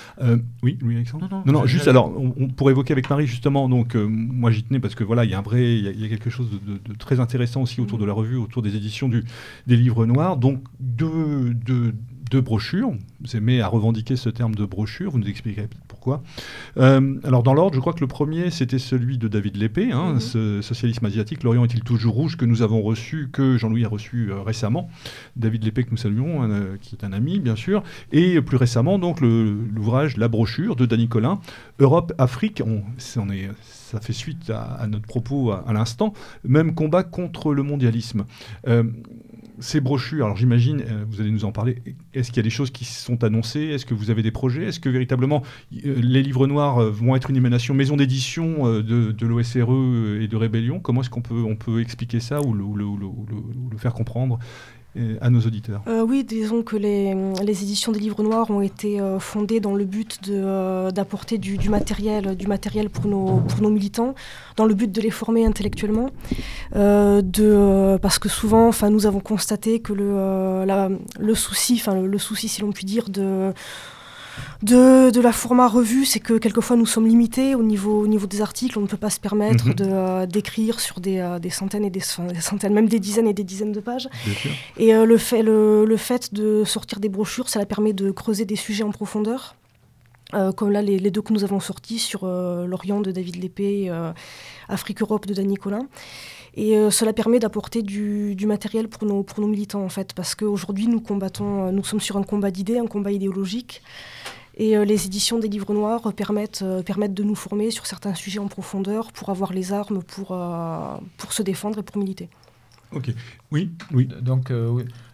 oui, 0.62 0.78
Louis-Alexandre 0.80 1.28
Non, 1.44 1.52
non, 1.52 1.66
juste 1.66 1.88
alors, 1.88 2.12
on, 2.18 2.48
pourrait 2.48 2.72
évoquer 2.72 2.92
avec 2.92 3.10
Marie 3.10 3.26
justement, 3.26 3.68
donc 3.68 3.94
moi 3.94 4.50
j'y 4.50 4.62
tenais 4.64 4.80
parce 4.80 4.94
que 4.94 5.04
voilà, 5.04 5.24
il 5.24 5.30
y 5.30 5.34
a 5.34 5.38
un 5.38 5.42
vrai, 5.42 5.76
il 5.78 6.00
y, 6.00 6.04
a 6.04 6.08
quelque 6.08 6.30
chose 6.30 6.48
de, 6.50 6.94
très 6.94 7.20
intéressant 7.20 7.62
aussi 7.62 7.80
autour 7.80 7.98
de 7.98 8.04
la 8.04 8.12
revue, 8.12 8.36
autour 8.36 8.62
des 8.62 8.76
éditions 8.76 9.08
du, 9.08 9.24
des 9.66 9.76
livres 9.76 10.06
noirs, 10.06 10.36
donc 10.36 10.62
deux, 10.80 11.54
deux, 11.54 11.94
deux 12.30 12.40
brochures, 12.40 12.92
vous 13.20 13.36
aimez 13.36 13.60
à 13.60 13.66
revendiquer 13.66 14.14
ce 14.14 14.28
terme 14.28 14.54
de 14.54 14.64
brochure, 14.64 15.10
vous 15.10 15.18
nous 15.18 15.28
expliquerez 15.28 15.68
pourquoi. 15.88 16.22
Euh, 16.76 17.16
alors 17.24 17.42
dans 17.42 17.54
l'ordre, 17.54 17.74
je 17.74 17.80
crois 17.80 17.92
que 17.92 18.00
le 18.00 18.06
premier, 18.06 18.50
c'était 18.50 18.78
celui 18.78 19.18
de 19.18 19.26
David 19.26 19.56
Lépée, 19.56 19.90
hein, 19.90 20.14
mhm. 20.14 20.20
ce 20.20 20.62
socialisme 20.62 21.04
asiatique, 21.04 21.42
l'Orient 21.42 21.64
est-il 21.64 21.82
toujours 21.82 22.14
rouge, 22.14 22.36
que 22.36 22.44
nous 22.44 22.62
avons 22.62 22.82
reçu, 22.82 23.28
que 23.32 23.58
Jean-Louis 23.58 23.84
a 23.84 23.88
reçu 23.88 24.30
euh, 24.30 24.42
récemment? 24.42 24.88
David 25.36 25.64
Lépée 25.64 25.82
que 25.82 25.90
nous 25.90 25.96
saluons, 25.96 26.48
euh, 26.48 26.76
qui 26.80 26.94
est 26.94 27.04
un 27.04 27.12
ami 27.12 27.40
bien 27.40 27.56
sûr, 27.56 27.82
et 28.12 28.40
plus 28.40 28.56
récemment 28.56 28.98
donc 29.00 29.20
l'ouvrage, 29.20 30.16
la 30.16 30.28
brochure 30.28 30.76
de 30.76 30.86
Danny 30.86 31.08
Collin, 31.08 31.40
Europe-Afrique, 31.80 32.62
on, 32.64 33.30
est, 33.30 33.50
ça 33.60 34.00
fait 34.00 34.12
suite 34.12 34.50
à, 34.50 34.86
notre 34.86 35.06
propos 35.06 35.50
à, 35.50 35.72
l'instant, 35.72 36.12
même 36.44 36.74
combat 36.74 37.02
contre 37.02 37.52
le 37.52 37.64
mondialisme 37.64 38.24
ces 39.60 39.80
brochures, 39.80 40.24
alors 40.24 40.36
j'imagine, 40.36 40.82
euh, 40.82 41.04
vous 41.08 41.20
allez 41.20 41.30
nous 41.30 41.44
en 41.44 41.52
parler, 41.52 41.82
est-ce 42.14 42.28
qu'il 42.28 42.38
y 42.38 42.40
a 42.40 42.42
des 42.42 42.50
choses 42.50 42.70
qui 42.70 42.84
sont 42.84 43.22
annoncées? 43.24 43.60
Est-ce 43.60 43.86
que 43.86 43.94
vous 43.94 44.10
avez 44.10 44.22
des 44.22 44.30
projets? 44.30 44.64
Est-ce 44.64 44.80
que 44.80 44.88
véritablement 44.88 45.42
euh, 45.84 46.00
les 46.00 46.22
livres 46.22 46.46
noirs 46.46 46.78
euh, 46.78 46.90
vont 46.90 47.14
être 47.14 47.30
une 47.30 47.36
émanation 47.36 47.74
maison 47.74 47.96
d'édition 47.96 48.64
de, 48.80 49.26
l'OSRE 49.26 50.20
et 50.20 50.28
de 50.28 50.36
Rébellion? 50.36 50.80
Comment 50.80 51.02
est-ce 51.02 51.10
qu'on 51.10 51.22
peut, 51.22 51.42
on 51.42 51.56
peut 51.56 51.80
expliquer 51.80 52.20
ça 52.20 52.40
ou 52.42 52.54
le 52.54 53.76
faire 53.78 53.94
comprendre? 53.94 54.38
À 55.20 55.30
nos 55.30 55.40
auditeurs. 55.40 55.82
Euh, 55.86 56.04
Oui, 56.04 56.24
disons 56.24 56.62
que 56.62 56.76
les, 56.76 57.14
les, 57.42 57.62
éditions 57.62 57.92
des 57.92 58.00
livres 58.00 58.22
noirs 58.22 58.50
ont 58.50 58.60
été 58.60 59.00
euh, 59.00 59.20
fondées 59.20 59.60
dans 59.60 59.74
le 59.74 59.84
but 59.84 60.18
euh, 60.28 60.90
d'apporter 60.90 61.38
du, 61.38 61.58
du, 61.58 61.68
matériel, 61.68 62.36
du 62.36 62.46
matériel 62.48 62.90
pour 62.90 63.06
nos, 63.06 63.36
pour 63.36 63.60
nos 63.62 63.70
militants, 63.70 64.14
dans 64.56 64.64
le 64.64 64.74
but 64.74 64.90
de 64.90 65.00
les 65.00 65.10
former 65.10 65.46
intellectuellement, 65.46 66.10
de, 66.74 67.98
parce 68.02 68.18
que 68.18 68.28
souvent, 68.28 68.70
nous 68.90 69.06
avons 69.06 69.20
constaté 69.20 69.80
que 69.80 69.92
le, 69.92 70.64
la, 70.64 70.88
le 71.18 71.34
souci, 71.34 71.82
le 71.86 72.18
souci, 72.18 72.48
si 72.48 72.60
l'on 72.60 72.72
peut 72.72 72.84
dire, 72.84 73.08
de 73.08 73.52
de, 74.62 75.10
de, 75.10 75.20
la 75.20 75.32
format 75.32 75.68
revue, 75.68 76.04
c'est 76.04 76.20
que 76.20 76.34
quelquefois 76.38 76.76
nous 76.76 76.86
sommes 76.86 77.06
limités 77.06 77.54
au 77.54 77.62
niveau, 77.62 78.02
au 78.02 78.06
niveau 78.06 78.26
des 78.26 78.42
articles. 78.42 78.78
On 78.78 78.82
ne 78.82 78.86
peut 78.86 78.96
pas 78.96 79.10
se 79.10 79.20
permettre 79.20 79.68
mhm. 79.68 79.74
de, 79.74 79.84
euh, 79.88 80.26
d'écrire 80.26 80.80
sur 80.80 81.00
des, 81.00 81.18
euh, 81.18 81.38
des, 81.38 81.50
centaines 81.50 81.84
et 81.84 81.90
des, 81.90 82.00
centaines, 82.00 82.74
même 82.74 82.88
des 82.88 82.98
dizaines 82.98 83.26
et 83.26 83.32
des 83.34 83.44
dizaines 83.44 83.72
de 83.72 83.80
pages. 83.80 84.08
Et 84.76 84.94
euh, 84.94 85.04
le, 85.06 85.18
fait, 85.18 85.42
le, 85.42 85.84
le, 85.84 85.96
fait 85.96 86.34
de 86.34 86.64
sortir 86.64 87.00
des 87.00 87.08
brochures, 87.08 87.48
ça 87.48 87.64
permet 87.64 87.92
de 87.92 88.10
creuser 88.10 88.44
des 88.44 88.56
sujets 88.56 88.84
en 88.84 88.92
profondeur. 88.92 89.56
comme 90.56 90.70
là 90.70 90.82
les, 90.82 91.10
deux 91.10 91.22
que 91.22 91.32
nous 91.32 91.44
avons 91.44 91.60
sortis 91.60 91.98
sur 91.98 92.26
l'Orient 92.26 93.00
de 93.00 93.10
David 93.12 93.36
Lépée, 93.36 93.90
Afrique-Europe 94.68 95.26
de 95.26 95.34
Dan 95.34 95.46
Nicolin. 95.46 95.86
Et 96.54 96.74
cela 96.90 97.12
permet 97.12 97.38
d'apporter 97.38 97.82
du, 97.82 98.36
matériel 98.46 98.88
pour 98.88 99.06
nos, 99.06 99.22
pour 99.22 99.40
nos 99.40 99.46
militants, 99.46 99.84
en 99.84 99.88
fait, 99.88 100.14
parce 100.14 100.34
qu'aujourd'hui, 100.34 100.88
nous 100.88 101.00
combattons, 101.00 101.70
nous 101.70 101.84
sommes 101.84 102.00
sur 102.00 102.16
un 102.16 102.22
combat 102.22 102.50
d'idées, 102.50 102.78
un 102.78 102.86
combat 102.86 103.12
idéologique. 103.12 103.82
Et 104.60 104.76
euh, 104.76 104.84
les 104.84 105.06
éditions 105.06 105.38
des 105.38 105.48
livres 105.48 105.72
noirs 105.72 106.12
permettent, 106.12 106.60
euh, 106.62 106.82
permettent 106.82 107.14
de 107.14 107.22
nous 107.22 107.34
former 107.34 107.70
sur 107.70 107.86
certains 107.86 108.14
sujets 108.14 108.40
en 108.40 108.46
profondeur 108.46 109.10
pour 109.10 109.30
avoir 109.30 109.54
les 109.54 109.72
armes 109.72 110.02
pour, 110.02 110.32
euh, 110.32 110.96
pour 111.16 111.32
se 111.32 111.42
défendre 111.42 111.78
et 111.78 111.82
pour 111.82 111.96
militer. 111.96 112.28
Ok, 112.92 113.10
oui, 113.52 113.70
oui. 113.92 114.06
Donc, 114.20 114.52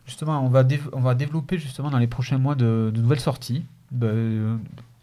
justement, 0.04 0.44
on 0.44 0.48
va, 0.48 0.66
on 0.94 1.00
va 1.00 1.14
développer 1.14 1.58
justement 1.58 1.90
dans 1.90 1.98
les 1.98 2.06
prochains 2.08 2.38
mois 2.38 2.56
de, 2.56 2.90
nouvelles 2.96 3.20
sorties 3.20 3.64
bah, 3.92 4.08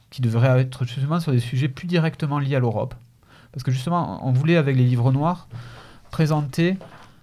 qui 0.10 0.22
devraient 0.22 0.60
être 0.60 0.84
justement 0.84 1.22
sur 1.22 1.31
des 1.31 1.39
sujets 1.39 1.69
plus 1.69 1.85
directement 1.88 2.39
liés 2.39 2.55
à 2.55 2.60
l'Europe. 2.60 2.95
Parce 3.51 3.64
que 3.64 3.72
justement, 3.72 4.27
on 4.27 4.31
voulait, 4.31 4.57
avec 4.57 4.76
les 4.76 4.84
livres 4.84 5.11
noirs, 5.11 5.47
présenter 6.14 6.77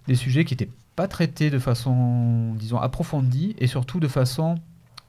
des 0.08 0.16
sujets 0.16 0.44
qui 0.44 0.54
n'étaient 0.54 0.72
pas 0.96 1.06
traités 1.06 1.48
de 1.48 1.60
façon, 1.60 2.54
disons, 2.56 2.78
approfondie 2.78 3.54
et 3.58 3.68
surtout 3.68 4.00
de 4.00 4.08
façon 4.08 4.56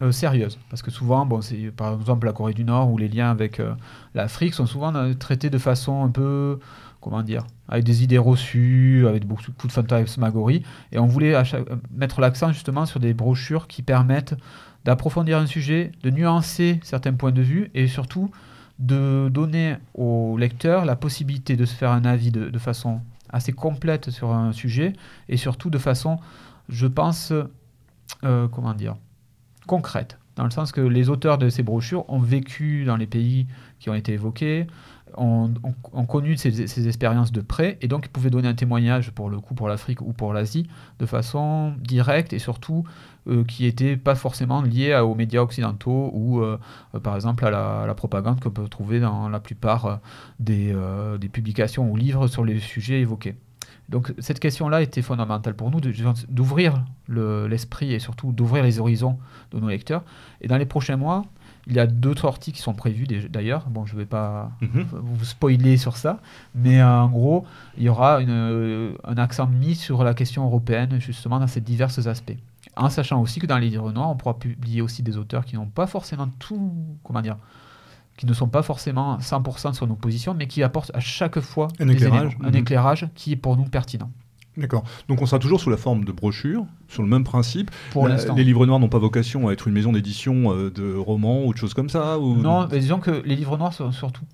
euh, 0.03 0.11
sérieuse. 0.11 0.59
Parce 0.69 0.83
que 0.83 0.91
souvent, 0.91 1.25
bon, 1.25 1.41
c'est 1.41 1.71
par 1.71 1.95
exemple 1.99 2.27
la 2.27 2.33
Corée 2.33 2.53
du 2.53 2.63
Nord 2.63 2.91
ou 2.91 2.99
les 2.99 3.07
liens 3.07 3.31
avec 3.31 3.59
euh, 3.59 3.73
l'Afrique 4.13 4.53
sont 4.53 4.67
souvent 4.67 4.93
euh, 4.93 5.15
traités 5.15 5.49
de 5.49 5.57
façon 5.57 6.03
un 6.03 6.09
peu, 6.09 6.59
comment 6.99 7.23
dire, 7.23 7.47
avec 7.69 7.83
des 7.83 8.03
idées 8.03 8.19
reçues, 8.19 9.07
avec 9.07 9.25
beaucoup 9.25 9.65
de 9.67 9.71
fantasmagorie. 9.71 10.61
Et 10.91 10.99
on 10.99 11.07
voulait 11.07 11.33
mettre 11.91 12.21
l'accent 12.21 12.51
justement 12.51 12.85
sur 12.85 12.99
des 12.99 13.15
brochures 13.15 13.67
qui 13.67 13.81
permettent 13.81 14.35
d'approfondir 14.85 15.39
un 15.39 15.47
sujet, 15.47 15.91
de 16.03 16.11
nuancer 16.11 16.79
certains 16.83 17.13
points 17.13 17.31
de 17.31 17.41
vue 17.41 17.71
et 17.73 17.87
surtout 17.87 18.29
de 18.77 19.27
donner 19.29 19.77
au 19.95 20.37
lecteur 20.37 20.85
la 20.85 20.95
possibilité 20.95 21.55
de 21.55 21.65
se 21.65 21.73
faire 21.73 21.89
un 21.89 22.05
avis 22.05 22.29
de, 22.29 22.49
de 22.49 22.59
façon 22.59 23.01
assez 23.31 23.51
complète 23.53 24.09
sur 24.09 24.31
un 24.33 24.51
sujet 24.51 24.93
et 25.29 25.37
surtout 25.37 25.69
de 25.69 25.77
façon, 25.77 26.19
je 26.69 26.87
pense, 26.87 27.33
comment 28.21 28.73
dire, 28.73 28.95
concrète, 29.67 30.17
dans 30.35 30.43
le 30.43 30.51
sens 30.51 30.71
que 30.71 30.81
les 30.81 31.09
auteurs 31.09 31.37
de 31.37 31.49
ces 31.49 31.63
brochures 31.63 32.09
ont 32.09 32.19
vécu 32.19 32.83
dans 32.85 32.95
les 32.97 33.07
pays 33.07 33.47
qui 33.81 33.89
ont 33.89 33.95
été 33.95 34.13
évoqués, 34.13 34.67
ont, 35.17 35.51
connu 36.07 36.37
ces, 36.37 36.87
expériences 36.87 37.31
de 37.31 37.41
près, 37.41 37.77
et 37.81 37.87
donc 37.87 38.05
ils 38.05 38.09
pouvaient 38.09 38.29
donner 38.29 38.47
un 38.47 38.53
témoignage, 38.53 39.11
pour 39.11 39.29
le 39.29 39.39
coup, 39.39 39.55
pour 39.55 39.67
l'Afrique 39.67 40.01
ou 40.01 40.13
pour 40.13 40.33
l'Asie, 40.33 40.67
de 40.99 41.05
façon 41.05 41.73
directe 41.81 42.31
et 42.31 42.39
surtout 42.39 42.85
euh, 43.27 43.43
qui 43.43 43.63
n'était 43.63 43.97
pas 43.97 44.13
forcément 44.13 44.61
lié 44.61 44.95
aux 44.95 45.15
médias 45.15 45.41
occidentaux 45.41 46.11
ou, 46.13 46.41
euh, 46.41 46.59
par 47.01 47.15
exemple, 47.15 47.43
à 47.43 47.49
la, 47.87 47.93
propagande 47.95 48.39
qu'on 48.39 48.51
peut 48.51 48.67
trouver 48.69 48.99
dans 48.99 49.27
la 49.27 49.39
plupart 49.39 49.99
euh, 50.49 51.17
des 51.17 51.29
publications 51.29 51.89
ou 51.89 51.95
livres 51.95 52.27
sur 52.27 52.45
les 52.45 52.59
sujets 52.59 53.01
évoqués. 53.01 53.35
Donc 53.89 54.13
cette 54.19 54.39
question-là 54.39 54.81
était 54.81 55.01
fondamentale 55.01 55.53
pour 55.53 55.69
nous, 55.69 55.81
d'ouvrir 56.29 56.85
l'esprit 57.09 57.93
et 57.93 57.99
surtout 57.99 58.31
d'ouvrir 58.31 58.63
les 58.63 58.79
horizons 58.79 59.17
de 59.51 59.59
nos 59.59 59.67
lecteurs. 59.67 60.03
Et 60.39 60.47
dans 60.47 60.57
les 60.57 60.65
prochains 60.65 60.95
mois, 60.95 61.25
il 61.71 61.77
y 61.77 61.79
a 61.79 61.87
deux 61.87 62.15
sorties 62.15 62.51
qui 62.51 62.61
sont 62.61 62.73
prévues 62.73 63.07
d'ailleurs. 63.07 63.65
Bon, 63.69 63.85
je 63.85 63.93
ne 63.95 63.99
vais 63.99 64.05
pas 64.05 64.51
mhm. 64.59 64.85
vous 64.91 65.23
spoiler 65.23 65.77
sur 65.77 65.95
ça, 65.95 66.19
mais 66.53 66.83
en 66.83 67.07
gros, 67.07 67.45
il 67.77 67.83
y 67.83 67.89
aura 67.89 68.19
un 68.19 69.17
accent 69.17 69.47
mis 69.47 69.75
sur 69.75 70.03
la 70.03 70.13
question 70.13 70.43
européenne, 70.45 70.99
justement, 70.99 71.39
dans 71.39 71.47
ces 71.47 71.61
divers 71.61 72.07
aspects. 72.07 72.37
En 72.75 72.89
sachant 72.89 73.21
aussi 73.21 73.39
que 73.39 73.47
dans 73.47 73.57
les 73.57 73.69
livres 73.69 73.91
noirs, 73.93 74.09
on 74.09 74.15
pourra 74.15 74.37
publier 74.37 74.81
aussi 74.81 75.01
des 75.01 75.15
auteurs 75.15 75.45
qui 75.45 75.55
n'ont 75.55 75.65
pas 75.65 75.87
forcément 75.87 76.27
tout, 76.39 76.73
comment 77.03 77.21
dire, 77.21 77.37
qui 78.17 78.25
ne 78.25 78.33
sont 78.33 78.49
pas 78.49 78.63
forcément 78.63 79.17
100% 79.19 79.73
sur 79.73 79.87
nos 79.87 79.95
positions, 79.95 80.33
mais 80.33 80.47
qui 80.47 80.63
apportent 80.63 80.91
à 80.93 80.99
chaque 80.99 81.39
fois 81.39 81.69
un, 81.79 81.87
éclairage. 81.87 82.37
un 82.43 82.49
mhm. 82.49 82.55
éclairage 82.55 83.07
qui 83.15 83.31
est 83.31 83.37
pour 83.37 83.55
nous 83.55 83.63
pertinent. 83.63 84.11
D'accord. 84.57 84.83
Donc 85.07 85.21
on 85.21 85.25
sera 85.25 85.39
toujours 85.39 85.61
sous 85.61 85.69
la 85.69 85.77
forme 85.77 86.03
de 86.03 86.11
brochures, 86.11 86.65
sur 86.89 87.03
le 87.03 87.09
même 87.09 87.23
principe. 87.23 87.71
Pour 87.91 88.07
les 88.07 88.43
livres 88.43 88.65
noirs 88.65 88.79
n'ont 88.79 88.89
pas 88.89 88.99
vocation 88.99 89.47
à 89.47 89.53
être 89.53 89.67
une 89.67 89.73
maison 89.73 89.93
d'édition 89.93 90.53
euh, 90.53 90.69
de 90.69 90.93
romans 90.93 91.45
ou 91.45 91.53
de 91.53 91.57
choses 91.57 91.73
comme 91.73 91.89
ça 91.89 92.19
ou... 92.19 92.35
Non, 92.35 92.65
disons 92.65 92.99
que 92.99 93.23
les 93.25 93.35
livres 93.35 93.57
noirs 93.57 93.73
sont 93.73 93.91
surtout 93.91 94.25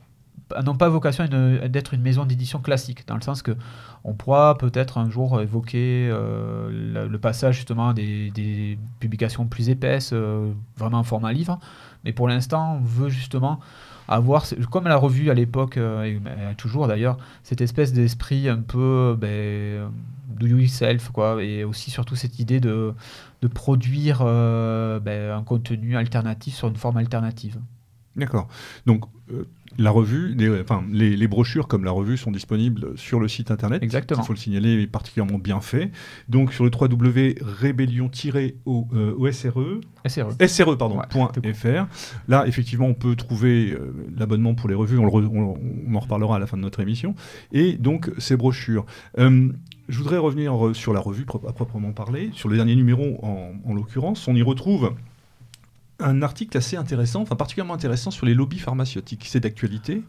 n'ont 0.64 0.76
pas 0.76 0.90
vocation 0.90 1.26
d'être 1.26 1.94
une 1.94 2.02
maison 2.02 2.26
d'édition 2.26 2.60
classique, 2.60 3.08
dans 3.08 3.16
le 3.16 3.22
sens 3.22 3.42
que 3.42 3.56
on 4.04 4.14
pourra 4.14 4.58
peut-être 4.58 4.98
un 4.98 5.10
jour 5.10 5.42
évoquer 5.42 6.08
euh, 6.10 7.08
le, 7.10 7.20
passage 7.20 7.56
justement 7.56 7.94
des, 7.94 8.80
publications 9.00 9.46
plus 9.46 9.70
épaisses, 9.70 10.12
euh, 10.14 10.52
vraiment 10.78 11.00
en 11.00 11.04
format 11.04 11.34
livre, 11.34 11.60
mais 12.06 12.14
pour 12.14 12.28
l'instant, 12.28 12.80
on 12.80 12.86
veut 12.86 13.10
justement 13.10 13.60
avoir, 14.08 14.46
comme 14.72 14.86
la 14.86 14.98
revue 14.98 15.30
à 15.30 15.34
l'époque, 15.34 15.78
euh, 15.78 16.04
et 16.04 16.56
toujours 16.56 16.88
d'ailleurs, 16.88 17.18
cette 17.44 17.62
espèce 17.62 17.94
d'esprit 17.94 18.50
un 18.50 18.62
peu 18.62 19.18
ben, 19.20 19.92
do 20.30 20.48
yourself, 20.48 21.10
quoi, 21.10 21.44
et 21.44 21.64
aussi 21.64 21.92
surtout 21.92 22.16
cette 22.16 22.40
idée 22.40 22.60
de, 22.60 22.94
de 23.42 23.48
produire 23.48 24.20
ben, 24.24 25.32
un 25.32 25.44
contenu 25.44 25.98
alternatif 25.98 26.56
sur 26.56 26.68
une 26.68 26.76
forme 26.76 26.98
alternative. 26.98 27.58
D'accord. 28.16 28.48
Donc, 28.86 29.06
la 29.78 29.92
revue, 29.92 30.34
les, 30.36 30.62
enfin, 30.62 30.84
les, 30.92 31.28
brochures 31.28 31.68
comme 31.68 31.84
la 31.84 31.92
revue 31.92 32.18
sont 32.18 32.32
disponibles 32.32 32.98
sur 32.98 33.20
le 33.20 33.28
site 33.28 33.52
internet. 33.52 33.84
Exactement. 33.84 34.24
Il 34.24 34.26
faut 34.26 34.34
le 34.34 34.40
signaler, 34.40 34.82
est 34.82 34.88
particulièrement 34.88 35.38
bien 35.38 35.62
fait. 35.62 35.92
Donc 36.30 36.54
sur 36.54 36.64
le 36.64 36.72
www.rébellion-osre 36.72 39.32
SRE. 39.32 39.82
SRE 40.48 40.78
pardon, 40.78 41.02
.fr. 41.54 41.86
Là, 42.28 42.48
effectivement, 42.48 42.88
on 42.88 42.94
peut 42.94 43.16
trouver 43.16 43.72
euh, 43.72 43.94
l'abonnement 44.18 44.56
pour 44.56 44.70
les 44.70 44.76
revues. 44.76 44.98
On, 44.98 45.96
en 45.96 46.00
reparlera 46.00 46.38
à 46.38 46.40
la 46.40 46.48
fin 46.48 46.58
de 46.58 46.64
notre 46.64 46.80
émission. 46.80 47.14
Et 47.52 47.74
donc 47.74 48.10
ces 48.18 48.36
brochures. 48.36 48.86
Euh, 49.20 49.52
je 49.90 50.00
voudrais 50.00 50.18
revenir 50.18 50.54
sur 50.74 50.94
la 50.94 51.00
revue 51.00 51.26
à 51.48 51.54
proprement 51.54 51.94
parler, 51.94 52.30
sur 52.34 52.50
le 52.50 52.58
dernier 52.58 52.76
numéro 52.76 53.24
en, 53.24 53.54
en 53.66 53.74
l'occurrence. 53.74 54.28
On 54.28 54.36
y 54.36 54.42
retrouve 54.42 54.92
un 56.00 56.22
article 56.22 56.58
assez 56.58 56.78
intéressant, 56.78 57.22
enfin 57.22 57.36
particulièrement 57.36 57.74
intéressant 57.74 58.12
sur 58.12 58.26
les 58.26 58.34
lobbies 58.34 58.60
pharmaceutiques. 58.60 59.26
C'est 59.28 59.40
d'actualité. 59.40 60.04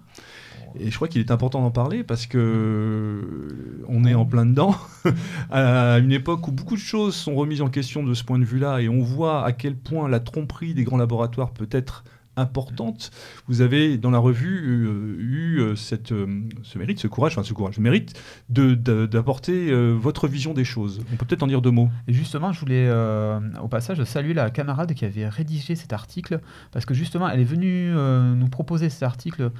Et 0.78 0.90
je 0.90 0.96
crois 0.96 1.08
qu'il 1.08 1.20
est 1.20 1.30
important 1.30 1.62
d'en 1.62 1.70
parler 1.70 2.04
parce 2.04 2.26
que 2.26 2.38
euh, 2.38 3.84
on 3.88 4.04
est 4.04 4.14
en 4.14 4.26
plein 4.26 4.44
dedans, 4.44 4.76
à 5.50 5.98
une 5.98 6.12
époque 6.12 6.46
où 6.46 6.52
beaucoup 6.52 6.74
de 6.74 6.80
choses 6.80 7.14
sont 7.14 7.34
remises 7.34 7.62
en 7.62 7.70
question 7.70 8.02
de 8.02 8.12
ce 8.12 8.22
point 8.22 8.38
de 8.38 8.44
vue-là, 8.44 8.80
et 8.80 8.88
on 8.88 9.00
voit 9.00 9.44
à 9.44 9.52
quel 9.52 9.76
point 9.76 10.08
la 10.08 10.20
tromperie 10.20 10.74
des 10.74 10.84
grands 10.84 10.98
laboratoires 10.98 11.52
peut 11.52 11.68
être 11.70 12.04
importante. 12.38 13.10
Vous 13.46 13.60
avez 13.60 13.98
dans 13.98 14.10
la 14.10 14.18
revue 14.18 14.62
euh, 14.64 15.16
eu 15.18 15.60
euh, 15.60 15.74
euh, 16.12 16.48
ce 16.62 16.78
mérite, 16.78 16.98
ce 16.98 17.06
courage, 17.06 17.32
enfin 17.32 17.42
ce 17.42 17.52
courage, 17.52 17.76
le 17.76 17.82
mérite 17.82 18.18
d'apporter 18.48 19.72
votre 19.94 20.28
vision 20.28 20.54
des 20.54 20.64
choses. 20.64 21.00
On 21.12 21.16
peut 21.16 21.26
peut-être 21.26 21.42
en 21.42 21.46
dire 21.46 21.60
deux 21.60 21.70
mots. 21.70 21.88
Et 22.06 22.12
justement, 22.12 22.52
je 22.52 22.60
voulais 22.60 22.90
au 23.62 23.68
passage 23.68 24.02
saluer 24.04 24.34
la 24.34 24.50
camarade 24.50 24.94
qui 24.94 25.04
avait 25.04 25.28
rédigé 25.28 25.74
cet 25.74 25.92
article, 25.92 26.40
parce 26.72 26.86
que 26.86 26.94
justement, 26.94 27.28
elle 27.28 27.40
est 27.40 27.44
venue 27.44 27.92
nous 27.92 28.48
proposer 28.48 28.88
cet 28.88 29.02
article 29.02 29.50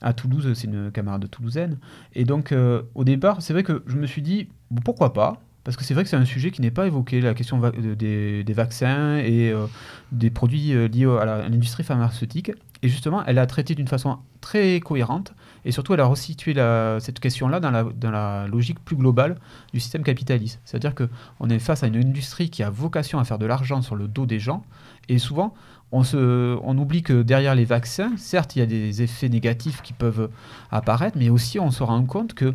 à 0.00 0.12
Toulouse, 0.12 0.52
c'est 0.54 0.66
une 0.66 0.90
camarade 0.90 1.28
toulousaine. 1.30 1.78
Et 2.14 2.24
donc, 2.24 2.54
au 2.94 3.04
départ, 3.04 3.42
c'est 3.42 3.52
vrai 3.52 3.62
que 3.62 3.82
je 3.86 3.96
me 3.96 4.06
suis 4.06 4.22
dit, 4.22 4.48
pourquoi 4.84 5.12
pas 5.12 5.40
parce 5.68 5.76
que 5.76 5.84
c'est 5.84 5.92
vrai 5.92 6.02
que 6.02 6.08
c'est 6.08 6.16
un 6.16 6.24
sujet 6.24 6.50
qui 6.50 6.62
n'est 6.62 6.70
pas 6.70 6.86
évoqué, 6.86 7.20
la 7.20 7.34
question 7.34 7.60
des, 7.60 8.54
vaccins 8.56 9.18
et 9.18 9.50
euh, 9.50 9.66
des 10.12 10.30
produits 10.30 10.72
euh, 10.72 10.88
liés 10.88 11.04
à 11.04 11.26
l'industrie 11.46 11.84
pharmaceutique. 11.84 12.52
Et 12.80 12.88
justement, 12.88 13.22
elle 13.26 13.36
a 13.36 13.44
traité 13.44 13.74
d'une 13.74 13.86
façon 13.86 14.16
très 14.40 14.80
cohérente 14.80 15.34
et 15.66 15.70
surtout, 15.70 15.92
elle 15.92 16.00
a 16.00 16.06
resitué 16.06 16.54
cette 17.00 17.20
question-là 17.20 17.60
dans 17.60 17.70
la, 17.70 18.46
logique 18.46 18.82
plus 18.82 18.96
globale 18.96 19.36
du 19.74 19.80
système 19.80 20.04
capitaliste. 20.04 20.58
C'est-à-dire 20.64 20.94
qu'on 20.94 21.50
est 21.50 21.58
face 21.58 21.82
à 21.82 21.88
une 21.88 21.96
industrie 21.96 22.48
qui 22.48 22.62
a 22.62 22.70
vocation 22.70 23.18
à 23.18 23.24
faire 23.24 23.38
de 23.38 23.44
l'argent 23.44 23.82
sur 23.82 23.94
le 23.94 24.08
dos 24.08 24.24
des 24.24 24.38
gens 24.38 24.64
et 25.10 25.18
souvent, 25.18 25.52
on, 25.92 26.02
on, 26.14 26.78
oublie 26.78 27.02
que 27.02 27.20
derrière 27.20 27.54
les 27.54 27.66
vaccins, 27.66 28.12
certes, 28.16 28.56
il 28.56 28.60
y 28.60 28.62
a 28.62 28.66
des 28.66 29.02
effets 29.02 29.28
négatifs 29.28 29.82
qui 29.82 29.92
peuvent 29.92 30.30
apparaître, 30.70 31.18
mais 31.18 31.28
aussi 31.28 31.60
on 31.60 31.70
se 31.70 31.82
rend 31.82 32.02
compte 32.04 32.32
que 32.32 32.54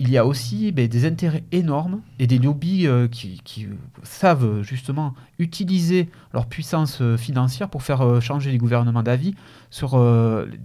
il 0.00 0.08
y 0.08 0.16
a 0.16 0.24
aussi 0.24 0.72
ben, 0.72 0.88
des 0.88 1.04
intérêts 1.04 1.44
énormes 1.52 2.00
et 2.18 2.26
des 2.26 2.38
lobbies 2.38 2.86
euh, 2.86 3.06
qui, 3.06 3.68
savent 4.02 4.62
justement 4.62 5.14
utiliser 5.38 6.08
leur 6.32 6.46
puissance 6.46 7.02
euh, 7.02 7.18
financière 7.18 7.68
pour 7.68 7.82
faire 7.82 8.00
euh, 8.00 8.18
changer 8.18 8.50
les 8.50 8.56
gouvernements 8.56 9.02
d'avis 9.02 9.34
sur 9.68 10.00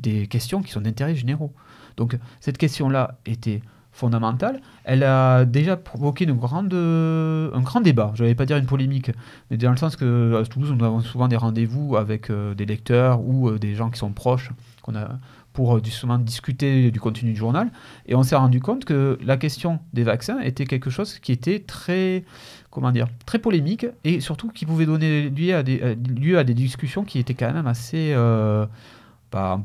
des 0.01 0.25
questions 0.27 0.63
qui 0.63 0.71
sont 0.71 0.81
d'intérêt 0.81 1.15
généraux. 1.15 1.53
Donc 1.97 2.17
cette 2.39 2.57
question-là 2.57 3.19
était 3.25 3.61
fondamentale. 3.95 4.61
Elle 4.83 5.03
a 5.03 5.45
déjà 5.45 5.77
provoqué 5.77 6.25
une 6.25 6.33
grande, 6.33 6.73
un 6.73 7.61
grand 7.61 7.81
débat. 7.81 8.11
Je 8.13 8.23
n'allais 8.23 8.35
pas 8.35 8.45
dire 8.45 8.57
une 8.57 8.67
polémique, 8.67 9.11
mais 9.49 9.57
dans 9.57 9.71
le 9.71 9.77
sens 9.77 9.95
que 9.95 10.39
à 10.39 10.45
Toulouse, 10.45 10.71
nous 10.77 10.85
avons 10.85 10.99
souvent 10.99 11.27
des 11.27 11.37
rendez-vous 11.37 11.95
avec 11.95 12.31
des 12.31 12.65
lecteurs 12.65 13.21
ou 13.21 13.57
des 13.57 13.73
gens 13.73 13.89
qui 13.89 13.97
sont 13.97 14.11
proches 14.11 14.51
qu'on 14.83 14.95
a 14.95 15.07
pour 15.55 15.75
euh, 15.75 15.81
justement 15.83 16.19
discuter 16.19 16.91
du 16.91 16.99
contenu 16.99 17.31
du 17.31 17.39
journal. 17.39 17.71
Et 18.05 18.13
on 18.13 18.21
s'est 18.21 18.35
rendu 18.35 18.59
compte 18.59 18.85
que 18.85 19.17
la 19.23 19.37
question 19.37 19.79
des 19.93 20.03
vaccins 20.03 20.39
était 20.41 20.65
quelque 20.65 20.91
chose 20.91 21.17
qui 21.17 21.31
était 21.31 21.59
très, 21.59 22.23
comment 22.69 22.91
dire, 22.91 23.07
très 23.25 23.39
polémique 23.39 23.87
et 24.03 24.19
surtout 24.19 24.49
qui 24.49 24.67
pouvait 24.67 24.85
donner 24.85 25.29
lieu 25.29 25.55
à 25.55 25.63
des, 25.63 25.95
lieu 25.95 26.37
à 26.37 26.43
des 26.43 26.53
discussions 26.53 27.03
qui 27.03 27.17
étaient 27.17 27.33
quand 27.33 27.51
même 27.51 27.67
assez, 27.67 28.11
euh, 28.13 28.67
pas, 29.35 29.61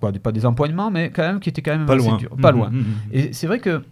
quoi, 0.00 0.12
pas 0.12 0.32
des 0.32 0.44
empoignements, 0.44 0.90
mais 0.90 1.10
quand 1.10 1.22
même 1.22 1.40
qui 1.40 1.48
était 1.48 1.62
quand 1.62 1.76
même 1.76 1.86
pas 1.86 1.96
loin. 1.96 2.18
Pas 2.42 2.52
loin. 2.52 2.68
Mmh, 2.68 2.76
mmh, 2.76 2.80
mmh. 2.80 3.12
Et 3.12 3.32
c'est 3.32 3.46
vrai 3.46 3.58
que 3.58 3.82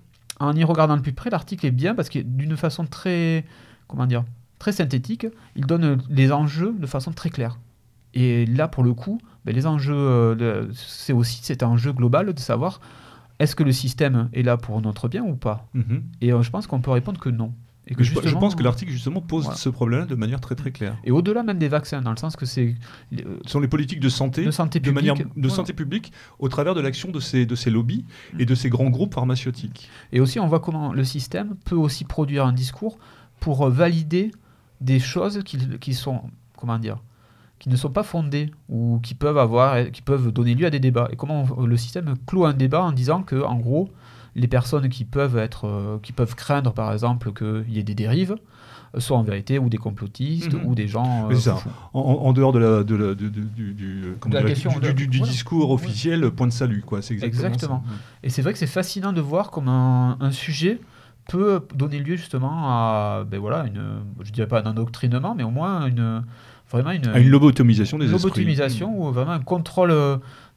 en 0.41 0.55
y 0.55 0.65
regardant 0.65 0.97
de 0.97 1.03
plus 1.03 1.13
près, 1.13 1.31
l'article 1.31 1.67
est 1.67 1.71
bien 1.71 1.95
parce 1.95 2.11
que 2.11 2.19
d'une 2.19 2.57
façon 2.57 2.85
très, 2.85 3.45
comment 3.87 4.07
dire, 4.07 4.25
très 4.59 4.73
synthétique, 4.73 5.27
il 5.57 5.67
donne 5.67 6.03
les 6.11 6.33
enjeux 6.33 6.75
de 6.79 6.87
façon 6.87 7.13
très 7.13 7.31
claire. 7.31 7.59
Et 8.15 8.45
là, 8.45 8.69
pour 8.69 8.85
le 8.85 8.93
coup, 8.93 9.19
ben, 9.45 9.55
les 9.55 9.67
enjeux, 9.67 9.95
euh, 9.97 10.71
c'est 10.75 11.15
aussi 11.15 11.43
cet 11.43 11.63
enjeu 11.63 11.93
global 11.93 12.33
de 12.33 12.39
savoir 12.39 12.81
est-ce 13.39 13.57
que 13.57 13.63
le 13.63 13.73
système 13.73 14.29
est 14.35 14.43
là 14.43 14.57
pour 14.59 14.83
notre 14.83 15.09
bien 15.09 15.25
ou 15.25 15.35
pas? 15.35 15.67
Et 16.21 16.33
euh, 16.33 16.43
je 16.43 16.51
pense 16.51 16.67
qu'on 16.67 16.81
peut 16.81 16.91
répondre 16.91 17.19
que 17.19 17.31
non. 17.31 17.55
Et 17.89 17.97
que 17.97 18.05
je, 18.05 18.15
pense 18.15 18.55
que 18.55 18.63
l'article 18.63 18.93
justement 18.93 19.21
pose 19.21 19.53
ce 19.55 19.69
problème 19.69 20.07
de 20.07 20.15
manière 20.15 20.41
très 20.41 20.55
très 20.55 20.71
claire. 20.71 20.97
Et 21.03 21.11
au-delà 21.11 21.43
même 21.43 21.59
des 21.59 21.69
vaccins, 21.69 22.01
dans 22.01 22.13
le 22.13 22.17
sens 22.17 22.37
que 22.37 22.47
c'est 22.47 22.77
ce 23.11 23.23
sont 23.47 23.59
les 23.59 23.67
politiques 23.67 23.99
de 23.99 24.09
santé, 24.09 24.45
de 24.45 24.53
santé 24.53 24.79
publique, 24.79 24.95
manière 24.95 25.27
de 25.37 25.49
santé 25.49 25.73
publique, 25.73 26.13
au 26.39 26.49
travers 26.49 26.77
de 26.77 26.81
l'action 26.81 27.11
de 27.11 27.19
ces 27.19 27.45
de 27.45 27.57
ces 27.57 27.71
lobbies 27.71 28.05
mm. 28.35 28.41
et 28.41 28.47
de 28.47 28.55
ces 28.55 28.71
grands 28.71 28.89
groupes 28.89 29.15
pharmaceutiques. 29.15 29.91
Et 30.13 30.21
aussi, 30.21 30.39
on 30.39 30.47
voit 30.47 30.61
comment 30.61 30.93
le 30.93 31.03
système 31.03 31.57
peut 31.65 31.75
aussi 31.75 32.05
produire 32.05 32.47
un 32.47 32.53
discours 32.53 32.99
pour 33.41 33.67
euh, 33.67 33.71
valider 33.71 34.31
des 34.81 35.01
choses 35.01 35.43
qui, 35.45 35.59
qui 35.81 35.95
sont 35.95 36.23
comment 36.57 36.79
dire 36.79 36.99
qui 37.59 37.69
ne 37.69 37.77
sont 37.77 37.91
pas 37.91 38.03
fondées 38.03 38.51
ou 38.69 39.01
qui 39.03 39.15
peuvent 39.15 39.39
avoir 39.39 39.91
qui 39.91 40.03
peuvent 40.03 40.31
donner 40.31 40.55
lieu 40.55 40.67
à 40.67 40.71
des 40.71 40.81
débats. 40.81 41.09
Et 41.13 41.17
comment 41.17 41.47
le 41.65 41.77
système 41.77 42.15
clôt 42.27 42.45
un 42.45 42.55
débat 42.55 42.83
en 42.83 42.93
disant 42.93 43.23
que 43.23 43.43
en 43.43 43.57
gros 43.57 43.89
les 44.35 44.49
personnes 44.49 44.89
qui 44.89 45.05
peuvent, 45.05 45.37
être, 45.37 45.67
euh, 45.67 45.99
qui 46.03 46.13
peuvent 46.13 46.35
craindre, 46.35 46.73
par 46.73 46.93
exemple, 46.93 47.33
qu'il 47.33 47.73
y 47.73 47.79
ait 47.79 47.83
des 47.83 47.95
dérives, 47.95 48.37
euh, 48.95 49.01
soit 49.01 49.17
en 49.17 49.23
vérité 49.23 49.59
ou 49.59 49.69
des 49.69 49.77
complotistes 49.77 50.55
mhm. 50.55 50.67
ou 50.67 50.75
des 50.75 50.89
gens. 50.89 51.31
Euh, 51.31 51.35
ça. 51.35 51.59
En, 51.93 52.33
dehors 52.33 52.53
de 52.53 52.59
la, 52.59 52.85
de 52.85 52.95
la, 52.95 53.15
du, 53.15 55.07
du, 55.09 55.21
discours 55.21 55.71
officiel, 55.71 56.31
point 56.31 56.47
de 56.47 56.53
salut. 56.53 56.83
Quoi. 56.83 57.03
C'est 57.03 57.23
exactement. 57.23 57.85
Et 58.23 58.31
c'est 58.31 58.43
vrai 58.43 58.53
que 58.53 58.59
c'est 58.59 58.67
fascinant 58.67 59.13
de 59.13 59.21
voir 59.21 59.51
comment 59.51 60.21
un, 60.21 60.31
sujet 60.31 60.81
peut 61.29 61.61
donner 61.75 62.01
lieu 62.01 62.17
justement 62.17 62.69
à, 62.69 63.25
ben 63.31 63.39
voilà, 63.39 63.67
une, 63.67 64.01
je 64.23 64.33
dirais 64.33 64.49
pas 64.49 64.61
un 64.61 64.67
endoctrinement, 64.67 65.35
mais 65.35 65.45
au 65.45 65.51
moins 65.51 65.87
une, 65.87 66.25
vraiment 66.71 66.91
une, 66.91 67.07
à 67.09 67.19
une 67.21 67.29
lobotomisation 67.29 67.99
des 67.99 68.09
lobotomisation 68.09 68.99
ou 68.99 69.13
vraiment 69.13 69.33
un 69.33 69.41
contrôle 69.41 69.93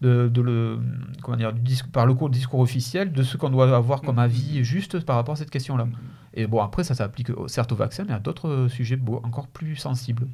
de, 0.02 0.42
le, 0.42 0.80
comment 1.24 1.38
dire, 1.38 1.54
du 1.54 1.76
par 1.92 2.06
le 2.06 2.14
cours 2.14 2.30
discours 2.30 2.60
officiel 2.60 3.12
de 3.12 3.24
ce 3.24 3.38
qu'on 3.38 3.50
doit 3.50 3.76
avoir 3.76 4.02
comme 4.02 4.20
avis 4.20 4.64
juste 4.64 5.00
par 5.06 5.16
rapport 5.16 5.34
à 5.34 5.38
cette 5.38 5.50
question-là. 5.50 5.88
Et 6.34 6.48
bon, 6.48 6.62
après, 6.62 6.84
ça 6.84 6.96
s'applique 6.96 7.32
certes 7.48 7.72
au 7.72 7.76
vaccin, 7.76 8.04
mais 8.08 8.14
à 8.14 8.20
d'autres 8.20 8.68
sujets 8.70 9.00
encore 9.24 9.48
plus 9.48 9.76
sensibles. 9.76 10.28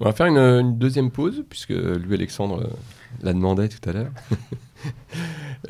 On 0.00 0.06
va 0.06 0.12
faire 0.12 0.26
une, 0.26 0.76
deuxième 0.78 1.10
pause, 1.10 1.44
puisque 1.48 1.70
lui, 1.70 2.14
Alexandre, 2.14 2.62
euh, 2.62 2.70
l'a 3.22 3.32
demandé 3.32 3.68
tout 3.68 3.88
à 3.88 3.92
l'heure. 3.92 4.12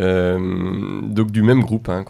Euh, 0.00 1.02
donc 1.02 1.30
du 1.30 1.42
même 1.42 1.60
groupe, 1.60 1.88
hein, 1.88 2.02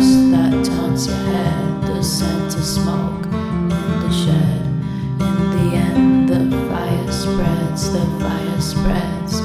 that 0.00 0.64
turns 0.64 1.06
your 1.06 1.16
head, 1.16 1.82
the 1.82 2.02
scent 2.02 2.54
of 2.54 2.64
smoke 2.64 3.26
in 3.26 3.68
the 3.68 4.10
shed. 4.10 4.62
In 5.20 5.50
the 5.50 5.76
end, 5.76 6.28
the 6.28 6.68
fire 6.68 7.12
spreads, 7.12 7.92
the 7.92 8.04
fire 8.18 8.60
spreads. 8.60 9.39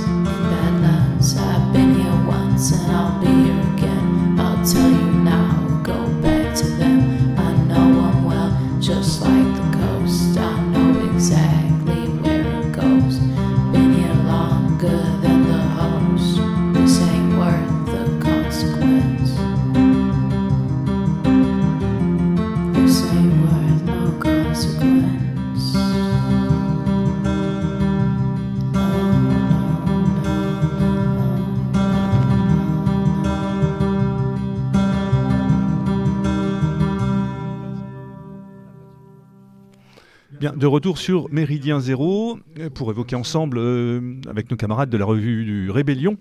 De 40.65 40.67
retour 40.67 40.97
sur 40.97 41.29
Méridien 41.29 41.79
Zéro 41.79 42.39
pour 42.73 42.89
évoquer 42.89 43.15
ensemble, 43.15 43.59
euh, 43.59 44.15
avec 44.27 44.49
nos 44.49 44.57
camarades 44.57 44.89
de 44.89 44.97
la 44.97 45.05
revue 45.05 45.45
du 45.45 45.69
Rébellion, 45.69 46.17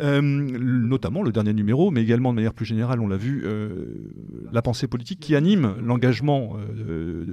euh, 0.00 0.20
notamment 0.20 1.22
le 1.22 1.30
dernier 1.30 1.52
numéro, 1.52 1.90
mais 1.90 2.02
également 2.02 2.30
de 2.30 2.36
manière 2.36 2.54
plus 2.54 2.64
générale, 2.64 3.00
on 3.00 3.06
l'a 3.06 3.16
vu, 3.16 3.42
euh, 3.44 3.68
la 4.52 4.62
pensée 4.62 4.88
politique 4.88 5.20
qui 5.20 5.36
anime 5.36 5.74
l'engagement 5.80 6.56
euh, 6.78 7.24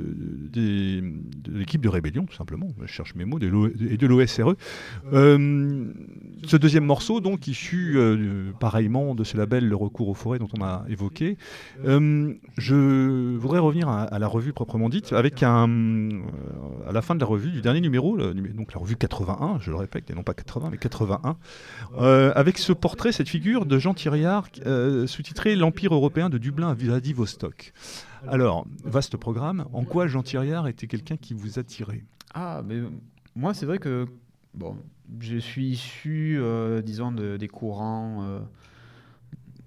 de, 0.51 1.57
l'équipe 1.57 1.81
de 1.81 1.89
rébellion, 1.89 2.25
tout 2.25 2.35
simplement, 2.35 2.67
je 2.81 2.87
cherche 2.87 3.15
mes 3.15 3.25
mots, 3.25 3.39
et 3.39 3.97
de 3.97 4.07
l'OSRE. 4.07 4.55
ce 5.11 6.57
deuxième 6.57 6.85
morceau, 6.85 7.19
donc, 7.19 7.47
issu 7.47 7.97
pareillement 8.59 9.15
de 9.15 9.23
ce 9.23 9.37
label 9.37 9.67
Le 9.67 9.75
recours 9.75 10.09
aux 10.09 10.13
forêts 10.13 10.39
dont 10.39 10.49
on 10.57 10.63
a 10.63 10.85
évoqué, 10.89 11.37
je 11.83 13.35
voudrais 13.37 13.59
revenir 13.59 13.89
à, 13.89 14.19
la 14.19 14.27
revue 14.27 14.53
proprement 14.53 14.89
dite, 14.89 15.13
avec 15.13 15.41
un, 15.43 16.09
à 16.87 16.91
la 16.91 17.01
fin 17.01 17.15
de 17.15 17.19
la 17.19 17.25
revue, 17.25 17.51
du 17.51 17.61
dernier 17.61 17.81
numéro, 17.81 18.17
donc 18.17 18.73
la 18.73 18.79
revue 18.79 18.95
81, 18.95 19.59
je 19.61 19.71
le 19.71 19.77
répète, 19.77 20.09
et 20.09 20.13
non 20.13 20.23
pas 20.23 20.33
80, 20.33 20.69
mais 20.71 20.77
81, 20.77 21.37
avec 22.35 22.50
ce 22.59 22.73
portrait, 22.73 23.11
cette 23.11 23.29
figure 23.29 23.65
de 23.65 23.77
Jean 23.77 23.93
Thiriard, 23.93 24.47
euh, 24.65 25.07
sous-titré 25.07 25.55
L'Empire 25.55 25.93
européen 25.93 26.29
de 26.29 26.37
Dublin 26.37 26.69
à 26.69 26.73
Vladivostok. 26.73 27.73
Alors, 28.27 28.65
vaste 28.83 29.17
programme. 29.17 29.65
En 29.73 29.83
quoi 29.83 30.07
Jean 30.07 30.23
Thiriard 30.23 30.67
était 30.67 30.87
quelqu'un 30.87 31.17
qui 31.17 31.33
vous 31.33 31.59
attirait? 31.59 32.03
Ah, 32.33 32.61
mais 32.65 32.77
moi, 33.35 33.53
c'est 33.53 33.65
vrai 33.65 33.77
que 33.77 34.07
bon, 34.53 34.77
je 35.19 35.37
suis 35.37 35.67
issu, 35.67 36.37
euh, 36.39 36.81
disons, 36.81 37.11
des 37.11 37.47
courants. 37.47 38.23
Euh, 38.23 38.39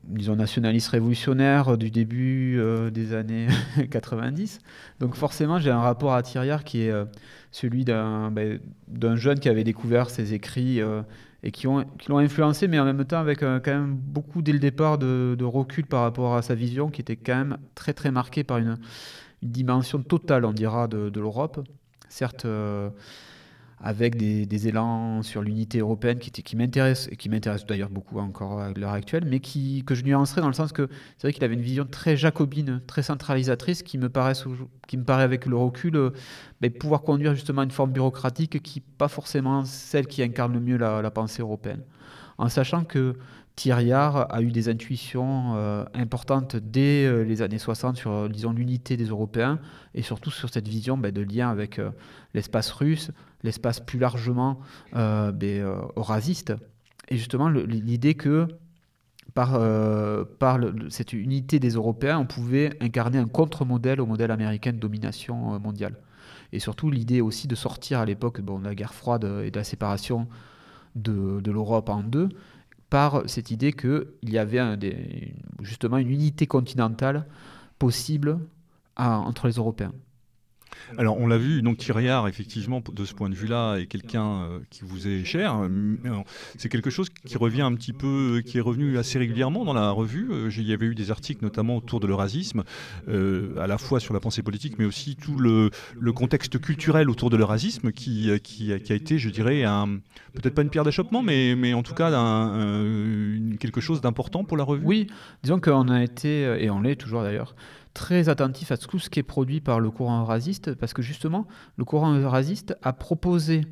disons, 0.05 0.37
nationaliste 0.37 0.89
révolutionnaire 0.89 1.79
du 1.79 1.91
début 1.91 2.61
des 2.93 3.15
années 3.15 3.47
90. 3.91 4.59
Donc 5.01 5.15
forcément, 5.15 5.59
j'ai 5.59 5.71
un 5.71 5.81
rapport 5.81 6.13
à 6.13 6.23
Thiriard 6.23 6.63
qui 6.63 6.83
est 6.83 6.93
celui 7.51 7.85
ben, 7.85 8.31
d'un 8.87 9.17
jeune 9.17 9.41
qui 9.41 9.49
avait 9.49 9.65
découvert 9.65 10.11
ses 10.11 10.35
écrits 10.35 10.83
et 11.45 11.53
qui 11.53 11.67
l'ont 11.67 12.19
influencé, 12.19 12.67
mais 12.69 12.81
en 12.81 12.85
même 12.85 13.05
temps 13.05 13.19
avec 13.19 13.41
quand 13.41 13.67
même 13.67 13.95
beaucoup 13.95 14.43
dès 14.43 14.53
le 14.53 14.59
départ 14.59 14.99
de, 14.99 15.45
recul 15.45 15.87
par 15.87 16.03
rapport 16.03 16.35
à 16.35 16.43
sa 16.43 16.55
vision 16.55 16.89
qui 16.89 17.03
était 17.03 17.17
quand 17.17 17.37
même 17.37 17.59
très 17.75 17.93
très 17.93 18.11
marquée 18.11 18.45
par 18.45 18.59
une, 18.59 18.79
dimension 19.43 20.03
totale, 20.03 20.47
on 20.47 20.55
dira, 20.55 20.89
de, 20.89 21.11
de 21.11 21.21
l'Europe. 21.21 21.61
Certes, 22.09 22.47
avec 23.85 24.17
des, 24.17 24.67
élans 24.67 25.23
sur 25.23 25.43
l'unité 25.43 25.81
européenne 25.81 26.19
qui, 26.19 26.31
qui 26.31 26.57
m'intéressent, 26.57 27.13
et 27.13 27.17
qui 27.17 27.29
m'intéressent 27.29 27.67
d'ailleurs 27.67 27.91
beaucoup 27.91 28.19
encore 28.19 28.59
à 28.59 28.73
l'heure 28.73 28.93
actuelle, 28.93 29.27
mais 29.27 29.41
qui, 29.41 29.85
que 29.85 29.95
je 29.95 30.05
nuancerais 30.05 30.41
dans 30.41 30.47
le 30.47 30.55
sens 30.55 30.73
que 30.73 30.89
c'est 31.19 31.27
vrai 31.27 31.35
qu'il 31.35 31.45
avait 31.45 31.55
une 31.55 31.61
vision 31.61 31.85
très 31.85 32.17
jacobine, 32.17 32.81
très 32.87 33.03
centralisatrice, 33.03 33.83
qui 33.83 33.99
me, 33.99 34.09
paraît, 34.09 34.33
avec 35.23 35.45
le 35.45 35.57
recul 35.57 35.97
euh, 35.97 36.11
ben, 36.63 36.73
pouvoir 36.73 37.03
conduire 37.03 37.35
justement 37.35 37.63
une 37.63 37.71
forme 37.71 37.93
bureaucratique 37.93 38.63
qui 38.63 38.79
n'est 38.79 38.87
pas 38.97 39.09
forcément 39.09 39.67
celle 39.67 40.07
qui 40.07 40.23
incarne 40.23 40.55
le 40.55 40.61
mieux 40.61 40.79
la, 40.79 41.11
pensée 41.11 41.43
européenne. 41.43 41.83
En 42.39 42.49
sachant 42.49 42.85
que 42.85 43.19
Thiriard 43.55 44.35
a 44.35 44.41
eu 44.41 44.51
des 44.51 44.71
intuitions 44.71 45.57
euh, 45.57 45.85
importantes 45.93 46.57
dès 46.57 47.05
euh, 47.05 47.23
les 47.23 47.43
années 47.43 47.59
60 47.59 47.99
sur, 47.99 48.29
l'unité 48.55 48.97
des 48.97 49.09
Européens 49.09 49.61
et 49.95 50.01
surtout 50.01 50.31
sur 50.31 50.49
cette 50.49 50.69
vision 50.69 50.97
ben, 50.97 51.13
de 51.13 51.21
lien 51.21 51.51
avec 51.51 51.79
l'espace 52.33 52.71
russe, 52.73 53.11
l'espace 53.45 53.79
plus 53.79 54.01
largement 54.01 54.59
euh, 54.97 55.31
ben, 55.31 55.63
euh. 55.63 56.57
Et 57.09 57.17
justement, 57.17 57.49
l'idée 57.49 58.15
que 58.15 58.49
par, 59.35 59.55
euh, 59.55 60.25
par 60.25 60.59
cette 60.89 61.13
unité 61.13 61.61
des 61.61 61.71
Européens, 61.71 62.19
on 62.19 62.27
pouvait 62.27 62.71
incarner 62.81 63.19
un 63.19 63.29
contre-modèle 63.29 64.01
au 64.01 64.07
modèle 64.07 64.31
américain 64.31 64.73
de 64.73 64.79
domination 64.79 65.61
mondiale. 65.61 65.97
Et 66.53 66.59
surtout 66.59 66.91
l'idée 66.91 67.21
aussi 67.21 67.47
de 67.47 67.55
sortir 67.55 68.01
à 68.01 68.07
l'époque 68.07 68.41
bon, 68.41 68.59
de 68.59 68.65
la 68.65 68.75
guerre 68.75 68.95
froide 68.95 69.25
et 69.45 69.51
de 69.51 69.59
la 69.59 69.65
séparation 69.65 70.29
de, 70.95 71.41
de 71.41 71.53
l'Europe 71.53 71.91
en 71.91 72.03
deux, 72.03 72.31
par 72.89 73.23
cette 73.27 73.51
idée 73.51 73.73
qu'il 73.73 74.07
y 74.23 74.39
avait 74.39 75.35
justement 75.61 75.99
une 75.99 76.11
unité 76.11 76.47
continentale 76.47 77.27
possible 77.79 78.39
entre 78.97 79.49
les 79.49 79.55
Européens. 79.55 79.93
Alors, 80.99 81.19
on 81.19 81.27
l'a 81.27 81.39
vu, 81.39 81.63
donc 81.63 81.79
Thiriard, 81.79 82.29
effectivement, 82.29 82.83
de 82.93 83.05
ce 83.05 83.15
point 83.15 83.29
de 83.29 83.35
vue-là, 83.35 83.77
est 83.77 83.87
quelqu'un 83.87 84.43
euh, 84.43 84.59
qui 84.71 84.83
vous 84.85 85.09
est 85.09 85.25
cher. 85.25 85.59
C'est 86.57 86.69
quelque 86.69 86.91
chose 86.91 87.09
qui 87.09 87.37
revient 87.37 87.63
un 87.63 87.75
petit 87.75 87.93
peu, 87.93 88.43
qui 88.45 88.59
est 88.59 88.61
revenu 88.61 88.99
assez 88.99 89.19
régulièrement 89.19 89.65
dans 89.65 89.73
la 89.73 89.91
revue. 89.91 90.29
Euh, 90.31 90.51
il 90.57 90.69
y 90.69 90.73
avait 90.73 90.87
eu 90.87 90.95
des 90.95 91.11
articles, 91.11 91.43
notamment 91.43 91.77
autour 91.77 92.01
de 92.01 92.07
l'eurasisme, 92.07 92.65
euh, 93.09 93.57
à 93.59 93.67
la 93.67 93.79
fois 93.79 94.01
sur 94.01 94.15
la 94.15 94.21
pensée 94.21 94.43
politique, 94.43 94.79
mais 94.79 94.85
aussi 94.85 95.17
tout 95.17 95.37
le, 95.37 95.71
contexte 96.15 96.61
culturel 96.61 97.11
autour 97.11 97.29
de 97.29 97.37
l'eurasisme 97.37 97.91
qui, 97.91 98.31
qui, 98.43 98.73
a 98.73 98.77
été, 98.77 99.19
je 99.19 99.31
dirais, 99.31 99.65
peut-être 100.33 100.55
pas 100.55 100.63
une 100.63 100.71
pierre 100.71 100.85
d'achoppement, 100.85 101.23
mais 101.23 101.75
en 101.75 101.83
tout 101.83 101.95
cas 101.95 102.11
quelque 103.59 103.81
chose 103.81 104.01
d'important 104.01 104.45
pour 104.45 104.57
la 104.57 104.65
revue. 104.65 104.85
Oui, 104.85 105.07
disons 105.43 105.59
qu'on 105.61 105.89
a 105.89 106.03
été, 106.03 106.43
et 106.63 106.71
on 106.71 106.81
l'est 106.81 106.97
toujours 106.97 107.23
d'ailleurs, 107.23 107.57
très 107.95 108.29
attentif 108.29 108.73
à 108.73 108.77
tout 108.77 108.99
ce 108.99 109.09
qui 109.09 109.21
est 109.21 109.25
produit 109.25 109.61
par 109.61 109.81
le 109.81 109.91
courant 109.91 110.21
eurasiste, 110.21 110.75
parce 110.75 110.93
que 110.93 111.01
justement, 111.01 111.47
le 111.77 111.85
courant 111.85 112.15
eurasiste 112.15 112.77
a 112.83 112.93
proposé, 112.93 113.63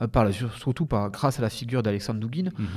euh, 0.00 0.08
par 0.08 0.30
surtout 0.32 0.84
par, 0.84 1.10
grâce 1.10 1.38
à 1.38 1.42
la 1.42 1.50
figure 1.50 1.82
d'Alexandre 1.82 2.20
Douguin, 2.20 2.50
mhm. 2.58 2.68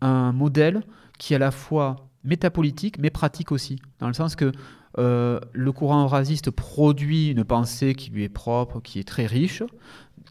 un 0.00 0.32
modèle 0.32 0.82
qui 1.18 1.34
est 1.34 1.36
à 1.36 1.40
la 1.40 1.50
fois 1.50 2.08
métapolitique, 2.24 2.98
mais 2.98 3.10
pratique 3.10 3.52
aussi, 3.52 3.78
dans 4.00 4.08
le 4.08 4.14
sens 4.14 4.34
que 4.34 4.50
euh, 4.98 5.40
le 5.52 5.72
courant 5.72 6.04
eurasiste 6.04 6.50
produit 6.50 7.28
une 7.28 7.44
pensée 7.44 7.94
qui 7.94 8.10
lui 8.10 8.24
est 8.24 8.30
propre, 8.30 8.80
qui 8.80 8.98
est 8.98 9.04
très 9.04 9.26
riche, 9.26 9.62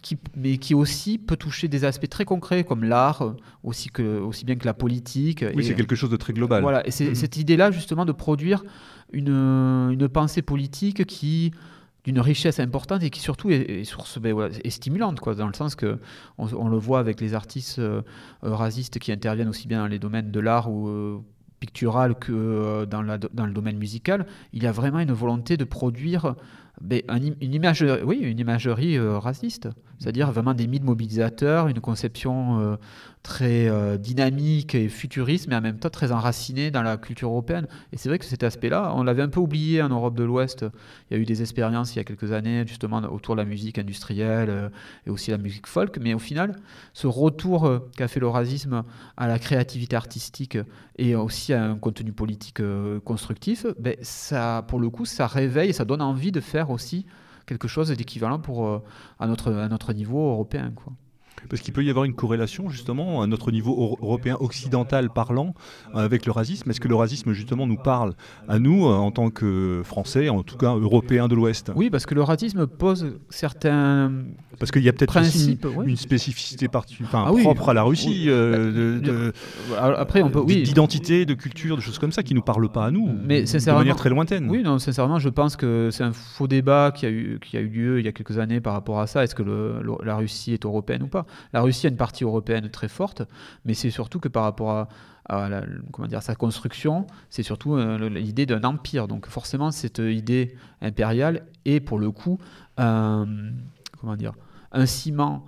qui, 0.01 0.17
mais 0.35 0.57
qui 0.57 0.73
aussi 0.73 1.17
peut 1.17 1.37
toucher 1.37 1.67
des 1.67 1.85
aspects 1.85 2.09
très 2.09 2.25
concrets 2.25 2.63
comme 2.63 2.83
l'art, 2.83 3.35
aussi, 3.63 3.89
que, 3.89 4.19
aussi 4.19 4.45
bien 4.45 4.55
que 4.55 4.65
la 4.65 4.73
politique. 4.73 5.43
Oui, 5.55 5.63
c'est 5.63 5.75
quelque 5.75 5.95
chose 5.95 6.09
de 6.09 6.17
très 6.17 6.33
global. 6.33 6.61
Voilà, 6.61 6.85
et 6.87 6.91
c'est 6.91 7.09
mhm. 7.09 7.15
cette 7.15 7.37
idée-là 7.37 7.71
justement 7.71 8.05
de 8.05 8.11
produire 8.11 8.63
une, 9.11 9.29
une 9.29 10.07
pensée 10.07 10.41
politique 10.41 11.05
qui 11.05 11.51
d'une 12.05 12.19
richesse 12.19 12.59
importante 12.59 13.03
et 13.03 13.09
qui 13.09 13.19
surtout 13.19 13.49
est, 13.49 13.83
source, 13.83 14.19
ben 14.19 14.49
est 14.63 14.69
stimulante, 14.69 15.19
quoi, 15.19 15.33
dans 15.33 15.47
le 15.47 15.53
sens 15.53 15.75
que 15.75 15.97
on, 16.37 16.69
le 16.69 16.77
voit 16.77 16.99
avec 16.99 17.19
les 17.19 17.33
artistes 17.33 17.79
euh, 17.79 18.03
racistes 18.43 18.99
qui 18.99 19.11
interviennent 19.11 19.49
aussi 19.49 19.67
bien 19.67 19.79
dans 19.79 19.87
les 19.87 19.97
domaines 19.97 20.29
de 20.29 20.39
l'art 20.39 20.71
ou 20.71 20.87
euh, 20.87 21.17
pictural 21.59 22.13
que 22.15 22.31
euh, 22.31 22.85
dans, 22.85 23.01
la, 23.01 23.17
dans, 23.17 23.47
le 23.47 23.53
domaine 23.53 23.77
musical. 23.77 24.27
Il 24.53 24.61
y 24.61 24.67
a 24.67 24.71
vraiment 24.71 24.99
une 24.99 25.13
volonté 25.13 25.57
de 25.57 25.63
produire 25.63 26.35
une, 26.81 27.53
imagerie, 27.53 28.03
oui, 28.03 28.17
une 28.17 28.39
imagerie 28.39 28.99
raciste, 28.99 29.69
c'est-à-dire 29.99 30.31
vraiment 30.31 30.53
des 30.53 30.67
mythes 30.67 30.83
mobilisateurs, 30.83 31.67
une 31.67 31.79
conception 31.79 32.77
très 33.25 33.67
euh, 33.67 33.97
dynamique 33.97 34.75
et 34.75 34.87
futuriste, 34.87 35.47
mais 35.47 35.55
en 35.55 35.61
même 35.61 35.79
temps 35.79 35.89
très 35.89 36.11
enraciné 36.11 36.69
dans 36.69 36.83
la 36.83 36.95
culture 36.95 37.29
européenne. 37.29 37.67
Et 37.91 37.97
c'est 37.97 38.07
vrai 38.07 38.19
que 38.19 38.25
cet 38.25 38.43
aspect-là, 38.43 38.93
on 38.95 39.01
l'avait 39.01 39.23
un 39.23 39.29
peu 39.29 39.39
oublié 39.39 39.81
en 39.81 39.89
Europe 39.89 40.15
de 40.15 40.23
l'Ouest. 40.23 40.63
Il 41.09 41.17
y 41.17 41.19
a 41.19 41.21
eu 41.21 41.25
des 41.25 41.41
expériences 41.41 41.95
il 41.95 41.97
y 41.97 42.01
a 42.01 42.03
quelques 42.03 42.31
années, 42.33 42.63
justement, 42.67 42.99
autour 42.99 43.35
de 43.35 43.41
la 43.41 43.45
musique 43.45 43.79
industrielle 43.79 44.49
euh, 44.51 44.69
et 45.07 45.09
aussi 45.09 45.31
la 45.31 45.39
musique 45.39 45.65
folk. 45.65 45.97
Mais 45.99 46.13
au 46.13 46.19
final, 46.19 46.55
ce 46.93 47.07
retour 47.07 47.65
euh, 47.65 47.79
qu'a 47.97 48.07
fait 48.07 48.19
l'eurasisme 48.19 48.83
à 49.17 49.27
la 49.27 49.39
créativité 49.39 49.95
artistique 49.95 50.59
et 50.99 51.15
aussi 51.15 51.51
à 51.51 51.63
un 51.63 51.77
contenu 51.77 52.13
politique 52.13 52.61
constructif, 53.03 53.65
ben, 53.79 53.95
ça, 54.03 54.63
pour 54.67 54.79
le 54.79 54.91
coup, 54.91 55.05
ça 55.05 55.25
réveille, 55.25 55.73
ça 55.73 55.83
donne 55.83 56.03
envie 56.03 56.31
de 56.31 56.41
faire 56.41 56.69
aussi 56.69 57.07
quelque 57.47 57.67
chose 57.67 57.89
d'équivalent 57.89 58.37
pour 58.39 58.83
à 59.19 59.27
notre, 59.27 59.51
à 59.51 59.67
notre 59.67 59.93
niveau 59.93 60.29
européen. 60.29 60.71
Quoi. 60.75 60.93
Parce 61.49 61.61
qu'il 61.61 61.73
peut 61.73 61.83
y 61.83 61.89
avoir 61.89 62.05
une 62.05 62.15
corrélation 62.15 62.69
justement 62.69 63.21
à 63.21 63.27
notre 63.27 63.51
niveau 63.51 63.97
européen 64.01 64.37
occidental 64.39 65.09
parlant 65.09 65.53
avec 65.93 66.25
le 66.25 66.31
racisme. 66.31 66.69
Est-ce 66.69 66.79
que 66.79 66.87
le 66.87 66.95
racisme 66.95 67.33
justement 67.33 67.67
nous 67.67 67.77
parle 67.77 68.13
à 68.47 68.59
nous 68.59 68.85
en 68.85 69.11
tant 69.11 69.29
que 69.29 69.81
Français, 69.83 70.29
en 70.29 70.43
tout 70.43 70.57
cas 70.57 70.75
Européens 70.75 71.27
de 71.27 71.35
l'Ouest? 71.35 71.71
Oui, 71.75 71.89
parce 71.89 72.05
que 72.05 72.15
le 72.15 72.23
racisme 72.23 72.65
pose 72.67 73.19
certains 73.29 74.11
parce 74.59 74.71
qu'il 74.71 74.83
y 74.83 74.89
a 74.89 74.93
peut-être 74.93 75.19
aussi 75.19 75.59
une 75.85 75.97
spécificité 75.97 76.67
ah 77.13 77.31
propre 77.41 77.69
à 77.69 77.73
la 77.73 77.83
Russie, 77.83 78.25
euh, 78.27 78.99
de, 78.99 79.33
après 79.97 80.21
on 80.21 80.29
peut, 80.29 80.39
oui. 80.39 80.63
d'identité, 80.63 81.25
de 81.25 81.33
culture, 81.33 81.75
de 81.75 81.81
choses 81.81 81.99
comme 81.99 82.11
ça 82.11 82.23
qui 82.23 82.33
nous 82.33 82.41
parlent 82.41 82.69
pas 82.69 82.85
à 82.85 82.91
nous, 82.91 83.09
mais 83.25 83.43
de 83.43 83.71
manière 83.71 83.95
très 83.95 84.09
lointaine. 84.09 84.49
Oui, 84.49 84.63
non, 84.63 84.79
sincèrement, 84.79 85.19
je 85.19 85.29
pense 85.29 85.55
que 85.55 85.89
c'est 85.91 86.03
un 86.03 86.13
faux 86.13 86.47
débat 86.47 86.91
qui 86.95 87.05
a 87.05 87.09
eu 87.09 87.39
qui 87.41 87.57
a 87.57 87.59
eu 87.59 87.67
lieu 87.67 87.99
il 87.99 88.05
y 88.05 88.07
a 88.07 88.11
quelques 88.11 88.37
années 88.37 88.61
par 88.61 88.73
rapport 88.73 88.99
à 88.99 89.07
ça. 89.07 89.23
Est-ce 89.23 89.35
que 89.35 89.43
le, 89.43 89.81
la 90.03 90.15
Russie 90.15 90.53
est 90.53 90.65
européenne 90.65 91.03
ou 91.03 91.07
pas? 91.07 91.25
La 91.53 91.61
Russie 91.61 91.87
a 91.87 91.89
une 91.89 91.97
partie 91.97 92.23
européenne 92.23 92.69
très 92.69 92.87
forte, 92.87 93.23
mais 93.65 93.73
c'est 93.73 93.89
surtout 93.89 94.19
que 94.19 94.27
par 94.27 94.43
rapport 94.43 94.87
à 95.27 95.49
sa 96.21 96.35
construction, 96.35 97.07
c'est 97.29 97.43
surtout 97.43 97.75
euh, 97.75 98.09
l'idée 98.09 98.45
d'un 98.45 98.63
empire. 98.63 99.07
Donc 99.07 99.27
forcément, 99.27 99.71
cette 99.71 99.99
idée 99.99 100.55
impériale 100.81 101.45
est 101.65 101.79
pour 101.79 101.99
le 101.99 102.11
coup, 102.11 102.39
comment 102.77 104.15
dire, 104.17 104.33
un 104.71 104.85
ciment 104.85 105.45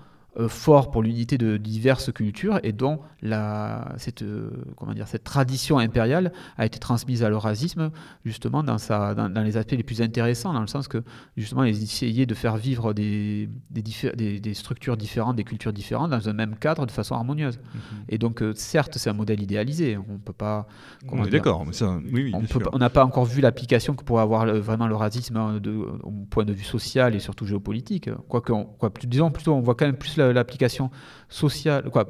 fort 0.47 0.91
pour 0.91 1.01
l'unité 1.01 1.37
de 1.37 1.57
diverses 1.57 2.11
cultures 2.11 2.59
et 2.63 2.71
dont 2.71 2.99
la, 3.21 3.93
cette, 3.97 4.21
euh, 4.21 4.51
comment 4.75 4.93
dire, 4.93 5.07
cette 5.07 5.23
tradition 5.23 5.79
impériale 5.79 6.31
a 6.57 6.65
été 6.65 6.77
transmise 6.79 7.23
à 7.23 7.29
l'eurasisme 7.29 7.89
justement 8.25 8.61
dans, 8.61 8.77
sa, 8.77 9.15
dans, 9.15 9.41
les 9.41 9.57
aspects 9.57 9.71
les 9.71 9.83
plus 9.83 10.01
intéressants, 10.01 10.53
dans 10.53 10.61
le 10.61 10.67
sens 10.67 10.87
que 10.87 11.03
justement 11.35 11.63
ils 11.63 11.81
essayaient 11.81 12.27
de 12.27 12.35
faire 12.35 12.57
vivre 12.57 12.93
des, 12.93 13.49
des, 13.71 14.39
des, 14.39 14.53
structures 14.53 14.97
différentes, 14.97 15.35
des 15.35 15.43
cultures 15.43 15.73
différentes 15.73 16.11
dans 16.11 16.29
un 16.29 16.33
même 16.33 16.55
cadre 16.55 16.85
de 16.85 16.91
façon 16.91 17.15
harmonieuse. 17.15 17.57
Mhm. 17.57 17.81
Et 18.09 18.17
donc 18.17 18.43
euh, 18.43 18.53
certes 18.55 18.97
c'est 18.97 19.09
un 19.09 19.13
modèle 19.13 19.41
idéalisé, 19.41 19.97
on 19.97 20.19
peut 20.19 20.33
pas... 20.33 20.67
On 21.09 21.25
est 21.25 21.29
d'accord, 21.29 21.65
mais 21.65 21.73
ça, 21.73 21.97
oui, 22.11 22.31
oui, 22.31 22.59
on 22.71 22.77
n'a 22.77 22.89
pas 22.89 23.03
encore 23.03 23.25
vu 23.25 23.41
l'application 23.41 23.95
que 23.95 24.03
pourrait 24.03 24.23
avoir 24.23 24.45
vraiment 24.45 24.87
l'eurasisme 24.87 25.59
de, 25.59 25.71
au 26.03 26.11
point 26.29 26.45
de 26.45 26.53
vue 26.53 26.63
social 26.63 27.15
et 27.15 27.19
surtout 27.19 27.45
géopolitique. 27.45 28.09
Quoique, 28.27 28.53
quoi, 28.77 28.91
disons 29.05 29.31
plutôt, 29.31 29.55
on 29.55 29.61
voit 29.61 29.75
quand 29.75 29.85
même 29.85 29.97
plus 29.97 30.17
la 30.17 30.26
l'application 30.29 30.91
sociale, 31.29 31.89
quoi, 31.89 32.07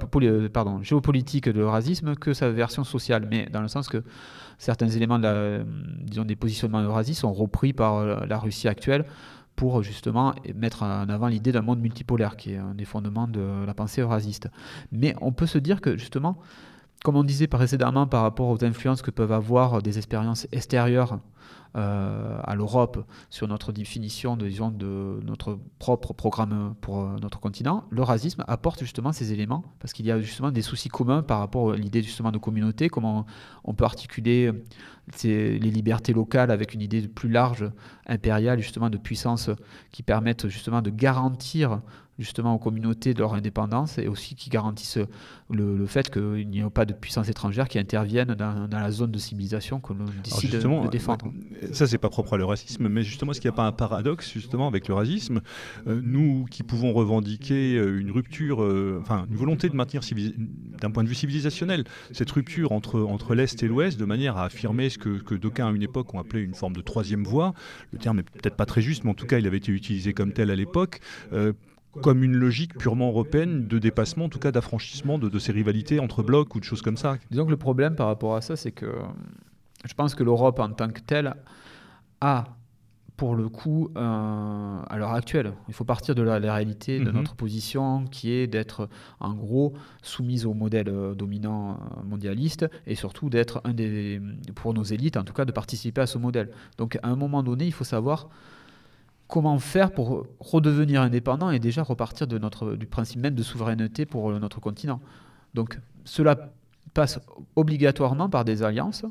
pardon, 0.53 0.81
géopolitique 0.81 1.49
de 1.49 1.59
l'eurasisme 1.59 2.15
que 2.15 2.33
sa 2.33 2.49
version 2.49 2.83
sociale, 2.83 3.27
mais 3.29 3.47
dans 3.51 3.61
le 3.61 3.67
sens 3.67 3.87
que 3.87 4.03
certains 4.57 4.89
éléments 4.89 5.17
la, 5.17 5.59
disons, 6.01 6.25
des 6.25 6.35
positionnements 6.35 6.81
eurasistes 6.81 7.21
sont 7.21 7.33
repris 7.33 7.73
par 7.73 7.97
euh, 7.97 8.25
la 8.25 8.37
Russie 8.37 8.67
actuelle 8.67 9.05
pour 9.55 9.81
justement 9.81 10.35
mettre 10.55 10.83
en 10.83 11.09
avant 11.09 11.27
l'idée 11.27 11.51
d'un 11.51 11.63
monde 11.63 11.79
multipolaire, 11.79 12.37
qui 12.37 12.53
est 12.53 12.57
un 12.57 12.75
des 12.75 12.85
fondements 12.85 13.27
de 13.27 13.65
la 13.65 13.73
pensée 13.73 14.01
eurasiste. 14.01 14.49
Mais 14.91 15.15
on 15.19 15.31
peut 15.31 15.47
se 15.47 15.57
dire 15.57 15.81
que 15.81 15.97
justement, 15.97 16.37
comme 17.03 17.15
on 17.15 17.23
disait 17.23 17.47
précédemment 17.47 18.05
par 18.05 18.21
rapport 18.21 18.49
aux 18.49 18.63
influences 18.63 19.01
que 19.01 19.11
peuvent 19.11 19.31
avoir 19.31 19.81
des 19.81 19.97
expériences 19.97 20.47
extérieures 20.51 21.13
euh, 21.13 21.17
à 21.77 22.55
l'Europe 22.55 23.05
sur 23.29 23.47
notre 23.47 23.71
définition 23.71 24.35
de, 24.35 24.47
disons, 24.47 24.71
de 24.71 25.19
notre 25.23 25.59
propre 25.79 26.13
programme 26.13 26.75
pour 26.81 27.01
euh, 27.01 27.15
notre 27.21 27.39
continent, 27.39 27.85
le 27.89 28.01
racisme 28.03 28.43
apporte 28.47 28.79
justement 28.79 29.11
ces 29.11 29.31
éléments 29.31 29.63
parce 29.79 29.93
qu'il 29.93 30.05
y 30.05 30.11
a 30.11 30.19
justement 30.19 30.51
des 30.51 30.61
soucis 30.61 30.89
communs 30.89 31.21
par 31.21 31.39
rapport 31.39 31.71
à 31.71 31.75
l'idée 31.75 32.01
justement 32.01 32.31
de 32.31 32.37
communauté, 32.37 32.89
comment 32.89 33.25
on 33.63 33.73
peut 33.73 33.85
articuler 33.85 34.51
les 35.23 35.59
libertés 35.59 36.13
locales 36.13 36.51
avec 36.51 36.73
une 36.73 36.81
idée 36.81 37.07
plus 37.07 37.29
large, 37.29 37.69
impériale, 38.07 38.59
justement 38.59 38.89
de 38.89 38.97
puissance 38.97 39.49
qui 39.91 40.03
permettent 40.03 40.47
justement 40.47 40.81
de 40.81 40.89
garantir 40.89 41.81
justement 42.19 42.55
aux 42.55 42.59
communautés 42.59 43.13
de 43.13 43.19
leur 43.19 43.33
indépendance 43.33 43.97
et 43.97 44.07
aussi 44.07 44.35
qui 44.35 44.49
garantissent 44.49 44.99
le, 45.49 45.85
fait 45.85 46.09
qu'il 46.09 46.49
n'y 46.49 46.59
ait 46.59 46.69
pas 46.69 46.85
de 46.85 46.93
puissance 46.93 47.29
étrangère 47.29 47.67
qui 47.67 47.79
intervienne 47.79 48.35
dans, 48.35 48.67
la 48.69 48.91
zone 48.91 49.11
de 49.11 49.17
civilisation 49.17 49.79
que 49.79 49.93
l'on 49.93 50.05
décide 50.23 50.51
de, 50.51 50.89
défendre. 50.89 51.31
Ça, 51.71 51.87
c'est 51.87 51.97
pas 51.97 52.09
propre 52.09 52.33
à 52.33 52.37
le 52.37 52.45
racisme, 52.45 52.87
mais 52.87 53.03
justement, 53.03 53.31
est-ce 53.31 53.41
qu'il 53.41 53.49
n'y 53.49 53.53
a 53.53 53.57
pas 53.57 53.67
un 53.67 53.71
paradoxe 53.71 54.31
justement 54.33 54.67
avec 54.67 54.87
le 54.87 54.93
racisme? 54.93 55.41
Euh, 55.87 56.01
Nous 56.03 56.45
qui 56.49 56.63
pouvons 56.63 56.93
revendiquer 56.93 57.75
euh, 57.75 57.99
une 57.99 58.11
rupture, 58.11 58.63
euh, 58.63 58.99
enfin 59.01 59.25
une 59.29 59.35
volonté 59.35 59.69
de 59.69 59.75
maintenir 59.75 60.01
d'un 60.81 60.91
point 60.91 61.03
de 61.03 61.09
vue 61.09 61.15
civilisationnel 61.15 61.83
cette 62.11 62.31
rupture 62.31 62.71
entre, 62.71 63.01
entre 63.01 63.35
l'Est 63.35 63.61
et 63.63 63.67
l'Ouest 63.67 63.99
de 63.99 64.05
manière 64.05 64.37
à 64.37 64.45
affirmer 64.45 64.89
ce 64.89 64.97
que, 64.97 65.21
que 65.21 65.35
d'aucuns 65.35 65.67
à 65.67 65.71
une 65.71 65.83
époque 65.83 66.13
ont 66.13 66.19
appelé 66.19 66.41
une 66.41 66.55
forme 66.55 66.75
de 66.75 66.81
troisième 66.81 67.23
voie. 67.23 67.53
Le 67.91 67.99
terme 67.99 68.17
n'est 68.17 68.23
peut-être 68.23 68.55
pas 68.55 68.65
très 68.65 68.81
juste, 68.81 69.03
mais 69.03 69.11
en 69.11 69.15
tout 69.15 69.25
cas, 69.25 69.39
il 69.39 69.47
avait 69.47 69.57
été 69.57 69.71
utilisé 69.71 70.13
comme 70.13 70.33
tel 70.33 70.51
à 70.51 70.55
l'époque 70.55 70.99
comme 72.01 72.23
une 72.23 72.35
logique 72.35 72.77
purement 72.77 73.09
européenne 73.09 73.67
de 73.67 73.79
dépassement, 73.79 74.25
en 74.25 74.29
tout 74.29 74.39
cas 74.39 74.51
d'affranchissement 74.51 75.17
de, 75.17 75.39
ces 75.39 75.51
rivalités 75.51 75.99
entre 75.99 76.23
blocs 76.23 76.55
ou 76.55 76.59
de 76.59 76.63
choses 76.63 76.81
comme 76.81 76.97
ça. 76.97 77.17
Disons 77.31 77.45
que 77.45 77.51
le 77.51 77.57
problème 77.57 77.95
par 77.95 78.07
rapport 78.07 78.35
à 78.35 78.41
ça, 78.41 78.55
c'est 78.55 78.71
que 78.71 78.91
je 79.85 79.93
pense 79.93 80.15
que 80.15 80.23
l'Europe 80.23 80.59
en 80.59 80.69
tant 80.69 80.89
que 80.89 81.01
telle 81.01 81.35
a, 82.21 82.45
pour 83.15 83.35
le 83.35 83.49
coup, 83.49 83.89
à 83.95 84.97
l'heure 84.97 85.13
actuelle, 85.13 85.53
il 85.67 85.73
faut 85.73 85.85
partir 85.85 86.13
de 86.13 86.21
la, 86.21 86.37
réalité 86.37 86.99
de 86.99 87.09
mhm. 87.09 87.17
notre 87.17 87.35
position 87.35 88.05
qui 88.05 88.31
est 88.31 88.47
d'être 88.47 88.89
en 89.19 89.33
gros 89.33 89.73
soumise 90.01 90.45
au 90.45 90.53
modèle 90.53 90.89
euh, 90.89 91.15
dominant 91.15 91.71
euh, 91.71 92.03
mondialiste 92.03 92.67
et 92.85 92.95
surtout 92.95 93.29
d'être 93.29 93.61
un 93.63 93.73
des, 93.73 94.21
pour 94.55 94.73
nos 94.73 94.83
élites 94.83 95.17
en 95.17 95.23
tout 95.23 95.33
cas, 95.33 95.45
de 95.45 95.51
participer 95.51 96.01
à 96.01 96.07
ce 96.07 96.17
modèle. 96.17 96.51
Donc 96.77 96.99
à 97.01 97.07
un 97.07 97.15
moment 97.15 97.41
donné, 97.41 97.65
il 97.65 97.73
faut 97.73 97.83
savoir 97.83 98.29
comment 99.27 99.59
faire 99.59 99.91
pour 99.91 100.25
redevenir 100.39 101.01
indépendant 101.01 101.49
et 101.51 101.59
déjà 101.59 101.83
repartir 101.83 102.27
du 102.27 102.87
principe 102.87 103.19
même 103.19 103.35
de 103.35 103.43
souveraineté 103.43 104.05
pour 104.05 104.31
euh, 104.31 104.39
notre 104.39 104.59
continent. 104.59 105.01
Donc 105.53 105.79
cela 106.05 106.51
passe 106.93 107.19
obligatoirement 107.55 108.29
par 108.29 108.45
des 108.45 108.63
alliances. 108.63 109.05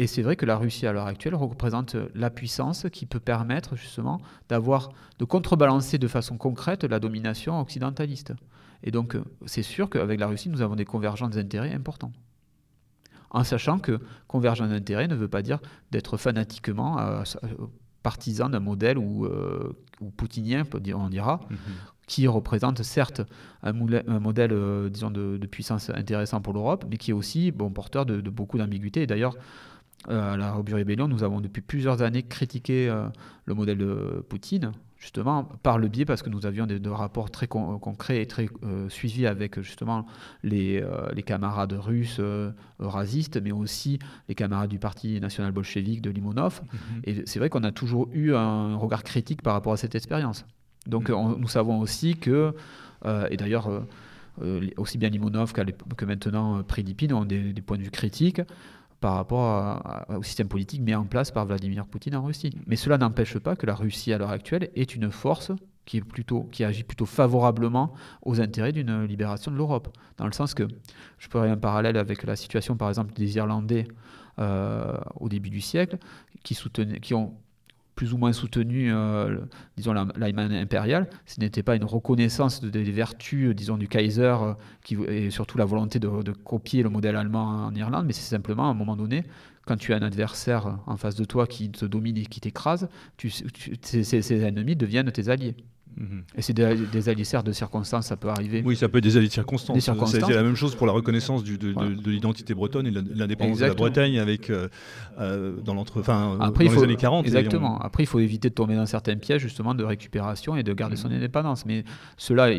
Et 0.00 0.06
c'est 0.06 0.22
vrai 0.22 0.36
que 0.36 0.46
la 0.46 0.56
Russie 0.56 0.86
à 0.86 0.92
l'heure 0.92 1.06
actuelle 1.06 1.34
représente 1.34 1.96
la 2.14 2.30
puissance 2.30 2.86
qui 2.92 3.04
peut 3.04 3.18
permettre 3.18 3.74
justement 3.74 4.20
d'avoir, 4.48 4.90
de 5.18 5.24
contrebalancer 5.24 5.98
de 5.98 6.06
façon 6.06 6.38
concrète 6.38 6.84
la 6.84 7.00
domination 7.00 7.60
occidentaliste. 7.60 8.32
Et 8.84 8.92
donc 8.92 9.16
c'est 9.46 9.64
sûr 9.64 9.90
qu'avec 9.90 10.20
la 10.20 10.28
Russie, 10.28 10.50
nous 10.50 10.62
avons 10.62 10.76
des 10.76 10.84
convergences 10.84 11.30
d'intérêts 11.30 11.74
importants. 11.74 12.12
En 13.30 13.44
sachant 13.44 13.78
que 13.78 14.00
convergence 14.26 14.70
d'intérêts 14.70 15.08
ne 15.08 15.16
veut 15.16 15.28
pas 15.28 15.42
dire 15.42 15.58
d'être 15.90 16.16
fanatiquement 16.16 16.98
euh, 17.00 17.24
partisan 18.08 18.48
d'un 18.48 18.60
modèle 18.60 18.96
ou, 18.96 19.26
euh, 19.26 19.76
ou 20.00 20.10
poutinien, 20.10 20.62
on 20.94 21.08
dira, 21.10 21.40
mhm. 21.50 21.58
qui 22.06 22.26
représente 22.26 22.82
certes 22.82 23.20
un, 23.62 23.74
modèle, 23.74 24.52
euh, 24.52 24.88
disons, 24.88 25.10
de, 25.10 25.46
puissance 25.46 25.90
intéressant 25.90 26.40
pour 26.40 26.54
l'Europe, 26.54 26.86
mais 26.88 26.96
qui 26.96 27.10
est 27.10 27.14
aussi 27.22 27.50
bon, 27.50 27.70
porteur 27.70 28.06
de, 28.06 28.30
beaucoup 28.30 28.56
d'ambiguïté. 28.56 29.02
Et 29.02 29.06
d'ailleurs, 29.06 29.36
euh, 30.08 30.32
à 30.32 30.36
la 30.38 30.54
Rébellion, 30.54 30.76
Rébellion, 30.78 31.08
nous 31.08 31.22
avons 31.22 31.42
depuis 31.42 31.60
plusieurs 31.60 32.00
années 32.00 32.22
critiqué 32.22 32.90
le 33.44 33.54
modèle 33.54 33.76
de 33.76 34.24
Poutine, 34.26 34.72
justement 34.98 35.44
par 35.44 35.78
le 35.78 35.88
biais, 35.88 36.04
parce 36.04 36.22
que 36.22 36.28
nous 36.28 36.44
avions 36.44 36.66
des, 36.66 36.80
rapports 36.88 37.30
très 37.30 37.46
concrets 37.46 38.20
et 38.20 38.26
très 38.26 38.48
euh, 38.64 38.88
suivis 38.88 39.26
avec 39.26 39.60
justement 39.60 40.06
les, 40.42 40.82
euh, 40.82 41.08
les 41.12 41.22
camarades 41.22 41.72
russes 41.72 42.16
euh, 42.18 42.50
racistes, 42.80 43.40
mais 43.40 43.52
aussi 43.52 44.00
les 44.28 44.34
camarades 44.34 44.70
du 44.70 44.78
Parti 44.78 45.20
national 45.20 45.52
bolchevique 45.52 46.02
de 46.02 46.10
Limonov. 46.10 46.62
Mhm. 46.62 47.00
Et 47.04 47.22
c'est 47.26 47.38
vrai 47.38 47.48
qu'on 47.48 47.62
a 47.62 47.70
toujours 47.70 48.08
eu 48.12 48.34
un 48.34 48.76
regard 48.76 49.04
critique 49.04 49.42
par 49.42 49.52
rapport 49.54 49.72
à 49.72 49.76
cette 49.76 49.94
expérience. 49.94 50.44
Donc 50.86 51.10
mhm. 51.10 51.36
nous 51.38 51.48
savons 51.48 51.78
aussi 51.78 52.16
que, 52.16 52.54
et 53.30 53.36
d'ailleurs 53.36 53.70
aussi 54.76 54.98
bien 54.98 55.08
Limonov 55.10 55.52
que 55.52 56.04
maintenant 56.04 56.62
Prilipine 56.62 57.12
ont 57.12 57.24
des, 57.24 57.52
des, 57.52 57.62
points 57.62 57.76
de 57.76 57.82
vue 57.82 57.90
critiques 57.90 58.40
par 59.00 59.14
rapport 59.14 60.06
au 60.08 60.22
système 60.22 60.48
politique 60.48 60.82
mis 60.82 60.94
en 60.94 61.04
place 61.04 61.30
par 61.30 61.46
Vladimir 61.46 61.86
Poutine 61.86 62.16
en 62.16 62.22
Russie. 62.22 62.50
Mais 62.66 62.76
cela 62.76 62.98
n'empêche 62.98 63.38
pas 63.38 63.54
que 63.54 63.66
la 63.66 63.74
Russie 63.74 64.12
à 64.12 64.18
l'heure 64.18 64.30
actuelle 64.30 64.70
est 64.74 64.94
une 64.94 65.10
force 65.10 65.52
qui, 65.84 66.64
agit 66.64 66.84
plutôt 66.84 67.06
favorablement 67.06 67.94
aux 68.22 68.40
intérêts 68.40 68.72
d'une 68.72 69.04
libération 69.04 69.50
de 69.50 69.56
l'Europe. 69.56 69.96
Dans 70.18 70.26
le 70.26 70.32
sens 70.32 70.52
que, 70.52 70.68
je 71.18 71.28
pourrais 71.28 71.48
un 71.48 71.56
parallèle 71.56 71.96
avec 71.96 72.24
la 72.24 72.36
situation 72.36 72.76
par 72.76 72.88
exemple 72.88 73.14
des 73.14 73.36
Irlandais 73.36 73.86
euh, 74.38 74.96
au 75.16 75.28
début 75.28 75.50
du 75.50 75.60
siècle, 75.60 75.98
qui, 76.42 76.54
soutenaient, 76.54 77.00
qui 77.00 77.14
ont 77.14 77.34
plus 77.98 78.14
ou 78.14 78.16
moins 78.16 78.32
soutenu, 78.32 78.94
euh, 78.94 79.40
disons, 79.76 79.92
l'Allemagne 79.92 80.54
impériale, 80.54 81.10
ce 81.26 81.40
n'était 81.40 81.64
pas 81.64 81.74
une 81.74 81.82
reconnaissance 81.82 82.62
des 82.62 82.92
vertus, 82.92 83.56
disons, 83.56 83.76
du 83.76 83.88
Kaiser, 83.88 84.36
euh, 84.40 84.54
qui, 84.84 84.96
et 85.08 85.30
surtout 85.30 85.58
la 85.58 85.64
volonté 85.64 85.98
de, 85.98 86.30
copier 86.44 86.84
le 86.84 86.90
modèle 86.90 87.16
allemand 87.16 87.66
en 87.66 87.74
Irlande, 87.74 88.06
mais 88.06 88.12
c'est 88.12 88.30
simplement, 88.30 88.68
à 88.68 88.70
un 88.70 88.74
moment 88.74 88.94
donné, 88.94 89.24
quand 89.66 89.76
tu 89.76 89.92
as 89.94 89.96
un 89.96 90.02
adversaire 90.02 90.78
en 90.86 90.96
face 90.96 91.16
de 91.16 91.24
toi 91.24 91.48
qui 91.48 91.72
te 91.72 91.84
domine 91.86 92.16
et 92.18 92.26
qui 92.26 92.40
t'écrase, 92.40 92.88
ces 93.82 94.44
ennemis 94.44 94.76
deviennent 94.76 95.10
tes 95.10 95.28
alliés. 95.28 95.56
Mhm. 95.96 96.22
Et 96.36 96.42
c'est 96.42 96.52
des, 96.52 96.76
des 96.76 97.14
de 97.42 97.52
circonstances, 97.52 98.06
ça 98.06 98.16
peut 98.16 98.28
arriver. 98.28 98.62
Oui, 98.64 98.76
ça 98.76 98.88
peut 98.88 98.98
être 98.98 99.04
des 99.04 99.16
alliés 99.16 99.28
de 99.28 99.32
circonstances. 99.32 99.78
C'était 100.06 100.34
la 100.34 100.42
même 100.42 100.54
chose 100.54 100.74
pour 100.74 100.86
la 100.86 100.92
reconnaissance 100.92 101.42
du, 101.42 101.58
de, 101.58 101.74
l'identité 102.08 102.54
bretonne 102.54 102.86
et 102.86 102.90
l'indépendance 102.90 103.58
de 103.58 103.66
la 103.66 103.74
Bretagne 103.74 104.18
avec, 104.18 104.50
euh, 104.50 104.68
euh, 105.18 105.56
dans, 105.64 105.76
enfin, 105.76 106.38
Après, 106.40 106.66
dans 106.66 106.72
les 106.72 106.82
années 106.82 106.96
40. 106.96 107.26
Exactement. 107.26 107.78
Après, 107.80 108.04
il 108.04 108.06
faut 108.06 108.20
éviter 108.20 108.48
de 108.48 108.54
tomber 108.54 108.76
dans 108.76 108.86
certains 108.86 109.16
pièges 109.16 109.42
justement 109.42 109.74
de 109.74 109.84
récupération 109.84 110.56
et 110.56 110.62
de 110.62 110.72
garder 110.72 110.96
son 110.96 111.08
mhm. 111.08 111.16
indépendance. 111.16 111.66
Mais 111.66 111.84
cela, 112.16 112.50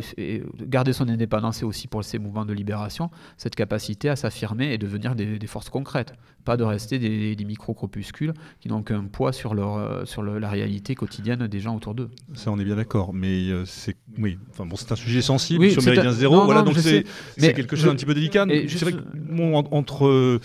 garder 0.60 0.94
son 0.94 1.08
indépendance, 1.08 1.58
c'est 1.58 1.66
aussi 1.66 1.88
pour 1.88 2.04
ces 2.04 2.20
mouvements 2.20 2.46
de 2.46 2.54
libération, 2.54 3.10
cette 3.38 3.56
capacité 3.56 4.10
à 4.10 4.16
s'affirmer 4.16 4.74
et 4.74 4.78
devenir 4.78 5.16
des, 5.16 5.40
des, 5.40 5.48
forces 5.48 5.70
concrètes. 5.70 6.14
Pas 6.46 6.58
de 6.58 6.64
rester 6.64 7.00
des, 7.00 7.36
des 7.36 7.46
micro-crépuscules 7.46 8.34
qui 8.60 8.68
n'ont 8.68 8.84
qu'un 8.84 9.06
poids 9.06 9.34
sur, 9.34 9.54
leur, 9.54 9.78
euh, 9.78 10.06
sur 10.06 10.24
la 10.24 10.50
réalité 10.50 10.96
quotidienne 10.96 11.48
des 11.48 11.60
gens 11.60 11.76
autour 11.76 11.96
d'eux. 11.96 12.10
Ça, 12.34 12.52
on 12.52 12.60
est 12.60 12.64
bien 12.64 12.76
d'accord. 12.76 13.14
Mais 13.20 13.50
euh, 13.50 13.66
c'est 13.66 13.98
oui, 14.18 14.38
enfin 14.50 14.66
bon, 14.66 14.76
c'est 14.76 14.92
un 14.92 14.96
sujet 14.96 15.22
sensible 15.22 15.70
sur 15.72 15.84
Méridien 15.84 16.12
Zéro. 16.12 16.46
voilà, 16.46 16.62
donc 16.62 16.78
c'est 16.78 17.04
quelque 17.38 17.76
chose 17.76 17.86
d'un 17.86 17.96
petit 17.96 18.06
peu 18.06 18.14
délicat. 18.14 18.46
C'est 18.68 18.82
vrai 18.82 18.94
que 18.94 19.76
entre 19.76 20.40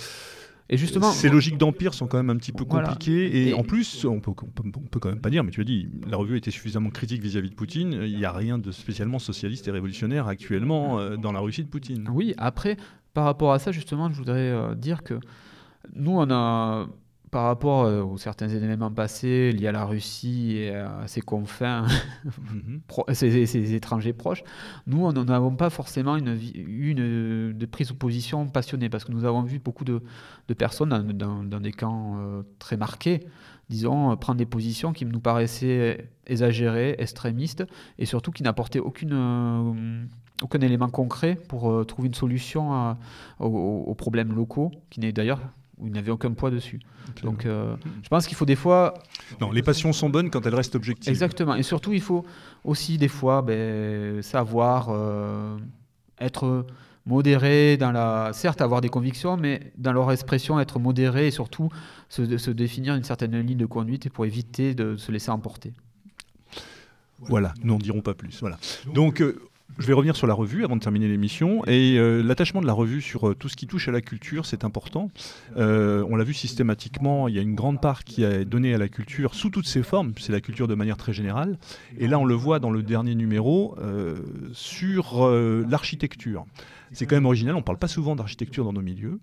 et 0.70 0.78
justement, 0.78 1.12
ces 1.12 1.28
logiques 1.28 1.59
d'empire 1.59 1.92
sont 1.92 2.06
quand 2.06 2.16
même 2.16 2.30
un 2.30 2.36
petit 2.36 2.52
peu 2.52 2.64
compliquées. 2.64 3.48
Et, 3.48 3.55
en 3.55 3.62
plus, 3.62 4.05
on 4.06 4.20
peut, 4.20 4.32
peut, 4.32 5.01
quand 5.01 5.10
même 5.10 5.20
pas 5.20 5.30
dire, 5.30 5.44
mais 5.44 5.51
tu 5.51 5.60
as 5.60 5.64
dit, 5.64 5.88
la 6.09 6.16
revue 6.16 6.38
était 6.38 6.51
suffisamment 6.51 6.90
critique 6.90 7.22
vis-à-vis 7.22 7.51
de 7.51 7.55
Poutine. 7.55 8.01
Il 8.02 8.16
n'y 8.16 8.24
a 8.24 8.32
rien 8.32 8.59
de 8.59 8.70
spécialement 8.72 9.18
socialiste 9.18 9.68
et 9.68 9.70
révolutionnaire 9.70 10.26
actuellement 10.26 10.98
euh, 10.98 11.16
dans 11.16 11.32
la 11.32 11.40
Russie 11.40 11.64
de 11.64 11.68
Poutine. 11.68 12.09
Oui, 12.10 12.34
après, 12.38 12.78
par 13.12 13.24
rapport 13.24 13.52
à 13.52 13.59
ça, 13.59 13.72
justement, 13.72 14.10
je 14.10 14.16
voudrais 14.16 14.51
euh, 14.51 14.74
dire 14.74 15.02
que 15.02 15.20
nous, 15.94 16.12
on 16.12 16.30
a 16.30 16.86
par 17.35 17.47
rapport 17.47 17.82
euh, 17.82 18.01
aux 18.01 18.16
certains 18.16 18.48
événements 18.48 18.93
passés 18.93 19.51
liés 19.51 19.66
à 19.66 19.73
la 19.73 19.85
Russie 19.85 20.52
et 20.56 20.70
à 20.73 21.09
ses 21.09 21.20
confins, 21.20 21.85
mhm. 22.24 22.81
ses, 23.12 23.74
étrangers 23.74 24.12
proches, 24.12 24.44
nous, 24.86 25.11
nous 25.11 25.24
n'avons 25.24 25.56
pas 25.56 25.69
forcément 25.69 26.16
une, 26.16 26.39
une, 26.55 27.52
de 27.52 27.66
prise 27.66 27.89
de 27.89 27.93
position 27.93 28.47
passionnée, 28.47 28.89
parce 28.89 29.02
que 29.02 29.11
nous 29.11 29.24
avons 29.24 29.43
vu 29.43 29.59
beaucoup 29.59 29.82
de, 29.85 30.01
personnes 30.56 30.90
dans, 31.12 31.61
des 31.61 31.73
camps 31.73 32.19
euh, 32.19 32.43
très 32.61 32.77
marqués, 32.77 33.19
disons, 33.69 34.12
euh, 34.12 34.15
prendre 34.15 34.39
des 34.39 34.47
positions 34.47 34.93
qui 34.93 35.05
nous 35.05 35.19
paraissaient 35.19 36.09
exagérées, 36.28 36.94
extrémistes, 37.01 37.65
et 37.98 38.06
surtout 38.06 38.31
qui 38.31 38.44
n'apportaient 38.44 38.78
aucune 38.78 40.06
aucun 40.40 40.61
élément 40.61 40.89
concret 40.89 41.36
pour 41.48 41.85
trouver 41.86 42.06
une 42.06 42.15
solution 42.15 42.97
aux, 43.40 43.94
problèmes 43.97 44.32
locaux, 44.32 44.70
qui 44.90 45.01
n'est 45.01 45.12
d'ailleurs 45.12 45.40
où 45.78 45.86
il 45.86 45.92
n'avait 45.92 46.10
aucun 46.10 46.32
poids 46.32 46.51
dessus. 46.51 46.80
Donc 47.22 47.46
euh, 47.46 47.76
je 48.02 48.09
pense 48.09 48.26
qu'il 48.26 48.36
faut 48.36 48.44
des 48.44 48.56
fois... 48.56 48.94
Non, 49.40 49.51
les 49.51 49.62
passions 49.62 49.92
sont 49.92 50.09
bonnes 50.09 50.30
quand 50.30 50.46
elles 50.46 50.55
restent 50.55 50.76
objectives. 50.76 51.10
Exactement. 51.10 51.55
Et 51.55 51.62
surtout, 51.62 51.92
il 51.92 52.01
faut 52.01 52.24
aussi 52.62 52.96
des 52.96 53.09
fois 53.09 53.42
ben, 53.42 54.22
savoir 54.22 54.88
euh, 54.90 55.59
être 56.20 56.66
modéré 57.06 57.76
dans 57.76 57.92
la... 57.92 58.30
Certes, 58.32 58.60
avoir 58.60 58.80
des 58.80 58.88
convictions, 58.88 59.36
mais 59.36 59.72
dans 59.76 59.92
leur 59.92 60.10
expression, 60.12 60.60
être 60.60 60.78
modéré 60.78 61.26
et 61.26 61.30
surtout 61.30 61.68
se, 62.09 62.38
se 62.38 62.51
définir 62.51 62.94
une 62.94 63.05
certaine 63.05 63.38
ligne 63.40 63.59
de 63.59 63.66
conduite 63.66 64.10
pour 64.10 64.26
éviter 64.26 64.74
de 64.74 64.96
se 64.96 65.10
laisser 65.12 65.30
emporter. 65.30 65.72
Voilà, 67.18 67.52
nous 67.62 67.74
n'en 67.74 67.78
dirons 67.78 68.01
pas 68.01 68.14
plus. 68.14 68.38
Voilà. 68.40 68.59
Donc... 68.92 69.20
Euh, 69.20 69.40
je 69.78 69.86
vais 69.86 69.92
revenir 69.92 70.14
sur 70.16 70.26
la 70.26 70.34
revue 70.34 70.64
avant 70.64 70.76
de 70.76 70.80
terminer 70.80 71.09
l'émission. 71.09 71.64
Et 71.66 71.98
euh, 71.98 72.22
l'attachement 72.22 72.60
de 72.60 72.66
la 72.66 72.72
revue 72.72 73.01
sur 73.01 73.28
euh, 73.28 73.34
tout 73.34 73.48
ce 73.48 73.56
qui 73.56 73.66
touche 73.66 73.88
à 73.88 73.92
la 73.92 74.01
culture, 74.01 74.46
c'est 74.46 74.64
important. 74.64 75.10
Euh, 75.56 76.05
on 76.09 76.16
l'a 76.16 76.24
vu 76.24 76.34
systématiquement, 76.34 77.28
il 77.28 77.34
y 77.34 77.38
a 77.38 77.42
une 77.42 77.55
grande 77.55 77.80
part 77.80 78.05
qui 78.05 78.22
est 78.22 78.44
donnée 78.44 78.74
à 78.74 78.78
la 78.78 78.88
culture 78.88 79.34
sous 79.34 79.51
toutes 79.51 79.66
ses 79.66 79.82
formes. 79.82 80.12
C'est 80.18 80.32
la 80.32 80.40
culture 80.40 80.68
de 80.68 80.74
manière 80.74 80.96
très 80.96 81.12
générale. 81.12 81.59
Et 81.98 82.06
là, 82.06 82.18
on 82.18 82.24
le 82.24 82.34
voit 82.34 82.60
dans 82.60 82.70
le 82.70 82.82
dernier 82.82 83.14
numéro 83.14 83.76
sur 84.52 85.28
l'architecture. 85.68 86.44
C'est 86.92 87.06
quand 87.06 87.16
même 87.16 87.26
original, 87.26 87.55
on 87.55 87.59
ne 87.59 87.64
parle 87.64 87.78
pas 87.78 87.88
souvent 87.88 88.14
d'architecture 88.14 88.64
dans 88.64 88.72
nos 88.72 88.82
milieux. 88.82 89.18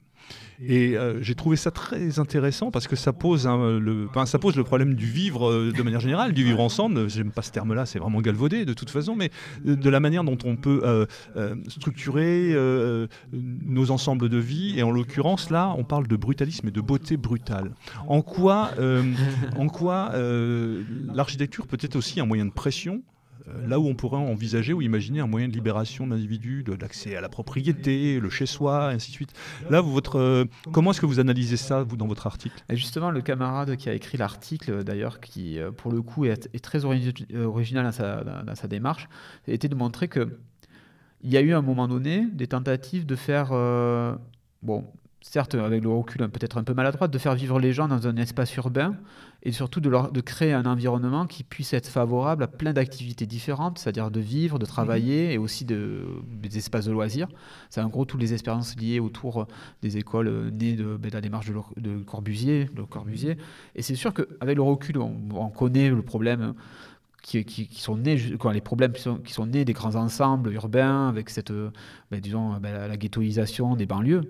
Et 0.64 0.96
euh, 0.96 1.22
j'ai 1.22 1.34
trouvé 1.34 1.56
ça 1.56 1.72
très 1.72 2.20
intéressant 2.20 2.70
parce 2.70 2.88
que 2.88 2.96
ça 2.96 3.14
pose, 3.14 3.48
le, 3.48 4.64
problème 4.64 4.94
du 4.94 5.06
vivre 5.06 5.50
euh, 5.50 5.72
de 5.76 5.82
manière 5.82 6.00
générale, 6.00 6.34
du 6.34 6.44
vivre 6.44 6.60
ensemble. 6.60 7.10
J'aime 7.10 7.32
pas 7.32 7.42
ce 7.42 7.52
terme-là, 7.52 7.86
c'est 7.86 8.00
vraiment 8.00 8.22
galvaudé 8.22 8.66
de 8.66 8.74
toute 8.74 8.90
façon, 8.90 9.16
mais 9.16 9.32
de, 9.66 9.90
la 9.90 10.00
manière 10.00 10.24
dont 10.24 10.38
on 10.46 10.56
peut 10.56 10.82
euh, 10.84 11.56
structurer 11.68 12.56
nos 13.34 13.92
ensembles 13.92 14.30
de 14.30 14.38
vie. 14.38 14.78
Et 14.78 14.84
en 14.84 14.92
l'occurrence, 14.92 15.50
là, 15.50 15.74
on 15.78 15.84
parle 15.84 16.08
de 16.08 16.16
brutalisme 16.16 16.68
et 16.68 16.72
de 16.72 16.82
beauté 16.82 17.18
brutale. 17.18 17.72
En 18.08 18.22
quoi, 18.22 18.72
en 19.58 19.68
quoi 19.68 20.12
l'architecture 21.14 21.68
peut 21.68 21.78
être 21.82 21.96
aussi 21.96 22.20
un 22.20 22.26
moyen 22.26 22.46
de 22.46 22.52
pression 22.52 23.02
euh, 23.02 23.21
là 23.68 23.80
où 23.80 23.88
on 23.88 23.96
pourrait 23.96 24.18
envisager 24.18 24.74
ou 24.74 24.82
imaginer 24.82 25.20
un 25.20 25.28
moyen 25.28 25.48
de 25.48 25.54
libération 25.54 26.06
de 26.06 26.12
l'individu, 26.12 26.64
de 26.64 26.74
l'accès 26.74 27.16
à 27.16 27.22
la 27.22 27.30
propriété, 27.30 28.20
le 28.20 28.30
chez-soi, 28.30 28.90
ainsi 28.90 29.12
de 29.12 29.16
suite. 29.16 29.34
Là, 29.70 29.82
votre, 29.82 30.18
euh, 30.18 30.46
comment 30.72 30.92
est-ce 30.92 31.02
que 31.02 31.06
vous 31.06 31.20
analysez 31.20 31.58
ça, 31.58 31.84
vous, 31.84 31.98
dans 31.98 32.08
votre 32.08 32.28
article? 32.28 32.64
Justement, 32.70 33.12
le 33.12 33.22
camarade 33.22 33.76
qui 33.76 33.90
a 33.90 33.94
écrit 33.94 34.18
l'article, 34.18 34.84
d'ailleurs, 34.84 35.20
qui, 35.20 35.60
euh, 35.60 35.72
pour 35.72 35.92
le 35.92 36.02
coup, 36.02 36.26
est, 36.26 36.50
très 36.62 36.86
original 36.86 37.86
dans 37.86 37.92
sa, 37.92 38.24
dans 38.24 38.56
sa, 38.56 38.68
démarche, 38.68 39.08
était 39.48 39.70
de 39.70 39.76
montrer 39.76 40.08
que 40.08 40.38
il 41.24 41.32
y 41.32 41.38
a 41.38 41.42
eu 41.42 41.54
à 41.54 41.58
un 41.58 41.62
moment 41.62 41.88
donné 41.88 42.26
des 42.34 42.48
tentatives 42.48 43.06
de 43.06 43.16
faire, 43.16 43.50
bon, 44.64 44.86
certes 45.22 45.56
avec 45.56 45.84
le 45.84 45.90
recul 45.90 46.28
peut-être 46.30 46.58
un 46.58 46.64
peu 46.64 46.74
maladroite, 46.74 47.12
de 47.12 47.18
faire 47.18 47.36
vivre 47.36 47.60
les 47.60 47.74
gens 47.74 47.88
dans 47.88 48.08
un 48.08 48.16
espace 48.18 48.56
urbain 48.56 48.96
et 49.44 49.52
surtout 49.52 49.80
de, 49.80 49.90
leur, 49.90 50.12
de 50.12 50.22
créer 50.22 50.54
un 50.54 50.66
environnement 50.66 51.26
qui 51.26 51.44
puisse 51.44 51.74
être 51.74 51.88
favorable 51.88 52.44
à 52.44 52.48
plein 52.48 52.74
d'activités 52.74 53.26
différentes, 53.26 53.80
c'est-à-dire 53.80 54.12
de 54.12 54.20
vivre, 54.20 54.60
de 54.60 54.66
travailler 54.66 55.28
mhm. 55.28 55.32
et 55.32 55.38
aussi 55.38 55.66
de, 55.66 56.06
des 56.28 56.58
espaces 56.58 56.86
de 56.86 56.92
loisirs. 56.92 57.28
C'est 57.70 57.82
en 57.82 57.90
gros 57.90 58.06
toutes 58.06 58.22
les 58.22 58.34
expériences 58.34 58.76
liées 58.78 59.00
autour 59.00 59.48
des 59.82 59.98
écoles 59.98 60.52
nées 60.52 60.74
de, 60.74 60.98
ben, 60.98 61.10
de 61.10 61.14
la 61.14 61.22
démarche 61.22 61.52
de, 61.78 62.04
Corbusier, 62.04 62.70
Corbusier. 62.90 63.38
Et 63.76 63.82
c'est 63.82 63.96
sûr 63.96 64.14
qu'avec 64.14 64.56
le 64.56 64.64
recul, 64.64 64.98
on, 64.98 65.50
connaît 65.50 65.90
le 65.90 66.02
problème 66.02 66.54
qui, 67.22 67.46
qui, 67.46 67.82
sont 67.82 67.98
nés, 67.98 68.20
quoi, 68.40 68.54
les 68.54 68.62
problèmes 68.62 68.94
qui 68.94 69.02
sont, 69.02 69.18
qui 69.18 69.34
sont, 69.34 69.46
nés 69.46 69.66
des 69.66 69.74
grands 69.74 69.96
ensembles 69.96 70.52
urbains, 70.54 71.08
avec 71.10 71.30
cette, 71.30 71.52
ben, 71.52 72.20
disons, 72.20 72.58
ben, 72.60 72.88
la 72.88 72.98
ghettoisation 72.98 73.76
des 73.76 73.86
banlieues 73.86 74.24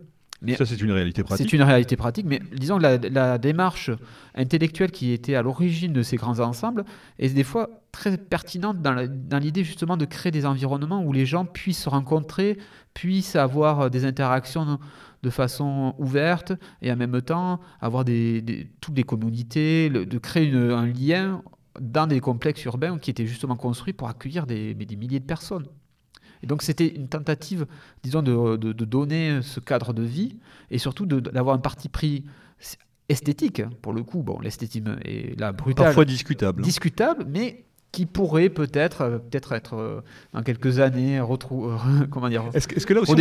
ça, 0.58 0.66
c'est 0.66 0.82
une 0.82 0.92
réalité 0.92 1.24
pratique. 1.24 1.50
C'est 1.50 1.56
une 1.56 1.64
réalité 1.64 1.96
pratique, 1.96 2.26
mais 2.26 2.42
disons 2.56 2.78
que 2.78 3.08
la, 3.08 3.38
démarche 3.38 3.92
intellectuelle 4.36 4.92
qui 4.92 5.12
était 5.12 5.36
à 5.36 5.42
l'origine 5.42 5.94
de 5.94 6.02
ces 6.02 6.18
grands 6.18 6.40
ensembles 6.40 6.84
est 7.20 7.30
des 7.30 7.44
fois 7.44 7.70
très 7.92 8.18
pertinente 8.18 8.82
dans 8.82 9.40
l'idée 9.40 9.64
justement 9.64 9.98
de 9.98 10.06
créer 10.06 10.32
des 10.32 10.46
environnements 10.46 11.04
où 11.04 11.14
les 11.14 11.26
gens 11.26 11.46
puissent 11.46 11.84
se 11.84 11.90
rencontrer, 11.90 12.58
puissent 12.94 13.36
avoir 13.36 13.90
des 13.90 14.06
interactions 14.06 14.80
de 15.22 15.30
façon 15.30 15.94
ouverte 16.00 16.54
et 16.82 16.92
en 16.92 16.96
même 16.96 17.22
temps 17.22 17.60
avoir 17.80 18.04
des, 18.04 18.72
toutes 18.80 18.98
les 18.98 19.04
communautés, 19.04 19.90
de 19.90 20.18
créer 20.18 20.52
un 20.54 20.88
lien 20.88 21.44
dans 21.80 22.08
des 22.08 22.20
complexes 22.20 22.64
urbains 22.66 22.98
qui 22.98 23.12
étaient 23.12 23.28
justement 23.28 23.56
construits 23.56 23.94
pour 23.94 24.10
accueillir 24.10 24.48
des 24.48 24.76
milliers 24.98 25.20
de 25.20 25.26
personnes. 25.26 25.68
Et 26.44 26.48
donc 26.48 26.62
c'était 26.62 26.88
une 26.88 27.08
tentative, 27.08 27.66
disons, 28.04 28.22
de, 28.22 28.58
de, 28.58 28.86
donner 28.86 29.42
ce 29.42 29.60
cadre 29.60 29.94
de 29.94 30.04
vie 30.04 30.38
et 30.70 30.78
surtout 30.78 31.06
d'avoir 31.06 31.56
un 31.56 31.60
parti 31.60 31.90
pris 31.90 32.26
esthétique, 33.10 33.62
pour 33.82 33.94
le 33.94 34.04
coup. 34.04 34.24
Bon, 34.24 34.40
l'esthétisme 34.40 34.98
est 35.04 35.40
là 35.40 35.52
brutal. 35.52 35.86
Parfois 35.86 36.06
discutable. 36.06 36.64
Discutable, 36.64 37.26
mais 37.28 37.66
qui 37.92 38.06
pourrait 38.06 38.50
peut-être 38.50 39.02
euh, 39.02 39.18
peut-être 39.18 39.52
être, 39.52 39.76
euh, 39.76 40.02
dans 40.34 40.42
quelques 40.44 40.80
années 40.80 41.20
retrouver 41.20 41.74
euh, 41.74 42.06
comment 42.10 42.30
dire 42.30 42.44
est-ce 42.54 42.68
que, 42.68 42.76
est 42.76 42.86
que, 42.86 42.94
là 42.94 43.02
aussi 43.02 43.12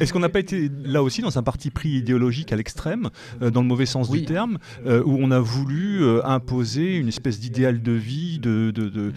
est-ce 0.00 0.12
qu'on 0.12 0.18
n'a 0.18 0.28
pas 0.28 0.40
été 0.40 0.70
là 0.84 1.02
aussi 1.02 1.22
dans 1.22 1.38
un 1.38 1.42
parti 1.42 1.70
pris 1.70 1.90
idéologique 1.90 2.52
à 2.52 2.56
l'extrême 2.56 3.10
dans 3.40 3.62
le 3.62 3.68
mauvais 3.68 3.86
sens 3.86 4.10
du 4.10 4.24
terme 4.24 4.58
où 4.86 5.16
on 5.20 5.30
a 5.30 5.38
voulu 5.38 6.04
imposer 6.24 6.96
une 6.96 7.08
espèce 7.08 7.38
d'idéal 7.40 7.82
de 7.82 7.92
vie 7.92 8.38
de, 8.38 8.70
de, 8.70 9.12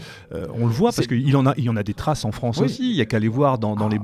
on 0.53 0.67
le 0.67 0.73
voit 0.73 0.91
parce 0.91 1.07
qu'il 1.07 1.35
en 1.35 1.45
a 1.45 1.53
il 1.57 1.63
y 1.63 1.69
en 1.69 1.75
a 1.75 1.83
des 1.83 1.93
traces 1.93 2.25
en 2.25 2.31
France 2.31 2.59
aussi 2.59 2.91
il 2.91 2.95
y 2.95 3.01
a 3.01 3.05
qu'à 3.05 3.17
aller 3.17 3.27
voir 3.27 3.57
dans, 3.57 3.75
dans 3.75 3.87
les 3.87 3.99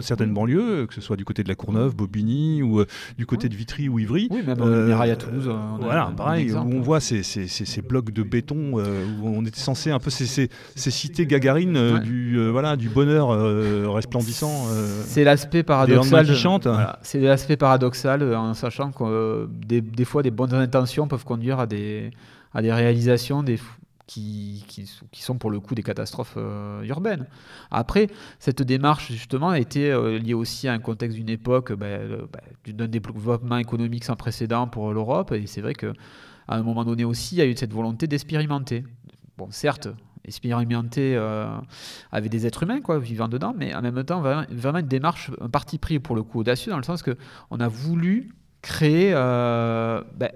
certaines 0.00 0.32
banlieues 0.32 0.86
que 0.86 0.94
ce 0.94 1.00
soit 1.00 1.16
du 1.16 1.24
côté 1.24 1.42
de 1.42 1.48
la 1.48 1.54
Courneuve 1.54 1.94
Bobigny 1.94 2.62
ou 2.62 2.84
du 3.18 3.26
côté 3.26 3.48
de 3.48 3.54
Vitry 3.54 3.88
ou 3.88 3.98
Ivry. 3.98 4.28
Oui 4.30 4.42
même 4.46 4.58
Mirail 4.86 5.10
à 5.10 5.16
Toulouse 5.16 5.50
voilà 5.80 6.12
pareil 6.16 6.52
où 6.52 6.56
on 6.56 6.80
voit 6.80 7.00
ces, 7.00 7.22
ces, 7.22 7.46
ces, 7.46 7.82
blocs 7.82 8.10
de 8.10 8.22
béton 8.22 8.74
où 8.74 8.80
on 9.22 9.44
était 9.44 9.60
censé 9.60 9.90
un 9.90 9.98
peu 9.98 10.10
ces, 10.10 10.48
cités 10.76 11.26
gagarines 11.26 11.76
euh, 11.76 11.98
du, 11.98 12.36
euh, 12.36 12.50
voilà, 12.50 12.76
du 12.76 12.88
bonheur 12.88 13.30
euh, 13.30 13.86
resplendissant. 13.88 14.66
c'est 15.04 15.24
l'aspect 15.24 15.62
paradoxal. 15.62 16.26
C'est 17.02 17.20
l'aspect 17.20 17.56
paradoxal 17.56 18.34
en 18.34 18.54
sachant 18.54 18.90
que 18.90 19.48
des, 19.66 19.80
des, 19.80 20.04
fois 20.04 20.22
des 20.22 20.30
bonnes 20.30 20.54
intentions 20.54 21.08
peuvent 21.08 21.24
conduire 21.24 21.60
à 21.60 21.66
des, 21.66 22.10
à 22.54 22.62
des 22.62 22.72
réalisations 22.72 23.42
des, 23.42 23.58
qui, 24.12 24.86
sont 25.12 25.38
pour 25.38 25.50
le 25.50 25.60
coup 25.60 25.74
des 25.74 25.82
catastrophes 25.82 26.36
urbaines. 26.82 27.26
Après, 27.70 28.08
cette 28.38 28.62
démarche 28.62 29.12
justement 29.12 29.50
a 29.50 29.58
été 29.58 29.92
liée 30.18 30.34
aussi 30.34 30.66
à 30.66 30.72
un 30.72 30.78
contexte 30.80 31.16
d'une 31.16 31.28
époque 31.28 31.72
bah, 31.72 31.98
bah, 32.32 32.40
d'un 32.66 32.88
développement 32.88 33.58
économique 33.58 34.04
sans 34.04 34.16
précédent 34.16 34.66
pour 34.66 34.92
l'Europe, 34.92 35.32
et 35.32 35.46
c'est 35.46 35.60
vrai 35.60 35.74
que 35.74 35.92
à 36.48 36.56
un 36.56 36.62
moment 36.62 36.84
donné 36.84 37.04
aussi, 37.04 37.36
il 37.36 37.38
y 37.38 37.42
a 37.42 37.46
eu 37.46 37.56
cette 37.56 37.72
volonté 37.72 38.08
d'expérimenter. 38.08 38.84
Bon, 39.38 39.48
certes, 39.52 39.88
expérimenté 40.24 41.14
euh, 41.16 41.48
avec 42.12 42.30
des 42.30 42.46
êtres 42.46 42.64
humains 42.64 42.80
quoi, 42.80 42.98
vivant 42.98 43.28
dedans, 43.28 43.54
mais 43.56 43.74
en 43.74 43.82
même 43.82 44.02
temps 44.04 44.20
vraiment 44.20 44.78
une 44.78 44.86
démarche, 44.86 45.30
un 45.40 45.48
parti 45.48 45.78
pris 45.78 45.98
pour 45.98 46.16
le 46.16 46.22
coup 46.22 46.40
audacieux 46.40 46.70
dans 46.70 46.76
le 46.76 46.82
sens 46.82 47.02
que 47.02 47.16
on 47.50 47.60
a 47.60 47.68
voulu 47.68 48.34
créer 48.62 49.12
euh, 49.14 50.02
ben, 50.16 50.30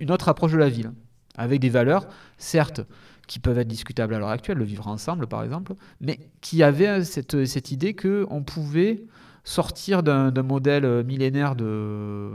une 0.00 0.10
autre 0.10 0.28
approche 0.28 0.52
de 0.52 0.58
la 0.58 0.68
ville 0.68 0.92
avec 1.36 1.60
des 1.60 1.68
valeurs, 1.68 2.06
certes 2.38 2.82
qui 3.30 3.38
peuvent 3.38 3.58
être 3.58 3.68
discutables 3.68 4.12
à 4.12 4.18
l'heure 4.18 4.30
actuelle, 4.30 4.58
le 4.58 4.64
vivre 4.64 4.88
ensemble 4.88 5.28
par 5.28 5.44
exemple, 5.44 5.74
mais 6.00 6.18
qui 6.40 6.64
avait 6.64 7.04
cette, 7.04 7.44
cette 7.44 7.70
idée 7.70 7.94
que 7.94 8.26
on 8.28 8.42
pouvait 8.42 9.04
sortir 9.44 10.02
d'un 10.02 10.32
modèle 10.42 11.04
millénaire 11.04 11.54
de, 11.54 12.32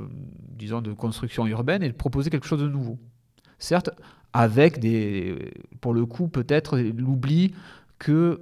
disons, 0.51 0.81
de 0.81 0.93
construction 0.93 1.45
urbaine 1.47 1.83
et 1.83 1.91
proposer 1.91 2.29
quelque 2.29 2.47
chose 2.47 2.61
de 2.61 2.69
nouveau. 2.69 2.97
Certes, 3.59 3.89
avec 4.31 4.79
des, 4.79 5.51
pour 5.81 5.93
le 5.93 6.05
coup, 6.05 6.29
peut-être 6.29 6.79
l'oubli 6.79 7.53
que 7.99 8.39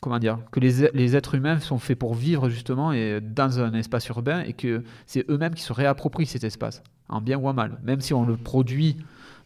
comment 0.00 0.18
dire, 0.18 0.40
que 0.50 0.58
les, 0.58 0.90
les, 0.92 1.14
êtres 1.14 1.36
humains 1.36 1.60
sont 1.60 1.78
faits 1.78 1.98
pour 1.98 2.14
vivre 2.14 2.48
justement 2.48 2.92
et 2.92 3.20
dans 3.20 3.60
un 3.60 3.72
espace 3.74 4.08
urbain 4.08 4.40
et 4.40 4.52
que 4.52 4.82
c'est 5.06 5.28
eux-mêmes 5.30 5.54
qui 5.54 5.62
se 5.62 5.72
réapproprient 5.72 6.26
cet 6.26 6.42
espace, 6.42 6.82
en 7.08 7.20
bien 7.20 7.38
ou 7.38 7.46
en 7.46 7.54
mal. 7.54 7.78
Même 7.84 8.00
si 8.00 8.14
on 8.14 8.26
le 8.26 8.36
produit 8.36 8.96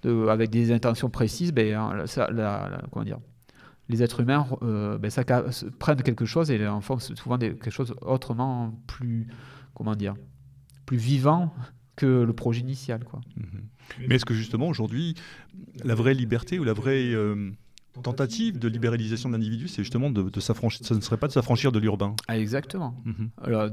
avec 0.04 0.50
des 0.50 0.72
intentions 0.72 1.10
précises, 1.10 1.52
ben, 1.52 1.74
hein, 1.74 2.06
ça, 2.06 2.28
comment 2.90 3.04
dire, 3.04 3.18
les 3.88 4.02
êtres 4.02 4.20
humains 4.20 4.46
euh, 4.62 4.98
ben, 4.98 5.10
prennent 5.78 6.02
quelque 6.02 6.24
chose 6.24 6.50
et 6.50 6.66
en 6.66 6.80
forment 6.80 7.00
souvent 7.00 7.38
quelque 7.38 7.70
chose 7.70 7.94
autrement 8.00 8.74
plus, 8.86 9.28
comment 9.74 9.94
dire, 9.94 10.14
plus 10.86 10.96
vivant 10.96 11.54
que 11.96 12.06
le 12.06 12.32
projet 12.32 12.60
initial. 12.60 13.04
Quoi. 13.04 13.20
Mhm. 13.36 14.06
Mais 14.08 14.14
est-ce 14.16 14.24
que 14.24 14.34
justement 14.34 14.68
aujourd'hui, 14.68 15.14
la 15.84 15.94
vraie 15.94 16.14
liberté 16.14 16.58
ou 16.58 16.64
la 16.64 16.72
vraie 16.72 17.12
euh, 17.12 17.50
tentative 18.00 18.58
de 18.58 18.68
libéralisation 18.68 19.28
de 19.28 19.34
l'individu, 19.34 19.68
c'est 19.68 19.82
justement 19.82 20.10
de, 20.10 20.40
s'affranchir, 20.40 20.86
ça 20.86 20.94
ne 20.94 21.00
serait 21.00 21.18
pas 21.18 21.26
de 21.26 21.32
s'affranchir 21.32 21.72
de 21.72 21.78
l'urbain 21.78 22.14
ah, 22.28 22.38
Exactement. 22.38 22.94
Mhm. 23.04 23.30
Alors, 23.42 23.68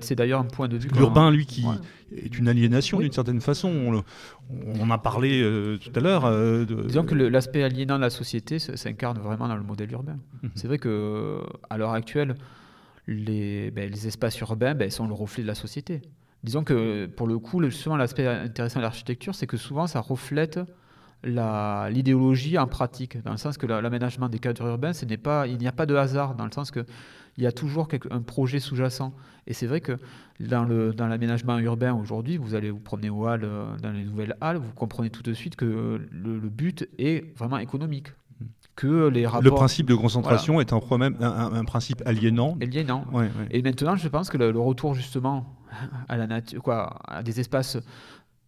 c'est 0.00 0.14
d'ailleurs 0.14 0.40
un 0.40 0.44
point 0.44 0.68
de 0.68 0.76
vue. 0.76 0.88
L'urbain, 0.94 1.30
lui, 1.30 1.46
qui 1.46 1.64
est 2.14 2.38
une 2.38 2.46
aliénation 2.46 3.00
d'une 3.00 3.12
certaine 3.12 3.40
façon. 3.40 4.04
On, 4.50 4.80
en 4.80 4.90
a 4.90 4.98
parlé 4.98 5.42
euh, 5.42 5.78
tout 5.78 5.90
à 5.94 6.00
l'heure. 6.00 6.24
Euh, 6.26 6.64
Disons 6.64 7.04
que 7.04 7.14
l'aspect 7.14 7.62
aliénant 7.62 7.96
de 7.96 8.02
la 8.02 8.10
société 8.10 8.58
s'incarne 8.58 9.18
vraiment 9.18 9.48
dans 9.48 9.56
le 9.56 9.62
modèle 9.62 9.90
urbain. 9.92 10.18
Mhm. 10.42 10.50
C'est 10.54 10.68
vrai 10.68 10.78
que 10.78 11.40
à 11.68 11.76
l'heure 11.76 11.92
actuelle, 11.92 12.36
les, 13.06 13.70
ben, 13.70 13.90
les 13.90 14.06
espaces 14.06 14.38
urbains 14.40 14.74
ben, 14.74 14.90
sont 14.90 15.08
le 15.08 15.14
reflet 15.14 15.42
de 15.42 15.48
la 15.48 15.54
société. 15.54 16.02
Disons 16.44 16.62
que 16.62 17.06
pour 17.06 17.26
le 17.26 17.38
coup, 17.38 17.68
souvent 17.70 17.96
l'aspect 17.96 18.26
intéressant 18.26 18.78
de 18.78 18.84
l'architecture, 18.84 19.34
c'est 19.34 19.46
que 19.46 19.56
souvent 19.56 19.86
ça 19.86 20.00
reflète 20.00 20.60
l'idéologie 21.24 22.58
en 22.58 22.66
pratique, 22.66 23.22
dans 23.22 23.32
le 23.32 23.36
sens 23.36 23.58
que 23.58 23.66
l'aménagement 23.66 24.28
des 24.28 24.38
cadres 24.38 24.66
urbains, 24.66 24.92
ce 24.92 25.04
pas, 25.16 25.46
il 25.46 25.58
n'y 25.58 25.66
a 25.66 25.72
pas 25.72 25.86
de 25.86 25.94
hasard, 25.94 26.34
dans 26.34 26.44
le 26.44 26.52
sens 26.52 26.70
qu'il 26.70 26.84
y 27.38 27.46
a 27.46 27.52
toujours 27.52 27.88
un 28.10 28.20
projet 28.20 28.60
sous-jacent. 28.60 29.12
Et 29.46 29.52
c'est 29.52 29.66
vrai 29.66 29.80
que 29.80 29.98
dans 30.40 30.64
l'aménagement 31.06 31.54
dans 31.54 31.60
urbain 31.60 31.94
aujourd'hui, 31.94 32.36
vous 32.36 32.54
allez 32.54 32.70
vous 32.70 32.80
promener 32.80 33.10
aux 33.10 33.26
halles, 33.26 33.48
dans 33.82 33.92
les 33.92 34.04
nouvelles 34.04 34.36
halles, 34.40 34.56
vous 34.56 34.72
comprenez 34.74 35.10
tout 35.10 35.22
de 35.22 35.32
suite 35.32 35.56
que 35.56 35.64
le, 36.10 36.38
le 36.38 36.48
but 36.48 36.88
est 36.98 37.36
vraiment 37.36 37.58
économique. 37.58 38.08
que 38.76 39.08
les 39.08 39.26
rapports. 39.26 39.42
Le 39.42 39.50
principe 39.50 39.86
de 39.86 39.94
concentration 39.94 40.60
est 40.60 40.72
un, 40.72 40.80
problème, 40.80 41.16
un, 41.20 41.64
principe 41.64 42.02
aliénant. 42.06 42.56
Aliénant. 42.60 43.04
Et 43.50 43.62
maintenant, 43.62 43.96
je 43.96 44.08
pense 44.08 44.30
que 44.30 44.36
le, 44.36 44.58
retour 44.58 44.94
justement 44.94 45.46
à 46.08 46.16
la 46.16 46.26
nature, 46.26 46.62
quoi, 46.62 46.98
à 47.06 47.22
des 47.22 47.40
espaces 47.40 47.78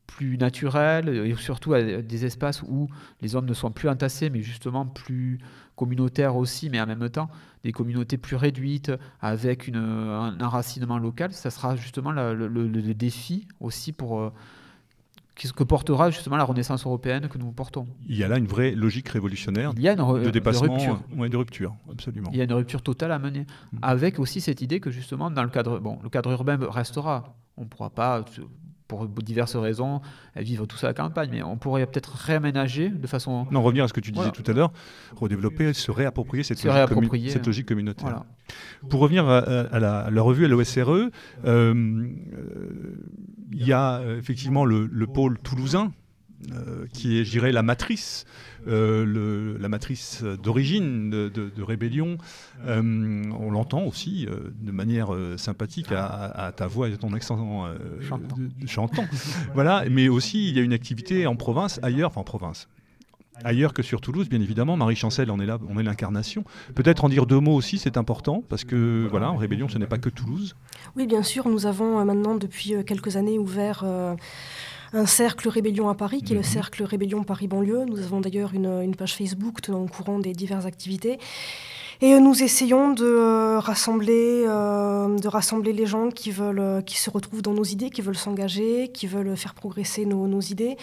plus 0.07 0.39
naturels 0.39 1.09
et 1.09 1.35
surtout 1.37 1.75
à 1.75 1.83
des 1.83 2.25
espaces 2.25 2.63
où 2.63 2.89
les 3.21 3.37
hommes 3.37 3.47
ne 3.47 3.55
sont 3.55 3.71
plus 3.71 3.89
entassés, 3.89 4.31
mais 4.31 4.43
justement 4.43 4.87
plus 4.87 5.39
communautaires 5.75 6.37
aussi, 6.37 6.71
mais 6.71 6.81
en 6.81 6.87
même 6.87 7.09
temps 7.11 7.29
des 7.63 7.73
communautés 7.73 8.17
plus 8.17 8.37
réduites 8.37 8.93
avec 9.21 9.67
une, 9.69 9.77
un 9.77 10.41
enracinement 10.41 10.99
local, 10.99 11.33
ça 11.33 11.51
sera 11.51 11.77
justement 11.77 12.13
le, 12.13 12.95
défi 12.95 13.47
aussi 13.61 13.93
pour 13.93 14.21
euh, 14.21 14.33
ce 15.45 15.53
que 15.53 15.65
portera 15.65 16.11
justement 16.11 16.37
la 16.37 16.45
renaissance 16.45 16.87
européenne 16.87 17.29
que 17.29 17.39
nous 17.39 17.53
portons. 17.53 17.87
Il 18.09 18.17
y 18.17 18.25
a 18.25 18.29
là 18.29 18.39
une 18.39 18.47
vraie 18.47 18.71
logique 18.71 19.09
révolutionnaire 19.09 19.73
Il 19.77 19.83
y 19.83 19.89
a 19.89 19.93
une 19.93 20.23
de 20.23 20.31
dépassement, 20.31 20.69
de 20.69 20.73
rupture. 20.73 21.03
Ouais, 21.17 21.29
de 21.29 21.37
rupture, 21.37 21.75
absolument. 21.91 22.31
Il 22.33 22.39
y 22.39 22.41
a 22.41 22.45
une 22.45 22.53
rupture 22.53 22.83
totale 22.83 23.13
à 23.13 23.19
mener, 23.19 23.47
mm. 23.73 23.79
avec 23.83 24.19
aussi 24.19 24.41
cette 24.41 24.63
idée 24.63 24.81
que 24.81 24.91
justement 24.91 25.31
dans 25.31 25.43
le 25.43 25.51
cadre, 25.51 25.79
bon, 25.79 25.99
le 26.03 26.09
cadre 26.09 26.31
urbain 26.31 26.59
restera. 26.71 27.37
On 27.59 27.63
ne 27.63 27.69
pourra 27.69 27.91
pas 27.91 28.25
pour 28.89 29.07
diverses 29.09 29.57
raisons, 29.57 30.01
vivre 30.37 30.67
tout 30.67 30.77
ça 30.77 30.89
à 30.89 30.91
la 30.91 30.95
campagne. 30.95 31.31
Mais 31.33 31.43
on 31.43 31.57
pourrait 31.57 31.87
peut-être 31.87 32.13
réaménager 32.13 32.89
de 32.89 33.07
façon. 33.07 33.47
Non, 33.51 33.63
revenir 33.63 33.85
à 33.85 33.89
ce 33.89 33.93
que 33.93 34.01
tu 34.01 34.13
disais 34.13 34.31
tout 34.31 34.45
à 34.47 34.53
l'heure, 34.53 34.73
redévelopper, 35.17 35.73
se 35.73 35.91
réapproprier 35.91 36.45
cette, 36.45 36.63
logique, 36.65 37.31
cette 37.31 37.47
logique, 37.47 37.67
communautaire. 37.67 38.25
Pour 38.89 39.01
revenir 39.01 39.29
à, 39.29 39.79
la, 39.79 40.23
revue 40.23 40.45
à 40.45 40.49
l'OSRE, 40.49 40.91
euh, 40.91 41.11
euh, 41.45 42.09
il 43.53 43.67
y 43.67 43.73
a 43.73 43.99
euh, 43.99 44.19
effectivement 44.19 44.65
le, 44.65 44.87
le 44.87 45.07
pôle 45.07 45.39
toulousain 45.39 45.93
euh, 46.53 46.87
qui 46.93 47.19
est, 47.19 47.25
je 47.25 47.31
dirais, 47.31 47.51
la 47.51 47.63
matrice, 47.63 48.27
euh, 48.69 49.57
la 49.59 49.69
matrice 49.71 50.23
d'origine 50.23 51.09
de, 51.11 51.63
rébellion. 51.63 52.19
Euh, 52.67 53.23
on 53.39 53.51
l'entend 53.51 53.83
aussi 53.85 54.27
de 54.27 54.71
manière 54.71 55.09
sympathique 55.39 55.89
à, 55.93 56.53
ta 56.55 56.67
voix 56.67 56.89
et 56.89 56.93
à 56.93 56.97
ton 56.99 57.15
accent 57.15 57.67
chantant. 58.67 59.05
voilà, 59.55 59.85
mais 59.91 60.09
aussi 60.09 60.49
il 60.49 60.57
y 60.57 60.61
a 60.61 60.63
une 60.63 60.75
activité 60.75 61.27
en 61.27 61.37
province, 61.37 61.81
ailleurs, 61.83 62.11
enfin 62.11 62.21
en 62.21 62.25
province. 62.25 62.69
Ailleurs 63.45 63.73
que 63.75 63.83
sur 63.83 64.01
Toulouse, 64.01 64.29
bien 64.29 64.41
évidemment, 64.41 64.77
Marie 64.77 64.97
Chancel 64.97 65.31
en 65.31 65.41
est 65.41 65.47
là, 65.47 65.59
on 65.69 65.79
est 65.79 65.83
l'incarnation. 65.83 66.45
Peut-être 66.75 67.05
en 67.05 67.09
dire 67.09 67.27
deux 67.27 67.41
mots 67.41 67.55
aussi, 67.55 67.79
c'est 67.79 67.97
important, 67.97 68.43
parce 68.49 68.65
que 68.65 69.07
voilà, 69.11 69.31
en 69.31 69.37
rébellion, 69.37 69.69
ce 69.69 69.79
n'est 69.79 69.87
pas 69.87 69.99
que 69.99 70.09
Toulouse. 70.11 70.55
Oui, 70.97 71.07
bien 71.07 71.23
sûr, 71.23 71.49
nous 71.49 71.67
avons 71.67 72.03
maintenant 72.05 72.35
depuis 72.35 72.75
quelques 72.87 73.17
années 73.17 73.39
ouvert 73.39 73.85
un 74.93 75.07
cercle 75.07 75.49
rébellion 75.49 75.89
à 75.89 75.95
Paris, 75.95 76.23
qui 76.23 76.33
est 76.33 76.37
le 76.37 76.43
mhm. 76.43 76.47
cercle 76.47 76.83
rébellion 76.85 77.25
Paris-Banlieue. 77.25 77.85
Nous 77.85 77.99
avons 78.01 78.21
d'ailleurs 78.21 78.55
une, 78.55 78.95
page 78.97 79.15
Facebook 79.15 79.61
tenant 79.61 79.83
au 79.83 79.87
courant 79.87 80.19
des 80.19 80.33
diverses 80.33 80.67
activités. 80.67 81.19
Et 82.03 82.13
euh, 82.13 82.21
nous 82.21 82.43
essayons 82.43 82.93
de 82.93 83.05
euh, 83.05 83.59
rassembler, 83.59 84.45
euh, 84.47 85.17
de 85.17 85.29
rassembler 85.29 85.73
les 85.73 85.87
gens 85.87 86.11
qui 86.11 86.31
veulent, 86.31 86.83
qui 86.85 86.99
se 86.99 87.09
retrouvent 87.09 87.43
dans 87.43 87.55
nos 87.55 87.65
idées, 87.65 87.91
qui 87.91 88.03
veulent 88.03 88.17
s'engager, 88.17 88.89
qui 88.89 89.07
veulent 89.07 89.37
faire 89.37 89.55
progresser 89.55 90.05
nos, 90.05 90.27
nos 90.27 90.41
idées. 90.41 90.77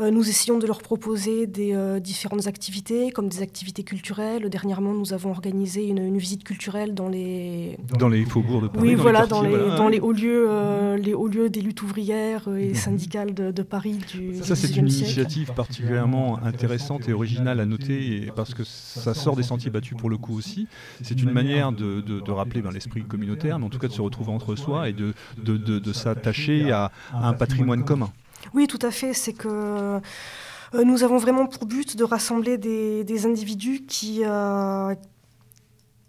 Nous 0.00 0.28
essayons 0.28 0.58
de 0.58 0.66
leur 0.66 0.80
proposer 0.80 1.46
des 1.46 2.00
différentes 2.00 2.46
activités, 2.46 3.10
comme 3.10 3.28
des 3.28 3.42
activités 3.42 3.82
culturelles. 3.82 4.48
Dernièrement, 4.48 4.94
nous 4.94 5.12
avons 5.12 5.30
organisé 5.30 5.86
une, 5.86 6.18
visite 6.18 6.44
culturelle 6.44 6.94
dans 6.94 7.08
les 7.08 7.78
dans 7.98 8.08
les 8.08 8.24
faubourgs 8.24 8.62
de 8.62 8.68
Paris. 8.68 8.88
Oui, 8.88 8.94
voilà, 8.94 9.26
dans 9.26 9.42
les, 9.42 9.56
dans 9.76 9.88
les 9.88 10.00
hauts 10.00 10.12
lieux, 10.12 10.48
les 10.96 11.14
hauts 11.14 11.28
lieux 11.28 11.50
des 11.50 11.60
luttes 11.60 11.82
ouvrières 11.82 12.48
et 12.48 12.68
mhm. 12.68 12.74
syndicales 12.74 13.34
de, 13.34 13.62
Paris 13.62 13.98
du. 14.12 14.36
Ça, 14.42 14.56
c'est 14.56 14.76
une 14.76 14.88
initiative 14.88 15.52
particulièrement 15.54 16.38
intéressante 16.42 17.08
et 17.08 17.12
originale 17.12 17.60
à 17.60 17.66
noter, 17.66 18.30
parce 18.36 18.54
que 18.54 18.64
ça 18.64 19.14
sort 19.14 19.36
des 19.36 19.42
sentiers 19.42 19.70
battus 19.70 19.96
pour 19.96 20.10
le 20.10 20.16
coup 20.16 20.36
aussi. 20.36 20.66
C'est 21.02 21.20
une 21.20 21.32
manière 21.32 21.72
de, 21.72 22.30
rappeler 22.30 22.62
ben, 22.62 22.70
l'esprit 22.70 23.02
communautaire, 23.02 23.58
mais 23.58 23.66
en 23.66 23.70
tout 23.70 23.78
cas 23.78 23.88
de 23.88 23.92
se 23.92 24.02
retrouver 24.02 24.32
entre 24.32 24.54
soi 24.56 24.88
et 24.88 24.92
de, 24.92 25.14
de 25.44 25.92
s'attacher 25.92 26.70
à, 26.70 26.90
un 27.12 27.32
patrimoine 27.32 27.84
commun. 27.84 28.10
Oui, 28.54 28.66
tout 28.66 28.78
à 28.82 28.90
fait. 28.90 29.12
C'est 29.14 29.32
que 29.32 30.00
euh, 30.74 30.84
nous 30.84 31.02
avons 31.02 31.18
vraiment 31.18 31.46
pour 31.46 31.66
but 31.66 31.96
de 31.96 32.04
rassembler 32.04 32.58
des, 32.58 33.26
individus 33.26 33.82
qui, 33.86 34.22
euh, 34.24 34.94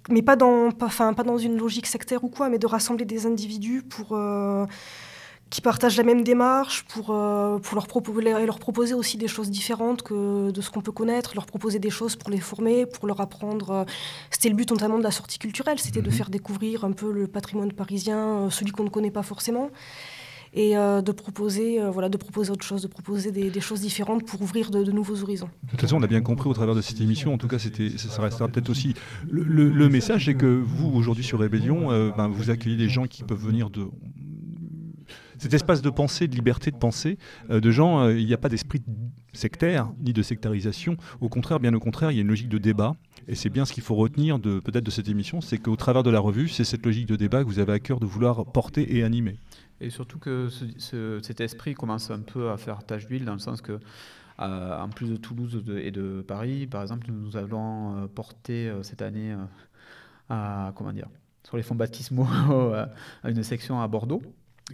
mais 0.09 0.21
pas 0.21 0.35
dans, 0.35 0.71
pas, 0.71 0.89
pas 0.89 1.23
dans 1.23 1.37
une 1.37 1.57
logique 1.57 1.87
sectaire 1.87 2.23
ou 2.23 2.29
quoi, 2.29 2.49
mais 2.49 2.59
de 2.59 2.67
rassembler 2.67 3.05
des 3.05 3.25
individus 3.25 3.81
pour 3.81 4.09
euh, 4.11 4.65
qui 5.49 5.61
partagent 5.61 5.97
la 5.97 6.03
même 6.03 6.23
démarche 6.23 6.85
pour, 6.85 7.09
euh, 7.09 7.57
pour 7.57 7.75
leur, 7.75 7.87
proposer, 7.87 8.45
leur 8.45 8.59
proposer 8.59 8.93
aussi 8.93 9.17
des 9.17 9.27
choses 9.27 9.49
différentes 9.49 10.03
que 10.03 10.51
de 10.51 10.61
ce 10.61 10.69
qu'on 10.69 10.81
peut 10.81 10.93
connaître, 10.93 11.33
leur 11.35 11.45
proposer 11.45 11.79
des 11.79 11.89
choses 11.89 12.15
pour 12.15 12.29
les 12.29 12.39
former, 12.39 12.85
pour 12.85 13.07
leur 13.07 13.19
apprendre. 13.19 13.85
C'était 14.29 14.49
le 14.49 14.55
but 14.55 14.69
notamment 14.71 14.97
de 14.97 15.03
la 15.03 15.11
sortie 15.11 15.39
culturelle, 15.39 15.79
c'était 15.79 16.01
de 16.01 16.09
mhm. 16.09 16.15
faire 16.15 16.29
découvrir 16.29 16.85
un 16.85 16.91
peu 16.91 17.11
le 17.11 17.27
patrimoine 17.27 17.73
parisien, 17.73 18.49
celui 18.49 18.71
qu'on 18.71 18.85
ne 18.85 18.89
connaît 18.89 19.11
pas 19.11 19.23
forcément 19.23 19.71
et 20.53 20.73
de 20.73 21.11
proposer 21.11 21.79
voilà 21.91 22.09
de 22.09 22.17
proposer 22.17 22.51
autre 22.51 22.65
chose 22.65 22.81
de 22.81 22.87
proposer 22.87 23.31
des, 23.31 23.61
choses 23.61 23.81
différentes 23.81 24.25
pour 24.25 24.41
ouvrir 24.41 24.69
de, 24.69 24.91
nouveaux 24.91 25.21
horizons 25.21 25.49
de 25.63 25.71
toute 25.71 25.81
façon 25.81 25.97
on 25.97 26.03
a 26.03 26.07
bien 26.07 26.21
compris 26.21 26.49
au 26.49 26.53
travers 26.53 26.75
de 26.75 26.81
cette 26.81 26.99
émission 26.99 27.33
en 27.33 27.37
tout 27.37 27.47
cas 27.47 27.57
ça 27.59 28.21
restera 28.21 28.47
peut-être 28.47 28.69
aussi 28.69 28.93
le, 29.29 29.89
message 29.89 30.25
c'est 30.25 30.35
que 30.35 30.45
vous 30.45 30.91
aujourd'hui 30.93 31.23
sur 31.23 31.39
Rébellion 31.39 31.87
ben, 32.15 32.27
vous 32.27 32.49
accueillez 32.49 32.77
des 32.77 32.89
gens 32.89 33.05
qui 33.05 33.23
peuvent 33.23 33.43
venir 33.43 33.69
de 33.69 33.89
cet 35.41 35.55
espace 35.55 35.81
de 35.81 35.89
pensée, 35.89 36.27
de 36.27 36.35
liberté 36.35 36.69
de 36.69 36.75
pensée, 36.75 37.17
euh, 37.49 37.59
de 37.59 37.71
gens, 37.71 38.01
euh, 38.01 38.15
il 38.15 38.27
n'y 38.27 38.33
a 38.33 38.37
pas 38.37 38.47
d'esprit 38.47 38.79
sectaire 39.33 39.91
ni 39.99 40.13
de 40.13 40.21
sectarisation. 40.21 40.97
Au 41.19 41.29
contraire, 41.29 41.59
bien 41.59 41.73
au 41.73 41.79
contraire, 41.79 42.11
il 42.11 42.15
y 42.15 42.17
a 42.19 42.21
une 42.21 42.27
logique 42.27 42.49
de 42.49 42.59
débat. 42.59 42.95
Et 43.27 43.33
c'est 43.33 43.49
bien 43.49 43.65
ce 43.65 43.73
qu'il 43.73 43.81
faut 43.81 43.95
retenir 43.95 44.37
de 44.37 44.59
peut-être 44.59 44.83
de 44.83 44.91
cette 44.91 45.09
émission, 45.09 45.41
c'est 45.41 45.57
qu'au 45.57 45.75
travers 45.75 46.03
de 46.03 46.11
la 46.11 46.19
revue, 46.19 46.47
c'est 46.47 46.63
cette 46.63 46.85
logique 46.85 47.07
de 47.07 47.15
débat 47.15 47.43
que 47.43 47.47
vous 47.47 47.57
avez 47.57 47.73
à 47.73 47.79
cœur 47.79 47.99
de 47.99 48.05
vouloir 48.05 48.45
porter 48.51 48.95
et 48.95 49.03
animer. 49.03 49.39
Et 49.81 49.89
surtout 49.89 50.19
que 50.19 50.47
cet 50.77 51.41
esprit 51.41 51.73
commence 51.73 52.11
un 52.11 52.21
peu 52.21 52.49
à 52.49 52.57
faire 52.57 52.83
tache 52.83 53.07
d'huile 53.07 53.25
dans 53.25 53.33
le 53.33 53.39
sens 53.39 53.61
que 53.61 53.79
euh, 54.39 54.79
en 54.79 54.89
plus 54.89 55.09
de 55.09 55.17
Toulouse 55.17 55.63
et 55.75 55.91
de 55.91 56.23
Paris, 56.25 56.67
par 56.67 56.81
exemple, 56.81 57.07
nous 57.11 57.35
allons 57.35 58.07
porter 58.15 58.71
cette 58.83 59.01
année 59.01 59.35
à, 60.29 60.71
comment 60.75 60.93
dire, 60.93 61.07
sur 61.43 61.57
les 61.57 61.63
fonds 61.63 61.75
baptismaux 61.75 62.27
à 63.23 63.29
une 63.29 63.43
section 63.43 63.81
à 63.81 63.87
Bordeaux. 63.87 64.21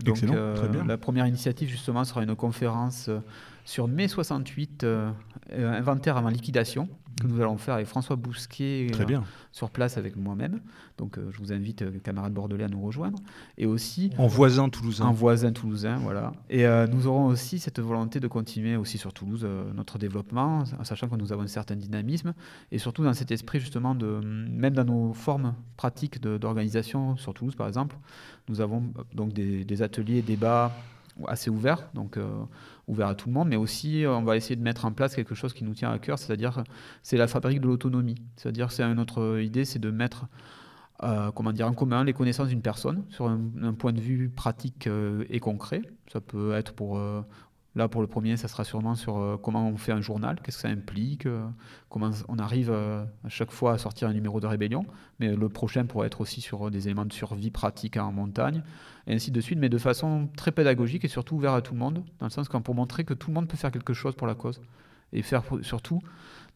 Donc, 0.04 0.24
euh, 0.24 0.84
la 0.86 0.98
première 0.98 1.28
initiative, 1.28 1.70
justement, 1.70 2.04
sera 2.04 2.24
une 2.24 2.36
conférence 2.36 3.10
euh, 3.10 3.20
sur 3.66 3.88
mai 3.88 4.08
68, 4.08 4.84
euh, 4.84 5.12
inventaire 5.52 6.18
avant 6.18 6.30
liquidation, 6.30 6.88
que 7.22 7.28
nous 7.28 7.42
allons 7.42 7.58
faire 7.58 7.76
avec 7.76 7.88
François 7.88 8.16
Bousquet 8.16 8.88
sur 9.52 9.70
place 9.70 9.98
avec 9.98 10.16
moi-même. 10.16 10.62
Donc 10.98 11.20
je 11.32 11.38
vous 11.40 11.52
invite, 11.52 12.02
camarades 12.02 12.34
bordelais, 12.34 12.64
à 12.64 12.68
nous 12.68 12.82
rejoindre. 12.82 13.20
Et 13.58 13.66
aussi... 13.66 14.12
En 14.18 14.28
voisin 14.28 14.70
toulousain. 14.70 15.06
En 15.06 15.14
voisin 15.14 15.52
toulousain, 15.52 15.98
voilà. 15.98 16.32
Et 16.50 16.66
nous 16.92 17.08
aurons 17.08 17.26
aussi 17.26 17.60
cette 17.60 17.80
volonté 17.80 18.20
de 18.20 18.28
continuer 18.28 18.76
aussi 18.76 18.98
sur 18.98 19.14
Toulouse 19.14 19.48
notre 19.76 19.98
développement, 19.98 20.64
en 20.80 20.84
sachant 20.84 21.08
que 21.08 21.16
nous 21.16 21.32
avons 21.34 21.44
un 21.44 21.48
certain 21.48 21.76
dynamisme, 21.76 22.34
et 22.72 22.78
surtout 22.78 23.04
dans 23.04 23.14
cet 23.14 23.32
esprit 23.32 23.60
justement 23.60 23.96
de... 23.96 24.20
Même 24.24 24.74
dans 24.74 24.86
nos 24.86 25.14
formes 25.14 25.54
pratiques 25.76 26.22
d'organisation 26.22 27.18
sur 27.18 27.34
Toulouse, 27.34 27.56
par 27.56 27.68
exemple, 27.68 27.96
nous 28.50 28.62
avons 28.62 28.84
euh, 28.98 29.04
donc 29.14 29.34
des, 29.34 29.82
ateliers, 29.82 30.22
débats 30.22 30.72
assez 31.28 31.50
ouverts, 31.50 31.90
donc 31.94 32.18
euh, 32.18 32.28
ouverts 32.88 33.08
à 33.08 33.16
tout 33.16 33.30
le 33.30 33.34
monde, 33.34 33.48
mais 33.48 33.56
aussi 33.56 34.06
euh, 34.06 34.16
on 34.16 34.24
va 34.24 34.38
essayer 34.38 34.56
de 34.56 34.62
mettre 34.62 34.86
en 34.86 34.92
place 34.92 35.16
quelque 35.16 35.36
chose 35.36 35.54
qui 35.54 35.64
nous 35.64 35.74
tient 35.74 35.92
à 35.92 36.00
cœur, 36.00 36.20
c'est-à-dire 36.20 36.64
c'est 37.04 37.18
la 37.18 37.28
fabrique 37.28 37.62
de 37.62 37.68
l'autonomie. 37.68 38.16
C'est-à-dire 38.36 38.72
c'est 38.72 38.94
notre 38.94 39.40
idée, 39.40 39.66
c'est 39.66 39.80
de 39.80 39.92
mettre 39.92 40.28
comment 41.36 41.52
dire, 41.52 41.68
en 41.68 41.74
commun 41.74 42.04
les 42.04 42.14
connaissances 42.14 42.48
d'une 42.48 42.64
personne 42.64 43.04
sur 43.10 43.28
un, 43.28 43.74
point 43.78 43.94
de 43.94 44.02
vue 44.02 44.30
pratique 44.30 44.90
et 45.30 45.40
concret. 45.40 45.84
Ça 46.12 46.20
peut 46.22 46.54
être 46.54 46.74
pour 46.74 47.00
Là, 47.78 47.88
pour 47.88 48.02
le 48.02 48.08
premier, 48.08 48.38
ça 48.38 48.48
sera 48.48 48.64
sûrement 48.64 48.96
sur 48.96 49.18
euh, 49.20 49.38
comment 49.38 49.70
on 49.70 49.78
fait 49.78 49.92
un 49.92 50.02
journal, 50.02 50.40
qu'est-ce 50.42 50.58
que 50.58 50.62
ça 50.64 50.68
implique, 50.68 51.28
euh, 51.28 51.46
comment 51.90 52.10
on 52.28 52.40
arrive 52.40 52.72
euh, 52.72 53.06
à 53.24 53.30
chaque 53.30 53.52
fois 53.52 53.74
à 53.74 53.78
sortir 53.78 54.08
un 54.08 54.14
numéro 54.14 54.40
de 54.40 54.48
rébellion. 54.48 54.84
Mais 55.20 55.36
le 55.36 55.48
prochain 55.48 55.86
pourrait 55.86 56.08
être 56.08 56.20
aussi 56.20 56.42
sur 56.42 56.72
des 56.72 56.88
éléments 56.88 57.06
de 57.06 57.14
survie 57.14 57.52
pratique 57.52 57.96
en 57.98 58.12
montagne, 58.12 58.64
et 59.08 59.14
ainsi 59.14 59.32
de 59.32 59.42
suite, 59.42 59.58
mais 59.58 59.70
de 59.70 59.78
façon 59.78 60.30
très 60.36 60.52
pédagogique 60.52 61.06
et 61.06 61.08
surtout 61.08 61.36
ouvert 61.36 61.54
à 61.54 61.62
tout 61.62 61.74
le 61.74 61.80
monde, 61.80 62.04
dans 62.20 62.26
le 62.26 62.32
sens 62.32 62.50
qu'on 62.50 62.62
pour 62.62 62.76
montrer 62.76 63.06
que 63.06 63.14
tout 63.14 63.30
le 63.30 63.36
monde 63.36 63.48
peut 63.48 63.58
faire 63.58 63.72
quelque 63.72 63.94
chose 63.94 64.16
pour 64.16 64.28
la 64.28 64.36
cause. 64.36 64.62
Et 65.14 65.22
faire 65.22 65.44
surtout 65.62 66.02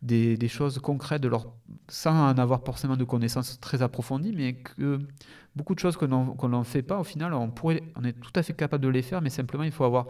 des, 0.02 0.48
choses 0.48 0.80
concrètes 0.80 1.22
de 1.22 1.28
leur, 1.28 1.48
sans 1.88 2.30
en 2.30 2.38
avoir 2.38 2.64
forcément 2.64 2.98
de 2.98 3.04
connaissances 3.04 3.60
très 3.60 3.82
approfondies, 3.82 4.34
mais 4.36 4.54
que 4.54 5.00
beaucoup 5.56 5.76
de 5.76 5.80
choses 5.80 5.96
qu'on 5.96 6.08
n'en 6.08 6.64
fait 6.64 6.82
pas, 6.82 7.00
au 7.00 7.04
final, 7.04 7.34
on, 7.34 7.50
pourrait, 7.50 7.84
on 7.96 8.04
est 8.04 8.14
tout 8.14 8.32
à 8.36 8.42
fait 8.42 8.54
capable 8.54 8.84
de 8.84 8.90
les 8.90 9.04
faire, 9.04 9.22
mais 9.22 9.30
simplement 9.30 9.64
il 9.64 9.72
faut 9.72 9.84
avoir 9.84 10.08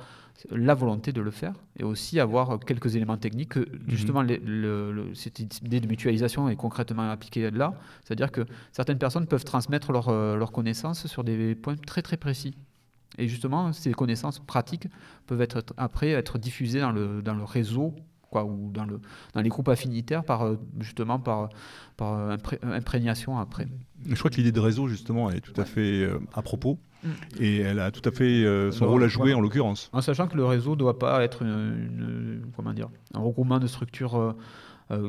la 0.49 0.73
volonté 0.73 1.11
de 1.11 1.21
le 1.21 1.31
faire 1.31 1.53
et 1.77 1.83
aussi 1.83 2.19
avoir 2.19 2.59
quelques 2.59 2.95
éléments 2.95 3.17
techniques. 3.17 3.57
Mhm. 3.57 3.65
Justement, 3.87 4.25
cette 5.13 5.39
idée 5.39 5.79
de 5.79 5.87
mutualisation 5.87 6.47
est 6.47 6.55
concrètement 6.55 7.09
appliquée 7.09 7.51
là, 7.51 7.73
c'est-à-dire 8.05 8.31
que 8.31 8.45
certaines 8.71 8.97
personnes 8.97 9.27
peuvent 9.27 9.45
transmettre 9.45 9.91
leurs 9.91 10.09
euh, 10.09 10.45
connaissances 10.45 11.07
sur 11.07 11.23
des 11.23 11.55
points 11.55 11.75
très 11.75 12.01
très 12.01 12.17
précis. 12.17 12.55
Et 13.17 13.27
justement, 13.27 13.73
ces 13.73 13.91
connaissances 13.91 14.39
pratiques 14.39 14.87
peuvent 15.27 15.41
être 15.41 15.65
après 15.75 16.11
être 16.11 16.37
diffusées 16.37 16.79
dans 16.79 16.93
le, 16.93 17.21
dans 17.21 17.33
le 17.33 17.43
réseau 17.43 17.93
quoi, 18.31 18.43
ou 18.45 18.71
dans, 18.73 18.85
le, 18.85 18.99
dans 19.35 19.41
les 19.41 19.49
groupes 19.49 19.69
affinitaires, 19.69 20.23
par, 20.23 20.55
justement 20.79 21.19
par, 21.19 21.49
par 21.97 22.37
imprégnation 22.63 23.37
après. 23.37 23.67
Je 24.09 24.15
crois 24.15 24.31
que 24.31 24.37
l'idée 24.37 24.51
de 24.51 24.59
réseau, 24.59 24.87
justement, 24.87 25.29
est 25.29 25.41
tout 25.41 25.59
à 25.61 25.65
fait 25.65 26.09
à 26.33 26.41
propos. 26.41 26.79
Mm. 27.03 27.09
Et 27.39 27.57
elle 27.59 27.79
a 27.79 27.91
tout 27.91 28.07
à 28.07 28.11
fait 28.11 28.43
son 28.71 28.87
rôle 28.87 29.03
à 29.03 29.07
jouer 29.07 29.33
en 29.33 29.41
l'occurrence. 29.41 29.89
En 29.93 30.01
sachant 30.01 30.27
que 30.27 30.37
le 30.37 30.45
réseau 30.45 30.71
ne 30.71 30.77
doit 30.77 30.97
pas 30.97 31.23
être 31.23 31.43
une, 31.43 32.41
comment 32.55 32.73
dire, 32.73 32.89
un 33.13 33.19
regroupement 33.19 33.59
de 33.59 33.67
structures 33.67 34.15
euh, 34.15 34.33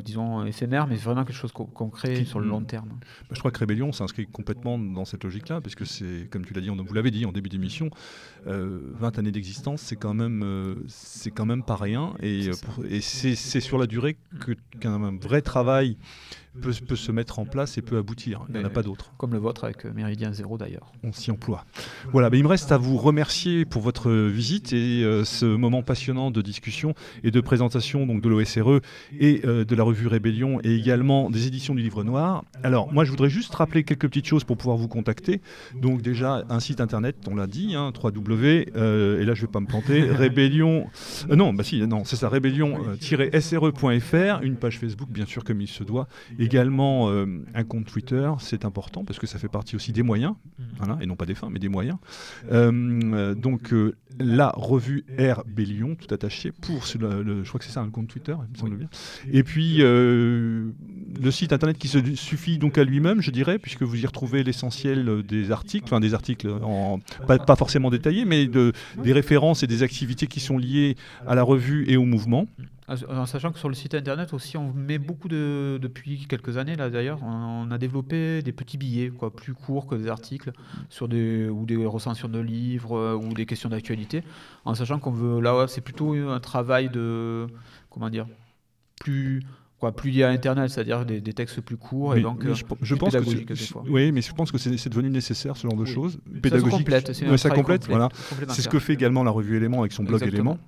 disons, 0.05 0.45
éphémère, 0.45 0.87
mais 0.87 0.97
vraiment 0.97 1.25
quelque 1.25 1.37
chose 1.37 1.53
qu'on 1.53 1.91
crée 1.91 2.25
sur 2.25 2.41
le 2.41 2.47
long 2.47 2.63
terme. 2.63 2.89
Bah, 2.89 3.33
je 3.33 3.39
crois 3.39 3.51
que 3.51 3.59
Rébellion 3.59 3.93
s'inscrit 3.93 4.27
complètement 4.27 4.79
dans 4.79 5.05
cette 5.05 5.25
logique-là, 5.25 5.61
parce 5.61 5.75
que 5.75 5.85
c'est, 5.85 6.29
comme 6.31 6.45
tu 6.45 6.55
l'as 6.55 6.61
dit, 6.61 6.69
vous 6.69 6.95
l'avez 6.95 7.11
dit 7.11 7.27
en 7.27 7.33
début 7.33 7.49
d'émission, 7.49 7.91
20 8.47 8.53
euh, 8.53 9.19
années 9.19 9.33
d'existence, 9.33 9.81
c'est 9.81 9.97
quand, 9.97 10.15
même, 10.15 10.43
euh, 10.45 10.75
c'est 10.89 11.31
quand 11.31 11.47
même 11.47 11.63
pas 11.63 11.77
rien, 11.77 12.15
et, 12.21 12.51
et 12.89 13.01
c'est 13.01 13.61
sur 13.61 13.79
la 13.79 13.87
durée 13.87 14.17
qu'un 14.81 15.17
vrai 15.17 15.43
travail 15.43 15.97
peut, 16.61 16.73
se 16.73 17.13
mettre 17.13 17.39
en 17.39 17.45
place 17.45 17.79
et 17.79 17.83
peut 17.83 17.97
aboutir. 17.97 18.43
Il 18.49 18.57
n'y 18.57 18.63
en 18.63 18.67
a 18.67 18.71
pas 18.71 18.83
d'autre. 18.83 19.13
Comme 19.17 19.33
le 19.33 19.39
vôtre 19.39 19.63
avec 19.65 19.87
euh, 19.87 19.93
Méridien 19.95 20.33
Zéro 20.33 20.59
d'ailleurs. 20.59 20.93
On 21.03 21.13
s'y 21.13 21.31
emploie. 21.31 21.65
Voilà, 22.13 22.29
mais 22.31 22.39
il 22.39 22.43
me 22.43 22.49
reste 22.49 22.73
à 22.73 22.79
vous 22.79 22.99
remercier 22.99 23.65
pour 23.65 23.83
votre 23.83 24.13
visite 24.13 24.73
et 24.73 25.03
euh, 25.03 25.25
ce 25.25 25.47
moment 25.47 25.83
passionnant 25.83 26.31
de 26.31 26.43
discussion 26.43 26.95
et 27.25 27.31
de 27.31 27.41
présentation 27.41 28.07
donc, 28.07 28.21
de 28.21 28.29
l'OSRE 28.29 28.81
et 29.19 29.41
euh, 29.45 29.65
de 29.65 29.75
la 29.75 29.83
revue 29.83 30.07
Rébellion 30.07 30.61
et 30.63 30.75
également 30.75 31.31
des 31.31 31.47
éditions 31.47 31.75
du 31.75 31.81
Livre 31.83 32.05
Noir. 32.05 32.45
Alors, 32.63 32.93
moi, 32.93 33.05
je 33.05 33.11
voudrais 33.11 33.31
juste 33.31 33.55
rappeler 33.55 33.85
quelques 33.85 34.09
petites 34.09 34.27
choses 34.27 34.45
pour 34.45 34.59
pouvoir 34.59 34.77
vous 34.77 34.89
contacter. 34.89 35.41
Donc, 35.75 36.03
déjà, 36.03 36.45
un 36.49 36.61
site 36.61 36.81
internet, 36.81 37.17
on 37.31 37.35
l'a 37.35 37.47
dit, 37.47 37.75
hein, 37.75 37.93
3W, 37.95 38.43
et 38.43 39.25
là, 39.25 39.35
je 39.35 39.43
ne 39.43 39.47
vais 39.47 39.53
pas 39.53 39.61
me 39.61 39.67
planter, 39.67 40.03
Rébellion. 40.11 40.87
non, 41.29 41.55
bah 41.55 41.65
si, 41.65 41.81
non, 41.87 42.05
c'est 42.05 42.17
ça, 42.17 42.29
rébellion-sre.fr, 42.29 44.43
une 44.43 44.57
page 44.57 44.79
Facebook, 44.79 45.09
bien 45.11 45.27
sûr, 45.27 45.45
comme 45.45 45.61
il 45.61 45.69
se 45.69 45.85
doit, 45.85 46.09
Également, 46.43 47.09
euh, 47.09 47.25
un 47.55 47.63
compte 47.63 47.85
Twitter, 47.87 48.29
c'est 48.41 48.65
important 48.65 49.05
parce 49.05 49.21
que 49.21 49.29
ça 49.29 49.39
fait 49.39 49.47
partie 49.47 49.77
aussi 49.77 49.93
des 49.93 50.03
moyens, 50.03 50.35
voilà, 50.77 50.99
et 51.01 51.07
non 51.07 51.15
pas 51.15 51.25
des 51.25 51.37
fins, 51.37 51.49
mais 51.49 51.61
des 51.61 51.69
moyens. 51.69 51.99
Euh, 52.51 53.33
donc, 53.37 53.73
euh, 53.73 53.95
la 54.19 54.53
revue 54.57 55.05
Rbellion, 55.17 55.95
tout 55.95 56.13
attaché, 56.13 56.51
pour 56.51 56.83
le, 56.99 57.45
je 57.45 57.49
crois 57.49 57.61
que 57.61 57.65
c'est 57.65 57.71
ça, 57.71 57.81
un 57.81 57.91
compte 57.91 58.09
Twitter, 58.09 58.35
il 58.49 58.55
me 58.55 58.59
semble 58.59 58.77
bien. 58.77 58.89
Et 59.31 59.45
puis, 59.45 59.77
le 59.79 60.73
site 61.31 61.53
internet 61.53 61.79
qui 61.79 61.87
se 61.87 62.17
suffit 62.17 62.59
donc 62.59 62.77
à 62.77 62.83
lui-même, 62.83 63.23
je 63.23 63.31
dirais, 63.31 63.61
puisque 63.61 63.85
vous 63.85 64.03
y 64.03 64.07
retrouvez 64.07 64.43
l'essentiel 64.43 65.23
des 65.23 65.53
articles, 65.53 65.85
enfin 65.85 66.01
des 66.01 66.13
articles 66.13 66.49
en, 66.49 66.99
pas, 67.29 67.39
pas, 67.39 67.55
forcément 67.55 67.89
détaillés, 67.89 68.25
mais 68.25 68.49
de, 68.49 68.73
des 69.01 69.13
références 69.13 69.63
et 69.63 69.69
des 69.69 69.85
activités 69.85 70.27
qui 70.27 70.41
sont 70.41 70.59
liées 70.59 70.97
à 71.25 71.37
la 71.37 71.45
revue 71.45 71.89
et 71.89 71.97
au 71.97 72.05
mouvement. 72.05 72.49
En 73.09 73.27
sachant 73.27 73.53
que 73.53 73.59
sur 73.59 73.69
le 73.69 73.75
site 73.75 73.95
internet 73.95 74.33
aussi, 74.33 74.57
on 74.57 74.73
met 74.73 74.99
beaucoup 74.99 75.29
de. 75.29 75.79
Depuis 75.81 76.27
quelques 76.27 76.57
années, 76.57 76.77
là 76.77 76.91
d'ailleurs, 76.91 77.23
on, 77.23 77.71
a 77.71 77.79
développé 77.79 78.43
des 78.43 78.53
petits 78.53 78.79
billets, 78.79 79.11
quoi, 79.11 79.35
plus 79.35 79.55
courts 79.55 79.87
que 79.87 79.95
des 79.95 80.09
articles, 80.09 80.53
sur 80.89 81.09
des, 81.09 81.49
ou 81.49 81.65
des 81.65 81.77
recensions 81.87 82.29
de 82.29 82.39
livres, 82.39 82.97
euh, 82.97 83.15
ou 83.15 83.33
des 83.35 83.47
questions 83.47 83.69
d'actualité. 83.69 84.23
En 84.65 84.75
sachant 84.75 84.99
qu'on 84.99 85.11
veut. 85.11 85.41
Là, 85.41 85.67
c'est 85.69 85.81
plutôt 85.81 86.15
un 86.15 86.41
travail 86.41 86.89
de. 86.89 87.47
Comment 87.91 88.11
dire 88.11 88.27
Plus 89.01 89.43
quoi, 89.79 89.91
plus 89.91 90.11
lié 90.11 90.23
à 90.23 90.29
Internet, 90.29 90.71
c'est-à-dire 90.71 91.05
des, 91.05 91.21
textes 91.33 91.61
plus 91.61 91.77
courts 91.77 92.15
et 92.15 92.21
donc 92.21 92.45
je, 92.45 92.63
euh, 92.63 92.97
pense 92.97 93.13
que 93.13 93.91
oui, 93.91 94.13
mais 94.13 94.23
je 94.23 94.33
pense 94.33 94.53
que 94.53 94.59
c'est 94.59 94.89
devenu 94.89 95.11
nécessaire 95.11 95.57
ce 95.57 95.67
genre 95.67 95.77
de 95.77 95.85
choses. 95.85 96.21
Pédagogique. 96.41 96.89
Ça 97.37 97.51
complète, 97.51 97.89
voilà. 97.89 98.09
C'est 98.49 98.63
ce 98.63 98.69
que 98.69 98.79
fait 98.79 98.93
également 98.93 99.25
la 99.25 99.33
revue 99.33 99.57
Éléments 99.57 99.81
avec 99.81 99.93
son 99.93 100.05
blog 100.05 100.23
Éléments. 100.23 100.59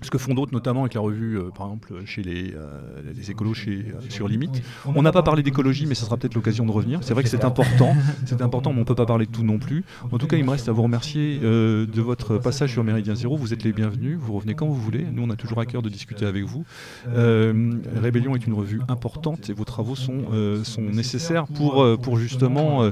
Ce 0.00 0.10
que 0.10 0.18
font 0.18 0.32
d'autres, 0.32 0.52
notamment 0.52 0.82
avec 0.82 0.94
la 0.94 1.00
revue, 1.00 1.38
euh, 1.38 1.50
par 1.50 1.66
exemple, 1.66 1.92
chez 2.04 2.22
les, 2.22 2.54
euh, 2.54 2.80
les 3.16 3.32
écolos 3.32 3.54
chez, 3.54 3.86
euh, 3.88 4.00
sur 4.08 4.28
Limite. 4.28 4.62
On 4.86 5.02
n'a 5.02 5.10
pas 5.10 5.24
parlé 5.24 5.42
d'écologie, 5.42 5.86
mais 5.86 5.96
ça 5.96 6.04
sera 6.04 6.16
peut-être 6.16 6.34
l'occasion 6.34 6.64
de 6.64 6.70
revenir. 6.70 7.00
C'est 7.02 7.14
vrai 7.14 7.24
que 7.24 7.28
c'est 7.28 7.44
important, 7.44 7.96
c'est 8.24 8.40
important, 8.40 8.70
mais 8.70 8.76
on 8.76 8.82
ne 8.82 8.86
peut 8.86 8.94
pas 8.94 9.06
parler 9.06 9.26
de 9.26 9.32
tout 9.32 9.42
non 9.42 9.58
plus. 9.58 9.84
En 10.12 10.18
tout 10.18 10.28
cas, 10.28 10.36
il 10.36 10.44
me 10.44 10.50
reste 10.50 10.68
à 10.68 10.72
vous 10.72 10.82
remercier 10.82 11.38
de 11.40 12.00
votre 12.00 12.38
passage 12.38 12.72
sur 12.72 12.84
Méridien 12.84 13.16
Zéro. 13.16 13.36
Vous 13.36 13.52
êtes 13.52 13.64
les 13.64 13.72
bienvenus, 13.72 14.16
vous 14.20 14.34
revenez 14.34 14.54
quand 14.54 14.66
vous 14.66 14.80
voulez. 14.80 15.04
Nous, 15.12 15.22
on 15.22 15.30
a 15.30 15.36
toujours 15.36 15.60
à 15.60 15.66
cœur 15.66 15.82
de 15.82 15.88
discuter 15.88 16.26
avec 16.26 16.44
vous. 16.44 16.64
Rébellion 17.06 18.36
est 18.36 18.46
une 18.46 18.54
revue 18.54 18.80
importante 18.88 19.50
et 19.50 19.52
vos 19.52 19.64
travaux 19.64 19.96
sont, 19.96 20.26
sont 20.62 20.82
nécessaires 20.82 21.46
pour, 21.46 21.98
pour 22.00 22.18
justement 22.18 22.88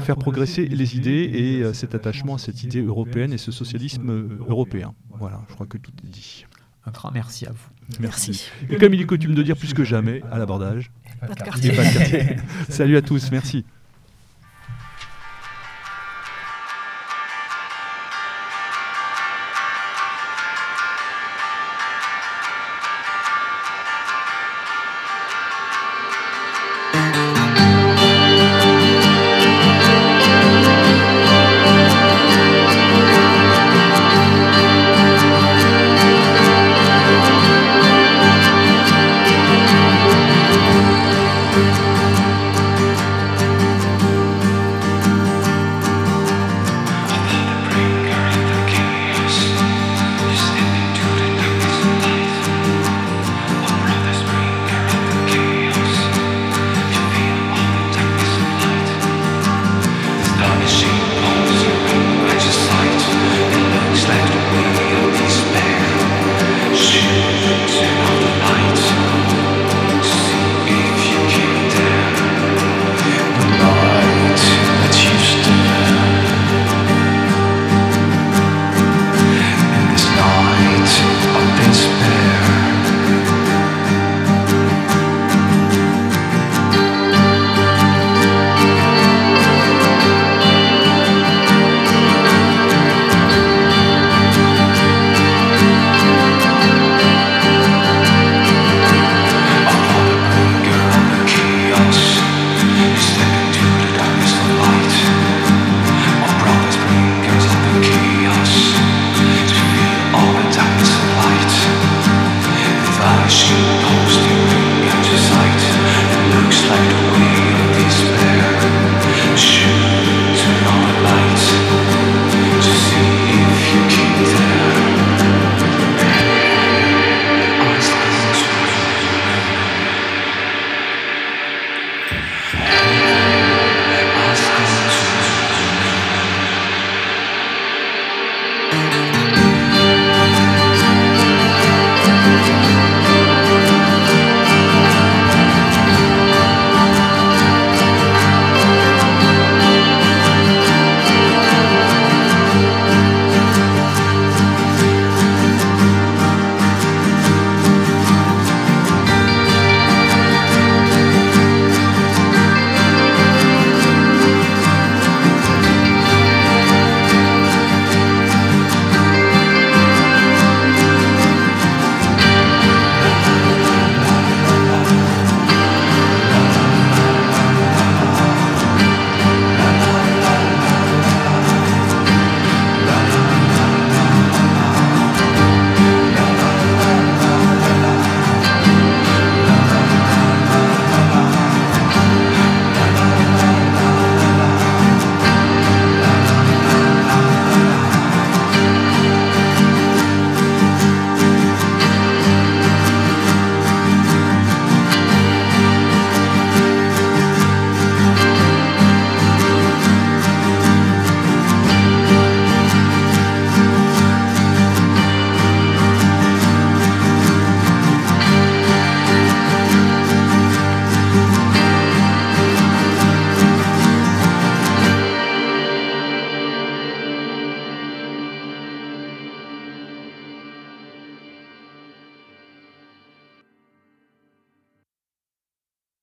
faire 0.00 0.16
progresser 0.16 0.66
les 0.66 0.96
idées 0.96 1.30
et 1.32 1.72
cet 1.72 1.94
attachement 1.94 2.34
à 2.34 2.38
cette 2.38 2.64
idée 2.64 2.82
européenne 2.82 3.32
et 3.32 3.38
ce 3.38 3.52
socialisme 3.52 4.28
européen. 4.48 4.94
Voilà, 5.18 5.40
je 5.48 5.54
crois 5.54 5.66
que 5.66 5.78
tout 5.78 5.92
est 6.04 6.10
dit. 6.10 6.46
Un 6.84 6.90
grand 6.90 7.12
merci 7.12 7.46
à 7.46 7.50
vous. 7.50 7.98
Merci. 8.00 8.50
Et 8.70 8.76
comme 8.76 8.94
il 8.94 9.00
est 9.00 9.06
coutume 9.06 9.34
de 9.34 9.42
dire 9.42 9.56
plus 9.56 9.72
que 9.72 9.84
jamais, 9.84 10.22
à 10.32 10.38
l'abordage. 10.38 10.90
Pas 11.20 11.28
de 11.28 11.34
quartier. 11.34 11.72
Salut 12.68 12.96
à 12.96 13.02
tous, 13.02 13.30
merci. 13.30 13.64